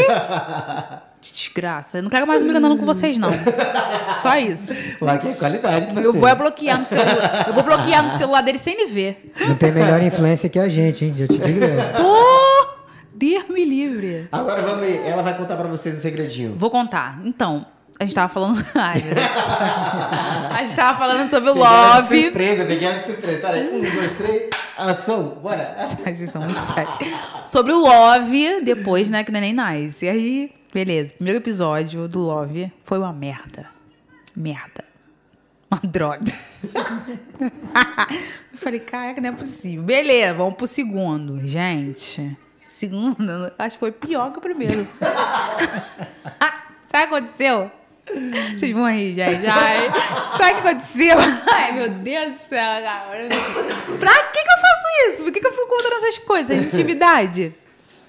Desgraça. 1.21 1.99
Eu 1.99 2.03
não 2.03 2.09
quero 2.09 2.25
mais 2.25 2.41
me 2.41 2.49
enganando 2.49 2.77
com 2.77 2.85
vocês, 2.85 3.17
não. 3.17 3.29
Só 4.21 4.37
isso. 4.37 4.95
Lá 5.03 5.17
que 5.17 5.27
é 5.27 5.33
qualidade, 5.33 5.85
Eu 5.89 5.93
parceiro. 5.93 6.13
vou 6.19 6.27
é 6.27 6.35
bloquear 6.35 6.79
no 6.79 6.85
celular. 6.85 7.45
Eu 7.47 7.53
vou 7.53 7.63
bloquear 7.63 8.03
no 8.03 8.09
celular 8.17 8.41
dele 8.41 8.57
sem 8.57 8.73
ele 8.73 8.87
ver. 8.87 9.31
Não 9.47 9.55
tem 9.55 9.71
melhor 9.71 10.01
influência 10.01 10.49
que 10.49 10.57
a 10.59 10.67
gente, 10.67 11.05
hein? 11.05 11.13
Já 11.17 11.27
te 11.27 11.37
digo. 11.37 11.63
eu. 11.63 11.79
Oh! 12.03 12.71
Deus 13.13 13.47
me 13.49 13.63
livre. 13.63 14.27
Agora 14.31 14.61
vamos 14.63 14.83
aí. 14.83 14.97
Ela 15.05 15.21
vai 15.21 15.37
contar 15.37 15.55
pra 15.55 15.67
vocês 15.67 15.93
o 15.95 16.01
segredinho. 16.01 16.55
Vou 16.57 16.71
contar. 16.71 17.19
Então, 17.23 17.65
a 17.99 18.03
gente 18.03 18.15
tava 18.15 18.29
falando. 18.33 18.65
Ai, 18.73 19.01
meu 19.03 19.13
Deus. 19.13 19.27
A 20.57 20.63
gente 20.63 20.75
tava 20.75 20.97
falando 20.97 21.29
sobre 21.29 21.51
o 21.51 21.53
Peguei 21.53 21.69
love. 21.69 22.23
surpresa, 22.23 22.65
peguei 22.65 22.91
de 22.93 23.05
surpresa. 23.05 23.37
Pera 23.39 23.53
aí, 23.57 23.69
um, 23.69 23.79
dois, 23.79 24.13
três, 24.17 24.49
ação, 24.75 25.37
bora. 25.41 25.75
Vocês 26.03 26.31
são 26.31 26.41
muito 26.41 26.59
sete. 26.73 27.13
Sobre 27.45 27.73
o 27.73 27.79
Love, 27.79 28.61
depois, 28.61 29.07
né, 29.09 29.23
que 29.23 29.29
o 29.29 29.33
Neném 29.33 29.53
Nice. 29.53 30.03
E 30.03 30.09
aí, 30.09 30.51
beleza. 30.73 31.13
Primeiro 31.13 31.39
episódio 31.39 32.07
do 32.07 32.19
Love 32.19 32.71
foi 32.83 32.97
uma 32.97 33.13
merda. 33.13 33.69
Merda. 34.35 34.85
Uma 35.69 35.79
droga. 35.83 36.33
Eu 38.51 38.57
falei, 38.57 38.79
caraca, 38.79 39.21
não 39.21 39.29
é 39.29 39.33
possível. 39.33 39.83
Beleza, 39.83 40.33
vamos 40.33 40.55
pro 40.55 40.67
segundo. 40.67 41.45
Gente, 41.47 42.37
segundo, 42.67 43.51
acho 43.57 43.75
que 43.75 43.79
foi 43.79 43.91
pior 43.91 44.31
que 44.31 44.39
o 44.39 44.41
primeiro. 44.41 44.85
Sabe 46.91 47.05
o 47.05 47.07
que 47.07 47.15
aconteceu? 47.15 47.71
Vocês 48.57 48.73
vão 48.73 48.89
rir, 48.91 49.13
gente. 49.13 49.47
Ai, 49.47 49.89
sabe 50.37 50.59
o 50.59 50.61
que 50.61 50.67
aconteceu? 50.67 51.17
Ai, 51.49 51.71
meu 51.71 51.89
Deus 51.89 52.33
do 52.33 52.39
céu, 52.39 52.83
cara. 52.83 53.29
Pra 53.99 54.23
que, 54.23 54.43
que 54.43 54.51
eu 54.51 54.57
faço 54.57 55.09
isso? 55.09 55.23
Por 55.23 55.31
que, 55.31 55.39
que 55.39 55.47
eu 55.47 55.51
fico 55.51 55.67
contando 55.67 55.93
essas 55.93 56.17
coisas? 56.19 56.57
Intimidade. 56.57 57.55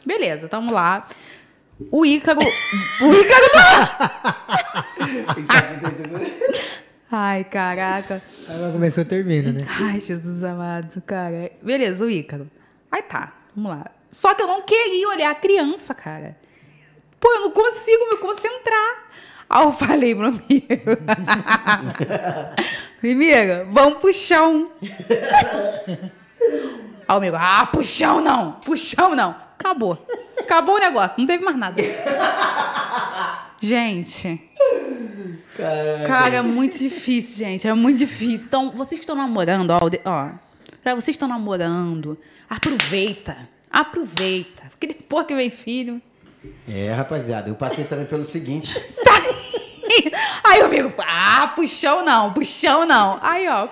Beleza, 0.04 0.48
tamo 0.48 0.72
lá. 0.72 1.06
O 1.91 2.05
Ícaro. 2.07 2.39
O 3.03 3.12
Ícaro 3.12 3.51
tá. 3.53 4.87
Isso 5.39 5.53
aconteceu. 5.53 6.33
Ai, 7.11 7.45
caraca. 7.45 8.22
Ela 8.49 8.72
começou, 8.72 9.05
termina, 9.05 9.53
né? 9.53 9.66
Ai, 9.68 10.01
Jesus 10.01 10.43
amado, 10.43 11.03
cara. 11.03 11.51
Beleza, 11.61 12.05
o 12.05 12.11
Ícaro. 12.11 12.51
Aí 12.91 13.03
tá, 13.03 13.33
vamos 13.55 13.72
lá. 13.72 13.91
Só 14.11 14.35
que 14.35 14.43
eu 14.43 14.47
não 14.47 14.62
queria 14.62 15.09
olhar 15.09 15.30
a 15.30 15.35
criança, 15.35 15.95
cara. 15.95 16.37
Pô, 17.18 17.30
eu 17.33 17.41
não 17.43 17.51
consigo 17.51 18.11
me 18.11 18.16
concentrar. 18.18 19.11
Aí 19.49 19.64
eu 19.64 19.72
falei 19.72 20.14
pro 20.14 20.26
amigo. 20.26 20.66
Primeiro, 23.01 23.66
vamos 23.72 23.99
pro 23.99 24.12
chão. 24.12 24.70
Aí 27.07 27.09
o 27.09 27.12
amigo, 27.12 27.37
ah, 27.39 27.66
puxão 27.66 28.20
não, 28.22 28.53
puxão 28.53 29.14
não. 29.14 29.37
Acabou. 29.62 30.06
Acabou 30.38 30.74
o 30.74 30.78
negócio, 30.78 31.18
não 31.18 31.26
teve 31.26 31.44
mais 31.44 31.56
nada. 31.56 31.80
Gente. 33.60 34.40
Cara, 36.06 36.36
é 36.36 36.42
muito 36.42 36.78
difícil, 36.78 37.36
gente. 37.36 37.68
É 37.68 37.74
muito 37.74 37.98
difícil. 37.98 38.46
Então, 38.46 38.70
vocês 38.72 38.98
que 38.98 39.04
estão 39.04 39.14
namorando, 39.14 39.70
ó, 39.70 39.78
ó, 40.04 40.30
pra 40.82 40.94
vocês 40.94 41.16
que 41.16 41.22
estão 41.22 41.28
namorando, 41.28 42.18
aproveita. 42.50 43.48
Aproveita. 43.70 44.64
Porque 44.70 44.88
depois 44.88 45.26
que 45.26 45.34
vem 45.34 45.50
filho. 45.50 46.02
É, 46.68 46.92
rapaziada, 46.92 47.48
eu 47.48 47.54
passei 47.54 47.84
também 47.84 48.06
pelo 48.06 48.24
seguinte. 48.24 48.74
Tá 49.04 49.14
aí. 49.14 50.12
Aí 50.44 50.62
o 50.62 50.66
amigo, 50.66 50.92
ah, 50.98 51.52
puxão 51.54 52.04
não, 52.04 52.32
puxão 52.32 52.86
não. 52.86 53.18
Aí, 53.22 53.46
ó, 53.48 53.68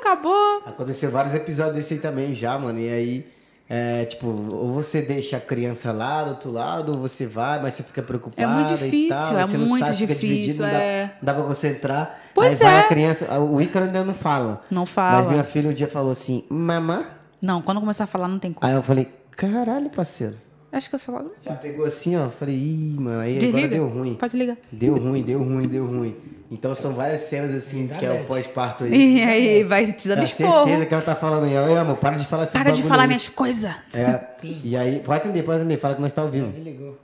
acabou. 0.00 0.62
Aconteceu 0.66 1.10
vários 1.10 1.34
episódios 1.34 1.76
desse 1.76 1.94
aí 1.94 2.00
também 2.00 2.34
já, 2.34 2.58
mano. 2.58 2.80
E 2.80 2.88
aí, 2.88 3.26
é, 3.70 4.06
tipo, 4.06 4.26
ou 4.26 4.72
você 4.72 5.02
deixa 5.02 5.36
a 5.36 5.40
criança 5.40 5.92
lá 5.92 6.24
do 6.24 6.30
outro 6.30 6.50
lado, 6.50 6.92
ou 6.92 6.98
você 6.98 7.26
vai, 7.26 7.60
mas 7.60 7.74
você 7.74 7.82
fica 7.82 8.02
preocupada. 8.02 8.42
É 8.42 8.46
muito 8.46 8.68
difícil, 8.68 9.08
tal, 9.08 9.38
é 9.38 9.46
muito 9.46 9.78
sabe, 9.84 9.96
difícil, 9.96 10.28
dividido, 10.28 10.62
não 10.62 10.70
dá, 10.70 10.78
é. 10.78 11.04
não 11.04 11.12
dá 11.20 11.34
pra 11.34 11.42
concentrar. 11.42 12.20
Pois 12.34 12.60
aí 12.62 12.66
vai 12.66 12.76
é. 12.76 12.80
a 12.80 12.88
criança, 12.88 13.38
o 13.38 13.60
Ícaro 13.60 13.84
ainda 13.84 14.02
não 14.04 14.14
fala. 14.14 14.62
Não 14.70 14.86
fala. 14.86 15.18
Mas 15.18 15.26
minha 15.26 15.44
filha 15.44 15.68
um 15.68 15.74
dia 15.74 15.86
falou 15.86 16.12
assim, 16.12 16.44
mamã. 16.48 17.04
Não, 17.42 17.60
quando 17.60 17.78
começar 17.80 18.04
a 18.04 18.06
falar, 18.06 18.26
não 18.26 18.38
tem 18.38 18.54
como. 18.54 18.66
Aí 18.66 18.74
eu 18.74 18.82
falei, 18.82 19.06
caralho, 19.36 19.90
parceiro. 19.90 20.47
Acho 20.70 20.88
que 20.90 20.94
eu 20.96 20.98
falo. 20.98 21.32
Já 21.42 21.54
pegou 21.54 21.86
assim, 21.86 22.14
ó. 22.16 22.28
Falei, 22.28 22.54
ih, 22.54 22.96
mano, 22.98 23.20
aí 23.20 23.36
agora 23.38 23.46
Desliga. 23.52 23.68
deu 23.68 23.88
ruim. 23.88 24.14
Pode 24.14 24.36
ligar. 24.36 24.56
Deu 24.70 24.96
ruim, 24.96 25.22
deu 25.22 25.42
ruim, 25.42 25.66
deu 25.66 25.86
ruim. 25.86 26.16
Então 26.50 26.74
são 26.74 26.94
várias 26.94 27.22
cenas 27.22 27.52
assim, 27.52 27.86
que 27.88 28.04
é 28.04 28.10
o 28.12 28.24
pós-parto 28.24 28.84
aí. 28.84 29.18
E 29.18 29.22
aí, 29.22 29.64
vai 29.64 29.92
te 29.92 30.08
dando 30.08 30.22
esporro. 30.24 30.64
certeza 30.64 30.86
que 30.86 30.94
ela 30.94 31.02
tá 31.02 31.14
falando 31.14 31.44
aí, 31.44 31.56
ó, 31.56 31.78
amor, 31.78 31.96
para 31.96 32.16
de 32.16 32.26
falar 32.26 32.46
Para 32.46 32.70
de 32.70 32.82
falar 32.82 33.02
aí. 33.02 33.08
minhas 33.08 33.28
coisas. 33.28 33.70
É, 33.92 34.20
e 34.64 34.76
aí, 34.76 35.00
pode 35.00 35.20
atender, 35.20 35.42
pode 35.42 35.60
atender, 35.60 35.78
fala 35.78 35.94
que 35.94 36.00
nós 36.02 36.12
tá 36.12 36.24
vivo. 36.26 36.48
Desligou. 36.48 36.98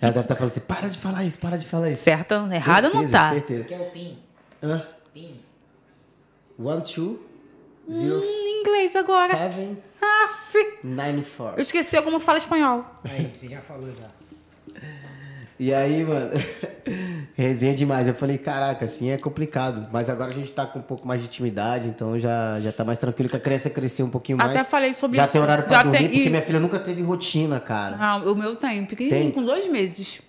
Ela 0.00 0.12
deve 0.12 0.20
estar 0.20 0.36
falando 0.36 0.50
assim, 0.52 0.60
para 0.60 0.88
de 0.88 0.98
falar 0.98 1.24
isso, 1.24 1.38
para 1.38 1.56
de 1.58 1.66
falar 1.66 1.90
isso. 1.90 2.02
Certa, 2.02 2.34
errada 2.52 2.88
não 2.88 3.00
Certeza, 3.00 3.12
tá. 3.12 3.30
Certeza. 3.30 3.64
Que 3.64 3.74
é 3.74 3.78
o 3.78 3.84
PIN. 3.90 4.18
Hã? 4.62 4.82
PIN. 5.12 5.40
One, 6.58 6.82
two, 6.82 7.20
zero, 7.90 8.22
Em 8.22 8.60
inglês 8.60 8.96
agora. 8.96 9.32
seven, 9.36 9.78
Aff. 10.00 10.56
nine, 10.84 11.22
four. 11.22 11.52
Eu 11.56 11.62
esqueci 11.62 12.00
como 12.02 12.18
fala 12.20 12.38
espanhol. 12.38 12.84
Aí, 13.04 13.28
você 13.28 13.48
já 13.48 13.60
falou 13.60 13.88
já. 13.90 14.08
E 15.58 15.72
aí, 15.72 16.04
mano, 16.04 16.32
resenha 17.34 17.74
demais. 17.74 18.06
Eu 18.06 18.12
falei, 18.14 18.36
caraca, 18.36 18.84
assim 18.84 19.10
é 19.10 19.16
complicado. 19.16 19.86
Mas 19.90 20.10
agora 20.10 20.30
a 20.30 20.34
gente 20.34 20.52
tá 20.52 20.66
com 20.66 20.80
um 20.80 20.82
pouco 20.82 21.06
mais 21.08 21.20
de 21.22 21.28
intimidade, 21.28 21.88
então 21.88 22.18
já, 22.18 22.60
já 22.60 22.72
tá 22.72 22.84
mais 22.84 22.98
tranquilo 22.98 23.30
que 23.30 23.36
a 23.36 23.40
criança 23.40 23.70
cresceu 23.70 24.04
um 24.04 24.10
pouquinho 24.10 24.36
mais. 24.36 24.50
Até 24.50 24.64
falei 24.64 24.92
sobre 24.92 25.16
já 25.16 25.24
isso. 25.24 25.32
tem 25.32 25.40
horário 25.40 25.64
pra 25.64 25.76
Já 25.78 25.82
dormir, 25.82 25.98
tem- 25.98 26.08
porque 26.08 26.22
e- 26.24 26.28
minha 26.30 26.42
filha 26.42 26.60
nunca 26.60 26.78
teve 26.78 27.00
rotina, 27.02 27.58
cara. 27.58 27.96
Ah, 27.98 28.16
o 28.18 28.34
meu 28.34 28.54
tem, 28.54 28.84
pequenininho, 28.84 29.22
Tem? 29.24 29.30
com 29.32 29.42
dois 29.44 29.66
meses. 29.66 30.20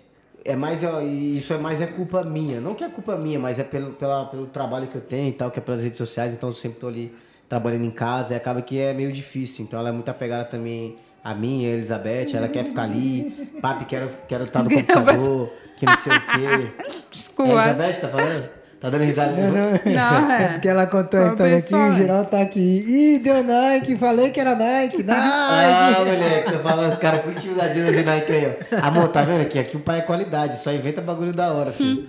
É 0.45 0.55
mais, 0.55 0.81
ó, 0.85 1.01
isso 1.01 1.53
é 1.53 1.57
mais 1.57 1.81
é 1.81 1.87
culpa 1.87 2.23
minha. 2.23 2.61
Não 2.61 2.73
que 2.73 2.81
é 2.85 2.87
culpa 2.87 3.17
minha, 3.17 3.37
mas 3.37 3.59
é 3.59 3.63
pelo, 3.63 3.91
pela, 3.93 4.27
pelo 4.27 4.45
trabalho 4.45 4.87
que 4.87 4.95
eu 4.95 5.01
tenho 5.01 5.27
e 5.27 5.33
tal, 5.33 5.51
que 5.51 5.59
é 5.59 5.61
pelas 5.61 5.83
redes 5.83 5.97
sociais, 5.97 6.33
então 6.33 6.47
eu 6.47 6.55
sempre 6.55 6.79
tô 6.79 6.87
ali 6.87 7.13
trabalhando 7.49 7.85
em 7.85 7.91
casa 7.91 8.33
e 8.33 8.37
acaba 8.37 8.61
que 8.61 8.79
é 8.79 8.93
meio 8.93 9.11
difícil. 9.11 9.65
Então 9.65 9.79
ela 9.79 9.89
é 9.89 9.91
muito 9.91 10.09
apegada 10.09 10.45
também 10.45 10.97
a 11.23 11.33
mim, 11.33 11.65
a 11.65 11.69
Elizabeth, 11.69 12.27
ela 12.35 12.47
quer 12.47 12.63
ficar 12.63 12.83
ali, 12.83 13.49
papi, 13.61 13.85
quero 13.85 14.05
estar 14.05 14.21
quero 14.27 14.45
tá 14.49 14.63
no 14.63 14.69
computador, 14.69 15.49
que 15.77 15.85
não 15.85 15.97
sei 15.97 16.13
o 16.13 16.21
quê. 16.21 16.45
É 16.45 16.83
a 16.87 16.91
Desculpa. 17.11 17.51
Elizabeth 17.53 17.93
tá 18.01 18.07
falando? 18.09 18.49
Tá 18.79 18.91
dando 18.91 19.03
risada? 19.05 19.31
Não, 19.31 19.51
não. 19.51 19.71
Não, 19.71 20.31
É 20.37 20.43
é. 20.43 20.47
porque 20.49 20.69
ela 20.69 20.85
contou 20.85 21.19
a 21.19 21.27
história 21.27 21.57
aqui 21.57 21.73
e 21.73 21.75
o 21.75 21.93
geral 21.93 22.25
tá 22.25 22.41
aqui. 22.41 22.59
Ih, 23.15 23.19
deu 23.19 23.43
Nike, 23.43 23.95
falei 23.97 24.29
que 24.29 24.39
era 24.39 24.55
Nike, 24.55 25.03
Ah, 25.09 25.93
Nike. 25.97 26.11
moleque, 26.11 26.51
tô 26.51 26.59
falando, 26.59 26.91
os 26.91 26.97
caras 26.99 27.21
curtindo 27.23 27.55
da 27.55 27.67
Disney 27.69 28.03
Nike 28.03 28.31
aí, 28.31 28.53
ó. 28.73 28.85
Amor, 28.87 29.07
tá 29.09 29.23
vendo 29.23 29.41
aqui? 29.41 29.57
Aqui 29.57 29.75
o 29.77 29.79
pai 29.79 29.99
é 29.99 30.01
qualidade, 30.03 30.59
só 30.59 30.71
inventa 30.71 31.01
bagulho 31.01 31.33
da 31.33 31.51
hora, 31.51 31.71
filho. 31.71 32.07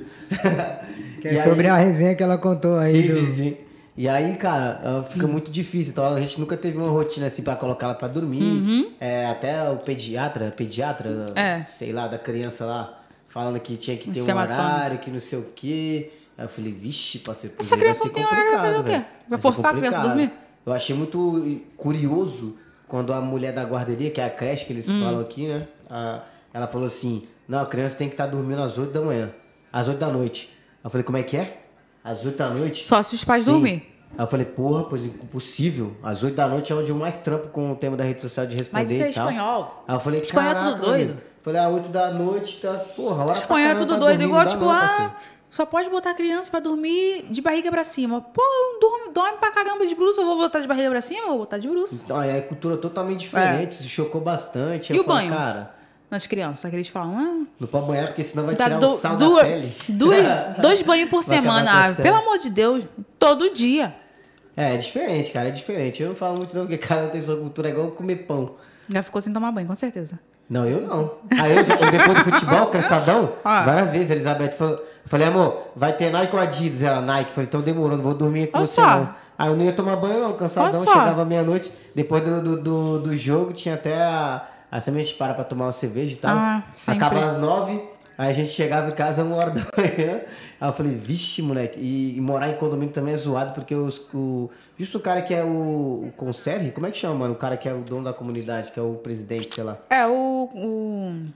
que 1.23 1.29
é 1.29 1.33
E 1.33 1.37
sobre 1.39 1.67
aí- 1.67 1.73
a 1.73 1.77
resenha 1.77 2.15
que 2.15 2.23
ela 2.23 2.37
contou 2.37 2.79
aí. 2.79 3.01
Sim, 3.03 3.15
do... 3.15 3.27
sim, 3.27 3.35
sim. 3.35 3.57
E 4.01 4.09
aí, 4.09 4.37
cara, 4.37 4.81
ah, 4.85 5.03
fica 5.03 5.27
muito 5.27 5.51
difícil. 5.51 5.91
Então 5.91 6.05
a 6.07 6.21
gente 6.21 6.39
nunca 6.39 6.57
teve 6.57 6.79
uma 6.79 6.89
rotina 6.89 7.27
assim 7.27 7.43
pra 7.43 7.57
colocar 7.57 7.87
ela 7.87 7.95
pra 7.97 8.07
dormir. 8.07 8.95
É, 9.01 9.27
até 9.27 9.69
o 9.71 9.79
pediatra, 9.79 10.53
pediatra, 10.57 11.33
É. 11.35 11.65
sei 11.69 11.91
lá, 11.93 12.07
da 12.07 12.17
criança 12.17 12.65
lá, 12.65 13.01
falando 13.29 13.59
que 13.59 13.77
tinha 13.77 13.97
que 13.97 14.09
ter 14.09 14.23
um 14.23 14.37
horário, 14.37 14.99
que 14.99 15.11
não 15.11 15.19
sei 15.19 15.41
o 15.41 15.47
quê. 15.53 16.13
Aí 16.39 16.45
eu 16.45 16.49
falei, 16.49 16.73
vixe, 16.73 17.19
parceiro, 17.19 17.57
Essa 17.59 17.77
criança 17.77 18.03
ser 18.03 18.07
não 18.07 18.15
tem 18.15 18.25
horário, 18.25 18.51
vai 18.53 18.61
fazer 18.67 18.79
o 18.79 18.85
quê? 18.85 19.05
Vai 19.29 19.41
forçar 19.41 19.75
a 19.75 19.77
criança 19.77 19.99
a 19.99 20.07
dormir? 20.07 20.33
Eu 20.65 20.73
achei 20.73 20.95
muito 20.95 21.61
curioso 21.77 22.57
quando 22.87 23.13
a 23.13 23.21
mulher 23.21 23.53
da 23.53 23.65
guarderia, 23.65 24.13
que 24.13 24.21
é 24.21 24.25
a 24.27 24.31
creche 24.31 24.65
que 24.65 24.73
eles 24.73 24.89
Hum. 24.89 25.01
falam 25.03 25.21
aqui, 25.21 25.49
né? 25.49 25.67
a- 25.91 26.21
ela 26.55 26.67
falou 26.69 26.87
assim: 26.87 27.23
não, 27.49 27.61
a 27.63 27.67
criança 27.67 27.97
tem 27.97 28.07
que 28.09 28.15
estar 28.15 28.27
dormindo 28.27 28.63
às 28.63 28.79
8 28.79 28.93
da 28.93 29.01
manhã, 29.01 29.31
às 29.73 29.89
8 29.89 29.99
da 29.99 30.09
noite. 30.09 30.51
Eu 30.85 30.89
falei, 30.91 31.03
como 31.03 31.19
é 31.19 31.23
que 31.25 31.37
é? 31.37 31.63
Às 32.11 32.25
8 32.25 32.37
da 32.39 32.51
noite? 32.51 32.85
Só 32.85 33.03
se 33.03 33.15
os 33.15 33.23
pais 33.25 33.45
Sim. 33.45 33.53
dormirem. 33.53 33.87
Aí 34.17 34.25
eu 34.25 34.27
falei, 34.27 34.47
porra, 34.47 34.85
pois 34.85 35.05
impossível. 35.05 35.95
Às 36.03 36.23
8 36.23 36.35
da 36.35 36.49
noite 36.49 36.73
é 36.73 36.75
onde 36.75 36.89
eu 36.91 36.97
mais 36.97 37.17
trampo 37.21 37.49
com 37.49 37.71
o 37.71 37.77
tema 37.77 37.97
da 37.97 38.05
rede 38.05 38.23
social 38.23 38.47
de 38.47 38.57
responder 38.57 38.83
Mas 38.85 38.91
isso 38.91 39.03
é 39.03 39.11
espanhol. 39.11 39.85
Aí 39.87 39.95
eu 39.95 40.01
falei, 40.01 40.21
Espanhol 40.21 40.51
é 40.51 40.55
tudo 40.55 40.81
doido. 40.87 41.11
amigo. 41.11 41.21
Falei, 41.43 41.61
às 41.61 41.73
8 41.75 41.89
da 41.91 42.11
noite, 42.11 42.61
tá, 42.61 42.73
porra, 42.97 43.25
hora 43.25 43.33
Espanhol 43.33 43.61
é 43.67 43.69
pra 43.71 43.79
tudo 43.79 43.89
caramba 43.91 44.07
doido, 44.07 44.23
igual, 44.23 44.41
dormir, 44.45 44.59
tipo, 44.59 44.71
ah, 44.71 45.17
só 45.51 45.65
pode 45.65 45.89
botar 45.89 46.11
a 46.11 46.15
criança 46.15 46.51
pra 46.51 46.61
dormir 46.61 47.27
de 47.31 47.41
barriga 47.41 47.71
pra 47.71 47.85
cima. 47.85 48.21
Pô, 48.21 48.43
dorme, 48.81 49.13
dorme 49.15 49.39
pra 49.39 49.51
caramba 49.51 49.87
de 49.87 49.95
bruxa, 49.95 50.21
eu 50.21 50.27
vou 50.27 50.37
botar 50.39 50.61
de 50.61 50.67
barriga 50.67 50.91
pra 50.91 51.01
cima, 51.01 51.23
eu 51.23 51.29
vou 51.29 51.39
botar 51.39 51.59
de 51.59 51.69
bruxa. 51.69 52.03
Então, 52.05 52.19
aí 52.19 52.39
a 52.39 52.43
cultura 52.43 52.77
totalmente 52.77 53.21
diferente, 53.21 53.75
se 53.75 53.89
chocou 53.89 54.21
bastante. 54.21 54.93
É. 54.93 54.97
E 54.97 54.99
eu 54.99 55.03
o 55.03 55.07
falei, 55.07 55.29
banho? 55.29 55.39
cara, 55.39 55.75
Nas 56.11 56.27
crianças, 56.27 56.71
que 56.71 56.75
eles 56.77 56.89
falam, 56.89 57.19
ah, 57.19 57.47
não 57.61 57.69
pode 57.69 57.87
banhar 57.87 58.07
porque 58.07 58.25
senão 58.25 58.47
vai 58.47 58.55
dá 58.55 58.65
tirar 58.65 58.79
do- 58.79 58.87
o 58.87 58.95
sal 58.97 59.17
duas, 59.17 59.43
da 59.43 59.49
pele. 59.49 59.77
duas, 59.91 60.27
dois 60.59 60.81
banhos 60.83 61.11
por 61.11 61.23
semana. 61.23 61.89
Ah, 61.91 61.95
pelo 61.95 62.17
amor 62.17 62.39
de 62.39 62.49
Deus, 62.51 62.85
todo 63.19 63.53
dia. 63.53 63.95
É, 64.57 64.75
é 64.75 64.77
diferente, 64.79 65.31
cara, 65.33 65.49
é 65.49 65.51
diferente. 65.53 66.03
Eu 66.03 66.09
não 66.09 66.17
falo 66.17 66.39
muito 66.39 66.55
não, 66.57 66.63
porque 66.67 66.79
cada 66.79 67.03
um 67.03 67.09
tem 67.11 67.21
sua 67.21 67.37
cultura, 67.37 67.69
é 67.69 67.73
igual 67.73 67.91
comer 67.91 68.17
pão. 68.27 68.55
Já 68.89 69.03
ficou 69.03 69.21
sem 69.21 69.33
tomar 69.33 69.53
banho, 69.53 69.67
com 69.69 69.75
certeza. 69.75 70.19
Não, 70.49 70.65
eu 70.67 70.81
não. 70.81 71.13
Aí 71.39 71.55
eu, 71.55 71.63
depois 71.65 72.25
do 72.25 72.33
futebol, 72.33 72.67
cansadão, 72.69 73.35
Ah. 73.45 73.63
várias 73.65 73.91
vezes 73.91 74.11
a 74.11 74.15
Elizabeth 74.15 74.53
falou. 74.53 74.83
Falei, 75.05 75.27
amor, 75.29 75.69
vai 75.77 75.93
ter 75.95 76.11
Nike 76.11 76.35
ou 76.35 76.41
Adidas? 76.41 76.83
Ela, 76.83 77.03
Nike. 77.03 77.33
Falei, 77.33 77.47
então 77.47 77.61
demorou, 77.61 77.97
não 77.99 78.05
vou 78.05 78.15
dormir 78.15 78.47
com 78.47 78.57
Olha 78.59 78.67
você 78.67 78.75
só. 78.75 78.87
não. 79.01 79.15
Aí 79.39 79.49
eu 79.51 79.57
não 79.57 79.65
ia 79.65 79.73
tomar 79.73 79.97
banho 79.97 80.21
não, 80.23 80.33
cansadão, 80.33 80.81
Olha 80.81 80.91
chegava 80.91 81.25
meia-noite. 81.25 81.71
Depois 81.95 82.23
do, 82.25 82.43
do, 82.43 82.63
do, 82.63 82.99
do 83.01 83.17
jogo, 83.17 83.53
tinha 83.53 83.75
até 83.75 83.95
a... 84.03 84.43
Aí 84.71 84.81
sempre 84.81 85.01
a 85.01 85.05
gente 85.05 85.17
para 85.17 85.35
pra 85.35 85.45
tomar 85.45 85.67
uma 85.67 85.73
cerveja 85.73 86.13
e 86.13 86.17
tal. 86.17 86.37
Ah. 86.37 86.63
Acaba 86.87 87.25
às 87.31 87.39
nove, 87.39 87.81
aí 88.17 88.31
a 88.31 88.33
gente 88.35 88.51
chegava 88.51 88.89
em 88.91 88.95
casa 88.95 89.23
uma 89.25 89.37
hora 89.37 89.51
da 89.53 89.63
manhã. 89.77 90.21
Aí 90.61 90.69
eu 90.69 90.73
falei, 90.73 90.95
vixe, 90.95 91.41
moleque. 91.43 91.79
E, 91.81 92.17
e 92.17 92.21
morar 92.21 92.51
em 92.51 92.55
condomínio 92.55 92.93
também 92.93 93.15
é 93.15 93.17
zoado, 93.17 93.53
porque 93.53 93.75
os, 93.75 93.99
o... 94.13 94.51
Justo 94.79 94.99
o 94.99 95.01
cara 95.01 95.23
que 95.23 95.35
é 95.35 95.43
o, 95.43 95.49
o 96.09 96.13
conserje, 96.17 96.71
como 96.71 96.87
é 96.87 96.91
que 96.91 96.99
chama, 96.99 97.15
mano? 97.15 97.35
O 97.35 97.37
cara 97.37 97.57
que 97.57 97.69
é 97.69 97.73
o 97.75 97.79
dono 97.79 98.05
da 98.05 98.13
comunidade, 98.13 98.71
que 98.71 98.79
é 98.79 98.83
o 98.83 98.95
presidente, 98.95 99.55
sei 99.55 99.65
lá. 99.65 99.77
É, 99.91 100.07
o. 100.07 100.49
o... 100.55 101.27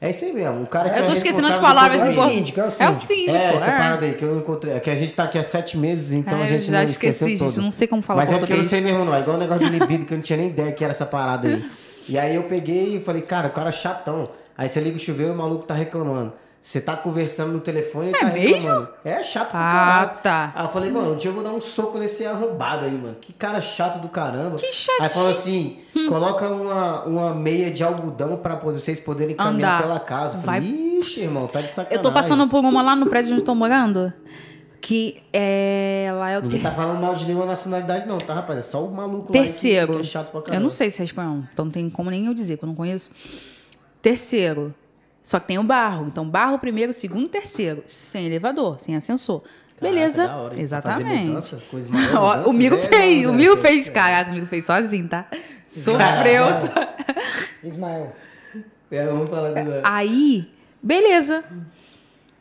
É 0.00 0.08
isso 0.08 0.24
aí 0.24 0.32
mesmo. 0.32 0.62
O 0.62 0.66
cara 0.66 0.88
que 0.88 0.98
Eu 0.98 1.02
é 1.02 1.06
tô 1.06 1.12
esquecendo 1.12 1.46
as 1.46 1.58
palavras 1.58 2.00
É 2.00 2.08
o 2.08 2.28
síndico, 2.28 2.58
é 2.58 2.62
o 2.62 2.66
É 2.66 2.68
o 2.68 2.70
síndico. 2.70 3.06
síndico. 3.06 3.36
É, 3.36 3.54
essa 3.54 3.70
é. 3.70 3.76
parada 3.78 4.06
aí 4.06 4.14
que 4.14 4.24
eu 4.24 4.32
não 4.32 4.38
encontrei. 4.38 4.72
É 4.74 4.80
que 4.80 4.88
a 4.88 4.94
gente 4.94 5.12
tá 5.12 5.24
aqui 5.24 5.38
há 5.38 5.44
sete 5.44 5.76
meses, 5.76 6.12
então 6.12 6.38
É, 6.38 6.42
a 6.42 6.46
gente 6.46 6.64
já 6.64 6.72
não 6.72 6.82
esqueci, 6.84 7.06
esqueceu 7.08 7.28
gente, 7.28 7.38
todo. 7.38 7.62
não 7.62 7.70
sei 7.70 7.86
como 7.86 8.00
falar 8.00 8.22
Mas 8.24 8.32
é 8.32 8.38
porque 8.38 8.52
eu 8.52 8.56
não 8.56 8.64
português. 8.64 8.82
sei 8.84 8.92
mesmo 8.92 9.04
não. 9.04 9.14
É 9.14 9.20
igual 9.20 9.36
o 9.36 9.40
negócio 9.40 9.66
do 9.66 9.72
libido 9.72 10.06
que 10.06 10.12
eu 10.14 10.16
não 10.16 10.22
tinha 10.22 10.38
nem 10.38 10.48
ideia 10.48 10.72
que 10.72 10.82
era 10.82 10.92
essa 10.92 11.04
parada 11.04 11.48
aí. 11.48 11.70
E 12.08 12.18
aí 12.18 12.34
eu 12.34 12.44
peguei 12.44 12.96
e 12.96 13.00
falei, 13.00 13.22
cara, 13.22 13.48
o 13.48 13.52
cara 13.52 13.68
é 13.68 13.72
chatão. 13.72 14.28
Aí 14.56 14.68
você 14.68 14.80
liga 14.80 14.96
o 14.96 15.00
chuveiro, 15.00 15.32
o 15.32 15.36
maluco 15.36 15.64
tá 15.64 15.74
reclamando. 15.74 16.32
Você 16.60 16.80
tá 16.80 16.96
conversando 16.96 17.52
no 17.54 17.58
telefone 17.58 18.10
e 18.12 18.14
É 18.14 18.18
tá 18.20 18.26
mesmo? 18.26 18.54
reclamando. 18.56 18.88
É 19.04 19.24
chato 19.24 19.50
pra 19.50 19.60
Ah, 20.02 20.06
tá. 20.06 20.52
Aí 20.54 20.64
eu 20.64 20.68
falei, 20.70 20.90
mano, 20.92 21.14
um 21.14 21.16
dia 21.16 21.30
eu 21.30 21.34
vou 21.34 21.42
dar 21.42 21.50
um 21.52 21.60
soco 21.60 21.98
nesse 21.98 22.24
arrombado 22.24 22.84
aí, 22.84 22.92
mano. 22.92 23.16
Que 23.20 23.32
cara 23.32 23.60
chato 23.60 23.98
do 24.00 24.08
caramba. 24.08 24.56
Que 24.56 24.66
Aí 25.00 25.08
falou 25.08 25.30
assim, 25.30 25.80
coloca 26.08 26.48
uma, 26.48 27.02
uma 27.04 27.34
meia 27.34 27.68
de 27.68 27.82
algodão 27.82 28.36
pra 28.36 28.54
vocês 28.54 29.00
poderem 29.00 29.34
caminhar 29.34 29.72
Andar. 29.78 29.82
pela 29.82 29.98
casa. 30.00 30.36
Eu 30.38 30.42
Vai- 30.42 30.60
falei, 30.60 30.98
ixi, 31.00 31.22
irmão, 31.22 31.48
tá 31.48 31.60
de 31.60 31.72
sacanagem. 31.72 31.96
Eu 31.96 32.02
tô 32.02 32.12
passando 32.12 32.46
por 32.48 32.60
uma 32.64 32.80
lá 32.80 32.94
no 32.94 33.06
prédio 33.06 33.32
onde 33.32 33.40
eu 33.42 33.44
tô 33.46 33.56
morando. 33.56 34.12
Que 34.82 35.22
é. 35.32 36.10
Lá 36.12 36.30
é 36.30 36.38
o 36.38 36.42
Ninguém 36.42 36.58
ter... 36.58 36.64
tá 36.68 36.72
falando 36.74 37.00
mal 37.00 37.14
de 37.14 37.24
nenhuma 37.24 37.46
nacionalidade, 37.46 38.06
não, 38.06 38.18
tá, 38.18 38.34
rapaz? 38.34 38.58
É 38.58 38.62
só 38.62 38.84
o 38.84 38.92
maluco 38.92 39.26
lá 39.26 39.40
Terceiro. 39.40 39.92
que, 39.92 39.94
que 39.94 40.00
é 40.00 40.04
chato 40.04 40.32
pra 40.32 40.42
caramba. 40.42 40.56
eu 40.56 40.60
não 40.60 40.70
sei 40.70 40.90
se 40.90 41.00
é 41.00 41.04
espanhol, 41.04 41.44
então 41.52 41.64
não 41.66 41.72
tem 41.72 41.88
como 41.88 42.10
nem 42.10 42.26
eu 42.26 42.34
dizer, 42.34 42.58
que 42.58 42.64
eu 42.64 42.66
não 42.66 42.74
conheço. 42.74 43.08
Terceiro. 44.02 44.74
Só 45.22 45.38
que 45.38 45.46
tem 45.46 45.58
o 45.58 45.62
barro. 45.62 46.08
Então, 46.08 46.28
barro 46.28 46.58
primeiro, 46.58 46.92
segundo, 46.92 47.28
terceiro. 47.28 47.84
Sem 47.86 48.26
elevador, 48.26 48.80
sem 48.80 48.96
ascensor. 48.96 49.42
Caraca, 49.42 49.80
Beleza. 49.80 50.24
hora, 50.24 50.32
hein? 50.32 50.40
Pra 50.40 50.50
fazer 50.50 50.62
Exatamente. 50.62 51.26
mudança, 51.28 51.62
coisa 51.70 51.90
maior, 51.90 52.36
mudança, 52.38 52.48
o 52.48 52.52
Migo 52.52 52.76
né? 52.76 52.82
fez, 52.82 53.26
o 53.28 53.32
Migo 53.32 53.56
fez. 53.56 53.88
Caraca, 53.88 54.30
o 54.30 54.34
Migo 54.34 54.46
fez 54.46 54.64
sozinho, 54.64 55.08
tá? 55.08 55.26
Sofreu. 55.68 56.44
Ismael. 57.62 58.12
É, 58.90 59.06
vamos 59.06 59.30
falar 59.30 59.50
do... 59.52 59.80
Aí, 59.84 60.50
beleza. 60.82 61.44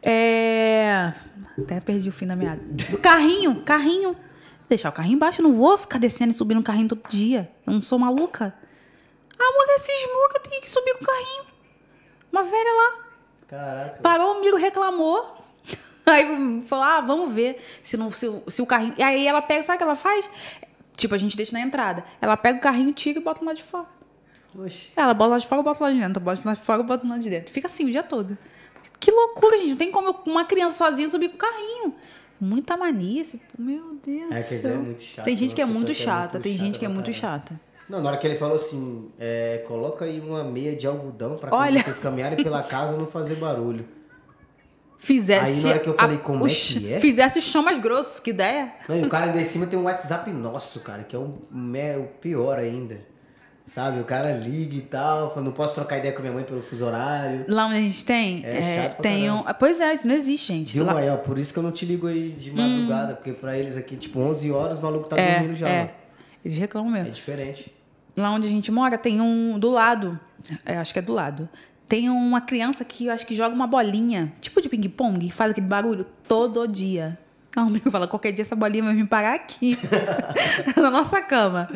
É. 0.03 1.13
Até 1.57 1.79
perdi 1.79 2.09
o 2.09 2.11
fim 2.11 2.25
da 2.27 2.35
meada. 2.35 2.61
Carrinho, 3.01 3.61
carrinho. 3.61 4.15
Deixar 4.67 4.89
o 4.89 4.93
carrinho 4.93 5.15
embaixo, 5.15 5.41
eu 5.41 5.43
não 5.43 5.53
vou 5.53 5.77
ficar 5.77 5.99
descendo 5.99 6.31
e 6.31 6.33
subindo 6.33 6.59
o 6.59 6.63
carrinho 6.63 6.87
todo 6.87 7.01
dia. 7.09 7.51
Eu 7.67 7.73
não 7.73 7.81
sou 7.81 7.99
maluca. 7.99 8.53
A 9.37 9.51
mulher 9.53 9.79
cismou 9.79 10.29
que 10.29 10.37
eu 10.37 10.41
tenho 10.49 10.61
que 10.61 10.69
subir 10.69 10.93
com 10.97 11.03
o 11.03 11.07
carrinho. 11.07 11.43
Uma 12.31 12.43
velha 12.43 12.71
lá. 12.71 13.03
Caraca. 13.47 13.99
Parou, 14.01 14.35
o 14.35 14.37
amigo 14.37 14.55
reclamou. 14.55 15.43
Aí 16.05 16.61
falou: 16.67 16.85
ah, 16.85 17.01
vamos 17.01 17.33
ver 17.33 17.61
se, 17.83 17.97
não, 17.97 18.09
se, 18.11 18.27
o- 18.27 18.43
se 18.47 18.61
o 18.61 18.65
carrinho. 18.65 18.93
E 18.97 19.03
aí 19.03 19.27
ela 19.27 19.41
pega, 19.41 19.63
sabe 19.63 19.75
o 19.75 19.77
que 19.79 19.83
ela 19.83 19.95
faz? 19.95 20.29
Tipo, 20.95 21.15
a 21.15 21.17
gente 21.17 21.35
deixa 21.35 21.51
na 21.53 21.59
entrada. 21.61 22.03
Ela 22.21 22.37
pega 22.37 22.57
o 22.59 22.61
carrinho, 22.61 22.93
tira 22.93 23.19
e 23.19 23.21
bota 23.21 23.43
lá 23.43 23.53
de 23.53 23.63
fora. 23.63 23.85
Oxe. 24.55 24.89
Ela 24.95 25.13
bota 25.13 25.31
lá 25.31 25.37
de 25.37 25.47
fora, 25.47 25.61
bota 25.63 25.83
lá 25.83 25.91
de 25.91 25.99
dentro. 25.99 26.21
Bota 26.21 26.41
lá 26.45 26.53
de 26.53 26.61
fora, 26.61 26.83
bota 26.83 27.07
lá 27.07 27.17
de 27.17 27.29
dentro. 27.29 27.51
Fica 27.51 27.67
assim 27.67 27.85
o 27.85 27.91
dia 27.91 28.03
todo. 28.03 28.37
Que 29.01 29.11
loucura, 29.11 29.57
gente. 29.57 29.71
Não 29.71 29.77
tem 29.77 29.91
como 29.91 30.07
eu- 30.09 30.19
uma 30.27 30.45
criança 30.45 30.77
sozinha 30.77 31.09
subir 31.09 31.27
com 31.29 31.35
o 31.35 31.39
carrinho. 31.39 31.93
Muita 32.39 32.77
mania. 32.77 33.21
Esse... 33.21 33.41
Meu 33.59 33.95
Deus. 34.01 34.31
É, 34.31 34.41
céu. 34.41 34.71
é 34.71 34.77
muito 34.77 35.01
chato, 35.01 35.25
Tem 35.25 35.35
gente 35.35 35.49
né? 35.49 35.55
que 35.55 35.61
é 35.61 35.65
muito 35.65 35.85
que 35.87 35.91
é 35.91 35.95
chata. 36.05 36.39
Tem 36.39 36.57
gente 36.57 36.79
que 36.79 36.85
é 36.85 36.87
muito 36.87 37.11
chata. 37.11 37.59
Não, 37.89 38.01
na 38.01 38.09
hora 38.09 38.17
que 38.17 38.25
ele 38.25 38.37
falou 38.37 38.55
assim, 38.55 39.11
é, 39.19 39.65
coloca 39.67 40.05
aí 40.05 40.21
uma 40.21 40.43
meia 40.45 40.73
de 40.75 40.87
algodão 40.87 41.35
pra 41.35 41.53
Olha. 41.53 41.83
vocês 41.83 41.99
caminharem 41.99 42.41
pela 42.41 42.63
casa 42.63 42.95
não 42.97 43.05
fazer 43.07 43.35
barulho. 43.35 43.85
Fizesse. 44.97 45.51
Aí, 45.57 45.63
na 45.63 45.69
hora 45.71 45.79
que 45.79 45.89
eu 45.89 45.95
falei, 45.95 46.17
como 46.19 46.43
o 46.43 46.47
é 46.47 46.49
que 46.51 46.93
é? 46.93 46.99
Fizesse 46.99 47.39
o 47.39 47.41
chão 47.41 47.63
mais 47.63 47.79
grosso, 47.79 48.21
que 48.21 48.29
ideia. 48.29 48.71
Não, 48.87 48.95
e 48.95 49.03
o 49.03 49.09
cara 49.09 49.25
ainda 49.25 49.41
em 49.41 49.45
cima 49.45 49.65
tem 49.65 49.77
um 49.77 49.83
WhatsApp 49.83 50.31
nosso, 50.31 50.79
cara, 50.81 51.03
que 51.03 51.15
é 51.15 51.19
o, 51.19 51.39
me- 51.49 51.97
o 51.97 52.03
pior 52.21 52.59
ainda. 52.59 53.01
Sabe, 53.65 53.99
o 54.01 54.03
cara 54.03 54.31
liga 54.33 54.75
e 54.75 54.81
tal, 54.81 55.29
fala, 55.33 55.45
não 55.45 55.51
posso 55.53 55.75
trocar 55.75 55.97
ideia 55.99 56.13
com 56.13 56.21
minha 56.21 56.33
mãe 56.33 56.43
pelo 56.43 56.61
fuso 56.61 56.85
horário. 56.85 57.45
Lá 57.47 57.67
onde 57.67 57.75
a 57.75 57.79
gente 57.81 58.03
tem. 58.03 58.41
É 58.45 58.81
chato 58.83 58.93
pra 58.95 59.01
tem 59.03 59.31
um... 59.31 59.43
Pois 59.57 59.79
é, 59.79 59.93
isso 59.93 60.05
não 60.07 60.13
existe, 60.15 60.47
gente. 60.47 60.73
Viu, 60.73 60.83
Lá- 60.83 60.93
Mael? 60.93 61.19
Por 61.19 61.37
isso 61.37 61.53
que 61.53 61.59
eu 61.59 61.63
não 61.63 61.71
te 61.71 61.85
ligo 61.85 62.07
aí 62.07 62.31
de 62.31 62.51
madrugada, 62.51 63.13
porque 63.13 63.31
pra 63.31 63.57
eles 63.57 63.77
aqui, 63.77 63.95
tipo, 63.95 64.19
11 64.19 64.51
horas, 64.51 64.77
o 64.77 64.81
maluco 64.81 65.07
tá 65.07 65.15
Hum. 65.15 65.19
é, 65.19 65.33
dormindo 65.39 65.55
já. 65.55 65.69
é. 65.69 65.93
Eles 66.43 66.57
reclamam 66.57 66.91
mesmo. 66.91 67.07
É 67.07 67.11
diferente. 67.11 67.73
Lá 68.17 68.31
onde 68.31 68.47
a 68.47 68.49
gente 68.49 68.69
mora, 68.71 68.97
tem 68.97 69.21
um 69.21 69.57
do 69.57 69.69
lado. 69.69 70.19
é, 70.65 70.77
acho 70.77 70.91
que 70.91 70.99
é 70.99 71.01
do 71.01 71.13
lado. 71.13 71.47
Tem 71.87 72.09
uma 72.09 72.41
criança 72.41 72.83
que 72.83 73.05
eu 73.05 73.13
acho 73.13 73.25
que 73.27 73.35
joga 73.35 73.53
uma 73.55 73.67
bolinha, 73.67 74.33
tipo 74.41 74.61
de 74.61 74.67
ping-pong, 74.67 75.27
que 75.27 75.33
faz 75.33 75.51
aquele 75.51 75.67
barulho 75.67 76.05
todo 76.27 76.67
dia. 76.67 77.17
Não, 77.55 77.65
o 77.65 77.67
amigo 77.69 77.89
fala, 77.91 78.07
qualquer 78.07 78.31
dia 78.31 78.41
essa 78.41 78.55
bolinha 78.55 78.83
vai 78.83 78.95
vir 78.95 79.07
parar 79.07 79.35
aqui. 79.35 79.77
na 80.75 80.89
nossa 80.89 81.21
cama. 81.21 81.69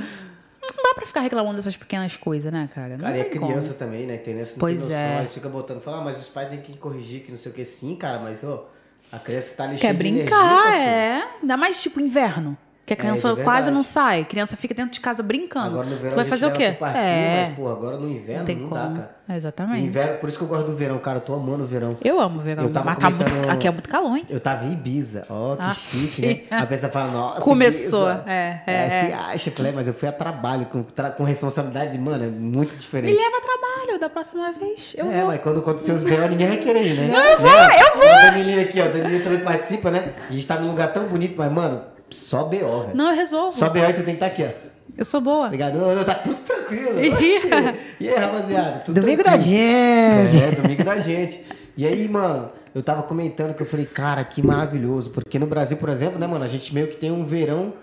Não 0.76 0.84
dá 0.84 0.94
pra 0.96 1.06
ficar 1.06 1.22
reclamando 1.22 1.56
dessas 1.58 1.76
pequenas 1.76 2.16
coisas, 2.16 2.52
né, 2.52 2.70
cara? 2.74 2.90
Não 2.98 3.00
Cara, 3.06 3.18
e 3.18 3.22
é 3.22 3.24
tem 3.26 3.40
como. 3.40 3.52
criança 3.52 3.74
também, 3.74 4.06
né? 4.06 4.18
Tem 4.18 4.40
essa 4.40 4.60
Pois 4.60 4.82
noção. 4.82 4.96
é. 4.96 5.20
Aí 5.20 5.28
fica 5.28 5.50
botando, 5.50 5.82
fala, 5.82 6.00
ah, 6.00 6.04
mas 6.04 6.20
os 6.20 6.28
pais 6.28 6.50
têm 6.50 6.62
que 6.62 6.78
corrigir, 6.78 7.22
que 7.22 7.32
não 7.32 7.38
sei 7.38 7.52
o 7.52 7.56
que. 7.56 7.64
Sim, 7.66 7.96
cara, 7.96 8.20
mas, 8.20 8.44
ó, 8.44 8.70
a 9.12 9.20
criança 9.20 9.54
tá 9.56 9.64
ali 9.66 9.74
Quer 9.78 9.82
cheia 9.82 9.94
de 9.94 9.98
brincar, 10.00 10.68
energia, 10.68 10.82
é. 10.90 11.24
Ainda 11.42 11.58
mais 11.58 11.82
tipo 11.82 12.00
inverno. 12.00 12.58
Que 12.86 12.94
a 12.94 12.96
criança 12.96 13.30
isso 13.32 13.40
é 13.40 13.44
quase 13.44 13.72
não 13.72 13.84
sai. 13.84 14.22
A 14.22 14.26
criança 14.26 14.56
fica 14.56 14.76
dentro 14.76 14.92
de 14.92 15.00
casa 15.00 15.24
brincando. 15.24 15.70
Agora 15.80 15.88
no 15.88 15.96
verão 15.96 16.12
tu 16.12 16.16
vai 16.18 16.26
fazer 16.26 16.46
o 16.46 16.52
quê? 16.52 16.76
parquinho, 16.80 17.04
é. 17.04 17.46
mas, 17.48 17.56
pô, 17.58 17.68
agora 17.68 17.98
no 17.98 18.08
inverno 18.08 18.40
não 18.40 18.46
tem 18.46 18.56
não 18.58 18.70
como. 18.70 18.80
dá, 18.82 18.90
cara. 18.96 19.16
No 19.28 19.36
Exatamente. 19.36 19.88
inverno, 19.88 20.18
por 20.20 20.30
isso 20.30 20.38
que 20.38 20.44
eu 20.44 20.48
gosto 20.48 20.68
do 20.68 20.76
verão, 20.76 21.00
cara. 21.00 21.18
Eu 21.18 21.22
tô 21.22 21.34
amando 21.34 21.64
o 21.64 21.66
verão. 21.66 21.98
Eu 22.04 22.20
amo 22.22 22.40
verão. 22.40 22.66
Eu 22.66 22.70
tava 22.70 22.96
tá 22.96 23.10
muito- 23.10 23.26
comentando- 23.26 23.50
aqui 23.50 23.68
é 23.68 23.72
muito 23.72 23.90
calor, 23.90 24.16
hein? 24.16 24.26
Eu 24.30 24.40
tava 24.40 24.66
em 24.66 24.74
Ibiza, 24.74 25.26
ó, 25.32 25.56
que 25.56 25.62
Ah, 25.64 25.74
chique, 25.74 26.22
né? 26.52 26.60
A 26.60 26.66
pessoa 26.68 26.92
fala, 26.92 27.12
nossa, 27.12 27.42
Começou, 27.42 28.08
Ibiza. 28.08 28.24
é, 28.28 28.60
é, 28.68 28.74
é. 28.74 28.90
se 29.08 29.14
acha, 29.14 29.50
eu 29.50 29.54
falei, 29.54 29.72
mas 29.72 29.88
eu 29.88 29.94
fui 29.96 30.08
a 30.08 30.12
trabalho, 30.12 30.68
com, 30.68 30.84
tra- 30.84 31.10
com 31.10 31.24
responsabilidade, 31.24 31.98
mano, 31.98 32.24
é 32.24 32.28
muito 32.28 32.74
Me 32.74 32.78
diferente. 32.78 33.16
leva 33.18 33.38
a 33.38 33.42
trabalho 33.42 34.00
da 34.00 34.10
próxima 34.12 34.52
vez. 34.52 34.94
Eu 34.96 35.12
é, 35.12 35.18
vou. 35.22 35.26
mas 35.30 35.42
quando 35.42 35.60
acontecer 35.62 35.92
os 35.92 36.04
B.O., 36.04 36.28
ninguém 36.28 36.48
vai 36.50 36.58
querer 36.58 36.84
ir, 36.86 36.94
né? 36.94 37.08
Não, 37.08 37.24
eu 37.24 37.40
vou, 37.40 37.50
eu 37.50 37.96
vou! 37.96 38.06
O 38.06 38.22
Danilinho 38.32 38.62
aqui, 38.62 38.80
ó, 38.80 38.86
o 38.86 39.24
também 39.24 39.40
participa, 39.44 39.90
né? 39.90 40.14
A 40.30 40.32
gente 40.32 40.46
tá 40.46 40.60
num 40.60 40.68
lugar 40.68 40.94
tão 40.94 41.06
bonito, 41.08 41.34
mas, 41.36 41.52
mano, 41.52 41.95
só 42.10 42.44
B.O., 42.46 42.82
velho. 42.82 42.96
Não, 42.96 43.10
eu 43.10 43.16
resolvo. 43.16 43.52
Só 43.58 43.70
B.O. 43.70 43.90
e 43.90 43.94
tu 43.94 44.04
tem 44.04 44.06
que 44.06 44.24
estar 44.24 44.28
aqui, 44.28 44.44
ó. 44.44 44.50
Eu 44.98 45.04
sou 45.04 45.20
boa. 45.20 45.48
Obrigado. 45.48 45.78
Não, 45.78 45.94
não, 45.94 46.04
tá 46.04 46.16
tudo 46.16 46.36
tranquilo. 46.38 46.96
E 48.00 48.08
aí, 48.10 48.16
rapaziada? 48.18 48.80
Tudo 48.80 49.02
Domingo 49.02 49.24
da 49.24 49.32
tranquilo? 49.32 49.54
gente. 49.54 50.44
É, 50.44 50.52
domingo 50.62 50.84
da 50.84 51.00
gente. 51.00 51.42
E 51.76 51.86
aí, 51.86 52.08
mano, 52.08 52.50
eu 52.74 52.82
tava 52.82 53.04
comentando 53.04 53.54
que 53.54 53.62
eu 53.62 53.66
falei, 53.66 53.86
cara, 53.86 54.24
que 54.24 54.42
maravilhoso. 54.46 55.10
Porque 55.10 55.38
no 55.38 55.46
Brasil, 55.48 55.76
por 55.78 55.90
exemplo, 55.90 56.18
né, 56.20 56.26
mano, 56.28 56.46
a 56.46 56.48
gente 56.48 56.74
meio 56.74 56.88
que 56.88 56.96
tem 56.98 57.12
um 57.12 57.26
verão, 57.26 57.74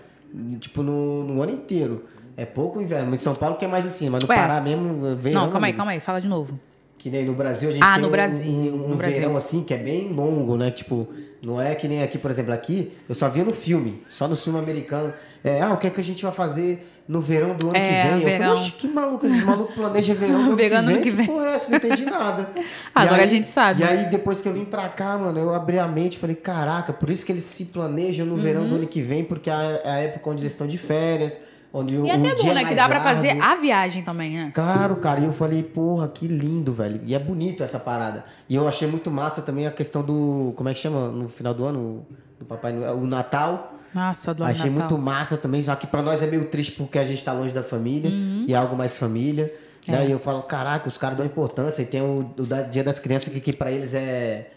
tipo, 0.59 0.83
no, 0.83 1.25
no 1.25 1.43
ano 1.43 1.53
inteiro. 1.53 2.05
É 2.35 2.47
pouco 2.47 2.81
inverno. 2.81 3.11
Mas 3.11 3.21
em 3.21 3.25
São 3.25 3.35
Paulo 3.35 3.57
que 3.57 3.65
é 3.65 3.69
mais 3.69 3.85
assim, 3.87 4.09
mas 4.09 4.23
no 4.23 4.29
Ué. 4.29 4.35
Pará 4.37 4.61
mesmo, 4.61 5.15
verão. 5.17 5.43
Não, 5.43 5.51
calma 5.51 5.67
aí, 5.67 5.73
calma 5.75 5.93
aí. 5.93 6.01
Fala 6.01 6.19
de 6.21 6.29
novo. 6.29 6.59
Que 6.97 7.11
nem 7.11 7.27
no 7.27 7.35
Brasil 7.35 7.69
a 7.69 7.73
gente 7.73 7.83
Ah, 7.83 7.93
tem 7.95 8.03
no 8.03 8.09
um- 8.09 8.11
Brasil, 8.11 8.51
um, 8.51 8.85
um 8.87 8.89
no 8.89 8.97
Brasil. 8.97 9.19
verão 9.21 9.37
assim 9.37 9.65
que 9.65 9.75
é 9.75 9.77
bem 9.79 10.13
longo, 10.13 10.57
né? 10.57 10.71
Tipo, 10.71 11.07
não 11.43 11.61
é 11.61 11.75
que 11.75 11.89
nem 11.89 12.03
aqui, 12.03 12.17
por 12.19 12.31
exemplo, 12.31 12.53
aqui, 12.53 12.93
eu 13.09 13.15
só 13.15 13.29
via 13.29 13.45
no 13.45 13.53
filme, 13.53 14.03
só 14.09 14.29
no 14.29 14.37
filme 14.37 14.59
americano. 14.59 15.13
É, 15.45 15.61
ah, 15.61 15.73
o 15.73 15.77
que 15.77 15.87
é 15.89 15.91
que 15.91 16.01
a 16.01 16.05
gente 16.05 16.23
vai 16.23 16.31
fazer 16.33 16.89
no 17.09 17.21
verão 17.21 17.57
do 17.57 17.67
ano 17.69 17.77
É, 17.77 17.81
que 17.81 18.09
vem? 18.09 18.13
Eu 18.19 18.25
verão. 18.25 18.39
falei, 18.39 18.53
oxe, 18.63 18.73
que 18.73 18.87
maluco, 18.87 19.27
esses 19.27 19.43
malucos 19.45 19.75
planejam 19.75 20.15
verão 20.15 20.35
do 20.35 20.41
ano 20.53 20.57
Verão 20.57 20.85
do 20.85 21.01
que 21.03 21.09
ano 21.09 21.17
vem? 21.17 21.27
que 21.27 21.33
porra 21.33 21.47
é 21.47 21.55
essa? 21.57 21.71
Não 21.71 21.77
entendi 21.79 22.05
nada. 22.05 22.49
Agora 22.95 23.23
E 23.23 23.25
a 23.25 23.27
gente 23.27 23.49
sabe. 23.49 23.81
E 23.81 23.85
aí, 23.85 24.09
depois 24.09 24.41
que 24.41 24.49
eu 24.49 24.53
vim 24.53 24.65
pra 24.65 24.89
cá, 24.89 25.19
mano, 25.19 25.37
eu 25.39 25.53
abri 25.53 25.81
a 25.81 25.89
mente 25.89 26.15
e 26.15 26.19
falei, 26.21 26.37
caraca, 26.37 26.93
por 26.93 27.11
isso 27.11 27.27
que 27.27 27.33
eles 27.33 27.43
se 27.45 27.67
planejam 27.67 28.25
no 28.25 28.37
verão 28.37 28.63
Uhum. 28.63 28.69
do 28.69 28.75
ano 28.77 28.87
que 28.87 29.03
vem, 29.03 29.25
porque 29.25 29.51
é 29.51 29.53
a 29.85 29.97
época 29.99 30.31
onde 30.31 30.43
eles 30.43 30.53
estão 30.53 30.67
de 30.69 30.79
férias, 30.79 31.41
onde 31.73 31.95
E 31.97 32.11
até 32.11 32.29
é 32.29 32.35
dia 32.35 32.45
bom, 32.45 32.51
é 32.51 32.55
né? 32.63 32.65
Que 32.69 32.75
dá 32.75 32.89
pra 32.89 33.01
fazer 33.03 33.41
a 33.41 33.55
viagem 33.57 34.03
também, 34.03 34.37
né? 34.37 34.53
Claro, 34.55 34.97
cara, 34.97 35.21
e 35.21 35.25
eu 35.25 35.33
falei, 35.33 35.63
porra, 35.63 36.07
que 36.09 36.27
lindo, 36.27 36.73
velho. 36.73 37.01
E 37.05 37.15
é 37.15 37.19
bonito 37.19 37.63
essa 37.65 37.79
parada. 37.79 38.25
E 38.49 38.55
eu 38.55 38.67
achei 38.69 38.87
muito 38.89 39.11
massa 39.11 39.41
também 39.43 39.67
a 39.67 39.71
questão 39.71 40.03
do. 40.03 40.53
Como 40.57 40.69
é 40.69 40.75
que 40.75 40.81
chama? 40.81 41.09
No 41.09 41.29
final 41.29 41.55
do 41.55 41.65
ano? 41.65 42.07
Do 42.39 42.45
Papai 42.45 42.73
Noel. 42.73 42.95
O 42.99 43.07
Natal. 43.07 43.75
Nossa, 43.95 44.31
adoro 44.31 44.51
achei 44.51 44.71
Natal. 44.71 44.89
muito 44.89 45.03
massa 45.03 45.37
também, 45.37 45.63
só 45.63 45.75
que 45.77 45.87
pra 45.87 46.01
nós 46.01 46.23
é 46.23 46.27
meio 46.27 46.47
triste 46.49 46.73
porque 46.73 46.99
a 46.99 47.05
gente 47.05 47.23
tá 47.23 47.33
longe 47.33 47.53
da 47.53 47.63
família 47.63 48.09
Uhum. 48.11 48.47
e 48.49 48.55
é 48.55 48.57
algo 48.57 48.75
mais 48.75 48.97
família. 48.97 49.53
É. 49.87 49.93
Né? 49.93 50.09
E 50.09 50.13
eu 50.13 50.19
falo, 50.19 50.43
caraca, 50.45 50.89
os 50.89 50.97
caras 50.97 51.17
dão 51.19 51.27
importância. 51.27 51.83
E 51.83 51.87
tem 51.87 52.01
o, 52.01 52.21
o 52.39 52.47
da- 52.47 52.63
Dia 52.63 52.83
das 52.85 52.99
Crianças 52.99 53.33
que, 53.33 53.41
que 53.41 53.53
pra 53.53 53.71
eles 53.71 53.93
é. 53.95 54.51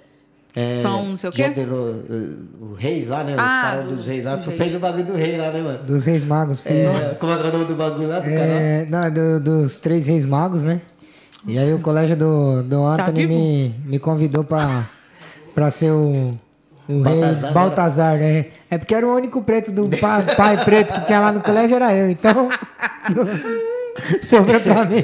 É 0.55 0.81
São 0.81 1.05
não 1.09 1.17
sei 1.17 1.29
o 1.29 1.33
quê? 1.33 1.51
o 2.61 2.73
Reis 2.77 3.07
lá, 3.09 3.23
né? 3.23 3.33
Os 3.33 3.39
Ah, 3.39 3.61
caras 3.61 3.85
do- 3.85 3.95
dos 3.95 4.05
reis 4.07 4.23
lá. 4.23 4.35
dos 4.35 4.45
Tu 4.45 4.49
reis. 4.51 4.61
fez 4.61 4.75
o 4.75 4.79
bagulho 4.79 5.05
do 5.05 5.13
rei 5.15 5.37
lá, 5.37 5.51
né, 5.51 5.61
mano? 5.61 5.79
Dos 5.83 6.05
Reis 6.05 6.23
Magos 6.25 6.61
fiz. 6.61 6.71
É, 6.73 7.15
como 7.19 7.31
é 7.31 7.37
que 7.37 7.43
é 7.43 7.49
o 7.49 7.51
nome 7.53 7.65
do 7.65 7.75
bagulho 7.75 8.07
lá 8.07 8.19
do 8.19 8.23
canal? 8.25 8.39
É, 8.39 8.85
não, 8.89 9.11
do- 9.11 9.39
dos 9.39 9.75
três 9.77 10.07
reis 10.07 10.25
magos, 10.25 10.63
né? 10.63 10.81
E 11.47 11.57
aí 11.59 11.73
o 11.73 11.79
colégio 11.79 12.17
do, 12.17 12.63
do 12.63 12.85
Anthony 12.85 13.25
vivo? 13.27 13.33
me, 13.33 13.75
me 13.85 13.99
convidou 13.99 14.43
pra, 14.43 14.83
pra 15.53 15.69
ser 15.69 15.91
o, 15.91 16.33
o 16.89 17.01
rei 17.01 17.19
Baltazar, 17.21 17.41
né? 17.41 17.51
Baltazar, 17.53 18.17
né? 18.17 18.45
É 18.69 18.77
porque 18.77 18.95
era 18.95 19.05
o 19.07 19.13
único 19.15 19.41
preto 19.43 19.71
do 19.71 19.87
pai, 19.97 20.35
pai 20.35 20.65
preto 20.65 20.93
que 20.93 21.01
tinha 21.05 21.19
lá 21.19 21.31
no 21.31 21.41
colégio, 21.41 21.75
era 21.75 21.93
eu, 21.93 22.09
então. 22.09 22.49
Sobrou 24.21 24.59
pra 24.59 24.85
mim. 24.85 25.03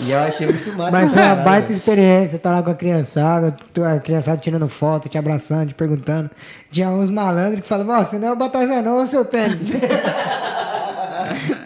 E 0.00 0.10
eu 0.10 0.18
achei 0.18 0.46
muito 0.46 0.76
massa. 0.76 0.90
Mas 0.90 1.12
foi 1.12 1.22
uma 1.22 1.28
parada, 1.28 1.50
baita 1.50 1.72
experiência, 1.72 2.38
tá 2.38 2.52
lá 2.52 2.62
com 2.62 2.70
a 2.70 2.74
criançada, 2.74 3.56
a 3.84 3.98
criançada 3.98 4.38
tirando 4.38 4.68
foto, 4.68 5.08
te 5.08 5.18
abraçando, 5.18 5.68
te 5.68 5.74
perguntando. 5.74 6.30
Tinha 6.70 6.88
uns 6.88 7.10
malandros 7.10 7.60
que 7.60 7.68
falavam, 7.68 7.98
ó, 7.98 8.04
você 8.04 8.18
não 8.18 8.28
é 8.28 8.32
o 8.32 8.36
Baltazar 8.36 8.82
não, 8.82 9.04
seu 9.06 9.24
tênis. 9.24 9.62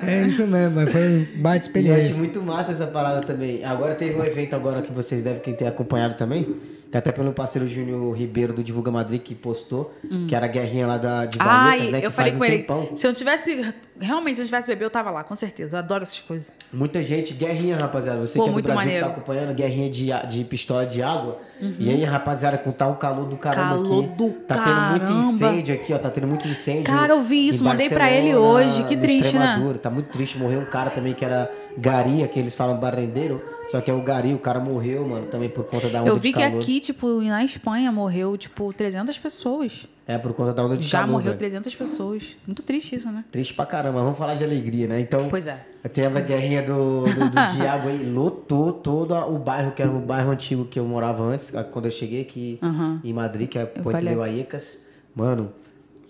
é 0.03 0.23
isso 0.23 0.47
mesmo, 0.47 0.77
mas 0.77 0.91
foi 0.91 1.29
baita 1.37 1.39
E 1.39 1.43
eu 1.43 1.51
achei 1.51 1.59
experiência. 1.59 2.17
muito 2.17 2.43
massa 2.43 2.73
essa 2.73 2.87
parada 2.87 3.21
também. 3.21 3.65
Agora 3.65 3.95
teve 3.95 4.19
um 4.19 4.25
evento 4.25 4.57
agora 4.57 4.83
que 4.83 4.93
vocês 4.93 5.23
devem 5.23 5.55
ter 5.55 5.67
acompanhado 5.67 6.17
também. 6.17 6.57
Até 6.99 7.11
pelo 7.11 7.33
parceiro 7.33 7.67
Júnior 7.67 8.17
Ribeiro 8.17 8.53
do 8.53 8.63
Divulga 8.63 8.91
Madrid 8.91 9.21
que 9.21 9.35
postou, 9.35 9.93
que 10.29 10.35
era 10.35 10.47
a 10.47 10.49
guerrinha 10.49 10.87
lá 10.87 10.97
da, 10.97 11.27
de 11.27 11.39
Vallecas, 11.39 11.87
Ai, 11.87 11.91
né? 11.91 12.01
Que 12.01 12.07
eu 12.07 12.11
falei 12.13 12.33
faz 12.33 12.35
um 12.35 12.39
com 12.39 12.45
ele. 12.45 12.59
tempão. 12.59 12.97
Se 12.97 13.07
eu 13.07 13.09
não 13.11 13.15
tivesse. 13.17 13.75
Realmente, 14.01 14.37
se 14.37 14.43
eu 14.43 14.47
tivesse 14.47 14.67
bebê, 14.67 14.85
eu 14.85 14.91
tava 14.91 15.11
lá, 15.11 15.23
com 15.23 15.35
certeza. 15.37 15.77
Eu 15.77 15.79
adoro 15.79 16.03
essas 16.03 16.21
coisas. 16.21 16.53
Muita 16.73 17.03
gente, 17.03 17.33
guerrinha, 17.35 17.77
rapaziada. 17.77 18.19
Você 18.21 18.39
Pô, 18.39 18.45
que 18.45 18.51
é 18.51 18.53
do 18.53 18.63
Brasil 18.63 18.75
maneiro. 18.75 19.07
que 19.07 19.13
tá 19.13 19.17
acompanhando, 19.17 19.55
guerrinha 19.55 19.91
de, 19.91 20.11
de 20.29 20.45
pistola 20.45 20.85
de 20.87 21.03
água. 21.03 21.39
E 21.79 21.89
aí, 21.89 22.05
rapaziada, 22.05 22.59
com 22.59 22.73
tal 22.73 22.97
calor 22.97 23.27
do 23.27 23.37
caramba 23.37 23.75
Calor 23.77 24.05
aqui. 24.05 24.15
do 24.17 24.31
tá 24.31 24.55
tendo 24.63 24.81
muito 24.91 25.07
caramba. 25.07 25.21
incêndio 25.21 25.75
aqui, 25.75 25.95
ó. 25.95 25.99
Tá 25.99 26.11
tendo 26.11 26.27
muito 26.27 26.47
incêndio. 26.47 26.85
Cara, 26.85 27.13
eu 27.13 27.23
vi 27.23 27.49
isso, 27.49 27.65
mandei 27.65 27.89
pra 27.89 28.11
ele 28.11 28.35
hoje. 28.35 28.85
Que 28.85 28.97
triste, 28.97 29.37
né? 29.37 29.61
Tá 29.83 29.91
muito 29.91 30.11
triste. 30.11 30.37
Morreu 30.39 30.61
um 30.61 30.67
cara 30.67 30.91
também 30.91 31.15
que 31.15 31.25
era 31.25 31.51
Garia, 31.79 32.29
que 32.29 32.39
eles 32.39 32.55
falam 32.55 32.77
barrendeiro. 32.77 33.41
Só 33.75 33.81
que 33.81 33.91
é 33.91 33.95
o 33.95 34.01
Gari, 34.03 34.33
o 34.33 34.39
cara 34.39 34.61
morreu, 34.61 35.05
mano, 35.05 35.27
também 35.27 35.49
por 35.49 35.65
conta 35.65 35.89
da 35.89 36.01
onda 36.01 36.09
Eu 36.09 36.17
vi 36.17 36.29
de 36.29 36.35
que 36.35 36.41
calor. 36.41 36.61
aqui, 36.63 36.79
tipo, 36.79 37.21
na 37.23 37.45
Espanha 37.45 37.91
morreu, 37.91 38.37
tipo, 38.39 38.73
300 38.73 39.19
pessoas. 39.19 39.85
É 40.07 40.17
por 40.17 40.33
conta 40.33 40.53
da 40.53 40.65
onda 40.65 40.77
de 40.77 40.87
Já 40.87 40.99
calor. 41.01 41.11
morreu 41.11 41.33
velho. 41.33 41.39
300 41.39 41.75
pessoas. 41.75 42.37
Muito 42.47 42.63
triste 42.63 42.95
isso, 42.95 43.11
né? 43.11 43.25
Triste 43.33 43.53
pra 43.53 43.67
caramba. 43.67 44.01
Vamos 44.01 44.17
falar 44.17 44.37
de 44.37 44.45
alegria, 44.45 44.87
né? 44.87 45.01
Então, 45.01 45.27
Pois 45.29 45.49
é. 45.49 45.59
tem 45.93 46.07
a 46.07 46.11
guerrinha 46.11 46.63
do, 46.63 47.01
do, 47.03 47.31
do 47.31 47.31
Diago 47.57 47.89
aí. 47.89 48.09
Lotou 48.09 48.73
todo 48.75 49.13
o 49.13 49.41
bairro, 49.41 49.73
que 49.73 49.83
era 49.83 49.91
o 49.91 49.99
bairro 49.99 50.31
antigo 50.31 50.67
que 50.67 50.79
eu 50.79 50.85
morava 50.85 51.25
antes, 51.25 51.53
quando 51.73 51.87
eu 51.87 51.91
cheguei 51.91 52.21
aqui 52.21 52.61
em 53.03 53.13
Madrid, 53.13 53.49
que 53.49 53.59
é 53.59 53.67
Ponte 53.67 53.99
de 54.07 54.15
Vallecas. 54.15 54.85
Mano, 55.17 55.51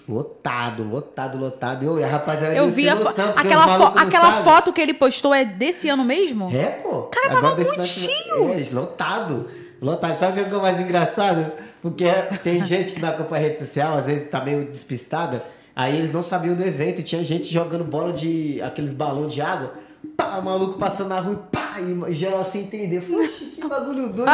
lotado, 0.08 0.82
lotado, 0.84 1.38
lotado. 1.38 1.84
Eu, 1.84 1.98
e 1.98 2.04
a 2.04 2.06
rapaziada 2.06 2.54
Eu 2.54 2.70
vi 2.70 2.88
a 2.88 2.94
noção, 2.94 3.32
aquela, 3.36 3.66
fo- 3.78 3.98
aquela 3.98 4.32
foto 4.42 4.72
que 4.72 4.80
ele 4.80 4.94
postou 4.94 5.34
é 5.34 5.44
desse 5.44 5.88
ano 5.88 6.04
mesmo? 6.04 6.48
É, 6.54 6.66
pô. 6.82 7.02
Cara, 7.04 7.26
tava 7.28 7.38
Agora 7.38 7.54
desse 7.56 7.76
muito 7.76 7.80
lance- 7.80 8.70
É, 8.72 8.74
lotado. 8.74 9.48
Lotado. 9.80 10.18
Sabe 10.18 10.40
o 10.40 10.44
que 10.44 10.54
é 10.54 10.58
mais 10.58 10.80
engraçado? 10.80 11.52
Porque 11.82 12.04
tem 12.42 12.62
gente 12.66 12.92
que 12.92 13.00
não 13.00 13.08
acompanha 13.10 13.44
a 13.44 13.48
rede 13.48 13.58
social, 13.60 13.94
às 13.96 14.06
vezes 14.06 14.28
tá 14.28 14.40
meio 14.40 14.66
despistada. 14.66 15.44
Aí 15.76 15.96
eles 15.96 16.12
não 16.12 16.22
sabiam 16.22 16.54
do 16.54 16.62
evento. 16.64 17.02
Tinha 17.02 17.22
gente 17.24 17.52
jogando 17.52 17.84
bola 17.84 18.12
de. 18.12 18.60
aqueles 18.62 18.92
balões 18.92 19.32
de 19.34 19.40
água. 19.40 19.74
Pá, 20.16 20.38
o 20.38 20.44
maluco 20.44 20.78
passando 20.78 21.08
na 21.08 21.20
rua 21.20 21.34
e 21.34 21.56
pá, 21.56 21.76
e 22.08 22.14
geral 22.14 22.44
sem 22.44 22.62
entender. 22.62 23.00
Falei, 23.00 23.24
"Oxi, 23.26 23.46
que 23.46 23.66
bagulho 23.66 24.08
doido. 24.10 24.30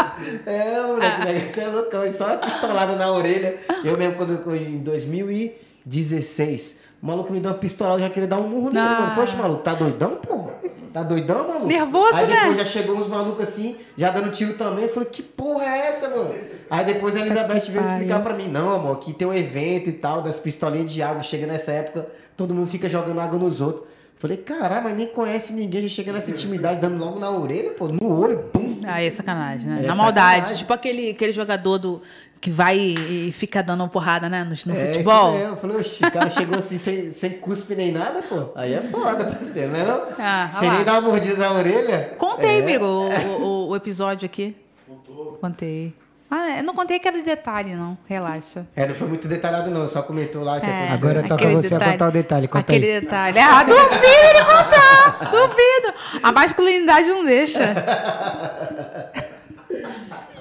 É, 0.46 0.80
moleque, 0.82 1.22
o 1.22 1.24
negócio 1.24 1.62
é 1.62 1.66
loucão. 1.68 2.12
Só 2.12 2.26
uma 2.26 2.36
pistolada 2.38 2.96
na 2.96 3.10
orelha. 3.12 3.58
Eu 3.84 3.96
mesmo, 3.96 4.16
quando 4.16 4.54
em 4.56 4.78
2016, 4.78 6.80
o 7.02 7.06
maluco 7.06 7.32
me 7.32 7.40
deu 7.40 7.50
uma 7.50 7.58
pistolada, 7.58 7.96
eu 7.96 8.00
já 8.06 8.10
queria 8.10 8.28
dar 8.28 8.38
um 8.38 8.48
murro 8.48 8.70
nele, 8.70 8.78
Ah. 8.86 8.90
mano. 9.00 9.08
Falei, 9.10 9.24
"Oxe, 9.24 9.36
maluco, 9.36 9.62
tá 9.62 9.74
doidão, 9.74 10.16
porra? 10.16 10.50
Tá 10.92 11.02
doidão, 11.04 11.46
maluco? 11.46 11.66
Nervoso, 11.66 12.14
Aí 12.16 12.26
depois 12.26 12.50
né? 12.50 12.56
já 12.58 12.64
chegou 12.64 12.96
uns 12.96 13.06
malucos 13.06 13.48
assim, 13.48 13.76
já 13.96 14.10
dando 14.10 14.30
tiro 14.32 14.54
também. 14.54 14.84
Eu 14.84 14.90
falei, 14.92 15.08
que 15.08 15.22
porra 15.22 15.64
é 15.64 15.86
essa, 15.86 16.08
mano? 16.08 16.34
Aí 16.68 16.84
depois 16.84 17.14
a 17.16 17.20
Elizabeth 17.20 17.60
veio 17.70 17.80
explicar 17.84 18.20
pra 18.22 18.34
mim, 18.34 18.48
não, 18.48 18.74
amor, 18.74 18.96
aqui 18.96 19.12
tem 19.12 19.26
um 19.26 19.32
evento 19.32 19.88
e 19.88 19.92
tal, 19.92 20.20
das 20.20 20.38
pistolinhas 20.40 20.90
de 20.92 21.00
água. 21.00 21.22
Chega 21.22 21.46
nessa 21.46 21.70
época, 21.70 22.08
todo 22.36 22.52
mundo 22.52 22.66
fica 22.66 22.88
jogando 22.88 23.20
água 23.20 23.38
nos 23.38 23.60
outros. 23.60 23.88
Falei, 24.20 24.36
caralho, 24.36 24.84
mas 24.84 24.94
nem 24.96 25.06
conhece 25.06 25.54
ninguém, 25.54 25.82
já 25.82 25.88
chega 25.88 26.12
nessa 26.12 26.30
intimidade, 26.30 26.78
dando 26.78 26.98
logo 27.02 27.18
na 27.18 27.30
orelha, 27.30 27.70
pô, 27.70 27.88
no 27.88 28.20
olho, 28.20 28.38
pum. 28.52 28.78
Ah, 28.86 29.02
é 29.02 29.08
sacanagem, 29.10 29.66
né? 29.66 29.80
É 29.82 29.86
Na 29.86 29.94
maldade. 29.94 30.34
sacanagem. 30.36 30.56
Tipo 30.58 30.72
aquele, 30.74 31.10
aquele 31.10 31.32
jogador 31.32 31.78
do, 31.78 32.02
que 32.38 32.50
vai 32.50 32.76
e 32.78 33.32
fica 33.32 33.62
dando 33.62 33.88
porrada, 33.88 34.28
né? 34.28 34.44
No, 34.44 34.50
no 34.50 34.78
É, 34.78 34.92
futebol. 34.92 35.28
isso 35.30 35.38
mesmo. 35.38 35.52
Eu 35.54 35.56
falei, 35.56 35.76
oxi, 35.78 36.04
o 36.04 36.10
cara 36.12 36.28
chegou 36.28 36.58
assim 36.58 36.76
sem, 36.76 37.10
sem 37.10 37.30
cuspe 37.38 37.74
nem 37.74 37.92
nada, 37.92 38.20
pô. 38.20 38.50
Aí 38.54 38.74
é 38.74 38.82
foda, 38.82 39.24
parceiro, 39.24 39.70
né 39.72 39.84
não? 39.86 40.02
Ah, 40.18 40.50
Sem 40.52 40.70
nem 40.70 40.84
dar 40.84 41.00
uma 41.00 41.08
mordida 41.10 41.36
na 41.36 41.52
orelha. 41.54 42.14
Contei, 42.18 42.58
É. 42.58 42.62
amigo, 42.62 42.84
o, 42.84 43.08
o- 43.42 43.68
o 43.68 43.76
episódio 43.76 44.26
aqui. 44.26 44.54
Contou. 44.86 45.38
Contei. 45.40 45.94
Ah, 46.30 46.58
eu 46.58 46.62
não 46.62 46.74
contei 46.74 46.96
aquele 46.98 47.22
detalhe, 47.22 47.74
não. 47.74 47.98
Relaxa. 48.06 48.64
É, 48.76 48.86
não 48.86 48.94
foi 48.94 49.08
muito 49.08 49.26
detalhado 49.26 49.68
não, 49.70 49.88
só 49.88 50.00
comentou 50.02 50.44
lá 50.44 50.60
que 50.60 50.66
É, 50.66 50.84
aconteceu. 50.88 51.08
Agora 51.10 51.28
toca 51.28 51.48
você 51.50 51.74
a 51.74 51.80
contar 51.80 52.08
o 52.08 52.12
detalhe, 52.12 52.46
conta 52.46 52.72
aquele 52.72 52.92
aí. 52.92 53.00
detalhe. 53.00 53.38
Ah, 53.40 53.62
duvido 53.64 54.04
ele 54.04 54.44
contar! 54.44 55.18
duvido! 55.30 55.94
A 56.22 56.30
masculinidade 56.32 57.08
não 57.08 57.24
deixa. 57.24 57.74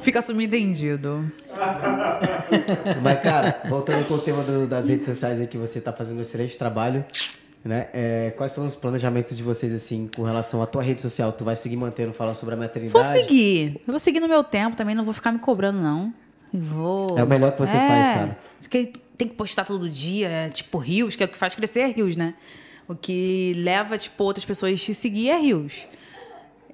Fica 0.01 0.21
subentendido. 0.21 1.27
Mas, 3.01 3.19
cara, 3.21 3.59
voltando 3.67 4.05
com 4.07 4.13
o 4.13 4.19
tema 4.19 4.43
do- 4.43 4.65
das 4.67 4.87
redes 4.87 5.05
sociais 5.05 5.39
aí, 5.39 5.47
que 5.47 5.57
você 5.57 5.81
tá 5.81 5.91
fazendo 5.91 6.19
um 6.19 6.21
excelente 6.21 6.57
trabalho, 6.57 7.03
né? 7.63 7.87
É, 7.93 8.33
quais 8.37 8.51
são 8.51 8.65
os 8.65 8.75
planejamentos 8.75 9.35
de 9.35 9.43
vocês, 9.43 9.73
assim, 9.73 10.09
com 10.15 10.23
relação 10.23 10.61
à 10.61 10.65
tua 10.65 10.81
rede 10.81 11.01
social? 11.01 11.31
Tu 11.31 11.43
vai 11.43 11.55
seguir 11.55 11.75
mantendo, 11.75 12.13
falando 12.13 12.35
sobre 12.35 12.55
a 12.55 12.57
Vou 12.57 12.65
maternidade? 12.65 13.23
seguir. 13.23 13.81
Eu 13.85 13.91
vou 13.91 13.99
seguir 13.99 14.19
no 14.19 14.27
meu 14.27 14.43
tempo 14.43 14.77
também, 14.77 14.95
não 14.95 15.03
vou 15.03 15.13
ficar 15.13 15.31
me 15.31 15.39
cobrando, 15.39 15.79
não. 15.79 16.13
Vou. 16.53 17.17
É 17.17 17.23
o 17.23 17.27
melhor 17.27 17.51
que 17.51 17.59
você 17.59 17.73
faz, 17.73 18.07
cara. 18.07 18.37
Que 18.69 18.93
tem 19.17 19.27
que 19.27 19.35
postar 19.35 19.65
todo 19.65 19.89
dia, 19.89 20.29
é, 20.29 20.49
tipo 20.49 20.77
rios, 20.77 21.15
que 21.15 21.23
é 21.23 21.25
o 21.25 21.29
que 21.29 21.37
faz 21.37 21.53
crescer 21.53 21.81
é 21.81 21.87
rios, 21.87 22.15
né? 22.15 22.35
O 22.87 22.95
que 22.95 23.53
leva, 23.57 23.97
tipo, 23.97 24.23
outras 24.23 24.45
pessoas 24.45 24.73
a 24.73 24.75
te 24.77 24.95
seguir 24.95 25.29
é 25.29 25.37
rios. 25.37 25.85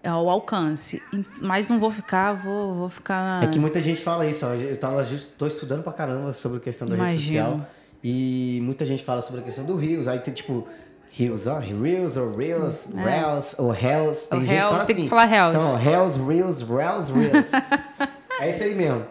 É 0.02 0.14
o 0.14 0.30
alcance. 0.30 1.02
Mas 1.42 1.68
não 1.68 1.80
vou 1.80 1.90
ficar, 1.90 2.34
vou, 2.34 2.76
vou 2.76 2.90
ficar. 2.90 3.44
É 3.44 3.48
que 3.48 3.58
muita 3.58 3.82
gente 3.82 4.00
fala 4.00 4.26
isso, 4.28 4.46
ó. 4.46 4.54
Eu 4.54 4.78
tava 4.80 5.04
just, 5.04 5.32
tô 5.36 5.48
estudando 5.48 5.82
pra 5.82 5.92
caramba 5.92 6.32
sobre 6.32 6.60
a 6.60 6.62
questão 6.62 6.88
da 6.88 6.96
rede 6.96 7.10
Imagino. 7.10 7.46
social. 7.46 7.68
E 8.08 8.60
muita 8.62 8.86
gente 8.86 9.04
fala 9.04 9.20
sobre 9.20 9.42
a 9.42 9.44
questão 9.44 9.66
do 9.66 9.76
Reels. 9.76 10.08
Aí 10.08 10.20
tem 10.20 10.32
tipo, 10.32 10.68
Reels, 11.12 11.48
ó, 11.48 11.58
Reels 11.58 12.16
ou 12.18 12.36
Reels, 12.36 12.88
Reels 12.94 13.56
ou 13.58 13.72
Reels. 13.72 14.28
Tem 14.28 14.42
gente 14.42 14.50
que 14.50 14.56
fala 14.62 14.70
Reels, 14.74 14.86
tem 14.86 14.96
assim. 14.96 15.04
que 15.06 15.10
falar 15.10 15.26
Reels. 15.26 15.56
Então, 15.56 15.76
Reels, 15.76 16.16
Reels, 16.16 16.62
Reels, 16.62 17.10
Reels. 17.10 17.52
é 18.40 18.50
isso 18.52 18.62
aí 18.64 18.76
mesmo. 18.76 19.04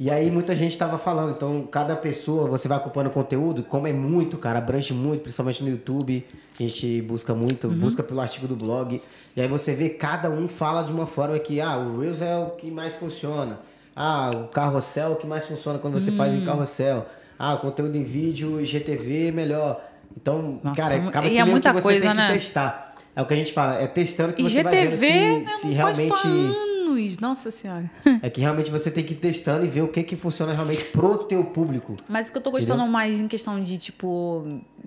E 0.00 0.10
aí 0.10 0.30
muita 0.30 0.54
gente 0.56 0.78
tava 0.78 0.96
falando, 0.96 1.32
então 1.32 1.68
cada 1.70 1.94
pessoa, 1.94 2.48
você 2.48 2.68
vai 2.68 2.78
acompanhando 2.78 3.08
o 3.08 3.12
conteúdo, 3.12 3.64
como 3.64 3.86
é 3.86 3.92
muito, 3.92 4.38
cara, 4.38 4.60
abrange 4.60 4.94
muito, 4.94 5.22
principalmente 5.22 5.62
no 5.62 5.68
YouTube, 5.68 6.24
a 6.58 6.62
gente 6.62 7.02
busca 7.02 7.34
muito, 7.34 7.66
Uhum. 7.66 7.74
busca 7.80 8.02
pelo 8.02 8.20
artigo 8.20 8.46
do 8.46 8.54
blog, 8.54 9.02
e 9.36 9.40
aí 9.42 9.48
você 9.48 9.74
vê 9.74 9.90
cada 9.90 10.30
um 10.30 10.46
fala 10.46 10.84
de 10.84 10.92
uma 10.92 11.06
forma 11.08 11.36
que, 11.40 11.60
ah, 11.60 11.76
o 11.78 11.98
Reels 12.00 12.22
é 12.22 12.36
o 12.38 12.50
que 12.50 12.70
mais 12.70 12.94
funciona, 12.94 13.58
ah, 13.96 14.30
o 14.32 14.46
carrossel 14.46 15.08
é 15.10 15.12
o 15.14 15.16
que 15.16 15.26
mais 15.26 15.46
funciona 15.48 15.80
quando 15.80 15.94
você 16.00 16.12
Hum. 16.12 16.16
faz 16.16 16.32
em 16.32 16.44
carrossel, 16.44 17.04
ah, 17.38 17.56
conteúdo 17.56 17.96
em 17.96 18.04
vídeo, 18.04 18.60
IGTV 18.60 19.28
é 19.28 19.32
melhor. 19.32 19.84
Então, 20.16 20.60
Nossa, 20.62 20.82
cara, 20.82 20.96
acaba 21.08 21.26
e 21.26 21.30
que 21.30 21.38
é 21.38 21.44
muita 21.44 21.68
que 21.70 21.76
você 21.76 21.82
coisa, 21.82 22.00
tem 22.00 22.10
que 22.10 22.16
né? 22.16 22.32
testar. 22.32 22.94
É 23.14 23.22
o 23.22 23.26
que 23.26 23.34
a 23.34 23.36
gente 23.36 23.52
fala, 23.52 23.74
é 23.80 23.86
testando 23.86 24.32
que 24.32 24.42
E 24.42 24.50
você 24.50 24.62
vai 24.62 24.72
GTV, 24.72 25.06
se, 25.06 25.18
eu 25.18 25.48
se 25.58 25.68
realmente. 25.70 26.26
anos. 26.26 26.68
Nossa 27.20 27.50
senhora. 27.50 27.88
É 28.22 28.28
que 28.28 28.40
realmente 28.40 28.70
você 28.70 28.90
tem 28.90 29.04
que 29.04 29.12
ir 29.12 29.16
testando 29.16 29.64
e 29.64 29.68
ver 29.68 29.82
o 29.82 29.88
que 29.88 30.02
que 30.02 30.16
funciona 30.16 30.52
realmente 30.52 30.84
pro 30.84 31.18
teu 31.18 31.44
público. 31.44 31.94
Mas 32.08 32.28
o 32.28 32.32
que 32.32 32.38
eu 32.38 32.42
tô 32.42 32.50
gostando 32.50 32.84
mais 32.86 33.20
em 33.20 33.28
questão 33.28 33.62
de, 33.62 33.78
tipo, 33.78 34.44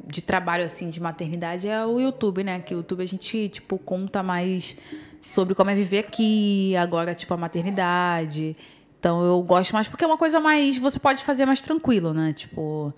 de 0.08 0.22
trabalho, 0.22 0.66
assim, 0.66 0.90
de 0.90 1.00
maternidade 1.00 1.68
é 1.68 1.86
o 1.86 2.00
YouTube, 2.00 2.44
né? 2.44 2.60
Que 2.60 2.74
o 2.74 2.78
YouTube 2.78 3.02
a 3.02 3.06
gente, 3.06 3.50
tipo, 3.50 3.78
conta 3.78 4.22
mais 4.22 4.76
sobre 5.22 5.56
como 5.56 5.70
é 5.70 5.76
viver 5.76 6.00
aqui, 6.00 6.76
agora, 6.76 7.16
tipo, 7.16 7.34
a 7.34 7.38
maternidade. 7.38 8.58
Então 9.02 9.26
eu 9.26 9.42
gosto 9.42 9.74
mais 9.74 9.88
porque 9.90 10.04
é 10.04 10.08
uma 10.08 10.18
coisa 10.18 10.40
mais. 10.40 10.78
Você 10.78 11.00
pode 11.00 11.24
fazer 11.24 11.44
mais 11.48 11.60
tranquilo, 11.60 12.14
né? 12.14 12.34
Tipo. 12.34 12.94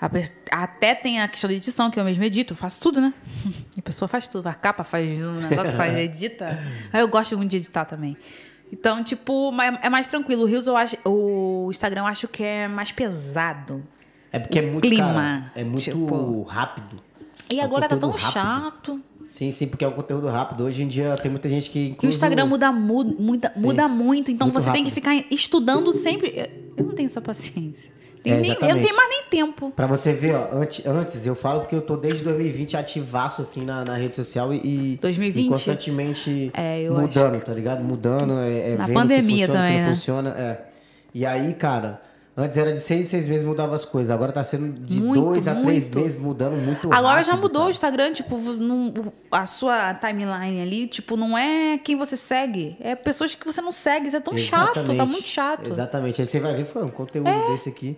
a 0.00 0.10
Até 0.62 0.94
tem 0.94 1.20
a 1.20 1.28
questão 1.28 1.48
da 1.48 1.54
edição, 1.54 1.90
que 1.90 2.00
eu 2.00 2.04
mesmo 2.04 2.24
edito, 2.24 2.54
faço 2.54 2.80
tudo, 2.80 2.98
né? 2.98 3.12
A 3.78 3.82
pessoa 3.82 4.08
faz 4.08 4.26
tudo, 4.26 4.46
a 4.46 4.54
capa 4.54 4.82
faz 4.84 5.20
um 5.20 5.34
negócio, 5.46 5.76
faz, 5.76 5.92
edita. 5.98 6.58
Aí 6.90 7.00
eu 7.02 7.08
gosto 7.08 7.36
muito 7.36 7.50
de 7.50 7.58
editar 7.58 7.84
também. 7.84 8.16
Então, 8.72 9.04
tipo, 9.04 9.52
é 9.82 9.90
mais 9.90 10.06
tranquilo. 10.06 10.44
O 10.44 10.46
Reels 10.46 10.66
eu 10.66 10.76
acho. 10.78 10.96
O 11.04 11.68
Instagram 11.70 12.00
eu 12.02 12.06
acho 12.06 12.26
que 12.26 12.42
é 12.42 12.66
mais 12.66 12.90
pesado. 12.90 13.84
É 14.32 14.38
porque 14.38 14.58
é 14.58 14.62
O 14.62 14.72
muito, 14.72 14.80
clima, 14.80 15.12
cara, 15.12 15.52
é 15.54 15.62
muito 15.62 15.82
tipo- 15.82 16.42
rápido. 16.44 17.00
E 17.50 17.60
É 17.60 17.62
agora 17.62 17.86
tá 17.86 17.96
tão 17.98 18.10
rápido. 18.12 18.32
chato. 18.32 19.02
Sim, 19.26 19.50
sim, 19.50 19.66
porque 19.66 19.84
é 19.84 19.88
um 19.88 19.92
conteúdo 19.92 20.28
rápido. 20.28 20.64
Hoje 20.64 20.82
em 20.82 20.88
dia 20.88 21.16
tem 21.16 21.30
muita 21.30 21.48
gente 21.48 21.70
que. 21.70 21.96
E 22.02 22.06
o 22.06 22.08
Instagram 22.08 22.46
muda, 22.46 22.70
mu- 22.72 23.16
muda, 23.18 23.52
muda 23.56 23.88
muito. 23.88 24.30
Então 24.30 24.48
Muito 24.48 24.60
você 24.60 24.70
tem 24.70 24.84
que 24.84 24.90
rápido. 24.90 24.94
ficar 25.20 25.34
estudando 25.34 25.92
sempre. 25.92 26.50
Eu 26.76 26.84
não 26.84 26.92
tenho 26.94 27.06
essa 27.06 27.20
paciência. 27.20 27.92
É, 28.26 28.36
nem- 28.38 28.52
eu 28.52 28.74
não 28.74 28.80
tenho 28.82 28.96
mais 28.96 29.08
nem 29.10 29.22
tempo. 29.30 29.70
Pra 29.76 29.86
você 29.86 30.14
ver, 30.14 30.34
ó, 30.34 30.48
antes, 30.52 30.86
antes 30.86 31.26
eu 31.26 31.34
falo 31.34 31.60
porque 31.60 31.74
eu 31.74 31.82
tô 31.82 31.94
desde 31.94 32.24
2020 32.24 32.74
ativaço 32.74 33.42
assim 33.42 33.64
na, 33.66 33.84
na 33.84 33.96
rede 33.96 34.14
social 34.14 34.52
e, 34.54 34.94
e 34.94 34.96
2020? 34.96 35.44
e 35.44 35.48
constantemente 35.50 36.50
É, 36.54 36.88
mudando, 36.88 37.42
tá 37.44 37.52
ligado? 37.52 37.84
Mudando, 37.84 38.38
é, 38.40 38.70
é 38.72 38.76
Na 38.76 38.86
vendo 38.86 38.94
pandemia 38.94 39.46
que 39.46 39.52
funciona, 39.52 39.58
também, 39.60 39.72
que 39.74 39.80
não 39.82 39.88
né? 39.88 39.94
funciona, 39.94 40.30
é. 40.30 40.64
E 41.12 41.26
aí, 41.26 41.52
cara, 41.52 42.00
antes 42.36 42.58
era 42.58 42.72
de 42.72 42.80
seis 42.80 43.08
seis 43.08 43.28
meses 43.28 43.46
mudava 43.46 43.74
as 43.74 43.84
coisas, 43.84 44.10
agora 44.10 44.32
tá 44.32 44.42
sendo 44.42 44.72
de 44.80 45.00
Muito, 45.00 45.20
dois 45.24 45.46
a 45.48 45.54
três 45.54 45.88
meses 45.88 46.20
mudando 46.20 46.56
muito 46.56 46.92
Agora 46.92 47.18
rápido, 47.18 47.26
já 47.26 47.36
mudou 47.36 47.62
o 47.62 47.64
cara. 47.64 47.70
Instagram, 47.70 48.12
tipo, 48.12 48.36
não- 48.38 48.92
a 49.30 49.46
sua 49.46 49.94
timeline 49.94 50.60
ali, 50.60 50.86
tipo, 50.86 51.16
não 51.16 51.36
é 51.38 51.78
quem 51.78 51.96
você 51.96 52.16
segue, 52.16 52.76
é 52.80 52.94
pessoas 52.94 53.34
que 53.34 53.46
você 53.46 53.60
não 53.60 53.70
segue. 53.72 54.08
Isso 54.08 54.16
é 54.16 54.20
tão 54.20 54.36
chato, 54.36 54.74
tá 54.74 54.80
Exatamente. 54.80 55.10
muito 55.12 55.28
chato. 55.28 55.66
É. 55.68 55.70
Exatamente. 55.70 56.20
Aí 56.20 56.26
você 56.26 56.40
vai 56.40 56.54
ver, 56.54 56.64
foi 56.66 56.82
um 56.84 56.88
conteúdo 56.88 57.30
desse 57.52 57.68
aqui. 57.68 57.96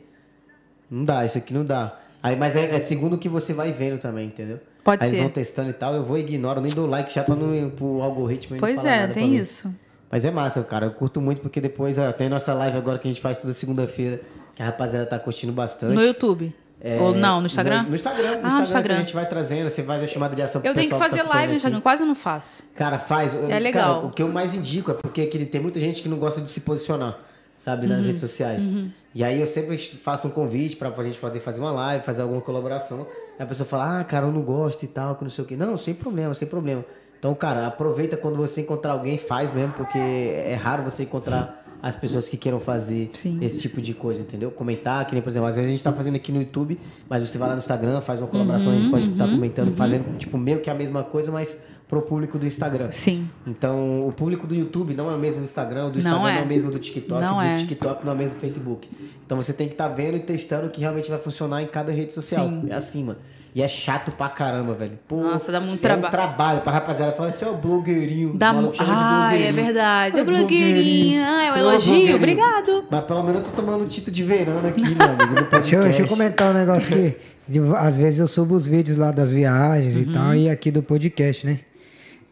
Não 0.91 1.05
dá, 1.05 1.25
isso 1.25 1.39
aqui 1.39 1.53
não 1.55 1.65
dá. 1.65 1.99
Aí, 2.23 2.35
mas 2.37 2.57
é, 2.57 2.75
é 2.75 2.79
segundo 2.81 3.15
o 3.15 3.19
que 3.19 3.29
você 3.29 3.53
vai 3.53 3.73
vendo 3.73 3.99
também, 3.99 4.27
entendeu? 4.27 4.59
Pode 4.83 5.03
Aí 5.03 5.11
ser. 5.11 5.17
eles 5.17 5.25
vão 5.25 5.33
testando 5.33 5.71
e 5.71 5.73
tal, 5.73 5.95
eu 5.95 6.05
vou 6.05 6.17
e 6.17 6.21
ignoro, 6.21 6.61
nem 6.61 6.73
dou 6.73 6.87
like 6.87 7.13
já 7.13 7.25
pra 7.25 7.35
não 7.35 7.71
pro 7.71 8.03
algoritmo 8.03 8.57
Pois 8.59 8.85
é, 8.85 9.07
tem 9.09 9.37
isso. 9.37 9.73
Mas 10.17 10.25
é 10.25 10.31
massa, 10.31 10.63
cara. 10.63 10.87
Eu 10.87 10.93
curto 10.93 11.21
muito 11.21 11.43
porque 11.43 11.61
depois 11.61 11.99
ó, 11.99 12.11
tem 12.11 12.27
nossa 12.31 12.55
live 12.55 12.79
agora 12.79 12.99
que 12.99 13.07
a 13.07 13.11
gente 13.13 13.21
faz 13.21 13.37
toda 13.37 13.53
segunda-feira, 13.53 14.23
que 14.55 14.63
a 14.63 14.65
rapaziada 14.65 15.05
tá 15.05 15.19
curtindo 15.19 15.53
bastante. 15.53 15.93
No 15.93 16.03
YouTube. 16.03 16.55
É, 16.81 16.99
Ou 16.99 17.15
não, 17.15 17.41
no 17.41 17.45
Instagram? 17.47 17.83
No, 17.83 17.91
no 17.91 17.95
Instagram. 17.95 18.23
No 18.23 18.31
Ah, 18.31 18.37
Instagram, 18.39 18.63
Instagram. 18.63 18.95
a 18.95 18.99
gente 19.01 19.13
vai 19.15 19.29
trazendo, 19.29 19.69
você 19.69 19.83
faz 19.83 20.03
a 20.03 20.07
chamada 20.07 20.35
de 20.35 20.41
ação 20.41 20.63
pro 20.63 20.71
Eu 20.71 20.75
tenho 20.75 20.89
que 20.89 20.97
fazer 20.99 21.23
tá 21.23 21.29
live 21.29 21.51
no 21.51 21.57
Instagram, 21.59 21.81
quase 21.83 22.03
não 22.03 22.15
faço. 22.15 22.63
Cara, 22.75 22.99
faz. 22.99 23.35
É 23.35 23.59
legal. 23.59 23.97
Cara, 23.97 24.07
o 24.07 24.11
que 24.11 24.23
eu 24.23 24.29
mais 24.29 24.55
indico 24.55 24.91
é 24.91 24.95
porque 24.95 25.27
tem 25.27 25.61
muita 25.61 25.79
gente 25.79 26.03
que 26.03 26.09
não 26.09 26.17
gosta 26.17 26.41
de 26.41 26.49
se 26.49 26.63
posicionar, 26.63 27.19
sabe, 27.59 27.87
nas 27.87 27.99
Uhum. 28.01 28.07
redes 28.07 28.23
sociais. 28.23 28.75
E 29.15 29.23
aí 29.23 29.39
eu 29.39 29.47
sempre 29.47 29.77
faço 29.77 30.29
um 30.29 30.31
convite 30.31 30.77
pra, 30.77 30.91
pra 30.91 31.05
gente 31.05 31.19
poder 31.19 31.41
fazer 31.41 31.61
uma 31.61 31.73
live, 31.73 32.03
fazer 32.07 32.23
alguma 32.23 32.41
colaboração. 32.41 33.07
Aí 33.39 33.45
a 33.45 33.47
pessoa 33.47 33.69
fala, 33.69 34.01
ah, 34.01 34.05
cara, 34.05 34.25
eu 34.29 34.33
não 34.33 34.41
gosto 34.41 34.83
e 34.83 34.89
tal, 34.89 35.15
que 35.17 35.25
não 35.25 35.31
sei 35.31 35.45
o 35.45 35.47
quê. 35.47 35.57
Não, 35.57 35.77
sem 35.77 35.93
problema, 35.93 36.33
sem 36.33 36.49
problema. 36.49 36.83
Então, 37.27 37.35
cara, 37.35 37.67
aproveita 37.67 38.17
quando 38.17 38.37
você 38.37 38.61
encontrar 38.61 38.93
alguém, 38.93 39.19
faz 39.19 39.53
mesmo, 39.53 39.73
porque 39.73 39.99
é 39.99 40.55
raro 40.55 40.85
você 40.85 41.03
encontrar 41.03 41.65
as 41.83 41.97
pessoas 41.97 42.29
que 42.29 42.37
queiram 42.37 42.61
fazer 42.61 43.11
Sim. 43.15 43.41
esse 43.43 43.59
tipo 43.59 43.83
de 43.83 43.95
coisa, 43.95 44.21
entendeu? 44.21 44.49
Comentar, 44.53 45.05
que 45.07 45.13
nem, 45.13 45.21
por 45.21 45.31
exemplo, 45.31 45.49
às 45.49 45.57
vezes 45.57 45.69
a 45.69 45.73
gente 45.73 45.83
tá 45.83 45.93
fazendo 45.93 46.15
aqui 46.15 46.31
no 46.31 46.39
YouTube, 46.39 46.79
mas 47.11 47.29
você 47.29 47.37
vai 47.37 47.49
lá 47.49 47.57
no 47.57 47.59
Instagram, 47.59 48.01
faz 48.01 48.21
uma 48.21 48.29
colaboração, 48.29 48.71
a 48.71 48.77
gente 48.77 48.91
pode 48.93 49.11
estar 49.11 49.27
comentando, 49.27 49.75
fazendo, 49.75 50.17
tipo, 50.19 50.39
meio 50.39 50.61
que 50.61 50.71
a 50.71 50.75
mesma 50.75 51.03
coisa, 51.03 51.33
mas 51.33 51.61
pro 51.89 52.01
público 52.01 52.39
do 52.39 52.47
Instagram. 52.47 52.93
Sim. 52.93 53.29
Então, 53.45 54.07
o 54.07 54.13
público 54.13 54.47
do 54.47 54.55
YouTube 54.55 54.95
não 54.95 55.11
é 55.11 55.17
o 55.17 55.19
mesmo 55.19 55.41
do 55.41 55.47
Instagram, 55.47 55.87
o 55.87 55.91
do 55.91 55.99
Instagram 55.99 56.21
Não 56.21 56.29
não 56.29 56.33
é, 56.33 56.39
é. 56.39 56.43
o 56.45 56.47
mesmo 56.47 56.71
do 56.71 56.79
TikTok, 56.79 57.21
Não 57.21 57.39
do 57.39 57.43
é. 57.43 57.57
TikTok 57.57 58.05
não 58.05 58.13
é 58.13 58.15
o 58.15 58.19
mesmo 58.19 58.37
do 58.37 58.41
Facebook. 58.41 58.89
Então, 59.27 59.37
você 59.37 59.53
tem 59.53 59.67
que 59.67 59.75
estar 59.75 59.89
vendo 59.89 60.17
e 60.17 60.21
testando 60.21 60.69
o 60.69 60.71
que 60.71 60.81
realmente 60.81 61.11
vai 61.11 61.19
funcionar 61.19 61.61
em 61.61 61.67
cada 61.67 61.91
rede 61.91 62.13
social. 62.13 62.49
Sim. 62.49 62.67
É 62.71 62.75
assim, 62.77 63.03
mano. 63.03 63.19
E 63.57 63.63
é 63.63 63.69
chato 63.69 64.13
pra 64.13 64.29
caramba, 64.29 64.75
velho. 64.75 64.99
Pô, 65.09 65.17
Nossa, 65.17 65.51
dá 65.51 65.59
muito 65.59 65.79
é 65.79 65.89
traba- 65.89 66.09
um 66.09 66.11
trabalho 66.11 66.61
pra 66.61 66.73
rapaziada. 66.73 67.13
Fala 67.13 67.31
assim, 67.31 67.47
ó, 67.47 67.53
blogueirinho. 67.55 68.35
Dá 68.35 68.53
mu... 68.53 68.71
Ah, 68.79 69.31
é 69.35 69.39
blogueirinho. 69.39 69.65
verdade. 69.65 70.19
É 70.19 70.21
É 70.21 70.25
blogueirinha. 70.25 71.27
Ah, 71.27 71.45
é 71.47 71.51
um 71.53 71.55
Ô, 71.55 71.59
elogio. 71.61 71.87
blogueirinho. 71.95 72.17
Obrigado. 72.17 72.85
Mas 72.91 73.05
pelo 73.05 73.23
menos 73.23 73.41
eu 73.41 73.47
tô 73.47 73.53
tomando 73.63 73.85
um 73.85 73.89
título 73.89 74.15
de 74.15 74.23
verano 74.23 74.69
aqui, 74.69 74.83
meu 74.83 75.07
amigo. 75.09 75.49
Deixa 75.51 75.77
eu, 75.77 75.83
deixa 75.85 76.03
eu 76.03 76.07
comentar 76.07 76.51
um 76.51 76.53
negócio 76.53 76.93
aqui. 76.95 77.17
De- 77.49 77.61
às 77.79 77.97
vezes 77.97 78.21
eu 78.21 78.27
subo 78.27 78.55
os 78.55 78.67
vídeos 78.67 78.99
lá 78.99 79.11
das 79.11 79.33
viagens 79.33 79.97
Uhum. 79.97 80.03
e 80.03 80.13
tal, 80.13 80.35
e 80.35 80.51
aqui 80.51 80.71
do 80.71 80.83
podcast, 80.83 81.47
né? 81.47 81.61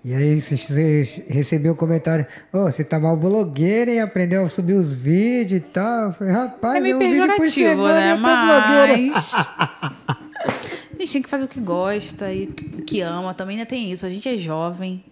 E 0.04 0.12
aí 0.12 0.38
você- 0.38 0.58
você 0.58 1.24
recebeu 1.30 1.72
o 1.72 1.74
comentário, 1.76 2.26
ô, 2.52 2.64
você 2.64 2.84
tá 2.84 2.98
mal 3.00 3.16
blogueira 3.16 3.90
e 3.90 3.98
aprendeu 3.98 4.44
a 4.44 4.48
subir 4.50 4.74
os 4.74 4.92
vídeos 4.92 5.58
e 5.62 5.64
tal. 5.64 6.08
Eu 6.08 6.12
falei, 6.12 6.32
rapaz, 6.34 6.76
É 6.76 6.80
meio 6.80 6.96
um 6.96 6.98
vídeo 6.98 7.34
por 7.36 7.48
semana 7.48 8.00
né? 8.00 8.06
e 8.08 8.10
eu 8.10 8.16
tô 8.16 8.22
blogueira. 8.22 9.14
Mas. 9.14 9.32
A 9.34 9.94
gente 11.04 11.12
tem 11.12 11.22
que 11.22 11.28
fazer 11.28 11.44
o 11.44 11.48
que 11.48 11.60
gosta 11.60 12.32
e 12.32 12.44
o 12.44 12.82
que 12.82 13.00
ama. 13.00 13.34
Também 13.34 13.56
ainda 13.56 13.68
tem 13.68 13.90
isso. 13.90 14.04
A 14.04 14.10
gente 14.10 14.28
é 14.28 14.36
jovem. 14.36 15.04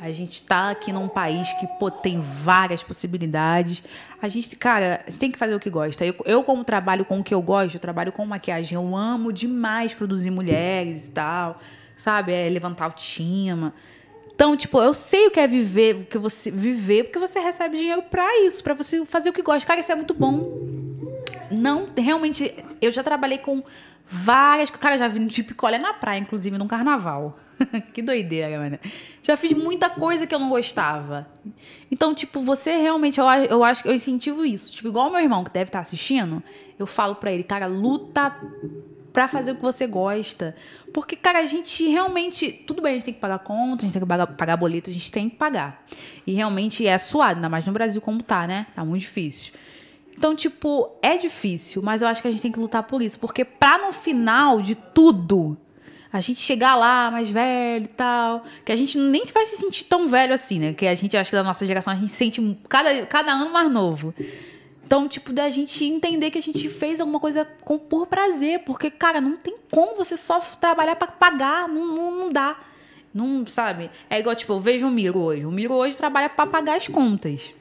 A 0.00 0.10
gente 0.10 0.44
tá 0.44 0.70
aqui 0.70 0.92
num 0.92 1.06
país 1.06 1.52
que 1.54 1.66
pô, 1.78 1.90
tem 1.90 2.20
várias 2.20 2.82
possibilidades. 2.82 3.82
A 4.20 4.26
gente, 4.26 4.56
cara, 4.56 5.00
a 5.06 5.10
gente 5.10 5.20
tem 5.20 5.30
que 5.30 5.38
fazer 5.38 5.54
o 5.54 5.60
que 5.60 5.70
gosta. 5.70 6.04
Eu, 6.04 6.14
eu, 6.24 6.42
como 6.42 6.64
trabalho 6.64 7.04
com 7.04 7.20
o 7.20 7.24
que 7.24 7.32
eu 7.32 7.40
gosto, 7.40 7.76
eu 7.76 7.80
trabalho 7.80 8.10
com 8.10 8.26
maquiagem. 8.26 8.74
Eu 8.74 8.96
amo 8.96 9.32
demais 9.32 9.94
produzir 9.94 10.30
mulheres 10.30 11.06
e 11.06 11.10
tal. 11.10 11.60
Sabe? 11.96 12.32
É 12.32 12.48
levantar 12.48 12.86
autoestima. 12.86 13.72
Então, 14.34 14.56
tipo, 14.56 14.80
eu 14.80 14.92
sei 14.92 15.28
o 15.28 15.30
que 15.30 15.38
é 15.38 15.46
viver, 15.46 15.96
o 15.96 16.04
que 16.04 16.18
você 16.18 16.50
viver, 16.50 17.04
porque 17.04 17.18
você 17.18 17.38
recebe 17.38 17.76
dinheiro 17.76 18.02
pra 18.02 18.40
isso, 18.40 18.64
pra 18.64 18.74
você 18.74 19.04
fazer 19.06 19.30
o 19.30 19.32
que 19.32 19.42
gosta. 19.42 19.64
Cara, 19.64 19.78
isso 19.78 19.92
é 19.92 19.94
muito 19.94 20.14
bom. 20.14 20.91
Não, 21.52 21.88
realmente, 21.96 22.54
eu 22.80 22.90
já 22.90 23.02
trabalhei 23.02 23.38
com 23.38 23.62
várias. 24.06 24.70
Cara, 24.70 24.98
já 24.98 25.08
vi 25.08 25.24
de 25.26 25.42
picolé 25.42 25.78
na 25.78 25.94
praia, 25.94 26.18
inclusive, 26.18 26.56
num 26.58 26.66
carnaval. 26.66 27.38
que 27.92 28.02
doideira, 28.02 28.58
mano. 28.58 28.78
Já 29.22 29.36
fiz 29.36 29.52
muita 29.52 29.88
coisa 29.88 30.26
que 30.26 30.34
eu 30.34 30.38
não 30.38 30.48
gostava. 30.48 31.26
Então, 31.90 32.14
tipo, 32.14 32.42
você 32.42 32.76
realmente, 32.76 33.20
eu, 33.20 33.26
eu 33.26 33.64
acho 33.64 33.82
que 33.82 33.88
eu 33.88 33.94
incentivo 33.94 34.44
isso. 34.44 34.72
Tipo, 34.72 34.88
igual 34.88 35.10
meu 35.10 35.20
irmão 35.20 35.44
que 35.44 35.50
deve 35.50 35.68
estar 35.68 35.80
assistindo, 35.80 36.42
eu 36.78 36.86
falo 36.86 37.16
pra 37.16 37.32
ele, 37.32 37.42
cara, 37.42 37.66
luta 37.66 38.34
pra 39.12 39.28
fazer 39.28 39.52
o 39.52 39.56
que 39.56 39.62
você 39.62 39.86
gosta. 39.86 40.56
Porque, 40.92 41.16
cara, 41.16 41.40
a 41.40 41.46
gente 41.46 41.86
realmente. 41.86 42.50
Tudo 42.66 42.82
bem, 42.82 42.92
a 42.92 42.94
gente 42.94 43.04
tem 43.04 43.14
que 43.14 43.20
pagar 43.20 43.38
conta, 43.40 43.82
a 43.82 43.84
gente 43.84 43.92
tem 43.92 44.02
que 44.02 44.08
pagar, 44.08 44.26
pagar 44.26 44.56
boleto, 44.56 44.90
a 44.90 44.92
gente 44.92 45.10
tem 45.10 45.28
que 45.28 45.36
pagar. 45.36 45.84
E 46.26 46.32
realmente 46.32 46.86
é 46.86 46.96
suado, 46.98 47.36
ainda 47.36 47.48
mais 47.48 47.64
no 47.64 47.72
Brasil 47.72 48.00
como 48.00 48.22
tá, 48.22 48.46
né? 48.46 48.66
Tá 48.74 48.84
muito 48.84 49.02
difícil. 49.02 49.52
Então, 50.16 50.34
tipo, 50.36 50.90
é 51.02 51.16
difícil, 51.16 51.82
mas 51.82 52.02
eu 52.02 52.08
acho 52.08 52.22
que 52.22 52.28
a 52.28 52.30
gente 52.30 52.42
tem 52.42 52.52
que 52.52 52.60
lutar 52.60 52.82
por 52.84 53.02
isso. 53.02 53.18
Porque 53.18 53.44
pra 53.44 53.78
no 53.78 53.92
final 53.92 54.60
de 54.60 54.74
tudo, 54.74 55.56
a 56.12 56.20
gente 56.20 56.40
chegar 56.40 56.76
lá 56.76 57.10
mais 57.10 57.30
velho 57.30 57.84
e 57.84 57.88
tal, 57.88 58.44
que 58.64 58.70
a 58.70 58.76
gente 58.76 58.98
nem 58.98 59.24
vai 59.26 59.46
se 59.46 59.56
sentir 59.56 59.84
tão 59.84 60.06
velho 60.08 60.34
assim, 60.34 60.58
né? 60.58 60.72
Que 60.74 60.86
a 60.86 60.94
gente, 60.94 61.16
acho 61.16 61.30
que 61.30 61.36
da 61.36 61.42
nossa 61.42 61.66
geração, 61.66 61.92
a 61.92 61.96
gente 61.96 62.10
se 62.10 62.16
sente 62.16 62.58
cada, 62.68 63.06
cada 63.06 63.32
ano 63.32 63.50
mais 63.50 63.70
novo. 63.70 64.14
Então, 64.84 65.08
tipo, 65.08 65.32
da 65.32 65.48
gente 65.48 65.82
entender 65.86 66.30
que 66.30 66.36
a 66.36 66.42
gente 66.42 66.68
fez 66.68 67.00
alguma 67.00 67.18
coisa 67.18 67.46
com, 67.62 67.78
por 67.78 68.06
prazer. 68.06 68.58
Porque, 68.58 68.90
cara, 68.90 69.22
não 69.22 69.38
tem 69.38 69.56
como 69.70 69.96
você 69.96 70.18
só 70.18 70.38
trabalhar 70.60 70.96
pra 70.96 71.08
pagar. 71.08 71.66
Não, 71.66 71.86
não, 71.86 72.10
não 72.10 72.28
dá. 72.28 72.58
Não, 73.14 73.46
sabe? 73.46 73.90
É 74.10 74.18
igual, 74.18 74.36
tipo, 74.36 74.52
eu 74.52 74.60
vejo 74.60 74.86
o 74.86 74.90
Miro 74.90 75.18
hoje. 75.18 75.46
O 75.46 75.50
Miro 75.50 75.72
hoje 75.72 75.96
trabalha 75.96 76.28
pra 76.28 76.46
pagar 76.46 76.76
as 76.76 76.88
contas. 76.88 77.54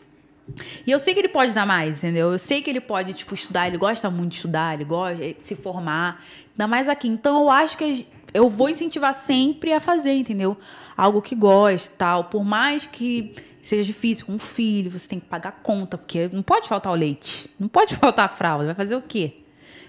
E 0.86 0.92
eu 0.92 1.00
sei 1.00 1.14
que 1.14 1.20
ele 1.20 1.30
pode 1.30 1.54
dar 1.54 1.66
mais, 1.66 2.00
entendeu? 2.00 2.32
Eu 2.32 2.40
sei 2.40 2.62
que 2.62 2.70
ele 2.70 2.82
pode, 2.82 3.14
tipo, 3.14 3.34
estudar, 3.34 3.68
ele 3.68 3.78
gosta 3.78 4.10
muito 4.10 4.32
de 4.32 4.36
estudar, 4.38 4.74
ele 4.74 4.86
gosta 4.86 5.16
de 5.16 5.38
se 5.44 5.56
formar, 5.56 6.24
ainda 6.52 6.68
mais 6.68 6.90
aqui. 6.90 7.08
Então 7.08 7.42
eu 7.42 7.50
acho 7.50 7.78
que 7.78 8.08
eu 8.34 8.50
vou 8.50 8.70
incentivar 8.70 9.14
sempre 9.14 9.74
a 9.74 9.80
fazer, 9.80 10.14
entendeu? 10.14 10.58
Algo 10.96 11.22
que 11.22 11.36
gosta 11.36 11.92
tal. 11.98 12.26
Por 12.26 12.44
mais 12.44 12.86
que 12.86 13.34
seja 13.62 13.84
difícil 13.84 14.26
com 14.26 14.34
um 14.34 14.40
filho, 14.40 14.92
você 14.92 15.08
tem 15.08 15.20
que 15.20 15.28
pagar 15.28 15.60
conta, 15.64 15.98
porque 15.98 16.30
não 16.34 16.42
pode 16.42 16.68
faltar 16.68 16.92
o 16.92 16.96
leite, 16.96 17.50
não 17.60 17.68
pode 17.68 17.96
faltar 17.98 18.26
a 18.26 18.30
fralda, 18.30 18.66
vai 18.66 18.76
fazer 18.76 18.96
o 18.96 19.02
quê? 19.02 19.36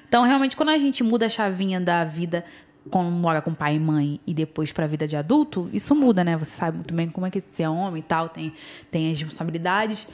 Então, 0.07 0.25
realmente, 0.25 0.57
quando 0.57 0.69
a 0.69 0.79
gente 0.79 1.03
muda 1.03 1.25
a 1.25 1.29
chavinha 1.29 1.81
da 1.81 2.05
vida 2.05 2.45
quando 2.91 3.11
mora 3.11 3.41
com 3.41 3.55
pai 3.55 3.77
e 3.77 3.79
mãe 3.79 4.21
e 4.27 4.35
depois 4.35 4.73
pra 4.73 4.87
vida 4.87 5.07
de 5.07 5.17
adulto, 5.17 5.71
isso 5.73 5.95
muda, 5.95 6.25
né? 6.25 6.37
Você 6.37 6.51
sabe 6.51 6.79
muito 6.79 6.93
bem 6.93 7.09
como 7.09 7.27
é 7.27 7.31
que 7.31 7.41
você 7.41 7.63
é 7.63 7.69
homem 7.69 8.01
e 8.01 8.03
tal, 8.03 8.29
tem, 8.29 8.53
tem 8.91 9.11
as 9.11 9.19
responsabilidades. 9.19 10.07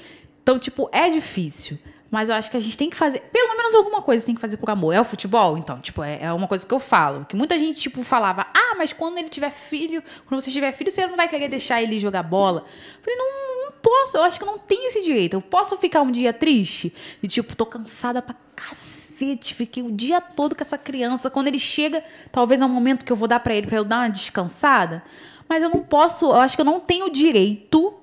Então, 0.48 0.58
tipo, 0.58 0.88
é 0.90 1.10
difícil. 1.10 1.78
Mas 2.10 2.30
eu 2.30 2.34
acho 2.34 2.50
que 2.50 2.56
a 2.56 2.60
gente 2.60 2.74
tem 2.74 2.88
que 2.88 2.96
fazer, 2.96 3.20
pelo 3.20 3.54
menos 3.54 3.74
alguma 3.74 4.00
coisa 4.00 4.24
tem 4.24 4.34
que 4.34 4.40
fazer 4.40 4.56
por 4.56 4.70
amor. 4.70 4.94
É 4.94 4.98
o 4.98 5.04
futebol? 5.04 5.58
Então, 5.58 5.78
tipo, 5.78 6.02
é, 6.02 6.22
é 6.22 6.32
uma 6.32 6.48
coisa 6.48 6.66
que 6.66 6.72
eu 6.72 6.80
falo. 6.80 7.26
Que 7.26 7.36
muita 7.36 7.58
gente, 7.58 7.78
tipo, 7.78 8.02
falava, 8.02 8.46
ah, 8.54 8.74
mas 8.78 8.94
quando 8.94 9.18
ele 9.18 9.28
tiver 9.28 9.50
filho, 9.50 10.02
quando 10.24 10.40
você 10.40 10.50
tiver 10.50 10.72
filho, 10.72 10.90
você 10.90 11.06
não 11.06 11.18
vai 11.18 11.28
querer 11.28 11.48
deixar 11.48 11.82
ele 11.82 12.00
jogar 12.00 12.22
bola. 12.22 12.64
Eu 12.96 13.02
falei, 13.02 13.18
não, 13.18 13.64
não 13.64 13.72
posso, 13.72 14.16
eu 14.16 14.22
acho 14.22 14.38
que 14.38 14.46
não 14.46 14.58
tenho 14.58 14.86
esse 14.86 15.02
direito. 15.02 15.34
Eu 15.34 15.42
posso 15.42 15.76
ficar 15.76 16.00
um 16.00 16.10
dia 16.10 16.32
triste 16.32 16.94
e, 17.22 17.28
tipo, 17.28 17.54
tô 17.54 17.66
cansada 17.66 18.22
pra 18.22 18.34
cacete, 18.56 19.52
fiquei 19.52 19.82
o 19.82 19.92
dia 19.92 20.18
todo 20.18 20.56
com 20.56 20.62
essa 20.62 20.78
criança. 20.78 21.28
Quando 21.28 21.48
ele 21.48 21.58
chega, 21.58 22.02
talvez 22.32 22.62
é 22.62 22.64
um 22.64 22.70
momento 22.70 23.04
que 23.04 23.12
eu 23.12 23.16
vou 23.16 23.28
dar 23.28 23.40
pra 23.40 23.54
ele, 23.54 23.66
pra 23.66 23.76
eu 23.76 23.84
dar 23.84 23.98
uma 23.98 24.08
descansada. 24.08 25.04
Mas 25.46 25.62
eu 25.62 25.68
não 25.68 25.80
posso, 25.80 26.24
eu 26.24 26.36
acho 26.36 26.56
que 26.56 26.62
eu 26.62 26.64
não 26.66 26.80
tenho 26.80 27.10
direito 27.10 27.98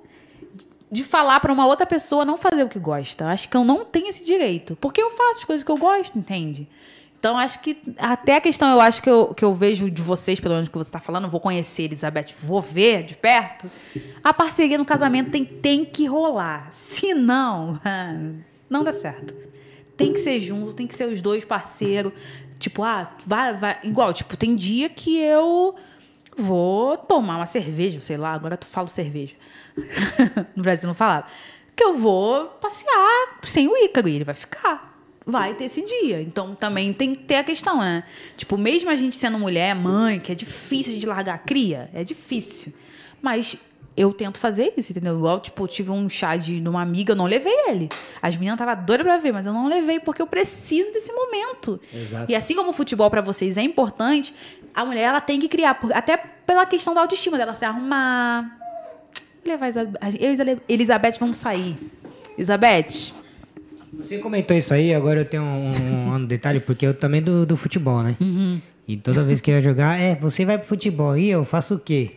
de 0.91 1.03
falar 1.03 1.39
pra 1.39 1.51
uma 1.51 1.65
outra 1.65 1.85
pessoa 1.85 2.23
não 2.23 2.37
fazer 2.37 2.63
o 2.63 2.69
que 2.69 2.79
gosta. 2.79 3.27
Acho 3.27 3.49
que 3.49 3.57
eu 3.57 3.63
não 3.63 3.83
tenho 3.83 4.07
esse 4.07 4.23
direito. 4.23 4.75
Porque 4.79 5.01
eu 5.01 5.09
faço 5.09 5.39
as 5.39 5.45
coisas 5.45 5.63
que 5.63 5.71
eu 5.71 5.77
gosto, 5.77 6.17
entende? 6.17 6.67
Então, 7.19 7.37
acho 7.37 7.59
que 7.59 7.81
até 7.97 8.35
a 8.35 8.41
questão, 8.41 8.69
eu 8.69 8.79
acho 8.79 9.01
que 9.01 9.09
eu, 9.09 9.33
que 9.33 9.43
eu 9.43 9.51
vejo 9.51 9.89
de 9.89 9.99
vocês, 9.99 10.39
pelo 10.39 10.53
menos 10.53 10.69
que 10.69 10.77
você 10.77 10.89
está 10.89 10.99
falando, 10.99 11.27
vou 11.27 11.39
conhecer 11.39 11.83
Elizabeth, 11.83 12.27
vou 12.39 12.61
ver 12.61 13.03
de 13.03 13.15
perto. 13.15 13.67
A 14.23 14.31
parceria 14.31 14.77
no 14.77 14.85
casamento 14.85 15.31
tem, 15.31 15.43
tem 15.43 15.83
que 15.83 16.05
rolar. 16.05 16.71
Se 16.71 17.15
não, 17.15 17.79
não 18.69 18.83
dá 18.83 18.93
certo. 18.93 19.33
Tem 19.97 20.13
que 20.13 20.19
ser 20.19 20.39
junto, 20.39 20.73
tem 20.73 20.85
que 20.85 20.93
ser 20.93 21.07
os 21.07 21.19
dois 21.19 21.43
parceiros. 21.43 22.13
Tipo, 22.59 22.83
ah, 22.83 23.11
vai, 23.25 23.55
vai. 23.55 23.79
Igual, 23.83 24.13
tipo, 24.13 24.37
tem 24.37 24.55
dia 24.55 24.87
que 24.87 25.17
eu 25.17 25.73
vou 26.37 26.95
tomar 26.95 27.37
uma 27.37 27.47
cerveja, 27.47 27.99
sei 28.01 28.17
lá, 28.17 28.33
agora 28.33 28.55
tu 28.55 28.67
falo 28.67 28.87
cerveja. 28.87 29.33
no 30.55 30.63
Brasil 30.63 30.87
não 30.87 30.95
falava. 30.95 31.27
Que 31.75 31.83
eu 31.83 31.95
vou 31.95 32.45
passear 32.61 33.39
sem 33.43 33.67
o 33.67 33.77
Ícaro 33.77 34.07
e 34.07 34.15
ele 34.15 34.23
vai 34.23 34.35
ficar. 34.35 34.95
Vai 35.25 35.55
ter 35.55 35.65
esse 35.65 35.81
dia. 35.81 36.21
Então 36.21 36.53
também 36.55 36.93
tem 36.93 37.15
que 37.15 37.23
ter 37.23 37.35
a 37.35 37.43
questão, 37.43 37.79
né? 37.79 38.03
Tipo, 38.37 38.57
mesmo 38.57 38.89
a 38.89 38.95
gente 38.95 39.15
sendo 39.15 39.39
mulher, 39.39 39.75
mãe, 39.75 40.19
que 40.19 40.31
é 40.31 40.35
difícil 40.35 40.97
de 40.99 41.05
largar 41.05 41.35
a 41.35 41.37
cria, 41.37 41.89
é 41.93 42.03
difícil. 42.03 42.73
Mas 43.21 43.57
eu 43.97 44.13
tento 44.13 44.37
fazer 44.37 44.73
isso, 44.77 44.91
entendeu? 44.91 45.15
Igual, 45.15 45.39
tipo, 45.39 45.63
eu 45.63 45.67
tive 45.67 45.89
um 45.89 46.07
chá 46.09 46.35
de 46.35 46.61
uma 46.67 46.81
amiga, 46.81 47.13
eu 47.13 47.15
não 47.15 47.25
levei 47.25 47.53
ele. 47.67 47.89
As 48.21 48.35
meninas 48.35 48.59
estavam 48.59 48.85
doidas 48.85 49.05
pra 49.05 49.17
ver, 49.17 49.31
mas 49.31 49.45
eu 49.45 49.53
não 49.53 49.67
levei 49.67 49.99
porque 49.99 50.21
eu 50.21 50.27
preciso 50.27 50.91
desse 50.91 51.11
momento. 51.11 51.79
Exato. 51.93 52.31
E 52.31 52.35
assim 52.35 52.55
como 52.55 52.69
o 52.69 52.73
futebol 52.73 53.09
para 53.09 53.21
vocês 53.21 53.57
é 53.57 53.63
importante, 53.63 54.35
a 54.73 54.83
mulher 54.83 55.03
ela 55.03 55.21
tem 55.21 55.39
que 55.39 55.47
criar, 55.47 55.79
até 55.93 56.17
pela 56.17 56.65
questão 56.65 56.93
da 56.93 57.01
autoestima 57.01 57.37
dela 57.37 57.53
se 57.53 57.65
arrumar. 57.65 58.59
Levar 59.45 59.67
a 60.01 60.09
eu 60.09 60.33
e 60.33 60.41
a 60.41 60.57
Elizabeth 60.67 61.13
vamos 61.19 61.37
sair. 61.37 61.77
Elizabeth, 62.35 63.13
Você 63.93 64.17
comentou 64.17 64.57
isso 64.57 64.73
aí, 64.73 64.93
agora 64.93 65.21
eu 65.21 65.25
tenho 65.25 65.43
um, 65.43 66.13
um 66.13 66.25
detalhe, 66.25 66.59
porque 66.59 66.85
eu 66.85 66.93
também 66.93 67.21
do, 67.21 67.45
do 67.45 67.55
futebol, 67.55 68.01
né? 68.01 68.17
E 68.87 68.97
toda 68.97 69.23
vez 69.23 69.39
que 69.41 69.51
eu 69.51 69.55
ia 69.55 69.61
jogar, 69.61 69.99
é, 69.99 70.15
você 70.15 70.43
vai 70.45 70.57
pro 70.57 70.67
futebol 70.67 71.15
e 71.15 71.29
eu 71.29 71.45
faço 71.45 71.75
o 71.75 71.79
quê? 71.79 72.11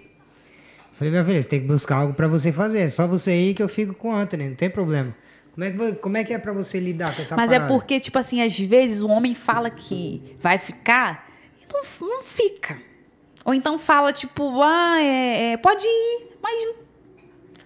Falei, 0.93 1.13
minha 1.13 1.25
filha, 1.25 1.41
você 1.41 1.49
tem 1.49 1.61
que 1.61 1.67
buscar 1.67 1.97
algo 1.97 2.15
pra 2.15 2.27
você 2.27 2.51
fazer. 2.51 2.81
É 2.81 2.89
só 2.89 3.07
você 3.07 3.33
ir 3.33 3.55
que 3.55 3.63
eu 3.63 3.69
fico 3.69 3.95
com 3.95 4.11
o 4.11 4.15
Anthony, 4.17 4.49
não 4.49 4.57
tem 4.57 4.69
problema. 4.69 5.15
Como 5.53 5.65
é 5.65 5.71
que, 5.71 5.93
como 5.97 6.17
é, 6.17 6.25
que 6.25 6.33
é 6.33 6.39
pra 6.39 6.53
você 6.53 6.81
lidar 6.81 7.15
com 7.15 7.21
essa 7.21 7.37
Mas 7.37 7.53
é 7.53 7.57
parada? 7.57 7.73
porque, 7.73 8.01
tipo 8.01 8.19
assim, 8.19 8.43
às 8.43 8.59
vezes 8.59 9.03
o 9.03 9.09
homem 9.09 9.35
fala 9.35 9.71
que 9.71 10.37
vai 10.41 10.59
ficar 10.59 11.29
e 11.61 11.67
não, 11.73 12.09
não 12.09 12.23
fica. 12.23 12.79
Ou 13.45 13.55
então 13.55 13.79
fala, 13.79 14.13
tipo, 14.13 14.63
ah, 14.63 15.01
é, 15.01 15.53
é, 15.53 15.57
pode 15.57 15.85
ir, 15.85 16.31
mas 16.43 16.75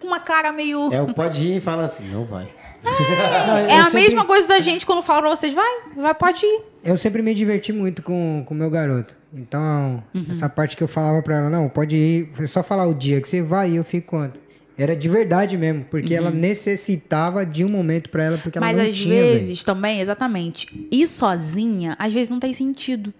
com 0.02 0.08
uma 0.08 0.20
cara 0.20 0.52
meio. 0.52 0.92
É, 0.92 1.12
pode 1.14 1.42
ir 1.42 1.56
e 1.56 1.60
fala 1.60 1.84
assim, 1.84 2.08
não 2.10 2.24
vai. 2.26 2.48
Não, 2.84 3.56
É 3.56 3.76
eu 3.76 3.80
a 3.80 3.84
sempre- 3.84 4.00
mesma 4.02 4.24
coisa 4.24 4.46
da 4.46 4.60
gente 4.60 4.84
quando 4.84 5.02
fala 5.02 5.20
pra 5.22 5.30
vocês, 5.30 5.54
vai, 5.54 5.80
vai, 5.96 6.14
pode 6.14 6.44
ir. 6.44 6.60
Eu 6.84 6.96
sempre 6.98 7.22
me 7.22 7.32
diverti 7.34 7.72
muito 7.72 8.02
com 8.02 8.44
o 8.48 8.54
meu 8.54 8.68
garoto. 8.68 9.16
Então, 9.32 10.02
Uhum. 10.14 10.26
essa 10.30 10.48
parte 10.48 10.76
que 10.76 10.82
eu 10.82 10.88
falava 10.88 11.22
pra 11.22 11.36
ela, 11.38 11.48
não, 11.50 11.68
pode 11.68 11.96
ir, 11.96 12.28
é 12.38 12.46
só 12.46 12.62
falar 12.62 12.86
o 12.86 12.92
dia 12.94 13.20
que 13.20 13.28
você 13.28 13.40
vai 13.40 13.70
e 13.70 13.76
eu 13.76 13.84
fico 13.84 14.16
Anthony. 14.16 14.42
Era 14.76 14.96
de 14.96 15.08
verdade 15.08 15.56
mesmo, 15.56 15.84
porque 15.90 16.14
ela 16.14 16.30
necessitava 16.30 17.44
de 17.44 17.64
um 17.64 17.68
momento 17.68 18.08
pra 18.10 18.24
ela, 18.24 18.38
porque 18.38 18.58
ela 18.58 18.66
Uhum. 18.66 18.72
Mas 18.72 18.82
não 18.82 18.90
às 18.90 18.96
tinha, 18.96 19.14
velho. 19.14 19.32
vezes 19.38 19.62
também, 19.64 20.00
exatamente, 20.00 20.88
ir 20.90 21.06
sozinha, 21.06 21.94
às 21.98 22.12
vezes 22.12 22.28
não 22.30 22.40
tem 22.40 22.52
sentido. 22.54 23.12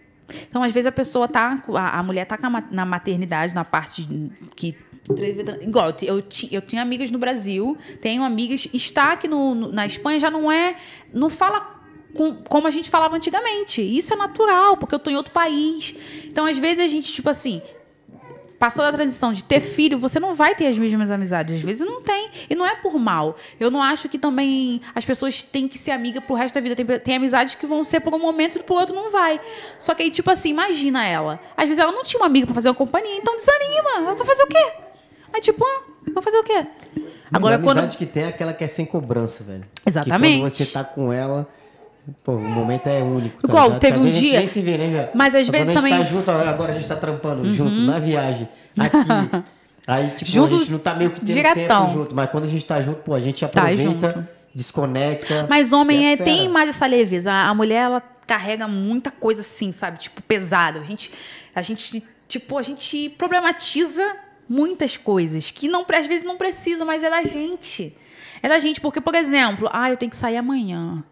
Então, 0.48 0.62
às 0.62 0.72
vezes 0.72 0.86
a 0.86 0.92
pessoa 0.92 1.28
tá, 1.28 1.62
a, 1.76 1.98
a 1.98 2.02
mulher 2.02 2.24
tá 2.24 2.38
na 2.70 2.86
maternidade, 2.86 3.54
na 3.54 3.64
parte 3.64 4.08
que 4.56 4.74
igual 5.62 5.92
eu, 6.02 6.22
ti- 6.22 6.48
eu 6.52 6.60
tinha 6.62 6.80
amigas 6.82 7.10
no 7.10 7.18
Brasil, 7.18 7.76
tenho 8.00 8.22
amigas, 8.22 8.68
está 8.72 9.12
aqui 9.12 9.26
no, 9.28 9.54
no- 9.54 9.72
na 9.72 9.84
Espanha 9.86 10.20
já 10.20 10.30
não 10.30 10.50
é, 10.50 10.76
não 11.12 11.28
fala 11.28 11.80
com- 12.14 12.34
como 12.44 12.66
a 12.66 12.70
gente 12.70 12.88
falava 12.90 13.16
antigamente. 13.16 13.82
Isso 13.82 14.12
é 14.12 14.16
natural, 14.16 14.76
porque 14.76 14.94
eu 14.94 14.98
tô 14.98 15.10
em 15.10 15.16
outro 15.16 15.32
país. 15.32 15.94
Então, 16.24 16.46
às 16.46 16.58
vezes 16.58 16.80
a 16.84 16.88
gente 16.88 17.12
tipo 17.12 17.28
assim, 17.28 17.60
passou 18.60 18.84
da 18.84 18.92
transição 18.92 19.32
de 19.32 19.42
ter 19.42 19.58
filho, 19.60 19.98
você 19.98 20.20
não 20.20 20.34
vai 20.34 20.54
ter 20.54 20.68
as 20.68 20.78
mesmas 20.78 21.10
amizades. 21.10 21.56
Às 21.56 21.62
vezes 21.62 21.84
não 21.84 22.00
tem. 22.00 22.30
E 22.48 22.54
não 22.54 22.64
é 22.64 22.76
por 22.76 22.96
mal. 22.96 23.36
Eu 23.58 23.72
não 23.72 23.82
acho 23.82 24.08
que 24.08 24.18
também 24.18 24.80
as 24.94 25.04
pessoas 25.04 25.42
têm 25.42 25.66
que 25.66 25.76
ser 25.76 25.90
amiga 25.90 26.20
pro 26.20 26.36
resto 26.36 26.54
da 26.54 26.60
vida. 26.60 26.76
Tem, 26.76 26.86
tem 27.00 27.16
amizades 27.16 27.56
que 27.56 27.66
vão 27.66 27.82
ser 27.82 27.98
por 28.00 28.14
um 28.14 28.20
momento 28.20 28.56
e 28.58 28.62
pro 28.62 28.76
outro 28.76 28.94
não 28.94 29.10
vai. 29.10 29.40
Só 29.80 29.94
que 29.96 30.04
aí, 30.04 30.10
tipo 30.12 30.30
assim, 30.30 30.50
imagina 30.50 31.04
ela. 31.04 31.40
Às 31.56 31.66
vezes 31.66 31.82
ela 31.82 31.90
não 31.90 32.04
tinha 32.04 32.20
uma 32.20 32.26
amiga 32.26 32.46
pra 32.46 32.54
fazer 32.54 32.68
uma 32.68 32.74
companhia, 32.76 33.16
então 33.16 33.36
desanima. 33.36 33.90
Ela 33.96 34.14
vai 34.14 34.26
fazer 34.26 34.44
o 34.44 34.46
quê? 34.46 34.72
Aí, 35.32 35.40
tipo, 35.40 35.64
ah, 35.64 35.82
vou 36.12 36.22
fazer 36.22 36.38
o 36.38 36.44
quê? 36.44 36.66
Agora, 37.32 37.56
a 37.56 37.58
quando. 37.58 37.78
amizade 37.78 37.96
que 37.96 38.06
tem 38.06 38.24
é 38.24 38.28
aquela 38.28 38.52
que 38.52 38.62
é 38.62 38.68
sem 38.68 38.84
cobrança, 38.84 39.42
velho. 39.42 39.64
Exatamente. 39.86 40.34
Que 40.34 40.40
quando 40.40 40.50
você 40.50 40.66
tá 40.66 40.84
com 40.84 41.12
ela, 41.12 41.48
pô, 42.22 42.32
o 42.32 42.40
momento 42.40 42.86
é 42.88 43.02
único. 43.02 43.40
tá 43.40 43.48
Igual, 43.48 43.78
teve 43.78 43.98
um 43.98 44.02
a 44.02 44.06
gente 44.06 44.20
dia- 44.20 44.38
nem 44.38 44.46
se 44.46 44.60
vê, 44.60 44.76
né? 44.76 45.08
Mas 45.14 45.34
às 45.34 45.48
vezes 45.48 45.72
quando 45.72 45.84
a 45.86 45.88
gente 45.88 45.92
também- 45.92 45.92
Uhum. 45.94 45.98
tá 45.98 46.04
junto, 46.04 46.30
agora 46.48 46.72
a 46.72 46.74
gente 46.74 46.86
tá 46.86 46.96
trampando 46.96 47.50
junto, 47.52 47.80
na 47.80 47.98
viagem, 47.98 48.48
aqui. 48.78 48.96
Aí, 49.86 50.10
tipo, 50.10 50.30
a 50.30 50.34
Juntos, 50.34 50.58
gente 50.60 50.72
não 50.72 50.78
tá 50.78 50.94
meio 50.94 51.10
que 51.10 51.20
tendo 51.20 51.26
diretão. 51.34 51.86
tempo 51.86 51.98
junto, 51.98 52.14
mas 52.14 52.30
quando 52.30 52.44
a 52.44 52.48
gente 52.48 52.64
tá 52.64 52.80
junto, 52.80 53.00
pô, 53.00 53.14
a 53.14 53.20
gente 53.20 53.40
Tá 53.40 53.46
aproveita, 53.62 53.82
junto. 54.12 54.28
desconecta. 54.54 55.46
Mas 55.48 55.72
homem 55.72 56.12
é, 56.12 56.16
fera. 56.16 56.24
tem 56.30 56.48
mais 56.48 56.68
essa 56.68 56.86
leveza. 56.86 57.32
A, 57.32 57.48
a 57.48 57.54
mulher, 57.54 57.84
ela 57.86 58.00
carrega 58.26 58.68
muita 58.68 59.10
coisa 59.10 59.40
assim, 59.40 59.72
sabe? 59.72 59.98
Tipo, 59.98 60.22
pesada. 60.22 60.78
A 60.80 60.84
gente, 60.84 61.10
a 61.54 61.62
gente, 61.62 62.04
tipo, 62.28 62.56
a 62.58 62.62
gente 62.62 63.08
problematiza 63.18 64.04
muitas 64.48 64.96
coisas 64.96 65.50
que 65.50 65.68
não, 65.68 65.84
às 65.88 66.06
vezes 66.06 66.24
não 66.24 66.36
precisa, 66.36 66.84
mas 66.84 67.02
é 67.02 67.10
da 67.10 67.22
gente. 67.24 67.96
É 68.42 68.48
da 68.48 68.58
gente, 68.58 68.80
porque, 68.80 69.00
por 69.00 69.14
exemplo, 69.14 69.68
ah, 69.72 69.90
eu 69.90 69.96
tenho 69.96 70.10
que 70.10 70.16
sair 70.16 70.36
amanhã. 70.36 71.02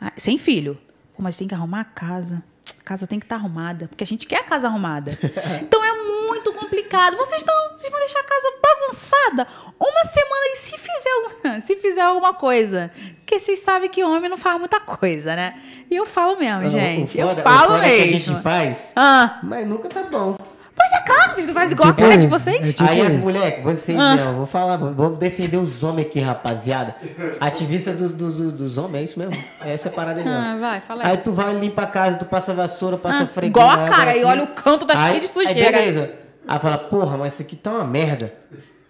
Ah, 0.00 0.12
sem 0.16 0.36
filho. 0.36 0.76
Pô, 1.16 1.22
mas 1.22 1.36
tem 1.36 1.46
que 1.48 1.54
arrumar 1.54 1.80
a 1.80 1.84
casa. 1.84 2.42
A 2.80 2.82
casa 2.82 3.06
tem 3.06 3.18
que 3.18 3.24
estar 3.26 3.36
arrumada, 3.36 3.86
porque 3.88 4.02
a 4.04 4.06
gente 4.06 4.26
quer 4.26 4.40
a 4.40 4.44
casa 4.44 4.66
arrumada. 4.66 5.16
Então 5.62 5.82
é 5.84 5.92
muito 6.28 6.52
complicado. 6.52 7.16
Vocês 7.16 7.44
não, 7.44 7.76
vocês 7.76 7.90
vão 7.90 8.00
deixar 8.00 8.20
a 8.20 8.24
casa 8.24 8.52
bagunçada 8.62 9.46
uma 9.78 10.04
semana 10.04 10.46
e 10.52 10.56
se 10.56 10.76
fizer, 10.78 11.10
alguma- 11.10 11.60
se 11.66 11.76
fizer 11.76 12.00
alguma 12.02 12.34
coisa. 12.34 12.90
Porque 13.18 13.38
vocês 13.38 13.60
sabem 13.60 13.88
que 13.88 14.02
homem 14.04 14.28
não 14.28 14.36
faz 14.36 14.58
muita 14.58 14.80
coisa, 14.80 15.34
né? 15.36 15.60
E 15.90 15.96
eu 15.96 16.04
falo 16.06 16.36
mesmo, 16.38 16.62
Não, 16.62 16.70
gente. 16.70 17.18
Eu 17.18 17.28
foda- 17.28 17.40
o 17.40 17.44
falo 17.44 17.72
foda 17.74 17.86
é 17.86 17.96
que 17.96 18.02
a 18.02 18.06
mesmo. 18.06 18.18
gente 18.34 18.42
faz, 18.42 18.92
Ah, 18.96 19.38
mas 19.42 19.66
nunca 19.68 19.88
tá 19.88 20.02
bom. 20.02 20.36
Pois 20.76 20.92
é 20.92 21.00
claro, 21.04 21.32
vocês 21.32 21.46
não 21.46 21.54
fazem 21.54 21.72
igual 21.72 21.88
Tipo 21.90 22.00
a 22.00 22.04
cara 22.08 22.18
de 22.18 22.26
isso. 22.26 22.38
vocês. 22.38 22.68
É 22.68 22.72
tipo 22.72 22.90
Aí 22.90 23.00
as 23.00 23.12
mulheres, 23.14 23.64
vocês 23.64 23.98
Ah. 23.98 24.14
mesmo, 24.16 24.32
vou 24.34 24.46
falar, 24.46 24.76
vou 24.76 25.10
defender 25.16 25.56
os 25.56 25.82
homens 25.82 26.06
aqui, 26.06 26.20
rapaziada. 26.20 26.94
Ativista 27.40 27.92
dos, 27.92 28.12
dos, 28.12 28.34
dos- 28.34 28.52
dos 28.52 28.78
homens, 28.78 29.00
é 29.00 29.04
isso 29.04 29.18
mesmo. 29.18 29.44
É 29.64 29.72
essa 29.72 29.90
parada 29.90 30.20
aí 30.20 30.24
mesmo. 30.24 30.38
Ah, 30.38 30.56
vai, 30.58 30.80
fala 30.80 31.04
aí. 31.04 31.10
Aí 31.12 31.16
tu 31.18 31.32
vai 31.32 31.54
limpa 31.54 31.82
a 31.82 31.86
casa, 31.86 32.18
tu 32.18 32.24
passa 32.26 32.52
a 32.52 32.54
vassoura, 32.54 32.96
passa 32.98 33.20
Ah, 33.20 33.22
a 33.22 33.26
fregueira. 33.26 33.68
igual 33.68 33.70
a 33.86 33.88
cara, 33.88 34.16
e 34.16 34.24
olha 34.24 34.44
o 34.44 34.48
canto 34.48 34.84
das 34.84 34.98
aí, 34.98 35.14
filhas 35.16 35.32
de 35.34 35.40
Aí 35.40 35.46
sujeira. 35.48 35.78
beleza. 35.78 36.10
Aí 36.46 36.58
fala, 36.60 36.78
porra, 36.78 37.16
mas 37.16 37.32
isso 37.34 37.42
aqui 37.42 37.56
tá 37.56 37.70
uma 37.72 37.84
merda. 37.84 38.32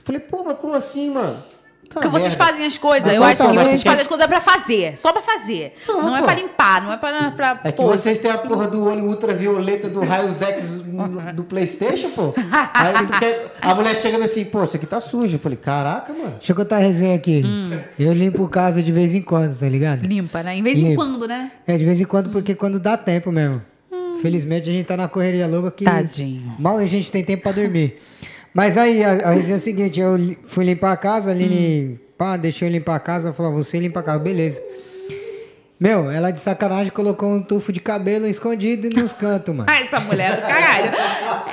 Falei, 0.04 0.20
pô, 0.20 0.44
mas 0.44 0.58
como 0.58 0.74
assim, 0.74 1.10
mano? 1.10 1.36
Tá 1.88 1.94
Porque 2.00 2.08
uma 2.08 2.18
vocês 2.18 2.34
fazem 2.34 2.66
as 2.66 2.76
coisas. 2.76 3.10
Eu 3.10 3.18
qual 3.22 3.30
acho 3.30 3.42
tá, 3.42 3.50
que 3.50 3.56
vocês 3.58 3.82
quer- 3.82 3.88
fazem 3.88 4.02
as 4.02 4.06
coisas 4.06 4.26
pra 4.26 4.40
fazer. 4.40 4.98
Só 4.98 5.12
pra 5.12 5.22
fazer. 5.22 5.74
Não, 5.88 6.02
Não, 6.02 6.16
é 6.16 6.22
pra 6.22 6.34
limpar, 6.34 6.82
não 6.82 6.92
é 6.92 6.96
pra. 6.98 7.30
pra 7.30 7.60
É 7.64 7.72
que 7.72 7.76
pô, 7.76 7.88
vocês 7.88 8.18
têm 8.18 8.30
a 8.30 8.36
porra 8.38 8.66
do 8.68 8.84
olho 8.84 9.04
ultravioleta 9.04 9.88
do 9.88 10.00
raios 10.04 10.42
X 10.42 10.82
do 11.34 11.44
Playstation, 11.44 12.10
pô. 12.10 12.34
Aí 12.74 13.06
quer... 13.18 13.54
a 13.62 13.74
mulher 13.74 13.96
chega 13.96 14.22
assim, 14.22 14.44
pô, 14.44 14.64
isso 14.64 14.76
aqui 14.76 14.86
tá 14.86 15.00
sujo. 15.00 15.36
Eu 15.36 15.40
falei, 15.40 15.56
caraca, 15.56 16.12
mano. 16.12 16.32
Deixa 16.38 16.52
eu 16.52 16.56
contar 16.56 16.76
a 16.76 16.80
resenha 16.80 17.14
aqui. 17.16 17.42
Hum. 17.44 17.70
Eu 17.98 18.12
limpo 18.12 18.46
casa 18.48 18.82
de 18.82 18.92
vez 18.92 19.14
em 19.14 19.22
quando, 19.22 19.58
tá 19.58 19.68
ligado? 19.68 20.04
Limpa, 20.06 20.42
né? 20.42 20.56
Em 20.56 20.62
vez 20.62 20.78
em 20.78 20.88
Limpa. 20.88 20.96
quando, 21.04 21.26
né? 21.26 21.50
É, 21.66 21.78
de 21.78 21.84
vez 21.84 22.00
em 22.00 22.04
quando, 22.04 22.28
porque 22.30 22.54
quando 22.54 22.78
dá 22.78 22.96
tempo 22.96 23.32
mesmo. 23.32 23.62
Felizmente 24.20 24.68
a 24.70 24.72
gente 24.72 24.86
tá 24.86 24.96
na 24.96 25.08
correria 25.08 25.46
louca 25.46 25.70
que 25.70 25.84
Tadinho. 25.84 26.54
mal 26.58 26.78
a 26.78 26.86
gente 26.86 27.12
tem 27.12 27.22
tempo 27.22 27.42
pra 27.42 27.52
dormir. 27.52 27.96
Mas 28.57 28.78
aí, 28.78 29.05
a, 29.05 29.28
a 29.28 29.37
é 29.37 29.53
a 29.53 29.59
seguinte, 29.59 30.01
eu 30.01 30.16
fui 30.45 30.65
limpar 30.65 30.91
a 30.91 30.97
casa, 30.97 31.28
a 31.31 31.35
Aline, 31.35 32.01
pá, 32.16 32.39
deixou 32.39 32.66
eu 32.66 32.73
limpar 32.73 32.97
a 32.97 32.99
casa, 32.99 33.31
falou, 33.31 33.53
você 33.53 33.78
limpa 33.78 34.01
a 34.01 34.03
casa, 34.03 34.19
beleza. 34.19 34.62
Meu, 35.78 36.11
ela 36.11 36.31
de 36.31 36.40
sacanagem 36.40 36.90
colocou 36.90 37.28
um 37.35 37.43
tufo 37.43 37.70
de 37.70 37.81
cabelo 37.81 38.27
escondido 38.27 38.89
nos 38.98 39.12
cantos, 39.12 39.55
mano. 39.55 39.69
Ah, 39.70 39.78
essa 39.81 40.01
mulher 40.01 40.32
é 40.32 40.36
do 40.36 40.40
caralho. 40.40 40.90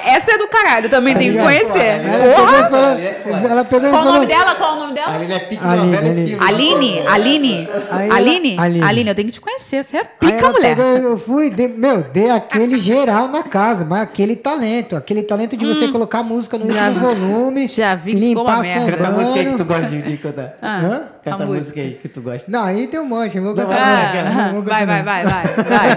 Essa 0.05 0.31
é 0.31 0.37
do 0.37 0.47
caralho, 0.47 0.89
também 0.89 1.13
tem 1.13 1.33
que 1.33 1.37
conhecer. 1.39 1.99
Ela 2.01 2.31
pegou 2.31 2.69
falou. 2.69 3.51
Ela 3.51 3.65
pegou 3.65 3.87
e 3.89 3.91
Qual 3.91 4.05
o 4.07 4.13
nome 4.13 4.25
dela? 4.25 4.55
Qual 4.55 4.73
o 4.75 4.79
nome 4.79 4.93
dela? 4.93 5.13
Aline 5.15 5.33
é 5.33 5.39
pique 5.39 5.61
Aline, 5.67 5.97
Aline. 5.97 6.37
Aline, 6.39 6.99
Aline, 7.05 7.67
Aline, 8.11 8.57
Aline. 8.57 8.83
Aline, 8.85 9.09
eu 9.09 9.15
tenho 9.15 9.27
que 9.27 9.33
te 9.33 9.41
conhecer, 9.41 9.83
você 9.83 9.97
é 9.97 10.03
pica, 10.05 10.49
mulher. 10.51 10.77
pegou, 10.77 10.97
eu 10.97 11.17
fui, 11.17 11.49
dei- 11.49 11.67
meu, 11.67 12.03
dei 12.03 12.29
aquele 12.29 12.77
geral 12.79 13.27
na 13.27 13.43
casa, 13.43 13.83
mas 13.83 14.03
aquele 14.03 14.37
talento, 14.37 14.95
aquele 14.95 15.23
talento 15.23 15.57
de 15.57 15.65
você 15.65 15.89
colocar 15.89 16.19
a 16.19 16.23
música 16.23 16.57
no 16.57 16.63
último 16.65 16.93
volume, 16.93 17.65
Hum. 17.65 17.69
já 17.69 17.93
vi 17.93 18.13
limpar 18.13 18.41
uma 18.41 18.59
merda. 18.61 18.91
Canta 18.93 19.07
a 19.07 19.11
música 19.11 19.43
que 19.51 19.57
tu 19.57 19.65
gosta 19.65 19.85
de, 19.87 20.01
de 20.01 20.17
cantar. 20.17 20.53
Ah, 20.61 20.79
Hã? 20.81 21.01
Canta 21.23 21.43
a 21.43 21.45
música 21.45 21.79
aí 21.79 21.93
que 22.01 22.09
tu 22.09 22.21
gosta. 22.21 22.51
Não, 22.51 22.63
aí 22.63 22.85
tem 22.87 22.99
um 22.99 23.05
monte, 23.05 23.37
eu 23.37 23.43
vou 23.43 23.55
Não, 23.55 23.63
cantar. 23.63 23.79
vai, 23.79 24.19
Ah, 24.19 24.51
vai, 24.51 24.83
cantar, 24.83 24.85
vai, 24.85 25.03
vai, 25.03 25.23
vai, 25.23 25.63
vai. 25.63 25.89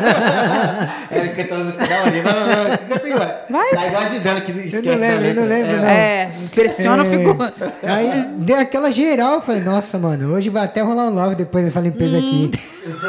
Ela 1.10 1.28
canta 1.34 1.54
a 1.54 1.58
música 1.58 1.86
da 1.86 2.02
Aline. 2.02 2.20
Vai, 2.20 2.34
vai, 2.34 2.44
vai. 2.68 2.78
Canta 2.78 3.06
aí, 3.06 3.12
vai. 3.12 3.36
Vai. 3.50 3.70
Tá 3.70 3.86
igual 3.86 4.02
a 4.02 4.08
Gisela 4.08 4.40
que 4.40 4.52
esquece 4.52 4.76
Eu 4.76 4.92
não 4.92 5.00
lembro, 5.00 5.22
da 5.22 5.28
eu 5.28 5.34
não 5.34 5.44
lembro, 5.44 5.72
É, 5.72 5.78
não. 5.78 5.88
É, 5.88 6.30
impressiona, 6.44 7.04
eu 7.04 7.18
fico. 7.18 7.36
Aí 7.82 8.24
deu 8.38 8.58
aquela 8.60 8.92
geral, 8.92 9.34
eu 9.34 9.40
falei, 9.40 9.60
nossa, 9.62 9.98
mano, 9.98 10.32
hoje 10.32 10.48
vai 10.48 10.64
até 10.64 10.80
rolar 10.80 11.06
um 11.06 11.14
love 11.14 11.34
depois 11.34 11.64
dessa 11.64 11.80
limpeza 11.80 12.18
aqui. 12.18 12.50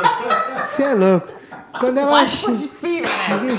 Você 0.70 0.84
é 0.84 0.94
louco. 0.94 1.28
Quando 1.80 2.00
ela, 2.00 2.26
che... 2.26 2.48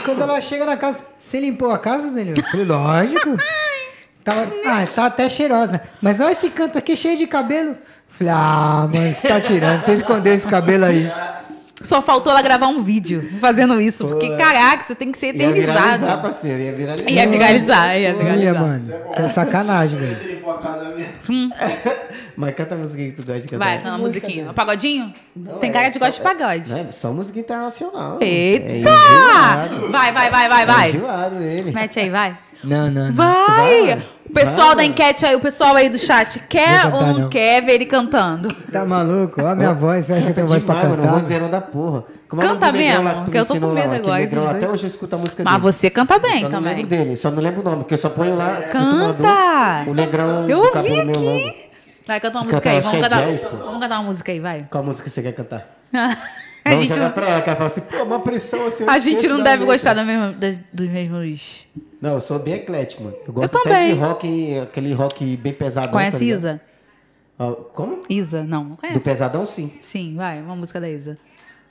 Quando 0.05 0.22
ela 0.22 0.40
chega 0.40 0.64
na 0.66 0.76
casa, 0.76 1.05
você 1.16 1.39
limpou 1.39 1.70
a 1.70 1.78
casa, 1.78 2.10
Danilo? 2.10 2.36
Eu 2.39 2.44
falei, 2.44 2.66
lógico. 2.66 3.36
Tava... 4.24 4.51
Ah, 4.66 4.86
tá 4.93 5.06
até 5.06 5.30
cheirosa. 5.30 5.80
Mas 6.02 6.20
olha 6.20 6.32
esse 6.32 6.51
canto 6.51 6.76
aqui 6.76 6.97
cheio 6.97 7.16
de 7.16 7.26
cabelo. 7.28 7.76
Falei, 8.09 8.32
ah, 8.36 8.89
mano, 8.93 9.14
você 9.14 9.28
tá 9.28 9.40
tirando. 9.40 9.80
Você 9.82 9.93
escondeu 9.93 10.35
esse 10.35 10.47
cabelo 10.47 10.85
aí. 10.86 11.10
Só 11.80 12.02
faltou 12.02 12.32
ela 12.32 12.43
gravar 12.43 12.66
um 12.66 12.82
vídeo 12.82 13.28
fazendo 13.40 13.80
isso. 13.80 14.05
Porque, 14.09 14.36
caraca, 14.36 14.82
isso 14.82 14.97
tem 14.97 15.12
que 15.12 15.18
ser 15.18 15.32
Ia 15.36 15.52
viralizar, 15.52 15.86
eternizado. 15.94 16.22
parceiro. 16.22 16.60
Ia 16.60 16.72
viralizar. 16.72 17.09
Ia 17.10 17.28
viralizar, 17.28 17.97
ia 17.97 18.14
viralizar. 18.14 18.60
mano. 18.60 18.93
É 19.14 19.28
sacanagem, 19.28 19.97
velho. 19.98 20.16
Mesmo. 21.28 21.55
Mas 22.36 22.55
canta 22.55 22.74
a 22.74 22.78
música 22.78 23.02
aí 23.02 23.10
que 23.10 23.16
tu 23.16 23.26
gosta 23.26 23.40
de 23.43 23.48
cantar. 23.48 23.64
Vai, 23.64 23.78
canta 23.78 23.89
uma 23.90 23.98
musiquinha. 23.98 24.52
Pagodinho? 24.52 25.12
Tem 25.60 25.70
cara 25.72 25.89
de 25.89 25.98
gosta 25.98 26.14
de 26.14 26.20
pagode. 26.20 26.70
Não, 26.70 26.78
é 26.78 26.86
só 26.93 27.12
música 27.12 27.39
internacional. 27.39 28.18
Eita! 28.20 28.90
É. 28.90 29.90
Vai, 29.90 30.12
vai, 30.12 30.30
vai, 30.30 30.48
vai, 30.48 30.62
É 30.62 30.66
vai. 30.66 30.90
enjoado 30.90 31.43
ele. 31.43 31.70
Mete 31.72 31.98
aí, 32.01 32.10
vai. 32.10 32.36
Não, 32.64 32.90
não, 32.90 33.06
não. 33.09 33.14
Vai! 33.14 33.86
Vai, 33.86 34.02
O 34.28 34.32
pessoal 34.35 34.66
vai, 34.68 34.76
da 34.76 34.85
enquete 34.85 35.24
aí, 35.24 35.35
o 35.36 35.40
pessoal 35.40 35.74
aí 35.76 35.89
do 35.89 35.97
chat, 35.97 36.40
quer 36.48 36.82
Vou 36.82 36.93
ou 36.93 36.98
cantar, 36.98 37.12
não, 37.12 37.18
não. 37.20 37.28
quer 37.30 37.62
ver 37.64 37.72
ele 37.74 37.86
cantando? 37.86 38.52
Tá 38.70 38.85
maluco? 38.85 39.40
Olha 39.40 39.52
a 39.52 39.55
minha 39.55 39.72
voz. 39.72 40.06
Você 40.06 40.12
acha 40.14 40.22
que 40.22 40.28
eu 40.30 40.35
tenho 40.35 40.47
voz 40.47 40.62
pra 40.62 40.74
mano, 40.74 40.97
cantar? 41.02 41.48
da 41.48 41.60
porra. 41.60 42.05
Como 42.28 42.43
é 42.43 42.47
Canta 42.47 42.70
mesmo, 42.72 43.02
lá 43.05 43.14
tu 43.22 43.24
que 43.24 43.30
me 43.30 43.36
eu 43.39 43.47
tô 43.47 43.55
com 43.59 43.66
lá, 43.68 43.74
medo 43.74 43.94
agora, 43.94 44.18
negrão 44.20 44.44
lá, 44.44 44.51
dois. 44.52 44.62
Até 44.64 44.72
hoje 44.72 44.85
eu 44.85 44.89
escuto 44.89 45.14
a 45.14 45.18
música 45.18 45.43
Mas 45.44 45.52
dele. 45.55 45.62
você 45.72 45.89
canta 45.90 46.18
bem 46.18 46.40
Só 46.43 46.43
não 46.43 46.51
também. 46.51 46.74
lembro 46.74 46.89
dele, 46.90 47.16
só 47.16 47.30
não 47.30 47.43
lembro 47.43 47.60
o 47.60 47.64
nome, 47.64 47.76
porque 47.78 47.94
eu 47.94 47.98
só 47.98 48.10
ponho 48.10 48.36
lá. 48.36 48.60
Canta! 48.70 49.90
O 49.90 49.94
negrão 49.94 50.47
Eu 50.48 50.59
ouvi 50.59 51.01
aqui. 51.01 51.68
Vai, 52.06 52.20
canta 52.20 52.39
uma 52.39 52.44
Canta, 52.44 52.52
música 52.55 52.70
aí. 52.70 52.80
Vamos 52.80 52.98
é 52.98 53.02
cantar, 53.02 53.22
jazz, 53.26 53.43
vamos 53.51 53.80
cantar 53.80 53.98
uma 54.01 54.02
música 54.09 54.32
aí, 54.32 54.40
vai. 54.40 54.66
Qual 54.70 54.85
música 54.85 55.09
você 55.09 55.22
quer 55.22 55.32
cantar? 55.32 55.66
A 56.64 56.70
Vamos 56.70 56.85
gente, 56.85 56.94
jogar 56.94 57.06
não- 57.06 57.12
pra 57.14 57.26
ela, 57.28 57.40
que 57.40 57.48
ela 57.48 57.56
fala 57.56 57.68
assim, 57.70 57.80
pô, 57.80 58.02
uma 58.02 58.20
pressão 58.20 58.66
assim. 58.66 58.85
a 58.86 58.98
gente 58.98 59.26
não 59.26 59.43
deve 59.43 59.64
gostar 59.64 59.94
do 59.94 60.05
mesmo, 60.05 60.35
dos 60.70 60.89
mesmos. 60.90 61.66
Não, 62.00 62.14
eu 62.14 62.20
sou 62.20 62.38
bem 62.38 62.54
eclético, 62.54 63.02
mano. 63.04 63.16
Eu 63.26 63.32
gosto 63.32 63.54
Eu 63.54 63.60
até 63.60 63.70
também. 63.70 63.94
de 63.94 64.00
rock, 64.00 64.58
aquele 64.60 64.92
rock 64.94 65.36
bem 65.36 65.52
pesadão. 65.52 65.90
Conhece 65.92 66.18
tá? 66.18 66.24
Isa? 66.24 66.60
Ó, 67.38 67.52
como? 67.52 68.02
Isa? 68.08 68.42
Não, 68.44 68.62
não 68.64 68.70
Do 68.70 68.76
conhece. 68.76 69.00
pesadão, 69.00 69.46
sim. 69.46 69.72
Sim, 69.82 70.14
vai, 70.16 70.40
uma 70.40 70.54
música 70.56 70.80
da 70.80 70.88
Isa. 70.88 71.18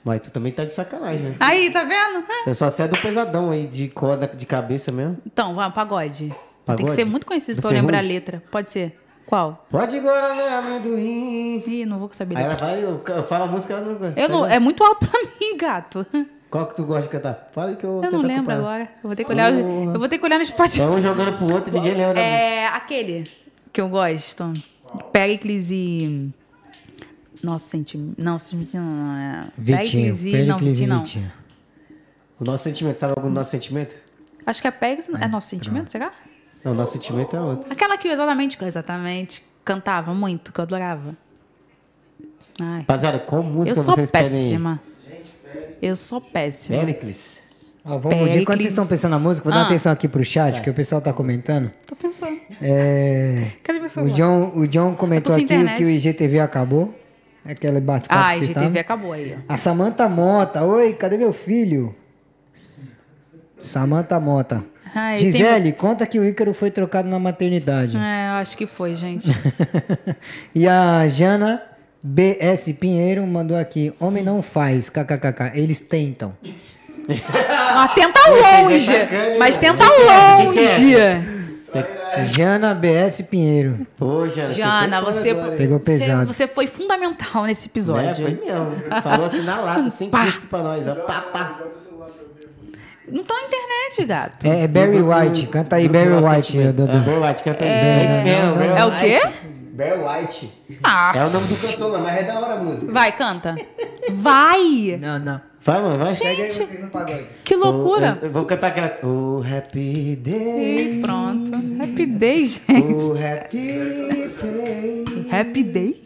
Mas 0.04 0.22
tu 0.22 0.32
também 0.32 0.52
tá 0.54 0.64
de 0.64 0.72
sacanagem, 0.72 1.22
né? 1.32 1.36
Aí, 1.40 1.70
tá 1.70 1.84
vendo? 1.84 2.24
Ah, 2.30 2.44
Eu 2.50 2.56
só 2.56 2.70
sei 2.72 2.88
do 2.88 2.98
pesadão 2.98 3.52
aí, 3.52 3.68
de 3.68 3.90
corda, 3.90 4.28
de 4.28 4.46
cabeça 4.46 4.92
mesmo. 4.92 5.18
Então, 5.26 5.56
vai, 5.56 5.68
um 5.68 5.72
pagode. 5.72 6.28
Tem 6.30 6.76
que 6.76 6.84
Pagode? 6.84 6.92
ser 6.96 7.06
muito 7.06 7.26
conhecido 7.26 7.58
Do 7.58 7.62
pra 7.62 7.72
eu 7.72 7.76
lembrar 7.82 7.98
a 8.00 8.02
letra. 8.02 8.42
Pode 8.52 8.72
ser. 8.72 8.98
Qual? 9.26 9.66
Pode 9.70 9.98
agora, 9.98 10.34
né, 10.36 10.50
amendoim. 10.58 11.64
Ih, 11.68 11.86
não 11.86 12.00
vou 12.00 12.10
saber. 12.14 12.38
Aí 12.38 12.44
ela 12.44 12.56
vai, 12.56 12.84
eu, 12.84 13.02
eu 13.06 13.24
falo 13.24 13.44
a 13.44 13.48
música, 13.48 13.74
ela 13.74 13.82
não 13.86 13.96
tá 13.96 14.14
Eu 14.16 14.30
não, 14.30 14.46
é 14.46 14.58
muito 14.60 14.82
alto 14.84 15.06
pra 15.06 15.20
mim, 15.42 15.58
gato. 15.58 16.06
Qual 16.50 16.66
que 16.68 16.76
tu 16.76 16.84
gosta 16.84 17.04
de 17.04 17.10
cantar? 17.10 17.50
Fala 17.52 17.76
que 17.76 17.84
eu 17.84 18.02
Eu 18.04 18.12
não 18.12 18.22
lembro 18.22 18.54
acompanhar. 18.54 18.60
agora. 18.60 18.84
Eu 19.04 19.08
vou 19.08 19.16
ter 19.16 19.24
que 19.26 19.32
olhar, 19.32 19.54
eu 19.54 20.00
vou 20.00 20.08
ter 20.08 20.18
que 20.18 20.26
olhar 20.26 20.40
no 20.40 20.46
Spotify. 20.46 20.82
É 20.82 20.86
um 20.88 21.02
jogando 21.02 21.38
pro 21.38 21.54
outro 21.54 21.74
ninguém 21.74 21.96
lembra. 21.96 22.20
É 22.22 22.68
aquele 22.68 23.30
que 23.74 23.82
eu 23.82 23.90
gosto. 23.90 24.54
Pericles 25.12 25.70
e. 25.72 26.30
Nossa, 27.44 27.70
sentimento. 27.70 28.16
Não, 28.18 28.40
sentimento 28.40 28.78
não. 28.78 29.18
É... 29.18 29.48
Vitinho. 29.58 30.16
Pericles 30.16 30.44
e. 30.44 30.46
Não, 30.46 30.58
Pericles 30.58 30.80
e 30.80 30.86
Vitinho 30.86 31.26
não. 31.26 31.32
O 32.40 32.44
nosso 32.46 32.64
sentimento, 32.64 33.00
sabe 33.00 33.14
algum 33.18 33.30
nosso 33.30 33.52
sentimento? 33.52 33.96
Acho 34.46 34.62
que 34.62 34.68
é 34.68 34.72
Pericles. 34.72 35.10
É 35.20 35.28
nosso 35.28 35.50
sentimento, 35.50 35.92
será? 35.92 36.12
Não, 36.64 36.72
o 36.72 36.76
nosso 36.76 36.94
sentimento 36.94 37.36
é 37.36 37.42
outro. 37.42 37.72
Aquela 37.72 37.98
que 37.98 38.08
eu 38.08 38.14
exatamente, 38.14 38.58
exatamente 38.64 39.44
cantava 39.66 40.14
muito, 40.14 40.54
que 40.54 40.60
eu 40.60 40.64
adorava. 40.64 41.16
Ai. 42.60 42.80
Rapaziada, 42.80 43.20
qual 43.20 43.44
música 43.44 43.78
Eu 43.78 43.84
sou 43.84 43.96
vocês 43.96 44.10
pedem? 44.10 44.30
péssima. 44.32 44.82
Eu 45.82 45.96
sou 45.96 46.20
péssima. 46.22 46.80
Pericles. 46.80 47.38
Ó, 47.86 47.98
vamos, 47.98 48.06
enquanto 48.20 48.30
Pericles. 48.34 48.58
vocês 48.58 48.72
estão 48.72 48.88
pensando 48.88 49.12
na 49.12 49.20
música, 49.20 49.46
vou 49.46 49.54
dar 49.54 49.62
Ah. 49.64 49.66
atenção 49.66 49.92
aqui 49.92 50.08
pro 50.08 50.24
chat, 50.26 50.62
que 50.62 50.70
o 50.70 50.74
pessoal 50.74 51.02
tá 51.02 51.14
comentando. 51.14 51.72
Tô 51.86 51.96
pensando. 51.96 52.38
É, 52.62 53.44
Cadê 53.64 53.80
meu 53.80 53.88
o, 53.88 53.90
celular? 53.90 54.14
John, 54.16 54.52
o 54.56 54.68
John 54.68 54.96
comentou 54.96 55.34
aqui 55.34 55.44
internet. 55.44 55.78
que 55.78 55.84
o 55.86 55.90
IGTV 55.90 56.40
acabou. 56.40 56.94
É 57.46 57.52
aquele 57.54 57.80
bate-papo 57.80 58.20
Ah, 58.22 58.36
IGTV 58.36 58.80
acabou 58.80 59.14
aí, 59.14 59.38
ó. 59.38 59.54
A 59.54 59.56
Samanta 59.56 60.10
Mota. 60.10 60.64
Oi, 60.66 60.94
cadê 60.94 61.16
meu 61.18 61.32
filho? 61.32 61.96
Samanta 63.60 64.20
Mota. 64.20 64.64
Ai, 64.94 65.18
Gisele, 65.18 65.72
conta 65.74 66.06
que 66.06 66.20
o 66.20 66.26
Ícaro 66.26 66.54
foi 66.54 66.72
trocado 66.72 67.08
na 67.08 67.20
maternidade. 67.20 67.96
É, 67.98 68.28
eu 68.30 68.34
acho 68.34 68.58
que 68.58 68.66
foi, 68.66 68.96
gente. 68.96 69.30
e 70.56 70.68
a 70.68 71.08
Jana 71.08 71.62
BS 72.08 72.72
Pinheiro 72.80 73.28
mandou 73.28 73.58
aqui: 73.58 73.94
Homem 74.00 74.24
não 74.24 74.42
faz, 74.42 74.90
kkkk. 74.90 75.52
Eles 75.56 75.80
tentam. 75.80 76.34
Mas 77.08 77.94
tenta 77.96 78.20
longe. 78.30 78.92
Mas 79.38 79.58
tenta 79.58 79.84
longe. 79.86 80.62
Jana 82.34 82.74
BS 82.74 83.22
Pinheiro. 83.30 83.86
Pô, 83.98 84.28
Jana, 84.28 84.50
Jana, 84.50 85.02
você, 85.02 85.30
foda 85.30 85.42
agora, 85.42 85.52
hein? 85.52 85.58
Pegou 85.58 85.80
você, 85.80 85.84
pesado. 86.00 86.34
você 86.34 86.48
foi 86.48 86.66
fundamental 86.66 87.44
nesse 87.44 87.64
É, 87.64 87.66
episódio. 87.66 88.16
foi 88.16 88.40
mesmo. 88.44 89.02
Falou 89.04 89.26
assim 89.26 89.44
na 89.44 89.60
lata, 89.60 89.90
sem 89.90 90.10
Pá. 90.10 90.26
cuspe 90.26 90.48
pra 90.48 90.64
nós. 90.64 90.88
Ó. 90.88 90.96
Pá, 90.96 91.22
pá. 91.22 91.60
Não 93.10 93.24
tá 93.24 93.36
na 93.36 93.42
internet, 93.42 94.06
gato. 94.06 94.46
É, 94.46 94.64
é 94.64 94.68
Barry 94.68 95.02
White. 95.02 95.48
Canta 95.48 95.76
aí 95.76 95.88
Barry 95.88 96.14
White. 96.14 96.58
Dudu. 96.74 96.92
É, 96.92 97.00
Barry 97.00 97.28
White, 97.28 97.44
canta 97.44 97.64
aí. 97.64 97.70
É 97.70 98.52
Barry 98.54 98.80
É 98.80 98.86
o 98.86 98.92
quê? 99.00 99.22
Barry 99.78 100.00
White. 100.02 100.52
Ah, 100.84 101.14
É 101.16 101.24
o 101.26 101.30
nome 101.30 101.48
do 101.48 101.56
cantor 101.56 101.92
lá, 101.92 102.00
mas 102.00 102.18
é 102.20 102.24
da 102.24 102.40
hora 102.40 102.54
a 102.54 102.58
música. 102.58 102.92
vai, 102.92 103.16
canta. 103.16 103.56
Vai! 104.12 104.98
Não, 105.00 105.20
não. 105.20 105.42
Vai, 105.64 105.82
mano, 105.82 106.04
vai. 106.04 106.16
Pega 106.16 106.44
aí 106.44 106.50
vocês 106.50 106.80
no 106.82 106.88
pagode. 106.90 107.26
Que 107.44 107.56
loucura. 107.56 108.18
Eu, 108.22 108.28
eu 108.28 108.34
vou 108.34 108.46
cantar 108.46 108.68
aquelas. 108.68 108.98
Oh, 109.04 109.42
happy 109.44 110.16
day. 110.16 110.98
E 110.98 111.02
pronto. 111.02 111.52
Happy 111.84 112.06
Day, 112.06 112.46
gente. 112.46 113.04
Oh, 113.04 113.14
happy 113.14 113.58
day. 114.42 115.28
Happy 115.32 115.64
Day? 115.64 116.04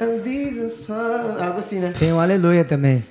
And 0.00 0.22
this. 0.22 0.88
Algo 0.90 1.58
assim, 1.58 1.80
né? 1.80 1.92
Tem 1.98 2.12
o 2.12 2.18
Aleluia 2.20 2.64
também. 2.64 3.04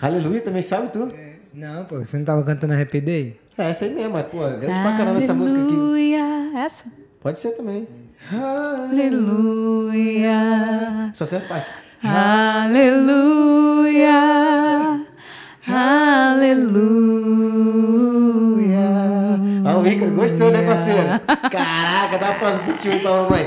Aleluia 0.00 0.40
também, 0.40 0.60
sabe 0.62 0.88
tu? 0.92 1.08
Não, 1.54 1.84
pô, 1.84 1.98
você 2.00 2.16
não 2.18 2.24
tava 2.24 2.42
cantando 2.44 2.74
Happy 2.74 3.00
Day? 3.00 3.40
É, 3.56 3.70
essa 3.70 3.84
aí 3.86 3.92
mesmo, 3.94 4.12
mas, 4.12 4.26
pô, 4.26 4.38
grande 4.38 4.66
pra 4.82 4.96
caramba 4.96 5.18
essa 5.18 5.32
música 5.34 5.58
aqui. 5.60 5.72
Aleluia. 5.72 6.52
Essa? 6.64 6.84
Pode 7.20 7.40
ser 7.40 7.50
também. 7.52 7.88
Aleluia. 8.32 10.30
Só 11.14 11.24
certa 11.26 11.46
parte. 11.48 11.70
Aleluia. 12.02 12.98
Aleluia. 17.98 18.88
Ah, 19.64 19.76
o 19.78 19.86
Ícaro 19.86 20.10
gostou, 20.12 20.50
né, 20.50 20.62
parceiro? 20.66 21.00
Caraca, 21.50 22.18
dá 22.18 22.30
uma 22.30 22.38
pausa 22.38 22.58
pro 22.58 22.74
tio 22.76 22.92
então, 22.92 23.24
mamãe. 23.24 23.46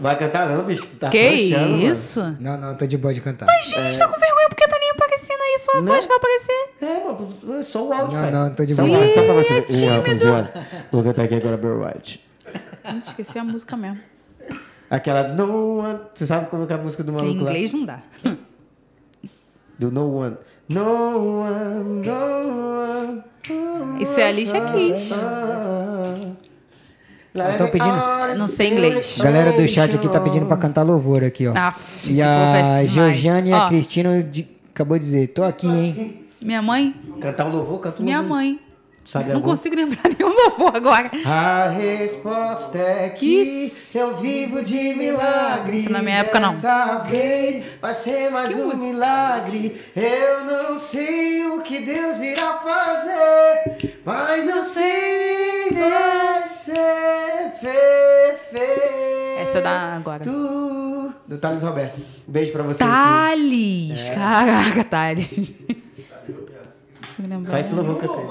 Vai 0.00 0.16
cantar 0.16 0.48
não, 0.48 0.62
bicho. 0.64 0.86
Tu 0.86 0.96
tá 0.96 1.08
Que 1.10 1.52
mano. 1.56 1.78
isso? 1.82 2.36
Não, 2.38 2.56
não, 2.56 2.76
tô 2.76 2.86
de 2.86 2.96
boa 2.96 3.12
de 3.12 3.20
cantar. 3.20 3.46
Gente, 3.62 3.98
tá 3.98 4.06
com 4.06 4.18
vergonha 4.18 4.48
porque 4.48 4.66
tá 4.68 4.76
nem 4.78 4.90
aparecendo 4.90 5.17
aí. 5.54 5.58
Sua 5.60 5.80
voz 5.82 6.04
vai 6.06 6.16
aparecer. 6.16 6.68
É, 6.82 7.04
mano, 7.04 7.58
é 7.58 7.62
só 7.62 7.86
o 7.86 7.92
áudio, 7.92 8.18
Não, 8.18 8.30
não, 8.30 8.54
tô 8.54 8.64
de 8.64 8.74
só 8.74 8.84
boa. 8.84 8.96
áudio, 8.98 9.12
Só 9.14 9.22
pra 9.24 9.32
você. 9.34 9.64
Vou 10.92 11.02
cantar 11.04 11.22
aqui 11.24 11.34
agora 11.34 11.56
Barry 11.56 11.84
White. 11.96 12.24
Esqueci 13.06 13.38
a 13.38 13.44
música 13.44 13.76
mesmo. 13.76 13.98
Aquela 14.90 15.28
No 15.28 15.78
One. 15.80 15.98
Você 16.14 16.24
sabe 16.26 16.48
como 16.48 16.64
é 16.64 16.72
é 16.72 16.74
a 16.74 16.78
música 16.78 17.02
do 17.02 17.12
Em 17.12 17.14
maluco 17.14 17.44
lá? 17.44 17.50
inglês 17.50 17.72
não 17.72 17.84
dá. 17.84 17.98
Do 19.78 19.90
No 19.90 20.14
One. 20.16 20.36
No 20.68 21.40
One, 21.42 22.06
No 22.06 22.14
One. 22.82 24.02
Isso 24.02 24.18
é 24.20 24.24
a 24.24 24.28
Alicia 24.28 24.60
Keys. 24.72 25.10
Tão 27.58 27.68
pedindo- 27.70 28.38
Não 28.38 28.48
sei 28.48 28.70
inglês. 28.72 29.18
A 29.20 29.24
galera 29.24 29.52
do 29.52 29.68
chat 29.68 29.94
aqui 29.94 30.08
tá 30.08 30.20
pedindo 30.20 30.46
pra 30.46 30.56
cantar 30.56 30.82
louvor 30.82 31.22
aqui, 31.22 31.46
ó. 31.46 31.52
Aff, 31.56 32.08
e 32.10 32.14
esse 32.14 32.22
povo 32.22 32.56
a 32.56 32.82
é. 32.82 32.88
Georgiane 32.88 33.50
e 33.50 33.52
a 33.52 33.64
Ó. 33.64 33.68
Cristina 33.68 34.22
de- 34.22 34.48
acabou 34.78 34.96
de 34.96 35.04
dizer, 35.04 35.26
tô 35.28 35.42
aqui, 35.42 35.66
hein? 35.66 36.20
Minha 36.40 36.62
mãe? 36.62 36.94
Cantar 37.20 37.46
um 37.46 37.50
louvor, 37.50 37.80
canta 37.80 38.00
um 38.00 38.04
Minha 38.04 38.20
louvor. 38.20 38.36
mãe. 38.36 38.60
Sabe 39.08 39.30
Não 39.30 39.36
algum? 39.36 39.50
consigo 39.50 39.74
lembrar 39.74 40.02
nenhum 40.18 40.28
louvor 40.34 40.76
agora. 40.76 41.10
A 41.24 41.68
resposta 41.68 42.76
é 42.76 43.08
que 43.08 43.24
Isso. 43.42 43.96
eu 43.98 44.14
vivo 44.16 44.62
de 44.62 44.94
milagres. 44.94 45.84
Isso 45.84 45.92
na 45.92 46.02
minha 46.02 46.18
época, 46.18 46.38
não. 46.38 46.50
Dessa 46.50 46.98
vez 46.98 47.64
vai 47.80 47.94
ser 47.94 48.30
mais 48.30 48.50
Que 48.54 48.60
um 48.60 48.64
música? 48.66 48.82
milagre. 48.82 49.80
Eu 49.96 50.44
não 50.44 50.76
sei 50.76 51.46
o 51.46 51.62
que 51.62 51.78
Deus 51.80 52.20
irá 52.20 52.58
fazer, 52.58 53.96
mas 54.04 54.46
eu 54.46 54.62
sei 54.62 55.70
vai 55.70 56.46
ser 56.46 57.52
feito. 57.60 59.38
Essa 59.40 59.58
é 59.58 59.60
da 59.62 59.94
agora. 59.96 60.22
Do 60.22 61.38
Thales 61.40 61.62
Roberto. 61.62 61.98
Um 62.28 62.30
beijo 62.32 62.52
pra 62.52 62.62
você. 62.62 62.84
Thales! 62.84 64.10
Caraca, 64.10 64.84
Thales. 64.84 65.54
Só 67.46 67.58
esse 67.58 67.74
louvor 67.74 67.96
que 67.98 68.04
eu 68.04 68.14
sei. 68.14 68.24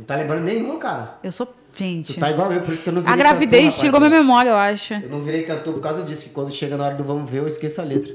Não 0.00 0.06
tá 0.06 0.16
lembrando 0.16 0.44
nenhum, 0.44 0.78
cara. 0.78 1.18
Eu 1.22 1.30
sou. 1.30 1.46
Gente. 1.76 2.14
Tu 2.14 2.20
tá 2.20 2.30
igual 2.30 2.50
eu, 2.50 2.62
por 2.62 2.72
isso 2.72 2.82
que 2.82 2.88
eu 2.88 2.94
não 2.94 3.02
virei 3.02 3.14
A 3.14 3.16
gravidez 3.16 3.74
cantor, 3.74 3.80
tirou 3.80 4.00
minha 4.00 4.10
memória, 4.10 4.48
eu 4.48 4.56
acho. 4.56 4.94
Eu 4.94 5.10
não 5.10 5.20
virei 5.20 5.42
cantor 5.42 5.74
por 5.74 5.82
causa 5.82 6.02
disso, 6.02 6.28
que 6.28 6.34
quando 6.34 6.50
chega 6.50 6.76
na 6.76 6.86
hora 6.86 6.94
do 6.94 7.04
vamos 7.04 7.30
ver, 7.30 7.38
eu 7.38 7.46
esqueço 7.46 7.80
a 7.82 7.84
letra. 7.84 8.12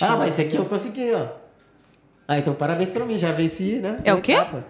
Ah, 0.00 0.16
mas 0.16 0.30
esse 0.30 0.42
aqui 0.42 0.56
eu 0.56 0.64
consegui, 0.64 1.12
ó. 1.14 1.28
Ah, 2.26 2.38
então 2.38 2.54
parabéns 2.54 2.92
pra 2.92 3.04
mim, 3.04 3.16
já 3.16 3.30
venci, 3.30 3.76
né? 3.76 3.98
É 4.04 4.12
o 4.12 4.20
quê? 4.20 4.32
etapa. 4.32 4.64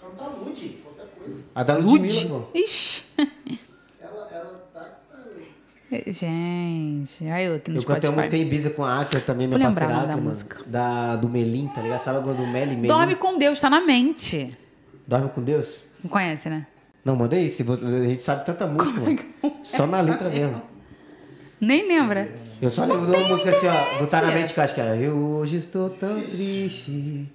Cantar 0.00 0.28
Lud, 0.28 0.78
qualquer 0.82 1.06
coisa. 1.18 1.40
A 1.52 1.62
da 1.64 1.76
Ludmilla, 1.76 2.20
irmão. 2.20 2.46
Ixi. 2.54 3.04
Ela, 4.00 4.28
ela 4.32 4.68
tá. 4.72 4.98
Gente. 6.06 7.28
Aí 7.28 7.46
eu 7.46 7.56
aqui 7.56 7.70
no 7.72 7.80
Eu 7.80 7.82
cantei 7.82 8.08
uma 8.08 8.16
música 8.16 8.36
em 8.36 8.42
Ibiza 8.42 8.70
com 8.70 8.84
a 8.84 9.00
Acker 9.00 9.24
também, 9.24 9.48
minha 9.48 9.58
parceira 9.58 9.92
da 9.92 9.98
Acker, 10.00 10.16
mano. 10.16 10.30
música. 10.30 10.62
Da, 10.64 11.16
do 11.16 11.28
Melim, 11.28 11.66
tá 11.66 11.82
ligado? 11.82 12.00
Sabe 12.00 12.18
agora 12.18 12.36
do 12.36 12.46
Meli? 12.46 12.76
Melim? 12.76 12.86
Dorme 12.86 13.16
com 13.16 13.36
Deus, 13.36 13.60
tá 13.60 13.68
na 13.68 13.80
mente. 13.80 14.56
Dorme 15.06 15.28
com 15.30 15.42
Deus? 15.42 15.87
Não 16.02 16.10
conhece, 16.10 16.48
né? 16.48 16.66
Não, 17.04 17.16
mandei 17.16 17.48
se 17.48 17.62
você- 17.62 17.84
A 17.84 18.04
gente 18.04 18.22
sabe 18.22 18.44
tanta 18.44 18.66
música, 18.66 19.00
mano. 19.00 19.18
Só 19.62 19.86
na 19.86 20.00
letra 20.00 20.28
mesmo. 20.28 20.60
Nem 21.60 21.86
lembra. 21.88 22.28
Eu 22.60 22.70
só 22.70 22.84
lembro 22.84 23.06
de 23.10 23.16
uma 23.16 23.28
música 23.28 23.50
assim, 23.50 23.66
ó, 23.68 23.98
do 23.98 24.10
na 24.10 24.20
Tia. 24.20 24.30
Mente, 24.32 24.52
que 24.54 24.60
eu 24.60 24.64
acho 24.64 24.74
que 24.74 24.80
é 24.80 24.96
Eu 25.00 25.16
hoje 25.16 25.56
estou 25.56 25.90
tão 25.90 26.20
triste, 26.20 27.26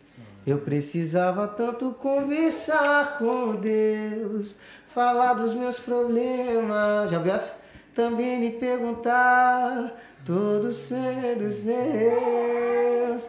eu 0.45 0.57
precisava 0.59 1.47
tanto 1.47 1.91
conversar 1.93 3.17
com 3.17 3.55
Deus, 3.55 4.55
falar 4.93 5.33
dos 5.33 5.53
meus 5.53 5.79
problemas. 5.79 7.09
Já 7.09 7.19
viu 7.19 7.33
essa? 7.33 7.55
Também 7.95 8.39
me 8.39 8.49
perguntar 8.51 9.91
todo 10.25 10.65
o 10.65 10.71
sangue 10.71 11.35
dos 11.35 11.61
meus. 11.63 13.27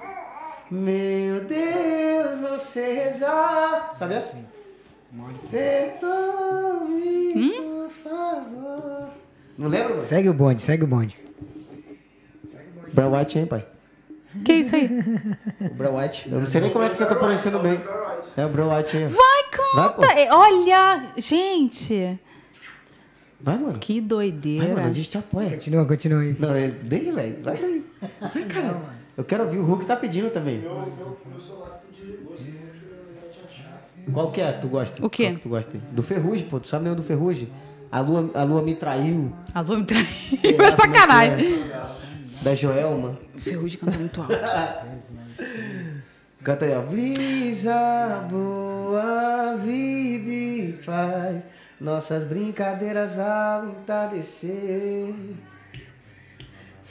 Meu 0.70 1.40
Deus, 1.44 2.40
não 2.40 2.58
sei 2.58 2.94
rezar. 2.94 3.90
Sabe 3.92 4.14
essa? 4.14 4.38
Perdoe, 5.50 5.92
por 7.56 7.90
favor. 8.02 9.08
Não 9.56 9.68
lembra? 9.68 9.94
Segue 9.96 10.28
o 10.28 10.34
bonde, 10.34 10.62
segue 10.62 10.84
o 10.84 10.86
bonde. 10.86 11.18
Brown 12.92 13.16
White, 13.16 13.38
hein, 13.38 13.46
pai? 13.46 13.64
Que 14.44 14.54
isso 14.54 14.74
aí? 14.74 14.88
O 15.70 15.74
Brown 15.74 15.96
White. 15.96 16.28
Eu 16.30 16.40
não 16.40 16.46
sei 16.46 16.60
nem 16.60 16.70
como 16.72 16.84
é 16.84 16.90
que 16.90 16.96
você 16.96 17.06
tá 17.06 17.14
pronunciando 17.14 17.60
bem. 17.60 17.80
É 18.36 18.44
o 18.44 18.48
Brown 18.48 18.74
White 18.76 18.96
aí. 18.96 19.04
Vai, 19.06 19.42
canta! 19.50 20.06
Vai, 20.06 20.24
É, 20.24 20.32
Olha, 20.34 21.12
gente. 21.18 22.18
Vai, 23.40 23.58
mano. 23.58 23.78
Que 23.78 24.00
Vai, 24.00 24.08
doideira. 24.08 24.74
mano, 24.74 24.86
a 24.86 24.92
gente 24.92 25.10
te 25.10 25.18
apoia. 25.18 25.50
Continua, 25.50 25.84
continua 25.86 26.20
aí. 26.20 26.34
Não, 26.38 26.54
é- 26.54 26.68
deixa, 26.68 27.12
velho. 27.12 27.42
Vai, 27.42 27.56
daí. 27.56 27.84
vai, 28.20 28.44
cara. 28.46 28.76
Eu 29.16 29.22
quero 29.24 29.44
ouvir. 29.44 29.58
O 29.58 29.64
Hulk 29.64 29.86
tá 29.86 29.94
pedindo 29.94 30.30
também. 30.30 30.64
Qual 34.12 34.30
que 34.30 34.40
é? 34.40 34.52
Tu 34.52 34.68
gosta? 34.68 35.04
O 35.04 35.08
quê? 35.10 35.24
Qual 35.26 35.34
que 35.36 35.42
tu 35.42 35.48
gosta? 35.48 35.78
Do 35.92 36.02
Ferrugem, 36.02 36.46
pô. 36.46 36.60
Tu 36.60 36.68
sabe 36.68 36.84
nenhum 36.84 36.96
do 36.96 37.02
Ferrugem? 37.02 37.48
A 37.90 38.00
lua, 38.00 38.30
a 38.34 38.42
lua 38.42 38.62
me 38.62 38.74
traiu. 38.74 39.32
A 39.54 39.60
lua 39.60 39.78
me 39.78 39.84
traiu. 39.84 40.06
Sei 40.40 40.56
lá 40.56 40.64
É 40.64 40.68
é 40.68 40.70
que 40.72 40.80
sacanagem. 40.82 41.46
é. 41.70 41.86
Da 42.42 42.54
Joelma. 42.54 43.18
O 43.34 43.38
Ferrugem 43.40 43.78
canta 43.78 43.98
muito 43.98 44.20
alto. 44.20 44.34
Canta 46.44 46.66
aí, 46.66 46.74
ó. 46.74 46.82
Brisa, 46.82 48.26
boa 48.30 49.56
vida 49.56 50.30
e 50.30 50.78
paz. 50.84 51.42
Nossas 51.80 52.26
brincadeiras 52.26 53.18
ao 53.18 53.66
entardecer. 53.68 55.14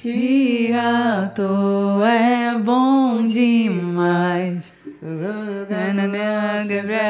E 0.04 0.74
à 0.74 1.32
toa 1.36 2.12
é 2.12 2.58
bom 2.58 3.24
demais. 3.24 4.74
Pra 5.04 5.12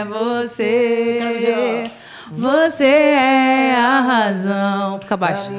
você. 0.05 1.91
Você 2.31 2.85
é 2.85 3.75
a 3.75 4.01
razão. 4.01 4.99
Fica 4.99 5.15
baixo. 5.15 5.51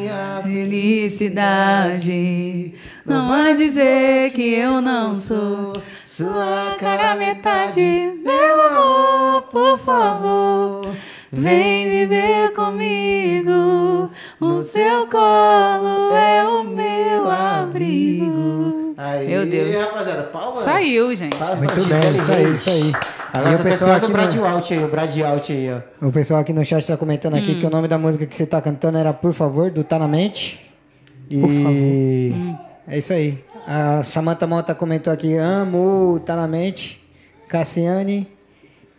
Felicidade. 0.43 2.75
Não 3.07 3.29
vai 3.29 3.57
dizer 3.57 4.33
que 4.33 4.53
eu 4.53 4.81
não 4.81 5.15
sou 5.15 5.81
sua 6.05 6.75
cara 6.81 7.15
metade. 7.15 8.11
Meu 8.25 8.63
amor, 8.63 9.43
por 9.43 9.79
favor. 9.79 10.93
Vem 11.31 11.89
viver 11.89 12.53
comigo. 12.53 14.11
O 14.41 14.61
seu 14.65 15.07
colo 15.07 16.13
é 16.17 16.45
o 16.45 16.65
meu 16.65 17.31
abrigo. 17.31 18.74
Aí, 19.07 19.29
Meu 19.29 19.45
Deus. 19.45 19.85
rapaziada, 19.85 20.23
palmas. 20.25 20.63
Saiu, 20.63 21.15
gente. 21.15 21.37
Palmas 21.37 21.59
Muito 21.59 21.85
bem, 21.85 22.15
isso 22.17 22.33
aí, 22.33 22.55
isso 22.55 22.71
aí. 22.71 22.93
Agora 23.35 23.53
E 23.53 23.55
o 23.57 23.59
pessoal 23.63 23.93
aqui 23.93 24.07
no- 24.07 24.13
Brad 24.13 24.37
Out 24.37 24.73
aí, 24.75 24.85
o 24.85 24.89
Brad 24.89 25.19
Out 25.21 25.53
aí, 25.53 25.69
ó. 26.01 26.07
O 26.07 26.13
pessoal 26.13 26.41
aqui 26.41 26.53
no 26.55 26.65
chat 26.65 26.87
tá 26.87 26.97
comentando 26.97 27.35
aqui 27.35 27.53
Hum. 27.53 27.61
que 27.61 27.67
o 27.67 27.71
nome 27.71 27.87
da 27.87 27.99
música 27.99 28.25
que 28.25 28.35
você 28.35 28.47
tá 28.47 28.63
cantando 28.63 28.97
era 28.97 29.13
Por 29.13 29.35
Favor, 29.35 29.71
do 29.71 29.85
Tá 29.85 29.99
Na 29.99 30.09
Mente. 30.09 30.71
E 31.29 31.37
Hum. 31.37 32.57
é 32.89 32.97
isso 32.99 33.13
aí. 33.13 33.45
A 33.67 34.03
Samantha 34.03 34.47
Mota 34.47 34.75
comentou 34.75 35.13
aqui, 35.13 35.35
amo 35.37 36.15
o 36.15 36.21
Tá 36.21 36.35
Na 36.37 36.47
Mente. 36.49 36.99
Cassiane 37.49 38.27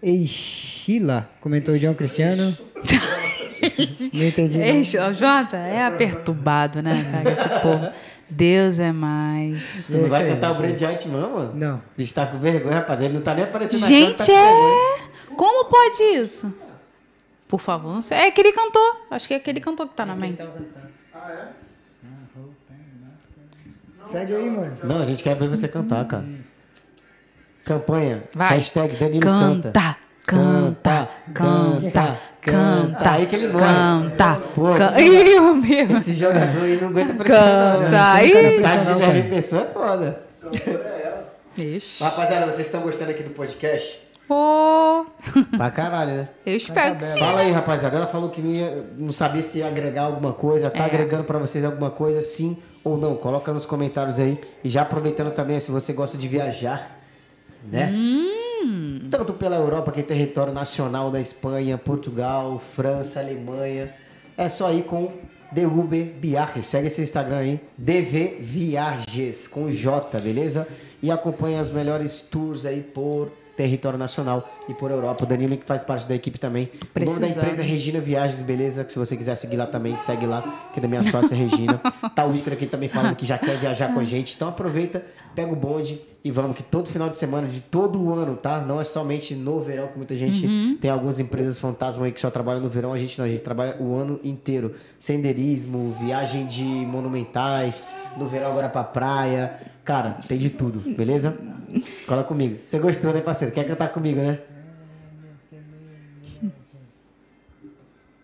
Eixila 0.04 1.28
comentou 1.42 1.74
o 1.74 1.80
João 1.80 1.94
Cristiano. 1.96 2.56
Não 4.14 4.24
entendi. 4.24 4.58
não. 4.60 5.14
Jota, 5.14 5.58
é 5.58 5.90
perturbado, 5.90 6.82
né, 6.84 7.04
cara, 7.12 7.32
esse 7.32 7.62
povo. 7.62 7.90
Deus 8.30 8.80
é 8.80 8.92
mais. 8.92 9.86
Tu 9.86 9.92
não 9.94 10.00
Esse 10.02 10.10
vai 10.10 10.24
aí, 10.24 10.30
cantar 10.34 10.52
o 10.52 10.88
Out, 10.90 11.08
não, 11.10 11.32
mano? 11.32 11.52
Não. 11.54 11.82
Bicho 11.96 12.14
tá 12.14 12.26
com 12.26 12.40
vergonha, 12.40 12.76
rapaz. 12.78 13.02
Ele 13.02 13.14
não 13.14 13.22
tá 13.22 13.34
nem 13.36 13.44
aparecendo 13.44 13.82
na 13.82 13.88
câmera, 13.88 14.08
Gente, 14.08 14.18
tá 14.18 14.26
com 14.26 14.32
vergonha. 14.32 15.02
é. 15.32 15.36
Como 15.36 15.66
pode 15.66 16.04
isso? 16.04 16.54
Por 17.48 17.60
favor, 17.60 17.94
não 17.94 18.02
sei. 18.02 18.18
É 18.18 18.28
aquele 18.28 18.52
cantor. 18.52 19.02
Acho 19.12 19.28
que 19.28 19.34
é 19.34 19.38
aquele 19.38 19.60
cantor 19.60 19.88
que 19.88 19.94
tá 19.94 20.06
na 20.06 20.16
mente. 20.16 20.42
Segue 24.06 24.36
aí, 24.36 24.50
mano. 24.50 24.78
Não, 24.84 25.02
a 25.02 25.06
gente 25.06 25.22
quer 25.24 25.36
ver 25.36 25.50
você 25.50 25.68
cantar, 25.68 26.06
cara. 26.06 26.26
Campanha. 27.64 28.24
Vai. 28.34 28.58
Hashtag 28.58 28.96
Danilo 28.96 29.22
canta. 29.22 29.72
Canta, 29.72 29.98
canta, 30.26 31.10
canta, 31.34 32.18
canta. 32.42 33.12
Aí 33.12 33.26
que 33.26 33.36
ele 33.36 33.48
morre. 33.54 33.64
Canta. 33.66 34.42
Pô, 34.54 34.74
Canta. 34.74 35.02
esse- 35.02 35.22
Ih, 35.22 35.24
meu 35.24 35.48
amigo. 35.50 35.98
Esse 35.98 36.14
jogador 36.16 36.64
aí 36.64 36.80
não 36.82 36.90
aguenta 36.90 37.14
pressão, 37.14 37.80
não. 37.82 37.82
Canta. 37.92 38.24
Esse 38.26 38.38
Ih. 38.38 38.48
estágio 38.60 38.94
de 38.94 39.00
10 39.00 39.14
mil 39.14 39.24
pessoas 39.30 39.62
é 39.64 39.66
foda. 39.74 40.20
Ixi. 41.58 42.04
Rapaziada, 42.04 42.46
vocês 42.48 42.66
estão 42.68 42.82
gostando 42.82 43.12
aqui 43.12 43.24
do 43.24 43.30
podcast? 43.32 44.04
Pô. 44.28 45.06
Pra 45.56 45.70
caralho, 45.70 46.12
né? 46.12 46.30
Eu 46.46 46.56
espero 46.56 46.96
que 46.96 47.06
sim. 47.06 47.20
Fala 47.20 47.42
aí, 47.42 47.52
rapaziada. 47.52 47.96
Ela 47.96 48.08
falou 48.08 48.30
que 48.30 48.42
não, 48.42 48.52
ia, 48.52 48.84
não 48.98 49.14
sabia 49.14 49.44
se 49.44 49.60
ia 49.60 49.68
agregar 49.68 50.04
alguma 50.04 50.34
coisa. 50.34 50.70
Tá 50.70 50.80
É. 50.80 50.86
agregando 50.86 51.24
pra 51.24 51.38
vocês 51.38 51.64
alguma 51.64 51.92
coisa, 51.92 52.22
sim 52.24 52.58
ou 52.84 52.98
não? 52.98 53.16
Coloca 53.16 53.54
nos 53.54 53.66
comentários 53.66 54.20
aí. 54.20 54.40
E 54.64 54.70
já 54.70 54.82
aproveitando 54.82 55.32
também, 55.32 55.60
se 55.60 55.72
você 55.72 55.94
gosta 55.94 56.18
de 56.18 56.28
viajar, 56.28 56.98
né? 57.72 57.92
Hum. 57.94 58.32
Tanto 59.10 59.34
pela 59.34 59.56
Europa, 59.56 59.92
que 59.92 60.00
é 60.00 60.04
território 60.04 60.54
nacional 60.54 61.12
da 61.12 61.20
Espanha, 61.20 61.78
Portugal, 61.78 62.60
França, 62.60 63.20
Alemanha. 63.20 63.94
É 64.38 64.50
só 64.50 64.72
ir 64.74 64.84
com 64.84 65.12
Uber 65.56 66.14
Viajes. 66.20 66.66
Segue 66.66 66.88
esse 66.88 67.02
Instagram 67.02 67.38
aí, 67.38 67.60
DV 67.78 68.38
Viagens, 68.42 69.48
com 69.48 69.70
J, 69.70 70.20
beleza? 70.20 70.68
E 71.02 71.12
acompanha 71.12 71.62
os 71.62 71.70
melhores 71.70 72.20
tours 72.22 72.66
aí 72.66 72.82
por 72.82 73.32
território 73.56 73.98
nacional 73.98 74.50
e 74.68 74.74
por 74.74 74.92
Europa. 74.92 75.24
O 75.24 75.28
Danilo 75.28 75.56
que 75.56 75.66
faz 75.66 75.82
parte 75.82 76.08
da 76.08 76.16
equipe 76.16 76.38
também. 76.38 76.64
O 76.64 76.68
nome 76.68 76.82
da 76.82 76.92
Precisando. 76.94 77.30
empresa 77.30 77.62
é 77.62 77.66
Regina 77.66 78.00
Viagens, 78.00 78.42
beleza? 78.42 78.84
Que 78.84 78.92
se 78.92 79.00
você 79.00 79.16
quiser 79.16 79.36
seguir 79.36 79.56
lá 79.56 79.66
também, 79.66 79.96
segue 79.98 80.26
lá, 80.26 80.42
que 80.74 80.80
é 80.80 80.82
da 80.82 80.88
minha 80.88 81.04
sócia 81.04 81.36
Regina. 81.36 81.80
Tá 82.14 82.26
o 82.26 82.36
Icaro 82.36 82.56
aqui 82.56 82.66
também 82.66 82.90
falando 82.90 83.16
que 83.16 83.26
já 83.26 83.38
quer 83.38 83.58
viajar 83.58 83.94
com 83.94 84.00
a 84.00 84.04
gente. 84.04 84.36
Então 84.36 84.50
aproveita, 84.50 85.06
pega 85.34 85.52
o 85.52 85.56
bonde 85.56 86.02
e 86.26 86.32
vamos, 86.32 86.58
que 86.58 86.64
todo 86.64 86.90
final 86.90 87.08
de 87.08 87.18
semana, 87.18 87.48
de 87.48 87.62
todo 87.62 88.02
o 88.02 88.12
ano, 88.12 88.36
tá? 88.36 88.60
Não 88.60 88.82
é 88.82 88.84
somente 88.84 89.36
no 89.36 89.62
verão, 89.62 89.90
que 89.90 89.96
muita 89.96 90.16
gente 90.16 90.76
tem 90.82 90.90
algumas 90.90 91.20
empresas 91.20 91.60
fantasma 91.60 92.04
aí 92.04 92.12
que 92.12 92.20
só 92.20 92.32
trabalham 92.32 92.62
no 92.62 92.68
verão. 92.68 92.92
A 92.92 92.98
gente 92.98 93.20
não, 93.20 93.26
a 93.26 93.30
gente 93.30 93.44
trabalha 93.44 93.78
o 93.80 93.96
ano 93.96 94.20
inteiro. 94.24 94.74
Senderismo, 94.98 95.96
viagem 96.02 96.48
de 96.48 96.64
monumentais, 96.64 97.88
no 98.18 98.28
verão 98.28 98.50
agora 98.50 98.68
pra 98.68 98.84
praia. 98.84 99.60
Cara, 99.84 100.18
tem 100.28 100.40
de 100.40 100.50
tudo, 100.50 100.80
beleza? 100.96 101.38
Cola 102.08 102.24
comigo. 102.24 102.58
Você 102.66 102.80
gostou, 102.80 103.14
né, 103.14 103.22
parceiro? 103.22 103.54
Quer 103.54 103.68
cantar 103.68 103.90
comigo, 103.90 104.20
né? 104.20 104.40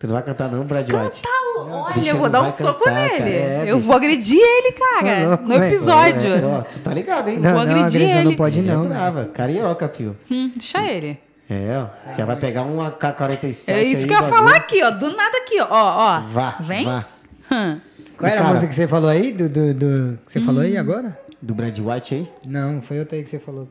Tu 0.00 0.08
não 0.08 0.14
vai 0.14 0.24
cantar 0.24 0.50
não, 0.50 0.64
Brad 0.64 0.88
White? 0.88 1.22
Olha, 1.58 1.94
bicho 1.94 2.08
eu 2.08 2.14
vou 2.16 2.24
não 2.24 2.30
dar 2.30 2.42
um 2.42 2.52
soco 2.52 2.88
nele. 2.90 3.30
É, 3.30 3.64
eu 3.66 3.76
bicho. 3.76 3.86
vou 3.88 3.96
agredir 3.96 4.38
ele, 4.40 4.72
cara. 4.72 5.24
Ô, 5.24 5.28
louco, 5.28 5.44
no 5.44 5.64
episódio. 5.64 6.34
É, 6.34 6.44
ó, 6.44 6.60
tu 6.62 6.78
tá 6.80 6.94
ligado, 6.94 7.28
hein? 7.28 7.38
Não, 7.38 7.54
Vou 7.54 7.64
não, 7.64 7.70
agredir 7.72 8.02
agressão 8.02 8.22
não 8.24 8.30
ele. 8.30 8.36
pode 8.36 8.62
não, 8.62 8.86
brava. 8.86 9.24
Carioca, 9.26 9.88
filho. 9.88 10.16
Hum, 10.30 10.50
deixa 10.54 10.82
ele. 10.90 11.18
É, 11.50 11.78
ó. 11.84 12.14
Já 12.16 12.24
vai 12.24 12.36
pegar 12.36 12.62
um 12.62 12.80
AK-47 12.80 13.42
É 13.68 13.82
isso 13.82 14.02
aí, 14.02 14.06
que 14.06 14.14
eu 14.14 14.18
ia 14.22 14.28
falar 14.28 14.56
aqui, 14.56 14.82
ó. 14.82 14.90
Do 14.90 15.14
nada 15.14 15.38
aqui, 15.38 15.60
ó. 15.60 15.66
Ó. 15.70 16.20
Vá, 16.32 16.56
Vem. 16.60 16.84
vá. 16.84 17.04
Hum. 17.50 17.78
Qual 18.16 18.28
era 18.30 18.38
Cara, 18.38 18.48
a 18.48 18.50
música 18.50 18.68
que 18.68 18.74
você 18.74 18.88
falou 18.88 19.10
aí? 19.10 19.32
Do, 19.32 19.48
do, 19.48 19.74
do- 19.74 20.18
que 20.24 20.32
você 20.32 20.40
falou 20.40 20.62
aí 20.62 20.76
agora? 20.78 21.18
Do 21.42 21.54
Brad 21.54 21.76
White 21.78 22.14
aí? 22.14 22.28
Não, 22.46 22.80
foi 22.80 23.00
outra 23.00 23.16
aí 23.16 23.22
que 23.24 23.28
você 23.28 23.38
falou. 23.38 23.68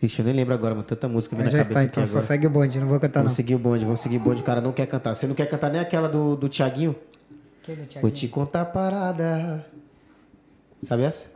Ixi, 0.00 0.20
eu 0.20 0.24
nem 0.26 0.34
lembro 0.34 0.54
agora, 0.54 0.74
mas 0.76 0.86
tanta 0.86 1.08
música 1.08 1.34
vem 1.34 1.46
na 1.46 1.50
já 1.50 1.58
cabeça 1.58 1.70
está, 1.70 1.80
aqui 1.80 1.90
então 1.90 2.06
só 2.06 2.12
agora. 2.18 2.26
segue 2.26 2.46
o 2.46 2.50
bonde, 2.50 2.78
não 2.78 2.86
vou 2.86 3.00
cantar 3.00 3.18
não. 3.20 3.24
Vamos 3.24 3.32
seguir 3.36 3.54
o 3.56 3.58
bonde, 3.58 3.84
vamos 3.84 4.00
seguir 4.00 4.16
o 4.18 4.20
bonde. 4.20 4.42
O 4.42 4.44
cara 4.44 4.60
não 4.60 4.70
quer 4.72 4.86
cantar. 4.86 5.14
Você 5.14 5.26
não 5.26 5.34
quer 5.34 5.46
cantar 5.46 5.70
nem 5.70 5.80
aquela 5.80 6.08
do, 6.08 6.36
do 6.36 6.48
Thiaguinho? 6.48 6.94
Vou 8.00 8.10
te 8.10 8.28
contar 8.28 8.62
a 8.62 8.64
parada. 8.64 9.66
Sabe 10.82 11.02
essa? 11.02 11.26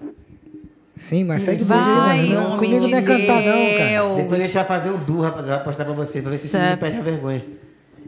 Sim, 0.95 1.25
mas 1.25 1.43
segue 1.43 1.63
o 1.63 1.67
bonde 1.67 1.81
Vai, 1.83 2.21
aí, 2.21 2.29
mano. 2.29 2.51
Não, 2.51 2.57
comigo 2.57 2.81
de 2.81 2.89
não 2.91 2.99
é 2.99 3.03
cantar 3.03 3.43
não, 3.43 3.79
cara. 3.79 3.89
Deus. 3.89 4.17
Depois 4.19 4.41
a 4.41 4.45
gente 4.45 4.55
vai 4.55 4.65
fazer 4.65 4.91
um 4.91 4.99
du, 5.05 5.21
rapaziada, 5.21 5.57
vai 5.57 5.65
postar 5.65 5.85
pra 5.85 5.95
você, 5.95 6.23
pra 6.23 6.31
ver 6.31 6.39
se 6.39 6.47
esse 6.47 6.57
menino 6.59 6.79
perde 6.79 6.99
a 6.99 7.03
vergonha. 7.03 7.45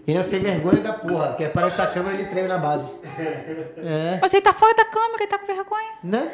Ele 0.06 0.18
é 0.18 0.22
sem 0.22 0.40
vergonha 0.40 0.82
da 0.82 0.92
porra, 0.92 1.28
porque 1.28 1.44
aparece 1.44 1.80
a 1.80 1.86
câmera 1.86 2.14
e 2.14 2.20
ele 2.20 2.28
treme 2.28 2.46
na 2.46 2.58
base. 2.58 2.94
É. 3.78 4.18
Você 4.20 4.40
tá 4.40 4.52
fora 4.52 4.74
da 4.74 4.84
câmera 4.84 5.24
e 5.24 5.26
tá 5.26 5.38
com 5.38 5.46
vergonha. 5.46 5.92
Né? 6.02 6.30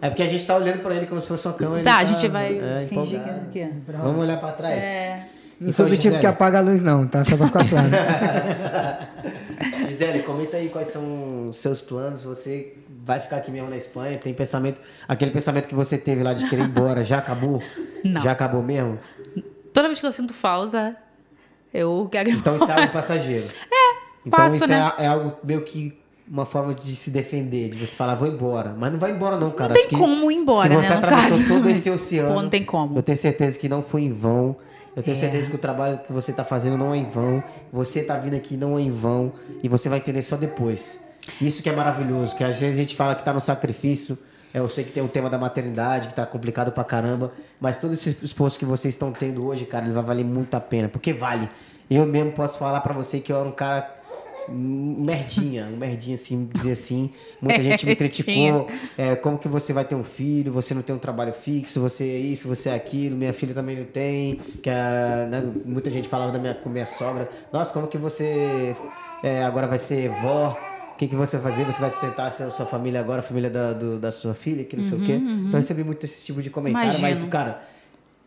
É 0.00 0.08
porque 0.08 0.22
a 0.22 0.26
gente 0.26 0.46
tá 0.46 0.56
olhando 0.56 0.82
pra 0.82 0.94
ele 0.94 1.06
como 1.06 1.20
se 1.20 1.28
fosse 1.28 1.46
uma 1.46 1.54
câmera. 1.54 1.84
Tá, 1.84 1.98
a 1.98 2.02
ele 2.02 2.12
gente 2.12 2.28
vai 2.28 2.58
é, 2.58 2.86
fingir 2.86 3.20
empolgado. 3.20 3.50
que 3.50 3.62
ó. 3.62 3.92
Vamos 3.98 4.20
olhar 4.20 4.40
pra 4.40 4.52
trás? 4.52 4.82
É. 4.82 5.26
Não 5.60 5.72
sou 5.72 5.88
do 5.88 5.96
tipo 5.96 6.18
que 6.18 6.26
apaga 6.26 6.58
a 6.58 6.60
luz 6.60 6.82
não, 6.82 7.06
tá? 7.06 7.24
Só 7.24 7.36
pra 7.36 7.46
ficar 7.46 7.68
claro. 7.68 7.88
Gisele, 9.88 10.22
comenta 10.22 10.56
aí 10.58 10.68
quais 10.68 10.88
são 10.88 11.48
os 11.48 11.58
seus 11.58 11.80
planos. 11.80 12.24
Você 12.24 12.74
vai 13.04 13.20
ficar 13.20 13.36
aqui 13.36 13.50
mesmo 13.50 13.70
na 13.70 13.76
Espanha? 13.76 14.18
Tem 14.18 14.34
pensamento, 14.34 14.80
aquele 15.08 15.30
pensamento 15.30 15.66
que 15.66 15.74
você 15.74 15.96
teve 15.96 16.22
lá 16.22 16.34
de 16.34 16.46
querer 16.48 16.62
ir 16.62 16.66
embora, 16.66 17.02
já 17.04 17.18
acabou? 17.18 17.62
Não. 18.04 18.20
Já 18.20 18.32
acabou 18.32 18.62
mesmo? 18.62 18.98
Toda 19.72 19.88
vez 19.88 20.00
que 20.00 20.06
eu 20.06 20.12
sinto 20.12 20.34
falta, 20.34 20.94
eu 21.72 22.08
quero 22.10 22.28
ir 22.30 22.36
Então 22.36 22.56
isso 22.56 22.70
é 22.70 22.72
algo 22.74 22.92
passageiro. 22.92 23.46
É, 23.70 24.28
Então 24.28 24.38
passa, 24.38 24.56
isso 24.56 24.66
né? 24.68 24.92
é, 24.98 25.04
é 25.04 25.06
algo 25.06 25.34
meio 25.44 25.62
que 25.62 25.96
uma 26.28 26.44
forma 26.44 26.74
de 26.74 26.96
se 26.96 27.10
defender, 27.10 27.68
de 27.68 27.76
você 27.86 27.94
falar, 27.94 28.16
vou 28.16 28.26
embora. 28.26 28.74
Mas 28.76 28.90
não 28.92 28.98
vai 28.98 29.12
embora 29.12 29.36
não, 29.38 29.50
cara. 29.52 29.72
Não 29.74 29.80
tem 29.88 29.96
como 29.98 30.28
ir 30.30 30.34
embora, 30.34 30.68
Se 30.68 30.74
você 30.74 30.88
né, 30.88 30.96
atravessou 30.96 31.38
caso. 31.38 31.48
todo 31.48 31.70
esse 31.70 31.88
oceano, 31.88 32.34
Pô, 32.34 32.42
não 32.42 32.48
tem 32.48 32.64
como. 32.64 32.98
eu 32.98 33.02
tenho 33.02 33.16
certeza 33.18 33.56
que 33.58 33.68
não 33.68 33.82
foi 33.82 34.02
em 34.02 34.12
vão. 34.12 34.56
Eu 34.96 35.02
tenho 35.02 35.12
É. 35.14 35.20
certeza 35.20 35.48
que 35.50 35.54
o 35.56 35.58
trabalho 35.58 35.98
que 35.98 36.12
você 36.12 36.32
tá 36.32 36.42
fazendo 36.42 36.76
não 36.76 36.92
é 36.92 36.96
em 36.96 37.04
vão. 37.04 37.42
Você 37.72 38.02
tá 38.02 38.16
vindo 38.16 38.34
aqui 38.34 38.56
não 38.56 38.76
é 38.78 38.82
em 38.82 38.90
vão. 38.90 39.32
E 39.62 39.68
você 39.68 39.88
vai 39.88 39.98
entender 39.98 40.22
só 40.22 40.36
depois. 40.36 41.00
Isso 41.40 41.62
que 41.62 41.68
é 41.68 41.72
maravilhoso, 41.76 42.34
que 42.34 42.42
às 42.42 42.58
vezes 42.58 42.76
a 42.78 42.82
gente 42.82 42.96
fala 42.96 43.14
que 43.14 43.24
tá 43.24 43.32
no 43.32 43.40
sacrifício. 43.40 44.18
É, 44.56 44.58
Eu 44.58 44.70
sei 44.70 44.84
que 44.84 44.90
tem 44.90 45.04
o 45.04 45.08
tema 45.08 45.28
da 45.28 45.36
maternidade, 45.36 46.08
que 46.08 46.14
tá 46.14 46.24
complicado 46.24 46.72
pra 46.72 46.82
caramba. 46.82 47.30
Mas 47.60 47.78
todo 47.78 47.92
esse 47.92 48.16
esforço 48.22 48.58
que 48.58 48.64
vocês 48.64 48.94
estão 48.94 49.12
tendo 49.12 49.46
hoje, 49.46 49.66
cara, 49.66 49.84
ele 49.84 49.92
vai 49.92 50.02
valer 50.02 50.24
muito 50.24 50.54
a 50.54 50.60
pena. 50.60 50.88
Porque 50.88 51.12
vale. 51.12 51.46
Eu 51.90 52.06
mesmo 52.06 52.32
posso 52.32 52.58
falar 52.58 52.80
pra 52.80 52.94
você 52.94 53.20
que 53.20 53.30
eu 53.30 53.38
era 53.38 53.46
um 53.46 53.52
cara 53.52 53.94
merdinha, 54.48 55.66
um 55.66 55.76
merdinha 55.76 56.14
assim, 56.14 56.48
dizer 56.54 56.72
assim. 56.72 57.12
Muita 57.40 57.62
gente 57.62 57.84
me 57.84 57.94
criticou. 57.96 58.66
É, 58.96 59.14
como 59.14 59.36
que 59.36 59.46
você 59.46 59.74
vai 59.74 59.84
ter 59.84 59.94
um 59.94 60.02
filho? 60.02 60.52
Você 60.54 60.72
não 60.72 60.80
tem 60.80 60.96
um 60.96 60.98
trabalho 60.98 61.34
fixo, 61.34 61.78
você 61.78 62.04
é 62.04 62.18
isso, 62.18 62.48
você 62.48 62.70
é 62.70 62.74
aquilo. 62.74 63.14
Minha 63.14 63.34
filha 63.34 63.52
também 63.52 63.76
não 63.76 63.84
tem. 63.84 64.36
Que 64.62 64.70
a, 64.70 65.26
né, 65.28 65.52
muita 65.66 65.90
gente 65.90 66.08
falava 66.08 66.32
da 66.32 66.38
minha, 66.38 66.54
com 66.54 66.70
minha 66.70 66.86
sogra. 66.86 67.28
Nossa, 67.52 67.74
como 67.74 67.88
que 67.88 67.98
você 67.98 68.74
é, 69.22 69.44
agora 69.44 69.66
vai 69.66 69.78
ser 69.78 70.08
vó? 70.08 70.56
O 70.96 70.98
que, 70.98 71.08
que 71.08 71.14
você 71.14 71.36
vai 71.36 71.52
fazer? 71.52 71.64
Você 71.64 71.78
vai 71.78 71.90
sustentar 71.90 72.26
a 72.28 72.30
sua, 72.30 72.64
família 72.64 72.98
agora, 73.00 73.18
a 73.18 73.22
família 73.22 73.50
da, 73.50 73.74
do- 73.74 73.98
da 73.98 74.10
sua 74.10 74.32
filha, 74.32 74.64
que 74.64 74.74
não 74.74 74.82
sei 74.82 74.96
o 74.96 75.02
quê. 75.04 75.12
Então 75.12 75.50
eu 75.52 75.56
recebi 75.58 75.84
muito 75.84 76.02
esse 76.04 76.24
tipo 76.24 76.40
de 76.40 76.48
comentário, 76.48 76.88
mas, 76.88 76.98
Imagino. 77.00 77.28
cara, 77.28 77.62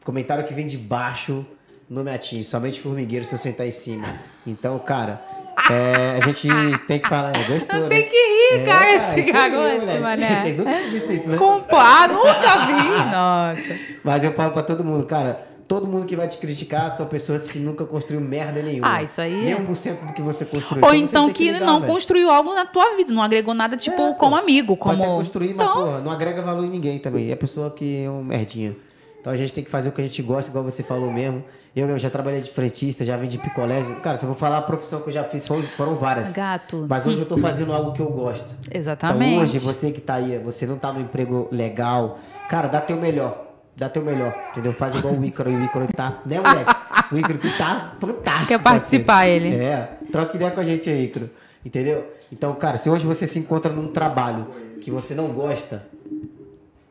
comentário 0.04 0.46
que 0.46 0.54
vem 0.54 0.68
de 0.68 0.78
baixo 0.78 1.44
não 1.90 2.04
me 2.04 2.12
atinge, 2.14 2.44
somente 2.44 2.80
formigueiro 2.80 3.26
se 3.26 3.34
eu 3.34 3.40
sentar 3.40 3.66
em 3.66 3.72
cima. 3.72 4.06
Então, 4.46 4.78
cara, 4.78 5.20
é, 5.68 6.20
a 6.22 6.26
gente 6.32 6.48
tem 6.86 7.00
que 7.00 7.10
falar, 7.10 7.36
é, 7.36 7.44
gostou? 7.46 7.88
Tem 7.88 8.04
que 8.04 8.12
rir, 8.16 8.62
É, 8.62 8.66
cara, 8.66 8.94
esse 9.20 9.20
aí, 9.22 9.32
garoto, 9.32 10.02
mané. 10.02 10.42
Vocês 10.44 10.58
nunca 10.60 10.80
visto 10.92 11.12
isso, 11.12 11.28
né? 11.30 11.38
Compa, 11.38 12.08
nunca 12.08 12.66
vi. 12.68 13.12
Nossa. 13.12 13.80
Mas 14.04 14.24
eu 14.24 14.32
falo 14.34 14.52
pra 14.54 14.62
todo 14.62 14.84
mundo, 14.84 15.08
cara, 15.08 15.49
todo 15.70 15.86
mundo 15.88 16.08
que 16.08 16.16
vai 16.16 16.28
te 16.28 16.38
criticar 16.40 16.90
são 16.90 17.06
pessoas 17.06 17.48
que 17.48 17.60
nunca 17.60 17.86
construíram 17.86 18.26
merda 18.28 18.60
nenhuma. 18.62 18.92
Ah, 18.96 19.04
isso 19.04 19.22
aí 19.22 19.34
Nem 19.46 19.54
é- 19.54 19.56
um 19.56 19.66
por 19.66 19.76
cento 19.76 20.04
do 20.04 20.12
que 20.14 20.22
você 20.22 20.44
construiu. 20.44 20.84
Ou 20.84 20.94
então 20.96 21.26
tem 21.26 21.34
que, 21.34 21.60
não 21.60 21.80
velho. 21.80 21.94
construiu 21.94 22.32
algo 22.32 22.54
na 22.56 22.66
tua 22.66 22.98
vida, 22.98 23.14
não 23.14 23.22
agregou 23.22 23.54
nada, 23.54 23.78
tipo, 23.78 24.02
É, 24.02 24.08
pô. 24.10 24.16
como 24.16 24.36
amigo, 24.36 24.76
como. 24.76 24.96
Pode 24.98 25.06
até 25.08 25.16
construir, 25.16 25.54
mas, 25.54 25.68
então, 25.68 25.74
porra, 25.86 26.00
não 26.02 26.12
agrega 26.12 26.42
valor 26.42 26.66
em 26.66 26.70
ninguém 26.70 26.98
também. 26.98 27.32
É 27.32 27.36
pessoa 27.36 27.70
que 27.70 28.04
é 28.04 28.10
um 28.10 28.24
merdinha. 28.24 28.76
Então 29.22 29.32
a 29.32 29.38
gente 29.38 29.54
tem 29.54 29.64
que 29.64 29.70
fazer 29.70 29.90
o 29.90 29.92
que 29.92 30.02
a 30.02 30.04
gente 30.04 30.22
gosta, 30.24 30.50
igual 30.50 30.64
você 30.64 30.82
falou 30.82 31.12
mesmo. 31.12 31.44
Eu 31.76 31.86
mesmo 31.86 32.00
já 32.00 32.10
trabalhei 32.10 32.42
de 32.42 32.50
frentista, 32.50 33.06
já 33.06 33.16
vendi 33.16 33.38
picolé. 33.38 33.84
Cara, 34.02 34.18
se 34.18 34.24
eu 34.24 34.28
vou 34.28 34.36
falar 34.36 34.58
a 34.58 34.62
profissão 34.64 35.02
que 35.02 35.10
eu 35.10 35.14
já 35.14 35.24
fiz, 35.24 35.46
foram, 35.48 35.62
foram 35.62 35.94
várias. 35.94 36.34
Gato. 36.36 36.88
Mas 36.90 37.06
hoje 37.06 37.20
eu 37.20 37.26
tô 37.28 37.38
fazendo 37.38 37.72
algo 37.72 37.94
que 37.94 38.00
eu 38.02 38.10
gosto. 38.10 38.56
Exatamente. 38.74 39.34
Então 39.34 39.44
hoje, 39.44 39.60
você 39.60 39.92
que 39.92 40.02
tá 40.02 40.16
aí, 40.16 40.40
você 40.44 40.66
não 40.66 40.78
tá 40.80 40.92
no 40.92 41.00
emprego 41.00 41.48
legal, 41.52 42.18
cara, 42.50 42.68
dá 42.68 42.82
teu 42.82 42.98
melhor. 42.98 43.49
Dá 43.80 43.88
teu 43.88 44.04
melhor, 44.04 44.36
entendeu? 44.52 44.74
Faz 44.74 44.94
igual 44.96 45.14
o 45.14 45.24
Ícaro, 45.24 45.50
e 45.50 45.56
o 45.56 45.64
Ícaro 45.64 45.88
tá, 45.96 46.20
né, 46.26 46.38
moleque? 46.40 46.76
O 47.14 47.18
Ícaro, 47.18 47.38
tu 47.40 47.48
tá 47.58 47.94
fantástico. 48.00 48.48
Quer 48.50 48.60
participar, 48.60 49.14
parceiro. 49.22 49.46
ele. 49.46 49.56
É, 49.56 49.90
troca 50.12 50.36
ideia 50.36 50.52
com 50.52 50.60
a 50.60 50.66
gente 50.66 50.90
aí, 50.90 51.06
Ícaro. 51.06 51.30
Entendeu? 51.66 52.06
Então, 52.32 52.54
cara, 52.56 52.78
se 52.78 52.90
hoje 52.90 53.06
você 53.06 53.26
se 53.26 53.40
encontra 53.40 53.72
num 53.72 53.88
trabalho 53.88 54.48
que 54.82 54.92
você 54.92 55.16
não 55.16 55.30
gosta, 55.30 55.86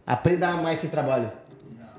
aprenda 0.07 0.49
a 0.49 0.53
amar 0.53 0.73
esse 0.73 0.89
trabalho. 0.89 1.31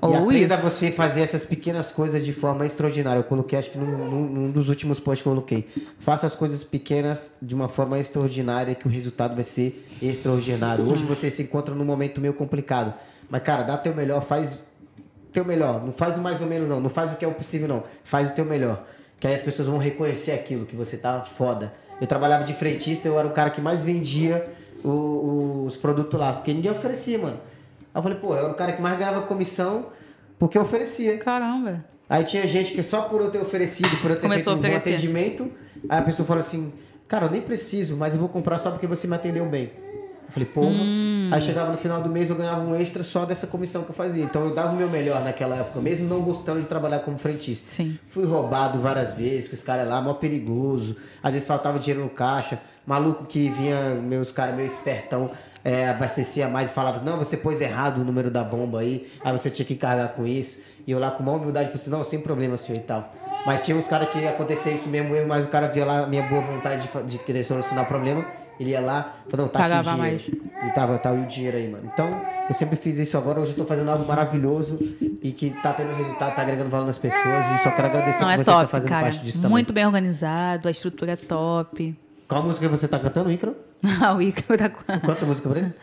e 0.02 0.06
Ou 0.06 0.16
aprenda 0.16 0.54
isso. 0.54 0.66
a 0.66 0.70
você 0.70 0.90
fazer 0.90 1.20
essas 1.20 1.44
pequenas 1.46 1.90
coisas 1.90 2.24
de 2.24 2.32
forma 2.32 2.66
extraordinária. 2.66 3.20
Eu 3.20 3.24
coloquei, 3.24 3.58
acho 3.58 3.70
que 3.70 3.78
num, 3.78 3.86
num- 4.10 4.26
num 4.28 4.50
dos 4.50 4.68
últimos 4.68 4.98
posts 4.98 5.22
que 5.22 5.28
eu 5.28 5.32
coloquei. 5.34 5.68
Faça 6.00 6.26
as 6.26 6.34
coisas 6.34 6.64
pequenas 6.64 7.36
de 7.40 7.54
uma 7.54 7.68
forma 7.68 7.98
extraordinária 7.98 8.74
que 8.74 8.88
o 8.88 8.90
resultado 8.90 9.34
vai 9.34 9.44
ser 9.44 9.86
extraordinário. 10.02 10.90
Hoje 10.92 11.04
você 11.04 11.30
se 11.30 11.42
encontra 11.42 11.74
num 11.74 11.84
momento 11.84 12.20
meio 12.20 12.34
complicado. 12.34 12.92
Mas, 13.28 13.42
cara, 13.42 13.62
dá 13.62 13.78
teu 13.78 13.94
melhor, 13.94 14.22
faz 14.22 14.64
teu 15.30 15.44
melhor. 15.44 15.84
Não 15.84 15.92
faz 15.92 16.16
o 16.16 16.20
mais 16.20 16.40
ou 16.40 16.46
menos, 16.46 16.68
não. 16.68 16.80
Não 16.80 16.90
faz 16.90 17.12
o 17.12 17.16
que 17.16 17.24
é 17.24 17.28
o 17.28 17.32
possível, 17.32 17.68
não. 17.68 17.82
Faz 18.04 18.30
o 18.30 18.34
teu 18.34 18.44
melhor. 18.44 18.84
Que 19.18 19.26
aí 19.26 19.34
as 19.34 19.42
pessoas 19.42 19.68
vão 19.68 19.78
reconhecer 19.78 20.32
aquilo, 20.32 20.64
que 20.66 20.74
você 20.76 20.96
tá 20.96 21.22
foda. 21.22 21.72
Eu 22.00 22.06
trabalhava 22.06 22.44
de 22.44 22.54
frentista, 22.54 23.06
eu 23.08 23.18
era 23.18 23.28
o 23.28 23.32
cara 23.32 23.50
que 23.50 23.60
mais 23.60 23.84
vendia 23.84 24.48
o- 24.82 25.64
os 25.66 25.76
produtos 25.76 26.18
lá. 26.18 26.32
Porque 26.32 26.52
ninguém 26.54 26.70
oferecia, 26.70 27.18
mano. 27.18 27.36
Aí 27.92 27.98
eu 27.98 28.02
falei, 28.02 28.18
pô, 28.18 28.34
eu 28.34 28.38
era 28.44 28.50
o 28.50 28.54
cara 28.54 28.72
que 28.72 28.80
mais 28.80 28.98
ganhava 28.98 29.22
comissão 29.22 29.86
porque 30.38 30.56
eu 30.56 30.62
oferecia. 30.62 31.18
Caramba. 31.18 31.84
Aí 32.08 32.24
tinha 32.24 32.46
gente 32.48 32.72
que 32.72 32.82
só 32.82 33.02
por 33.02 33.20
eu 33.20 33.30
ter 33.30 33.38
oferecido, 33.38 33.88
por 34.00 34.10
eu 34.10 34.16
ter 34.16 34.22
Começou 34.22 34.56
feito 34.56 34.74
um 34.74 34.76
atendimento, 34.76 35.50
aí 35.88 35.98
a 35.98 36.02
pessoa 36.02 36.26
fala 36.26 36.40
assim, 36.40 36.72
cara, 37.06 37.26
eu 37.26 37.30
nem 37.30 37.40
preciso, 37.42 37.96
mas 37.96 38.14
eu 38.14 38.20
vou 38.20 38.28
comprar 38.28 38.58
só 38.58 38.70
porque 38.70 38.86
você 38.86 39.06
me 39.06 39.14
atendeu 39.14 39.44
bem. 39.46 39.70
Eu 40.26 40.32
falei, 40.32 40.48
porra. 40.48 40.70
Hum. 40.70 41.19
Aí 41.30 41.40
chegava 41.40 41.70
no 41.70 41.78
final 41.78 42.02
do 42.02 42.08
mês 42.08 42.30
eu 42.30 42.36
ganhava 42.36 42.60
um 42.60 42.74
extra 42.74 43.02
só 43.02 43.24
dessa 43.24 43.46
comissão 43.46 43.82
que 43.82 43.90
eu 43.90 43.94
fazia. 43.94 44.24
Então 44.24 44.44
eu 44.44 44.54
dava 44.54 44.72
o 44.72 44.76
meu 44.76 44.88
melhor 44.88 45.22
naquela 45.22 45.56
época, 45.56 45.80
mesmo 45.80 46.08
não 46.08 46.20
gostando 46.20 46.60
de 46.60 46.66
trabalhar 46.66 47.00
como 47.00 47.18
frentista. 47.18 47.70
Sim. 47.70 47.98
Fui 48.06 48.24
roubado 48.24 48.78
várias 48.78 49.10
vezes, 49.10 49.48
com 49.48 49.54
os 49.54 49.62
caras 49.62 49.88
lá, 49.88 50.00
mó 50.00 50.14
perigoso. 50.14 50.96
Às 51.22 51.34
vezes 51.34 51.46
faltava 51.46 51.78
dinheiro 51.78 52.02
no 52.02 52.10
caixa. 52.10 52.60
Maluco 52.86 53.24
que 53.24 53.48
vinha, 53.50 53.94
meus 53.94 54.32
caras, 54.32 54.56
meio 54.56 54.66
espertão, 54.66 55.30
é, 55.64 55.88
abastecia 55.88 56.48
mais 56.48 56.70
e 56.70 56.74
falava, 56.74 57.00
não, 57.02 57.18
você 57.18 57.36
pôs 57.36 57.60
errado 57.60 58.00
o 58.00 58.04
número 58.04 58.30
da 58.30 58.42
bomba 58.42 58.80
aí, 58.80 59.10
aí 59.22 59.32
você 59.32 59.50
tinha 59.50 59.66
que 59.66 59.76
carregar 59.76 60.08
com 60.08 60.26
isso. 60.26 60.62
E 60.86 60.90
eu 60.90 60.98
lá 60.98 61.10
com 61.10 61.22
uma 61.22 61.32
humildade, 61.32 61.66
falei 61.66 61.80
assim, 61.80 61.90
não, 61.90 62.02
sem 62.02 62.20
problema, 62.20 62.56
senhor 62.56 62.78
e 62.78 62.82
tal. 62.82 63.14
Mas 63.46 63.62
tinha 63.62 63.76
uns 63.76 63.88
caras 63.88 64.10
que 64.10 64.26
acontecia 64.26 64.72
isso 64.72 64.88
mesmo, 64.88 65.14
erro, 65.14 65.28
mas 65.28 65.44
o 65.44 65.48
cara 65.48 65.68
via 65.68 65.84
lá 65.84 66.04
a 66.04 66.06
minha 66.06 66.22
boa 66.22 66.42
vontade 66.42 66.88
de, 66.88 67.02
de 67.04 67.18
querer 67.18 67.42
solucionar 67.42 67.84
o 67.84 67.88
problema. 67.88 68.24
Ele 68.58 68.70
ia 68.70 68.80
lá, 68.80 69.14
falou, 69.30 69.46
não, 69.46 69.52
tá 69.52 69.58
Pagava 69.58 69.92
aqui 69.92 70.00
o 70.00 70.04
dinheiro. 70.04 70.42
E 70.66 70.70
tava, 70.74 70.98
tá 70.98 71.10
o 71.10 71.26
dinheiro 71.26 71.56
aí, 71.56 71.66
mano. 71.66 71.90
Então, 71.90 72.06
eu 72.46 72.54
sempre 72.54 72.76
fiz 72.76 72.98
isso 72.98 73.16
agora, 73.16 73.40
hoje 73.40 73.52
eu 73.52 73.56
tô 73.56 73.64
fazendo 73.64 73.90
algo 73.90 74.06
maravilhoso 74.06 74.78
e 75.22 75.32
que 75.32 75.48
tá 75.62 75.72
tendo 75.72 75.96
resultado, 75.96 76.36
tá 76.36 76.42
agregando 76.42 76.68
valor 76.68 76.86
nas 76.86 76.98
pessoas. 76.98 77.46
E 77.54 77.62
só 77.62 77.70
quero 77.70 77.88
agradecer 77.88 78.20
Não, 78.20 78.28
que 78.28 78.34
é 78.34 78.36
você 78.36 78.50
tá 78.50 78.58
top, 78.58 78.70
fazendo 78.70 78.90
cara. 78.90 79.02
parte 79.04 79.20
disso 79.20 79.38
também. 79.38 79.50
Muito 79.52 79.72
bem 79.72 79.86
organizado, 79.86 80.68
a 80.68 80.70
estrutura 80.70 81.12
é 81.12 81.16
top. 81.16 81.96
Qual 82.28 82.42
música 82.42 82.68
você 82.68 82.86
tá 82.86 82.98
cantando, 82.98 83.32
Icaro? 83.32 83.56
o 84.14 84.20
Ícaro 84.20 84.58
tá 84.58 84.68
com... 84.68 85.00
Quanta 85.06 85.24
música 85.24 85.48
pra 85.48 85.60
ele? 85.60 85.74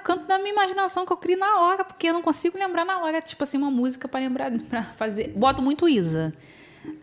Ah, 0.00 0.02
eu 0.02 0.16
canto 0.16 0.26
da 0.26 0.38
minha 0.38 0.52
imaginação 0.52 1.04
que 1.04 1.12
eu 1.12 1.16
crio 1.16 1.38
na 1.38 1.60
hora, 1.60 1.84
porque 1.84 2.08
eu 2.08 2.12
não 2.14 2.22
consigo 2.22 2.58
lembrar 2.58 2.84
na 2.84 2.98
hora, 3.02 3.20
tipo 3.20 3.42
assim, 3.44 3.58
uma 3.58 3.70
música 3.70 4.08
pra 4.08 4.20
lembrar, 4.20 4.50
pra 4.68 4.84
fazer. 4.96 5.32
Boto 5.36 5.60
muito 5.62 5.88
Isa. 5.88 6.32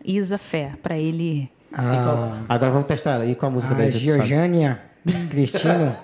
Isa 0.04 0.38
Fé, 0.38 0.72
pra 0.82 0.96
ele. 0.98 1.50
Qual- 1.72 2.38
Agora 2.48 2.70
vamos 2.72 2.86
testar 2.88 3.12
ela. 3.12 3.26
E 3.26 3.34
qual 3.34 3.50
música 3.52 3.74
A 3.74 3.76
da 3.78 3.86
Isa? 3.86 3.98
Georgiania, 3.98 4.80
Cristina. 5.30 5.98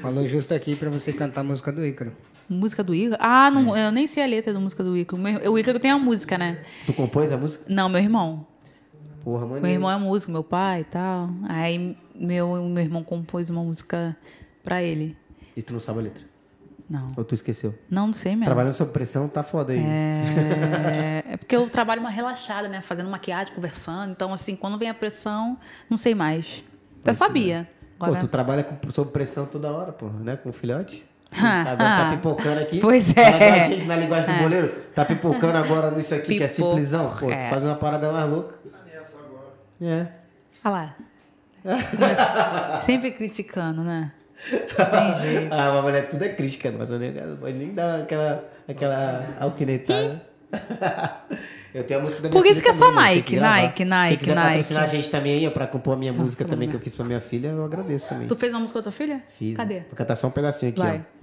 Falou 0.00 0.26
justo 0.26 0.54
aqui 0.54 0.74
pra 0.74 0.90
você 0.90 1.12
cantar 1.12 1.42
a 1.42 1.44
música 1.44 1.70
do 1.70 1.84
Ícaro. 1.84 2.12
Música 2.48 2.82
do 2.82 2.94
Ícaro? 2.94 3.20
Ah, 3.22 3.50
não, 3.50 3.76
eu 3.76 3.92
nem 3.92 4.06
sei 4.06 4.22
a 4.24 4.26
letra 4.26 4.52
da 4.52 4.58
música 4.58 4.82
do 4.82 4.96
Ícaro. 4.96 5.22
O 5.52 5.58
Ícaro 5.58 5.78
tem 5.78 5.90
a 5.90 5.98
música, 5.98 6.36
né? 6.38 6.58
Tu 6.86 6.92
compôs 6.92 7.30
a 7.30 7.36
música? 7.36 7.64
Não, 7.68 7.88
meu 7.88 8.00
irmão. 8.00 8.46
Porra, 9.22 9.46
mano. 9.46 9.60
Meu 9.60 9.70
irmão 9.70 9.90
é 9.90 9.96
músico, 9.98 10.32
meu 10.32 10.42
pai 10.42 10.80
e 10.80 10.84
tal. 10.84 11.28
Aí 11.48 11.96
meu, 12.14 12.64
meu 12.64 12.82
irmão 12.82 13.04
compôs 13.04 13.50
uma 13.50 13.62
música 13.62 14.16
pra 14.64 14.82
ele. 14.82 15.16
E 15.56 15.62
tu 15.62 15.72
não 15.74 15.80
sabe 15.80 15.98
a 15.98 16.02
letra? 16.02 16.24
Não. 16.88 17.12
Ou 17.16 17.24
tu 17.24 17.34
esqueceu? 17.34 17.74
Não, 17.90 18.06
não 18.06 18.14
sei 18.14 18.32
mesmo. 18.32 18.46
Trabalhando 18.46 18.72
sob 18.72 18.92
pressão 18.92 19.28
tá 19.28 19.42
foda 19.42 19.74
aí. 19.74 19.78
É, 19.78 21.24
é 21.32 21.36
porque 21.36 21.54
eu 21.54 21.68
trabalho 21.68 22.00
uma 22.00 22.08
relaxada, 22.08 22.66
né? 22.66 22.80
Fazendo 22.80 23.10
maquiagem, 23.10 23.54
conversando. 23.54 24.12
Então, 24.12 24.32
assim, 24.32 24.56
quando 24.56 24.78
vem 24.78 24.88
a 24.88 24.94
pressão, 24.94 25.58
não 25.90 25.98
sei 25.98 26.14
mais. 26.14 26.64
Até 27.02 27.12
sabia. 27.12 27.68
Pô, 27.98 28.06
Agora, 28.06 28.20
tu 28.20 28.28
trabalha 28.28 28.64
com, 28.64 28.76
sob 28.90 29.10
pressão 29.10 29.44
toda 29.44 29.70
hora, 29.70 29.92
porra, 29.92 30.18
né? 30.20 30.36
Com 30.36 30.48
o 30.48 30.52
filhote. 30.52 31.06
Ah, 31.30 31.62
Tá, 31.62 31.72
agora 31.72 31.76
tá 31.76 32.08
ah. 32.08 32.16
pipocando 32.16 32.60
aqui. 32.60 32.80
Pois 32.80 33.10
é. 33.10 33.12
pra 33.12 33.58
gente 33.68 33.84
na 33.84 33.96
linguagem 33.96 34.34
do 34.34 34.42
goleiro. 34.42 34.74
Tá 34.94 35.04
pipocando 35.04 35.58
agora 35.58 35.90
nisso 35.90 36.14
aqui, 36.14 36.38
que 36.38 36.42
é 36.42 36.48
simplesão. 36.48 37.06
Pô, 37.06 37.26
tu 37.26 37.30
é. 37.30 37.50
faz 37.50 37.62
uma 37.64 37.74
parada 37.74 38.10
mais 38.10 38.30
louca. 38.30 38.54
É. 39.78 40.06
Olha 40.64 40.72
lá. 40.72 40.96
Mas 41.98 42.84
sempre 42.84 43.10
criticando, 43.10 43.84
né? 43.84 44.10
Jeito. 45.20 45.48
Ah, 45.52 45.72
mas 45.74 45.82
mulher, 45.84 46.08
tudo 46.08 46.22
é 46.24 46.28
crítica, 46.28 46.70
nossa, 46.70 46.98
né? 46.98 47.10
Não 47.26 47.36
pode 47.36 47.52
nem 47.54 47.74
dar 47.74 48.02
aquela, 48.02 48.44
aquela 48.68 49.36
alfinetada. 49.40 50.22
Eu 51.74 51.84
tenho 51.84 52.00
a 52.00 52.02
música 52.02 52.22
da 52.22 52.30
minha 52.30 52.40
Por 52.42 52.48
isso 52.48 52.62
que 52.62 52.68
é 52.70 52.72
só 52.72 52.90
Nike, 52.90 53.36
gravar. 53.36 53.60
Nike, 53.62 53.84
Nike, 53.84 54.08
Quem 54.08 54.18
quiser 54.18 54.34
Nike. 54.34 54.48
patrocinar 54.48 54.82
a 54.84 54.86
gente 54.86 55.10
também 55.10 55.34
aí, 55.34 55.46
ó, 55.46 55.50
pra 55.50 55.66
compor 55.66 55.94
a 55.94 55.96
minha 55.98 56.12
música 56.14 56.44
também 56.46 56.66
que 56.68 56.74
eu 56.74 56.80
fiz 56.80 56.94
pra 56.94 57.04
minha 57.04 57.20
filha, 57.20 57.48
eu 57.48 57.62
agradeço 57.64 58.08
também. 58.08 58.26
Tu 58.26 58.34
fez 58.36 58.52
uma 58.54 58.60
música 58.60 58.78
com 58.78 58.80
a 58.80 58.82
tua 58.84 58.92
filha? 58.92 59.22
Fiz. 59.38 59.54
Cadê? 59.54 59.80
Vou 59.80 59.94
cantar 59.94 60.16
só 60.16 60.28
um 60.28 60.30
pedacinho 60.30 60.70
aqui, 60.72 60.80
Vai. 60.80 60.96
ó. 60.96 61.17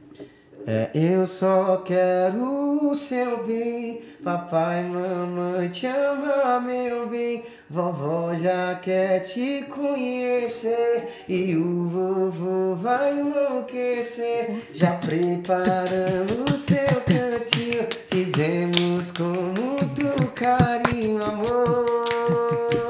É, 0.67 0.89
eu 0.95 1.27
só 1.27 1.77
quero 1.85 2.89
o 2.89 2.95
seu 2.95 3.45
bem, 3.45 4.01
papai, 4.23 4.83
mamãe, 4.83 5.69
te 5.69 5.85
ama, 5.85 6.59
meu 6.59 7.07
bem. 7.07 7.43
Vovó 7.69 8.33
já 8.33 8.73
quer 8.75 9.19
te 9.19 9.63
conhecer 9.69 11.25
e 11.29 11.55
o 11.55 11.87
vovô 11.87 12.75
vai 12.75 13.11
enlouquecer. 13.19 14.69
Já 14.73 14.93
preparando 14.93 16.51
o 16.51 16.57
seu 16.57 17.01
cantinho, 17.01 17.87
fizemos 18.09 19.11
com 19.11 19.23
muito 19.23 20.31
carinho, 20.33 21.19
amor. 21.25 22.05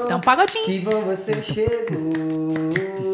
Então, 0.04 0.20
pagodinho. 0.20 0.64
Que 0.64 0.80
bom 0.80 1.02
você 1.02 1.42
chegou. 1.42 3.05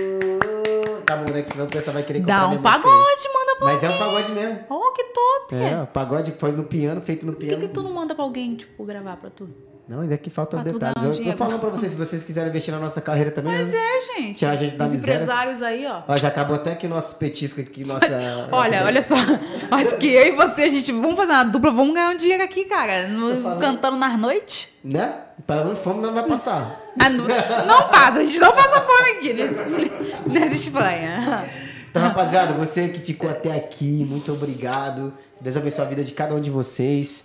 Né? 1.17 1.43
Que 1.43 1.51
senão 1.53 1.65
o 1.67 1.69
pessoal 1.69 1.95
vai 1.95 2.03
querer 2.03 2.21
comprar 2.21 2.41
Dá 2.41 2.49
um 2.49 2.63
pagode, 2.63 3.29
manda 3.35 3.57
pra 3.57 3.67
Mas 3.67 3.83
é 3.83 3.89
um 3.89 3.93
alguém. 3.93 4.07
pagode 4.07 4.33
mesmo. 4.33 4.61
Oh, 4.71 4.93
que 4.93 5.05
top. 5.05 5.55
É, 5.55 5.83
o 5.83 5.87
pagode 5.87 6.33
que 6.33 6.39
foi 6.39 6.53
no 6.53 6.65
piano, 6.65 7.01
feito 7.01 7.25
no 7.27 7.33
Por 7.33 7.41
que, 7.41 7.47
piano. 7.47 7.63
que 7.63 7.69
tu 7.69 7.83
não 7.83 7.93
manda 7.93 8.15
pra 8.15 8.25
alguém, 8.25 8.57
tipo, 8.57 8.85
gravar 8.85 9.17
pra 9.17 9.31
tu? 9.31 9.49
Não, 9.89 10.01
ainda 10.01 10.17
que 10.17 10.31
faltam 10.31 10.63
tu 10.63 10.73
detalhes. 10.73 11.03
Eu 11.03 11.11
tô 11.11 11.17
dinheiro. 11.17 11.37
falando 11.37 11.59
pra 11.61 11.69
vocês, 11.69 11.93
se 11.93 11.99
vocês 11.99 12.23
quiserem 12.25 12.49
investir 12.51 12.73
na 12.73 12.79
nossa 12.81 13.01
carreira 13.01 13.31
também. 13.33 13.53
Mas 13.53 13.73
né? 13.73 13.79
é, 13.79 14.01
gente. 14.23 14.39
Tirar 14.39 14.53
a 14.53 14.57
gente 14.57 14.77
da 14.77 14.85
Os 14.85 14.95
miséria. 14.95 15.15
empresários 15.23 15.63
aí, 15.63 15.87
ó. 15.87 16.03
Ó, 16.07 16.17
já 16.17 16.29
acabou 16.29 16.55
até 16.57 16.79
o 16.85 16.89
nosso 16.89 17.17
petisco 17.17 17.61
aqui, 17.61 17.85
nossa. 17.85 18.07
Olha, 18.53 18.85
nossa- 18.85 18.87
olha 18.87 19.03
só. 19.03 19.15
Acho 19.77 19.97
que 19.97 20.07
eu 20.07 20.27
e 20.29 20.31
você, 20.37 20.63
a 20.63 20.69
gente, 20.69 20.93
vamos 20.93 21.17
fazer 21.17 21.33
uma 21.33 21.45
dupla, 21.45 21.71
vamos 21.73 21.95
ganhar 21.95 22.11
um 22.11 22.17
dinheiro 22.17 22.43
aqui, 22.45 22.65
cara. 22.65 23.09
no- 23.09 23.43
falando. 23.43 23.61
cantando 23.61 23.97
nas 23.97 24.19
noites. 24.19 24.69
Né? 24.85 25.15
Pelo 25.47 25.65
menos 25.65 25.81
fome 25.81 26.01
não 26.01 26.15
vai 26.15 26.27
passar. 26.27 26.81
Ah, 27.01 27.09
não, 27.09 27.27
não 27.67 27.89
passa, 27.89 28.21
a 28.21 28.23
gente 28.25 28.39
não 28.39 28.53
passa 28.53 28.81
fome 28.83 29.11
aqui 29.11 29.33
nesse, 29.33 29.93
nessa 30.29 30.55
Espanha. 30.55 31.45
Então, 31.91 32.01
rapaziada, 32.03 32.53
você 32.55 32.89
que 32.89 33.01
ficou 33.01 33.29
até 33.29 33.55
aqui, 33.57 34.07
muito 34.09 34.33
obrigado. 34.33 35.13
Deus 35.41 35.57
abençoe 35.57 35.85
a 35.85 35.89
vida 35.89 36.05
de 36.05 36.13
cada 36.13 36.35
um 36.35 36.41
de 36.41 36.51
vocês. 36.51 37.25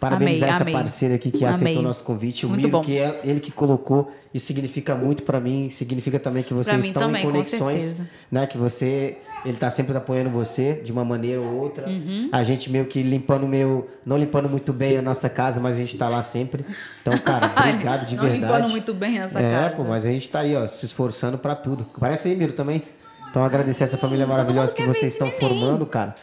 Parabenizar 0.00 0.48
Amei, 0.50 0.54
essa 0.54 0.62
amei. 0.62 0.74
parceira 0.74 1.14
aqui 1.16 1.30
que 1.32 1.38
Amei. 1.44 1.48
aceitou 1.56 1.80
o 1.80 1.84
nosso 1.84 2.04
convite. 2.04 2.46
O 2.46 2.48
Muito 2.48 2.58
Miro, 2.66 2.78
bom. 2.78 2.84
que 2.84 2.96
é 2.98 3.20
ele 3.24 3.40
que 3.40 3.50
colocou. 3.50 4.12
Isso 4.32 4.46
significa 4.46 4.94
muito 4.94 5.24
pra 5.24 5.40
mim. 5.40 5.68
Significa 5.70 6.20
também 6.20 6.42
que 6.44 6.54
vocês 6.54 6.84
estão 6.84 7.02
também, 7.02 7.22
em 7.22 7.26
conexões. 7.26 8.00
Né? 8.30 8.46
Que 8.46 8.56
você. 8.56 9.18
Ele 9.44 9.56
tá 9.56 9.70
sempre 9.70 9.96
apoiando 9.96 10.30
você 10.30 10.74
de 10.84 10.92
uma 10.92 11.04
maneira 11.04 11.40
ou 11.40 11.54
outra. 11.56 11.88
Uhum. 11.88 12.28
A 12.30 12.44
gente 12.44 12.70
meio 12.70 12.84
que 12.86 13.02
limpando 13.02 13.46
meio. 13.48 13.88
Não 14.06 14.16
limpando 14.16 14.48
muito 14.48 14.72
bem 14.72 14.98
a 14.98 15.02
nossa 15.02 15.28
casa, 15.28 15.60
mas 15.60 15.76
a 15.76 15.78
gente 15.80 15.96
tá 15.96 16.08
lá 16.08 16.22
sempre. 16.22 16.64
Então, 17.02 17.16
cara, 17.18 17.50
obrigado 17.58 18.06
de 18.06 18.14
não 18.16 18.22
verdade. 18.24 18.52
limpando 18.52 18.70
muito 18.70 18.94
bem 18.94 19.18
essa 19.18 19.40
É, 19.40 19.50
casa. 19.62 19.76
pô, 19.76 19.84
mas 19.84 20.04
a 20.06 20.10
gente 20.10 20.30
tá 20.30 20.40
aí, 20.40 20.54
ó, 20.54 20.66
se 20.68 20.84
esforçando 20.86 21.38
pra 21.38 21.54
tudo. 21.56 21.84
Parece 21.98 22.28
aí, 22.28 22.36
Miro, 22.36 22.52
também. 22.52 22.82
Então, 23.30 23.42
agradecer 23.42 23.84
essa 23.84 23.96
família 23.96 24.26
maravilhosa 24.26 24.74
que 24.74 24.82
ver 24.82 24.88
vocês 24.94 25.12
estão 25.12 25.28
formando, 25.32 25.84
cara. 25.86 26.14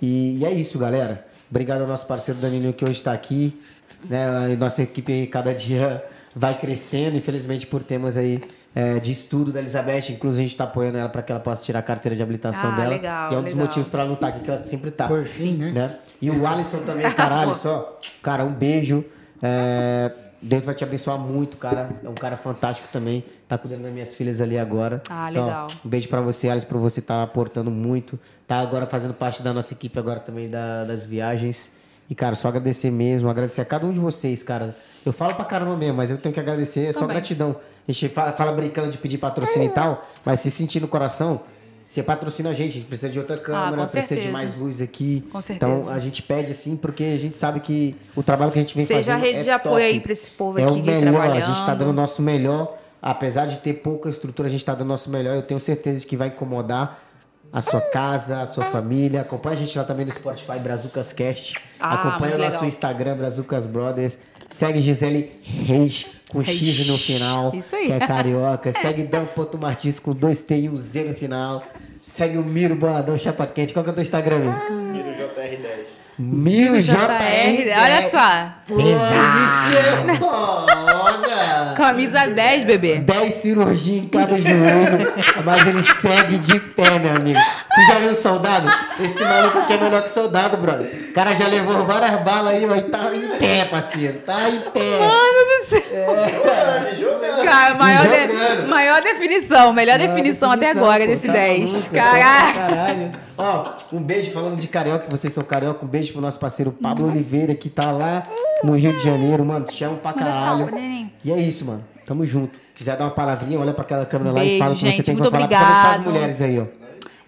E, 0.00 0.38
e 0.38 0.44
é 0.44 0.50
isso, 0.52 0.78
galera. 0.78 1.26
Obrigado 1.52 1.82
ao 1.82 1.86
nosso 1.86 2.06
parceiro 2.06 2.40
Danilinho 2.40 2.72
que 2.72 2.82
hoje 2.82 2.94
está 2.94 3.12
aqui. 3.12 3.60
Né? 4.08 4.56
Nossa 4.58 4.80
equipe 4.80 5.12
aí, 5.12 5.26
cada 5.26 5.54
dia 5.54 6.02
vai 6.34 6.58
crescendo, 6.58 7.14
infelizmente 7.14 7.66
por 7.66 7.82
temas 7.82 8.16
aí 8.16 8.42
é, 8.74 8.98
de 8.98 9.12
estudo 9.12 9.52
da 9.52 9.60
Elizabeth. 9.60 10.10
Inclusive, 10.12 10.40
a 10.40 10.46
gente 10.46 10.52
está 10.52 10.64
apoiando 10.64 10.96
ela 10.96 11.10
para 11.10 11.20
que 11.20 11.30
ela 11.30 11.42
possa 11.42 11.62
tirar 11.62 11.80
a 11.80 11.82
carteira 11.82 12.16
de 12.16 12.22
habilitação 12.22 12.70
Ah, 12.72 12.74
dela. 12.76 12.88
legal, 12.88 13.32
e 13.32 13.34
é 13.34 13.38
um 13.38 13.42
dos 13.42 13.52
legal. 13.52 13.66
motivos 13.66 13.86
para 13.86 14.00
ela 14.00 14.08
não 14.08 14.14
estar 14.14 14.28
aqui, 14.28 14.40
que 14.40 14.50
ela 14.50 14.58
sempre 14.60 14.90
tá. 14.90 15.06
Por 15.06 15.24
fim, 15.26 15.52
né? 15.58 15.70
né? 15.72 15.96
E 16.22 16.30
o 16.30 16.46
Alisson 16.46 16.78
também, 16.84 17.12
caralho, 17.12 17.52
só. 17.54 18.00
Cara, 18.22 18.46
um 18.46 18.52
beijo. 18.52 19.04
É, 19.42 20.10
Deus 20.42 20.64
vai 20.64 20.74
te 20.74 20.82
abençoar 20.82 21.18
muito, 21.18 21.56
cara. 21.56 21.90
É 22.02 22.08
um 22.08 22.14
cara 22.14 22.36
fantástico 22.36 22.88
também. 22.92 23.24
Tá 23.48 23.56
cuidando 23.56 23.82
das 23.82 23.92
minhas 23.92 24.12
filhas 24.14 24.40
ali 24.40 24.58
agora. 24.58 25.00
Ah, 25.08 25.30
Então, 25.30 25.44
legal. 25.44 25.68
um 25.84 25.88
beijo 25.88 26.08
pra 26.08 26.20
você, 26.20 26.48
Alisson, 26.48 26.66
por 26.68 26.78
você 26.78 27.00
estar 27.00 27.22
aportando 27.22 27.70
muito. 27.70 28.18
Tá 28.46 28.58
agora 28.58 28.86
fazendo 28.86 29.14
parte 29.14 29.42
da 29.42 29.52
nossa 29.52 29.72
equipe 29.72 29.96
agora 29.98 30.18
também 30.20 30.48
da- 30.48 30.84
das 30.84 31.04
viagens. 31.04 31.70
E, 32.10 32.14
cara, 32.14 32.34
só 32.34 32.48
agradecer 32.48 32.90
mesmo, 32.90 33.28
agradecer 33.30 33.60
a 33.60 33.64
cada 33.64 33.86
um 33.86 33.92
de 33.92 34.00
vocês, 34.00 34.42
cara. 34.42 34.76
Eu 35.06 35.12
falo 35.12 35.34
pra 35.34 35.44
caramba 35.44 35.76
mesmo, 35.76 35.96
mas 35.96 36.10
eu 36.10 36.18
tenho 36.18 36.32
que 36.34 36.40
agradecer, 36.40 36.86
é 36.88 36.92
só 36.92 37.00
Também. 37.00 37.16
gratidão. 37.16 37.56
A 37.88 37.92
gente 37.92 38.08
fala, 38.08 38.32
fala 38.32 38.52
brincando 38.52 38.90
de 38.90 38.98
pedir 38.98 39.18
patrocínio 39.18 39.66
e 39.68 39.70
tal, 39.72 40.00
mas 40.24 40.40
se 40.40 40.50
sentir 40.50 40.80
no 40.80 40.88
coração, 40.88 41.40
você 41.92 42.02
patrocina 42.02 42.50
a 42.50 42.54
gente. 42.54 42.70
A 42.70 42.72
gente 42.74 42.86
precisa 42.86 43.10
de 43.12 43.18
outra 43.18 43.36
câmera, 43.36 43.82
Ah, 43.82 43.86
precisa 43.86 44.20
de 44.20 44.28
mais 44.28 44.56
luz 44.56 44.80
aqui. 44.80 45.22
Com 45.30 45.40
certeza. 45.42 45.72
Então 45.72 45.92
a 45.92 45.98
gente 45.98 46.22
pede 46.22 46.52
assim, 46.52 46.74
porque 46.76 47.04
a 47.04 47.18
gente 47.18 47.36
sabe 47.36 47.60
que 47.60 47.94
o 48.16 48.22
trabalho 48.22 48.50
que 48.50 48.58
a 48.58 48.62
gente 48.62 48.74
vem 48.74 48.86
Seja 48.86 49.14
a 49.14 49.18
fazendo. 49.18 49.20
rede 49.26 49.40
é 49.40 49.42
de 49.44 49.50
apoio 49.50 49.74
top. 49.74 49.84
aí 49.84 50.00
pra 50.00 50.12
esse 50.12 50.30
povo 50.30 50.58
é 50.58 50.62
aqui 50.62 50.72
o 50.72 50.74
que 50.82 50.90
melhor, 50.90 51.20
a 51.30 51.40
gente 51.40 51.66
tá 51.66 51.74
dando 51.74 51.90
o 51.90 51.92
nosso 51.92 52.22
melhor. 52.22 52.78
Apesar 53.02 53.46
de 53.46 53.58
ter 53.58 53.74
pouca 53.74 54.08
estrutura, 54.08 54.48
a 54.48 54.50
gente 54.50 54.64
tá 54.64 54.72
dando 54.72 54.86
o 54.86 54.88
nosso 54.88 55.10
melhor. 55.10 55.34
Eu 55.36 55.42
tenho 55.42 55.60
certeza 55.60 56.00
de 56.00 56.06
que 56.06 56.16
vai 56.16 56.28
incomodar 56.28 57.02
a 57.52 57.60
sua 57.60 57.80
casa, 57.82 58.40
a 58.40 58.46
sua 58.46 58.64
família. 58.66 59.20
Acompanha 59.20 59.56
a 59.56 59.58
gente 59.60 59.76
lá 59.76 59.84
também 59.84 60.06
no 60.06 60.12
Spotify, 60.12 60.58
Brazucas 60.58 61.12
Cast. 61.12 61.56
Ah, 61.78 61.94
Acompanha 61.94 62.36
o 62.36 62.38
nosso. 62.38 62.64
Instagram, 62.64 63.16
Brazucas 63.16 63.66
Brothers. 63.66 64.16
Segue 64.48 64.80
Gisele 64.80 65.32
Reis 65.42 66.06
com 66.32 66.42
X 66.42 66.86
no 66.86 66.96
final. 66.96 67.52
Isso 67.54 67.76
aí. 67.76 67.86
Que 67.86 67.92
é 67.92 67.98
carioca. 68.00 68.72
É. 68.72 68.72
Segue 68.72 69.02
Dan.Martins 69.02 69.60
Martins 69.60 69.98
com 69.98 70.12
dois 70.14 70.42
T 70.42 70.56
e 70.56 70.68
um 70.68 70.76
Z 70.76 71.04
no 71.04 71.14
final. 71.14 71.62
Segue 72.00 72.38
o 72.38 72.42
Miro 72.42 72.74
Boladão 72.74 73.18
Chapa 73.18 73.46
Quente. 73.46 73.72
Qual 73.72 73.84
que 73.84 73.90
é 73.90 73.92
o 73.92 73.94
teu 73.94 74.02
Instagram? 74.02 74.50
Ah. 74.50 74.68
MiroJR10. 74.70 76.01
Mil 76.18 76.80
JR. 76.82 76.94
Tá 76.94 77.82
olha 77.82 78.08
só. 78.08 78.74
Pesado. 78.76 79.38
É 79.72 80.92
olha. 80.92 81.74
Camisa 81.74 82.26
10, 82.26 82.64
bebê. 82.64 82.98
10 83.00 83.34
cirurgias 83.34 84.04
em 84.04 84.08
cada 84.08 84.38
joelho. 84.38 85.12
mas 85.44 85.66
ele 85.66 85.82
segue 86.00 86.38
de 86.38 86.60
pé, 86.60 86.98
meu 86.98 87.16
amigo. 87.16 87.40
Tu 87.74 87.92
já 87.92 87.98
viu 87.98 88.14
soldado? 88.14 88.68
Esse 89.00 89.24
maluco 89.24 89.58
aqui 89.58 89.72
é 89.72 89.78
melhor 89.78 90.02
que 90.02 90.10
soldado, 90.10 90.56
brother. 90.58 90.86
O 91.10 91.12
cara 91.12 91.34
já 91.34 91.46
levou 91.46 91.84
várias 91.84 92.20
balas 92.22 92.54
aí, 92.54 92.66
mas 92.66 92.84
tá 92.88 93.14
em 93.14 93.38
pé, 93.38 93.64
parceiro. 93.64 94.18
Tá 94.18 94.48
em 94.50 94.60
pé. 94.60 94.98
Mano 94.98 95.62
do 95.62 95.68
céu. 95.68 95.82
É. 95.92 97.12
Tá 97.36 97.44
cara, 97.44 97.72
tá 97.72 97.78
maior, 97.78 98.04
de... 98.04 98.66
maior 98.68 99.02
definição. 99.02 99.72
Melhor 99.72 99.98
definição, 99.98 100.50
definição, 100.50 100.52
até 100.52 100.70
agora 100.70 101.00
pô, 101.00 101.06
desse 101.06 101.26
tá 101.26 101.32
10. 101.32 101.72
Maluco, 101.72 101.90
Caralho. 101.90 102.54
Caralho. 102.54 103.12
Ó, 103.38 103.72
um 103.92 104.00
beijo 104.00 104.30
falando 104.32 104.58
de 104.58 104.68
carioca, 104.68 105.06
vocês 105.08 105.32
são 105.32 105.42
carioca. 105.42 105.84
Um 105.84 105.88
beijo 105.88 106.01
pro 106.10 106.20
nosso 106.20 106.38
parceiro 106.38 106.72
Pablo 106.72 107.08
Oliveira, 107.08 107.54
que 107.54 107.68
tá 107.68 107.90
lá 107.92 108.22
no 108.64 108.76
Rio 108.76 108.92
de 108.96 109.02
Janeiro, 109.02 109.44
mano. 109.44 109.66
Te 109.66 109.84
amo 109.84 109.98
pra 109.98 110.12
caralho. 110.12 110.68
E 111.24 111.30
é 111.30 111.38
isso, 111.38 111.64
mano. 111.64 111.84
Tamo 112.04 112.24
junto. 112.26 112.58
Quiser 112.74 112.96
dar 112.96 113.04
uma 113.04 113.10
palavrinha, 113.10 113.58
olha 113.60 113.72
pra 113.72 113.82
aquela 113.82 114.06
câmera 114.06 114.32
lá 114.32 114.44
e 114.44 114.48
Beijo, 114.48 114.58
fala 114.58 114.72
o 114.72 114.76
que 114.76 114.92
você 114.92 115.02
tem 115.02 115.14
Muito 115.14 115.30
pra 115.30 115.40
falar. 115.40 115.48
Principalmente 115.48 116.02
pras 116.02 116.12
mulheres 116.12 116.42
aí, 116.42 116.58
ó. 116.58 116.66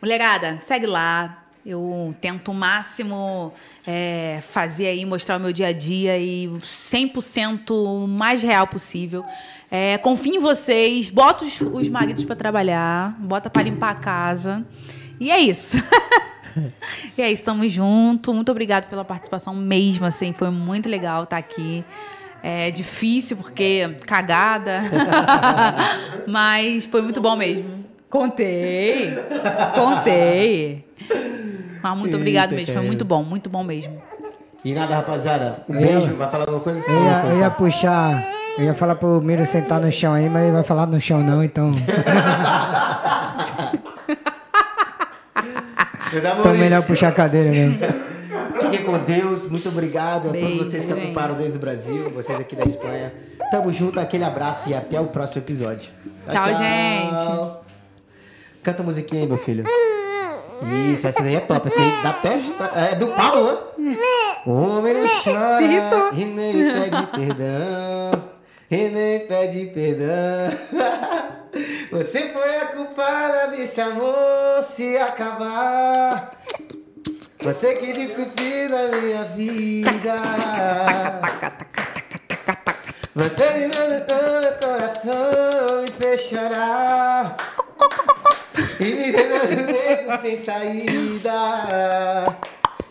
Mulherada, 0.00 0.58
segue 0.60 0.86
lá. 0.86 1.44
Eu 1.64 2.14
tento 2.20 2.50
o 2.50 2.54
máximo 2.54 3.50
é, 3.86 4.40
fazer 4.42 4.86
aí, 4.86 5.06
mostrar 5.06 5.38
o 5.38 5.40
meu 5.40 5.50
dia 5.50 5.68
a 5.68 5.72
dia 5.72 6.18
e 6.18 6.46
100% 6.46 7.70
o 7.70 8.06
mais 8.06 8.42
real 8.42 8.66
possível. 8.66 9.24
É, 9.70 9.96
confio 9.96 10.34
em 10.34 10.38
vocês, 10.38 11.08
bota 11.08 11.44
os, 11.44 11.58
os 11.60 11.88
maridos 11.88 12.22
pra 12.24 12.36
trabalhar, 12.36 13.16
bota 13.18 13.48
pra 13.48 13.62
limpar 13.62 13.92
a 13.92 13.94
casa. 13.94 14.64
E 15.18 15.30
é 15.30 15.38
isso. 15.38 15.82
e 17.16 17.22
é 17.22 17.30
isso, 17.30 17.44
tamo 17.44 17.68
junto. 17.68 18.32
Muito 18.32 18.50
obrigada 18.50 18.86
pela 18.86 19.04
participação 19.04 19.54
mesmo, 19.54 20.06
assim, 20.06 20.32
foi 20.32 20.50
muito 20.50 20.88
legal 20.88 21.24
estar 21.24 21.36
aqui. 21.36 21.84
É 22.42 22.70
difícil 22.70 23.38
porque 23.38 23.96
cagada, 24.06 24.82
mas 26.28 26.84
foi 26.84 27.00
muito 27.00 27.20
bom 27.20 27.36
mesmo. 27.36 27.84
Contei. 28.10 29.12
Contei. 29.74 30.84
Mas 31.82 31.98
muito 31.98 32.16
obrigado 32.16 32.52
Eita, 32.52 32.56
mesmo. 32.56 32.74
Foi 32.74 32.82
muito 32.82 33.04
bom, 33.04 33.22
muito 33.24 33.50
bom 33.50 33.64
mesmo. 33.64 34.00
E 34.64 34.72
nada, 34.72 34.94
rapaziada. 34.94 35.64
Um 35.68 35.72
beijo. 35.74 36.14
Vai 36.16 36.30
falar 36.30 36.44
alguma 36.44 36.60
coisa? 36.60 36.80
Eu 36.86 37.04
ia, 37.04 37.24
eu 37.26 37.38
ia 37.40 37.50
puxar. 37.50 38.24
Eu 38.56 38.64
ia 38.64 38.74
falar 38.74 38.94
pro 38.94 39.20
Miro 39.20 39.44
sentar 39.44 39.80
no 39.80 39.90
chão 39.90 40.12
aí, 40.14 40.28
mas 40.30 40.44
ele 40.44 40.52
vai 40.52 40.62
falar 40.62 40.86
no 40.86 41.00
chão 41.00 41.22
não, 41.22 41.42
então. 41.42 41.70
Então 46.18 46.54
melhor 46.54 46.82
puxar 46.84 47.08
a 47.08 47.12
cadeira 47.12 47.50
mesmo. 47.50 47.78
Fiquem 48.60 48.84
com 48.84 48.98
Deus. 48.98 49.48
Muito 49.50 49.68
obrigado 49.68 50.28
a 50.28 50.32
Beijo, 50.32 50.46
todos 50.48 50.68
vocês 50.68 50.84
que 50.84 50.92
gente. 50.92 51.02
acompanharam 51.04 51.34
desde 51.34 51.56
o 51.56 51.60
Brasil, 51.60 52.10
vocês 52.10 52.40
aqui 52.40 52.56
da 52.56 52.64
Espanha. 52.64 53.12
Tamo 53.50 53.72
junto, 53.72 54.00
aquele 54.00 54.24
abraço 54.24 54.68
e 54.68 54.74
até 54.74 55.00
o 55.00 55.06
próximo 55.06 55.42
episódio. 55.42 55.90
Tchau, 56.28 56.42
gente. 56.56 57.64
Canta 58.62 58.82
a 58.82 58.86
musiquinha 58.86 59.22
aí, 59.22 59.28
meu 59.28 59.38
filho. 59.38 59.64
Isso, 60.92 61.06
essa 61.06 61.22
daí 61.22 61.36
é 61.36 61.40
top. 61.40 61.66
Essa 61.66 61.80
aí 61.80 62.02
dá 62.02 62.12
testa. 62.14 62.64
É 62.78 62.94
do 62.94 63.08
Paulo, 63.08 63.58
né? 63.78 63.96
O 64.46 64.52
homem 64.52 64.92
não 64.92 65.08
chora 65.22 65.56
Se 65.56 65.64
irritou. 65.64 66.10
e 66.12 66.24
nem 66.26 66.52
pede 66.52 67.06
perdão. 67.06 68.33
E 68.74 68.88
nem 68.88 69.20
pede 69.20 69.66
perdão. 69.66 70.50
Você 71.92 72.28
foi 72.30 72.56
a 72.56 72.66
culpada 72.66 73.46
desse 73.46 73.80
amor 73.80 74.60
se 74.64 74.98
acabar. 74.98 76.32
Você 77.40 77.74
que 77.74 77.92
discutiu 77.92 78.68
na 78.68 78.88
minha 78.96 79.22
vida. 79.26 80.16
Você 83.14 83.50
me 83.50 83.68
deu 83.68 83.86
meu 83.88 84.52
coração 84.60 85.82
me 85.82 85.90
fez 85.92 86.22
chorar. 86.22 87.36
E 88.80 88.84
me 88.86 89.12
deu 89.14 90.18
sem 90.20 90.36
saída. 90.36 91.32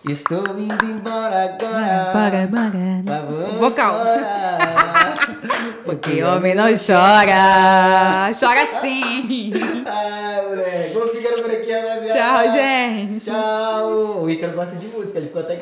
Estou 0.10 0.44
indo 0.58 0.86
embora 0.86 1.44
agora. 1.46 2.10
Para, 2.12 2.48
vamos 2.48 3.54
Vocal. 3.58 4.02
Porque 5.86 6.24
homem 6.24 6.56
não 6.56 6.66
chora. 6.76 8.32
Chora 8.38 8.82
sim. 8.82 9.54
Ai, 9.86 10.46
moleque. 10.46 10.94
Vamos 10.94 11.12
ficando 11.12 11.42
por 11.42 11.52
aqui, 11.52 11.72
rapaziada. 11.72 12.14
Tchau, 12.14 12.52
gente. 12.52 13.26
Tchau. 13.26 14.24
O 14.24 14.30
Ícaro 14.30 14.54
gosta 14.54 14.76
de 14.76 14.88
música, 14.88 15.20
ele 15.20 15.28
ficou 15.28 15.42
até 15.42 15.52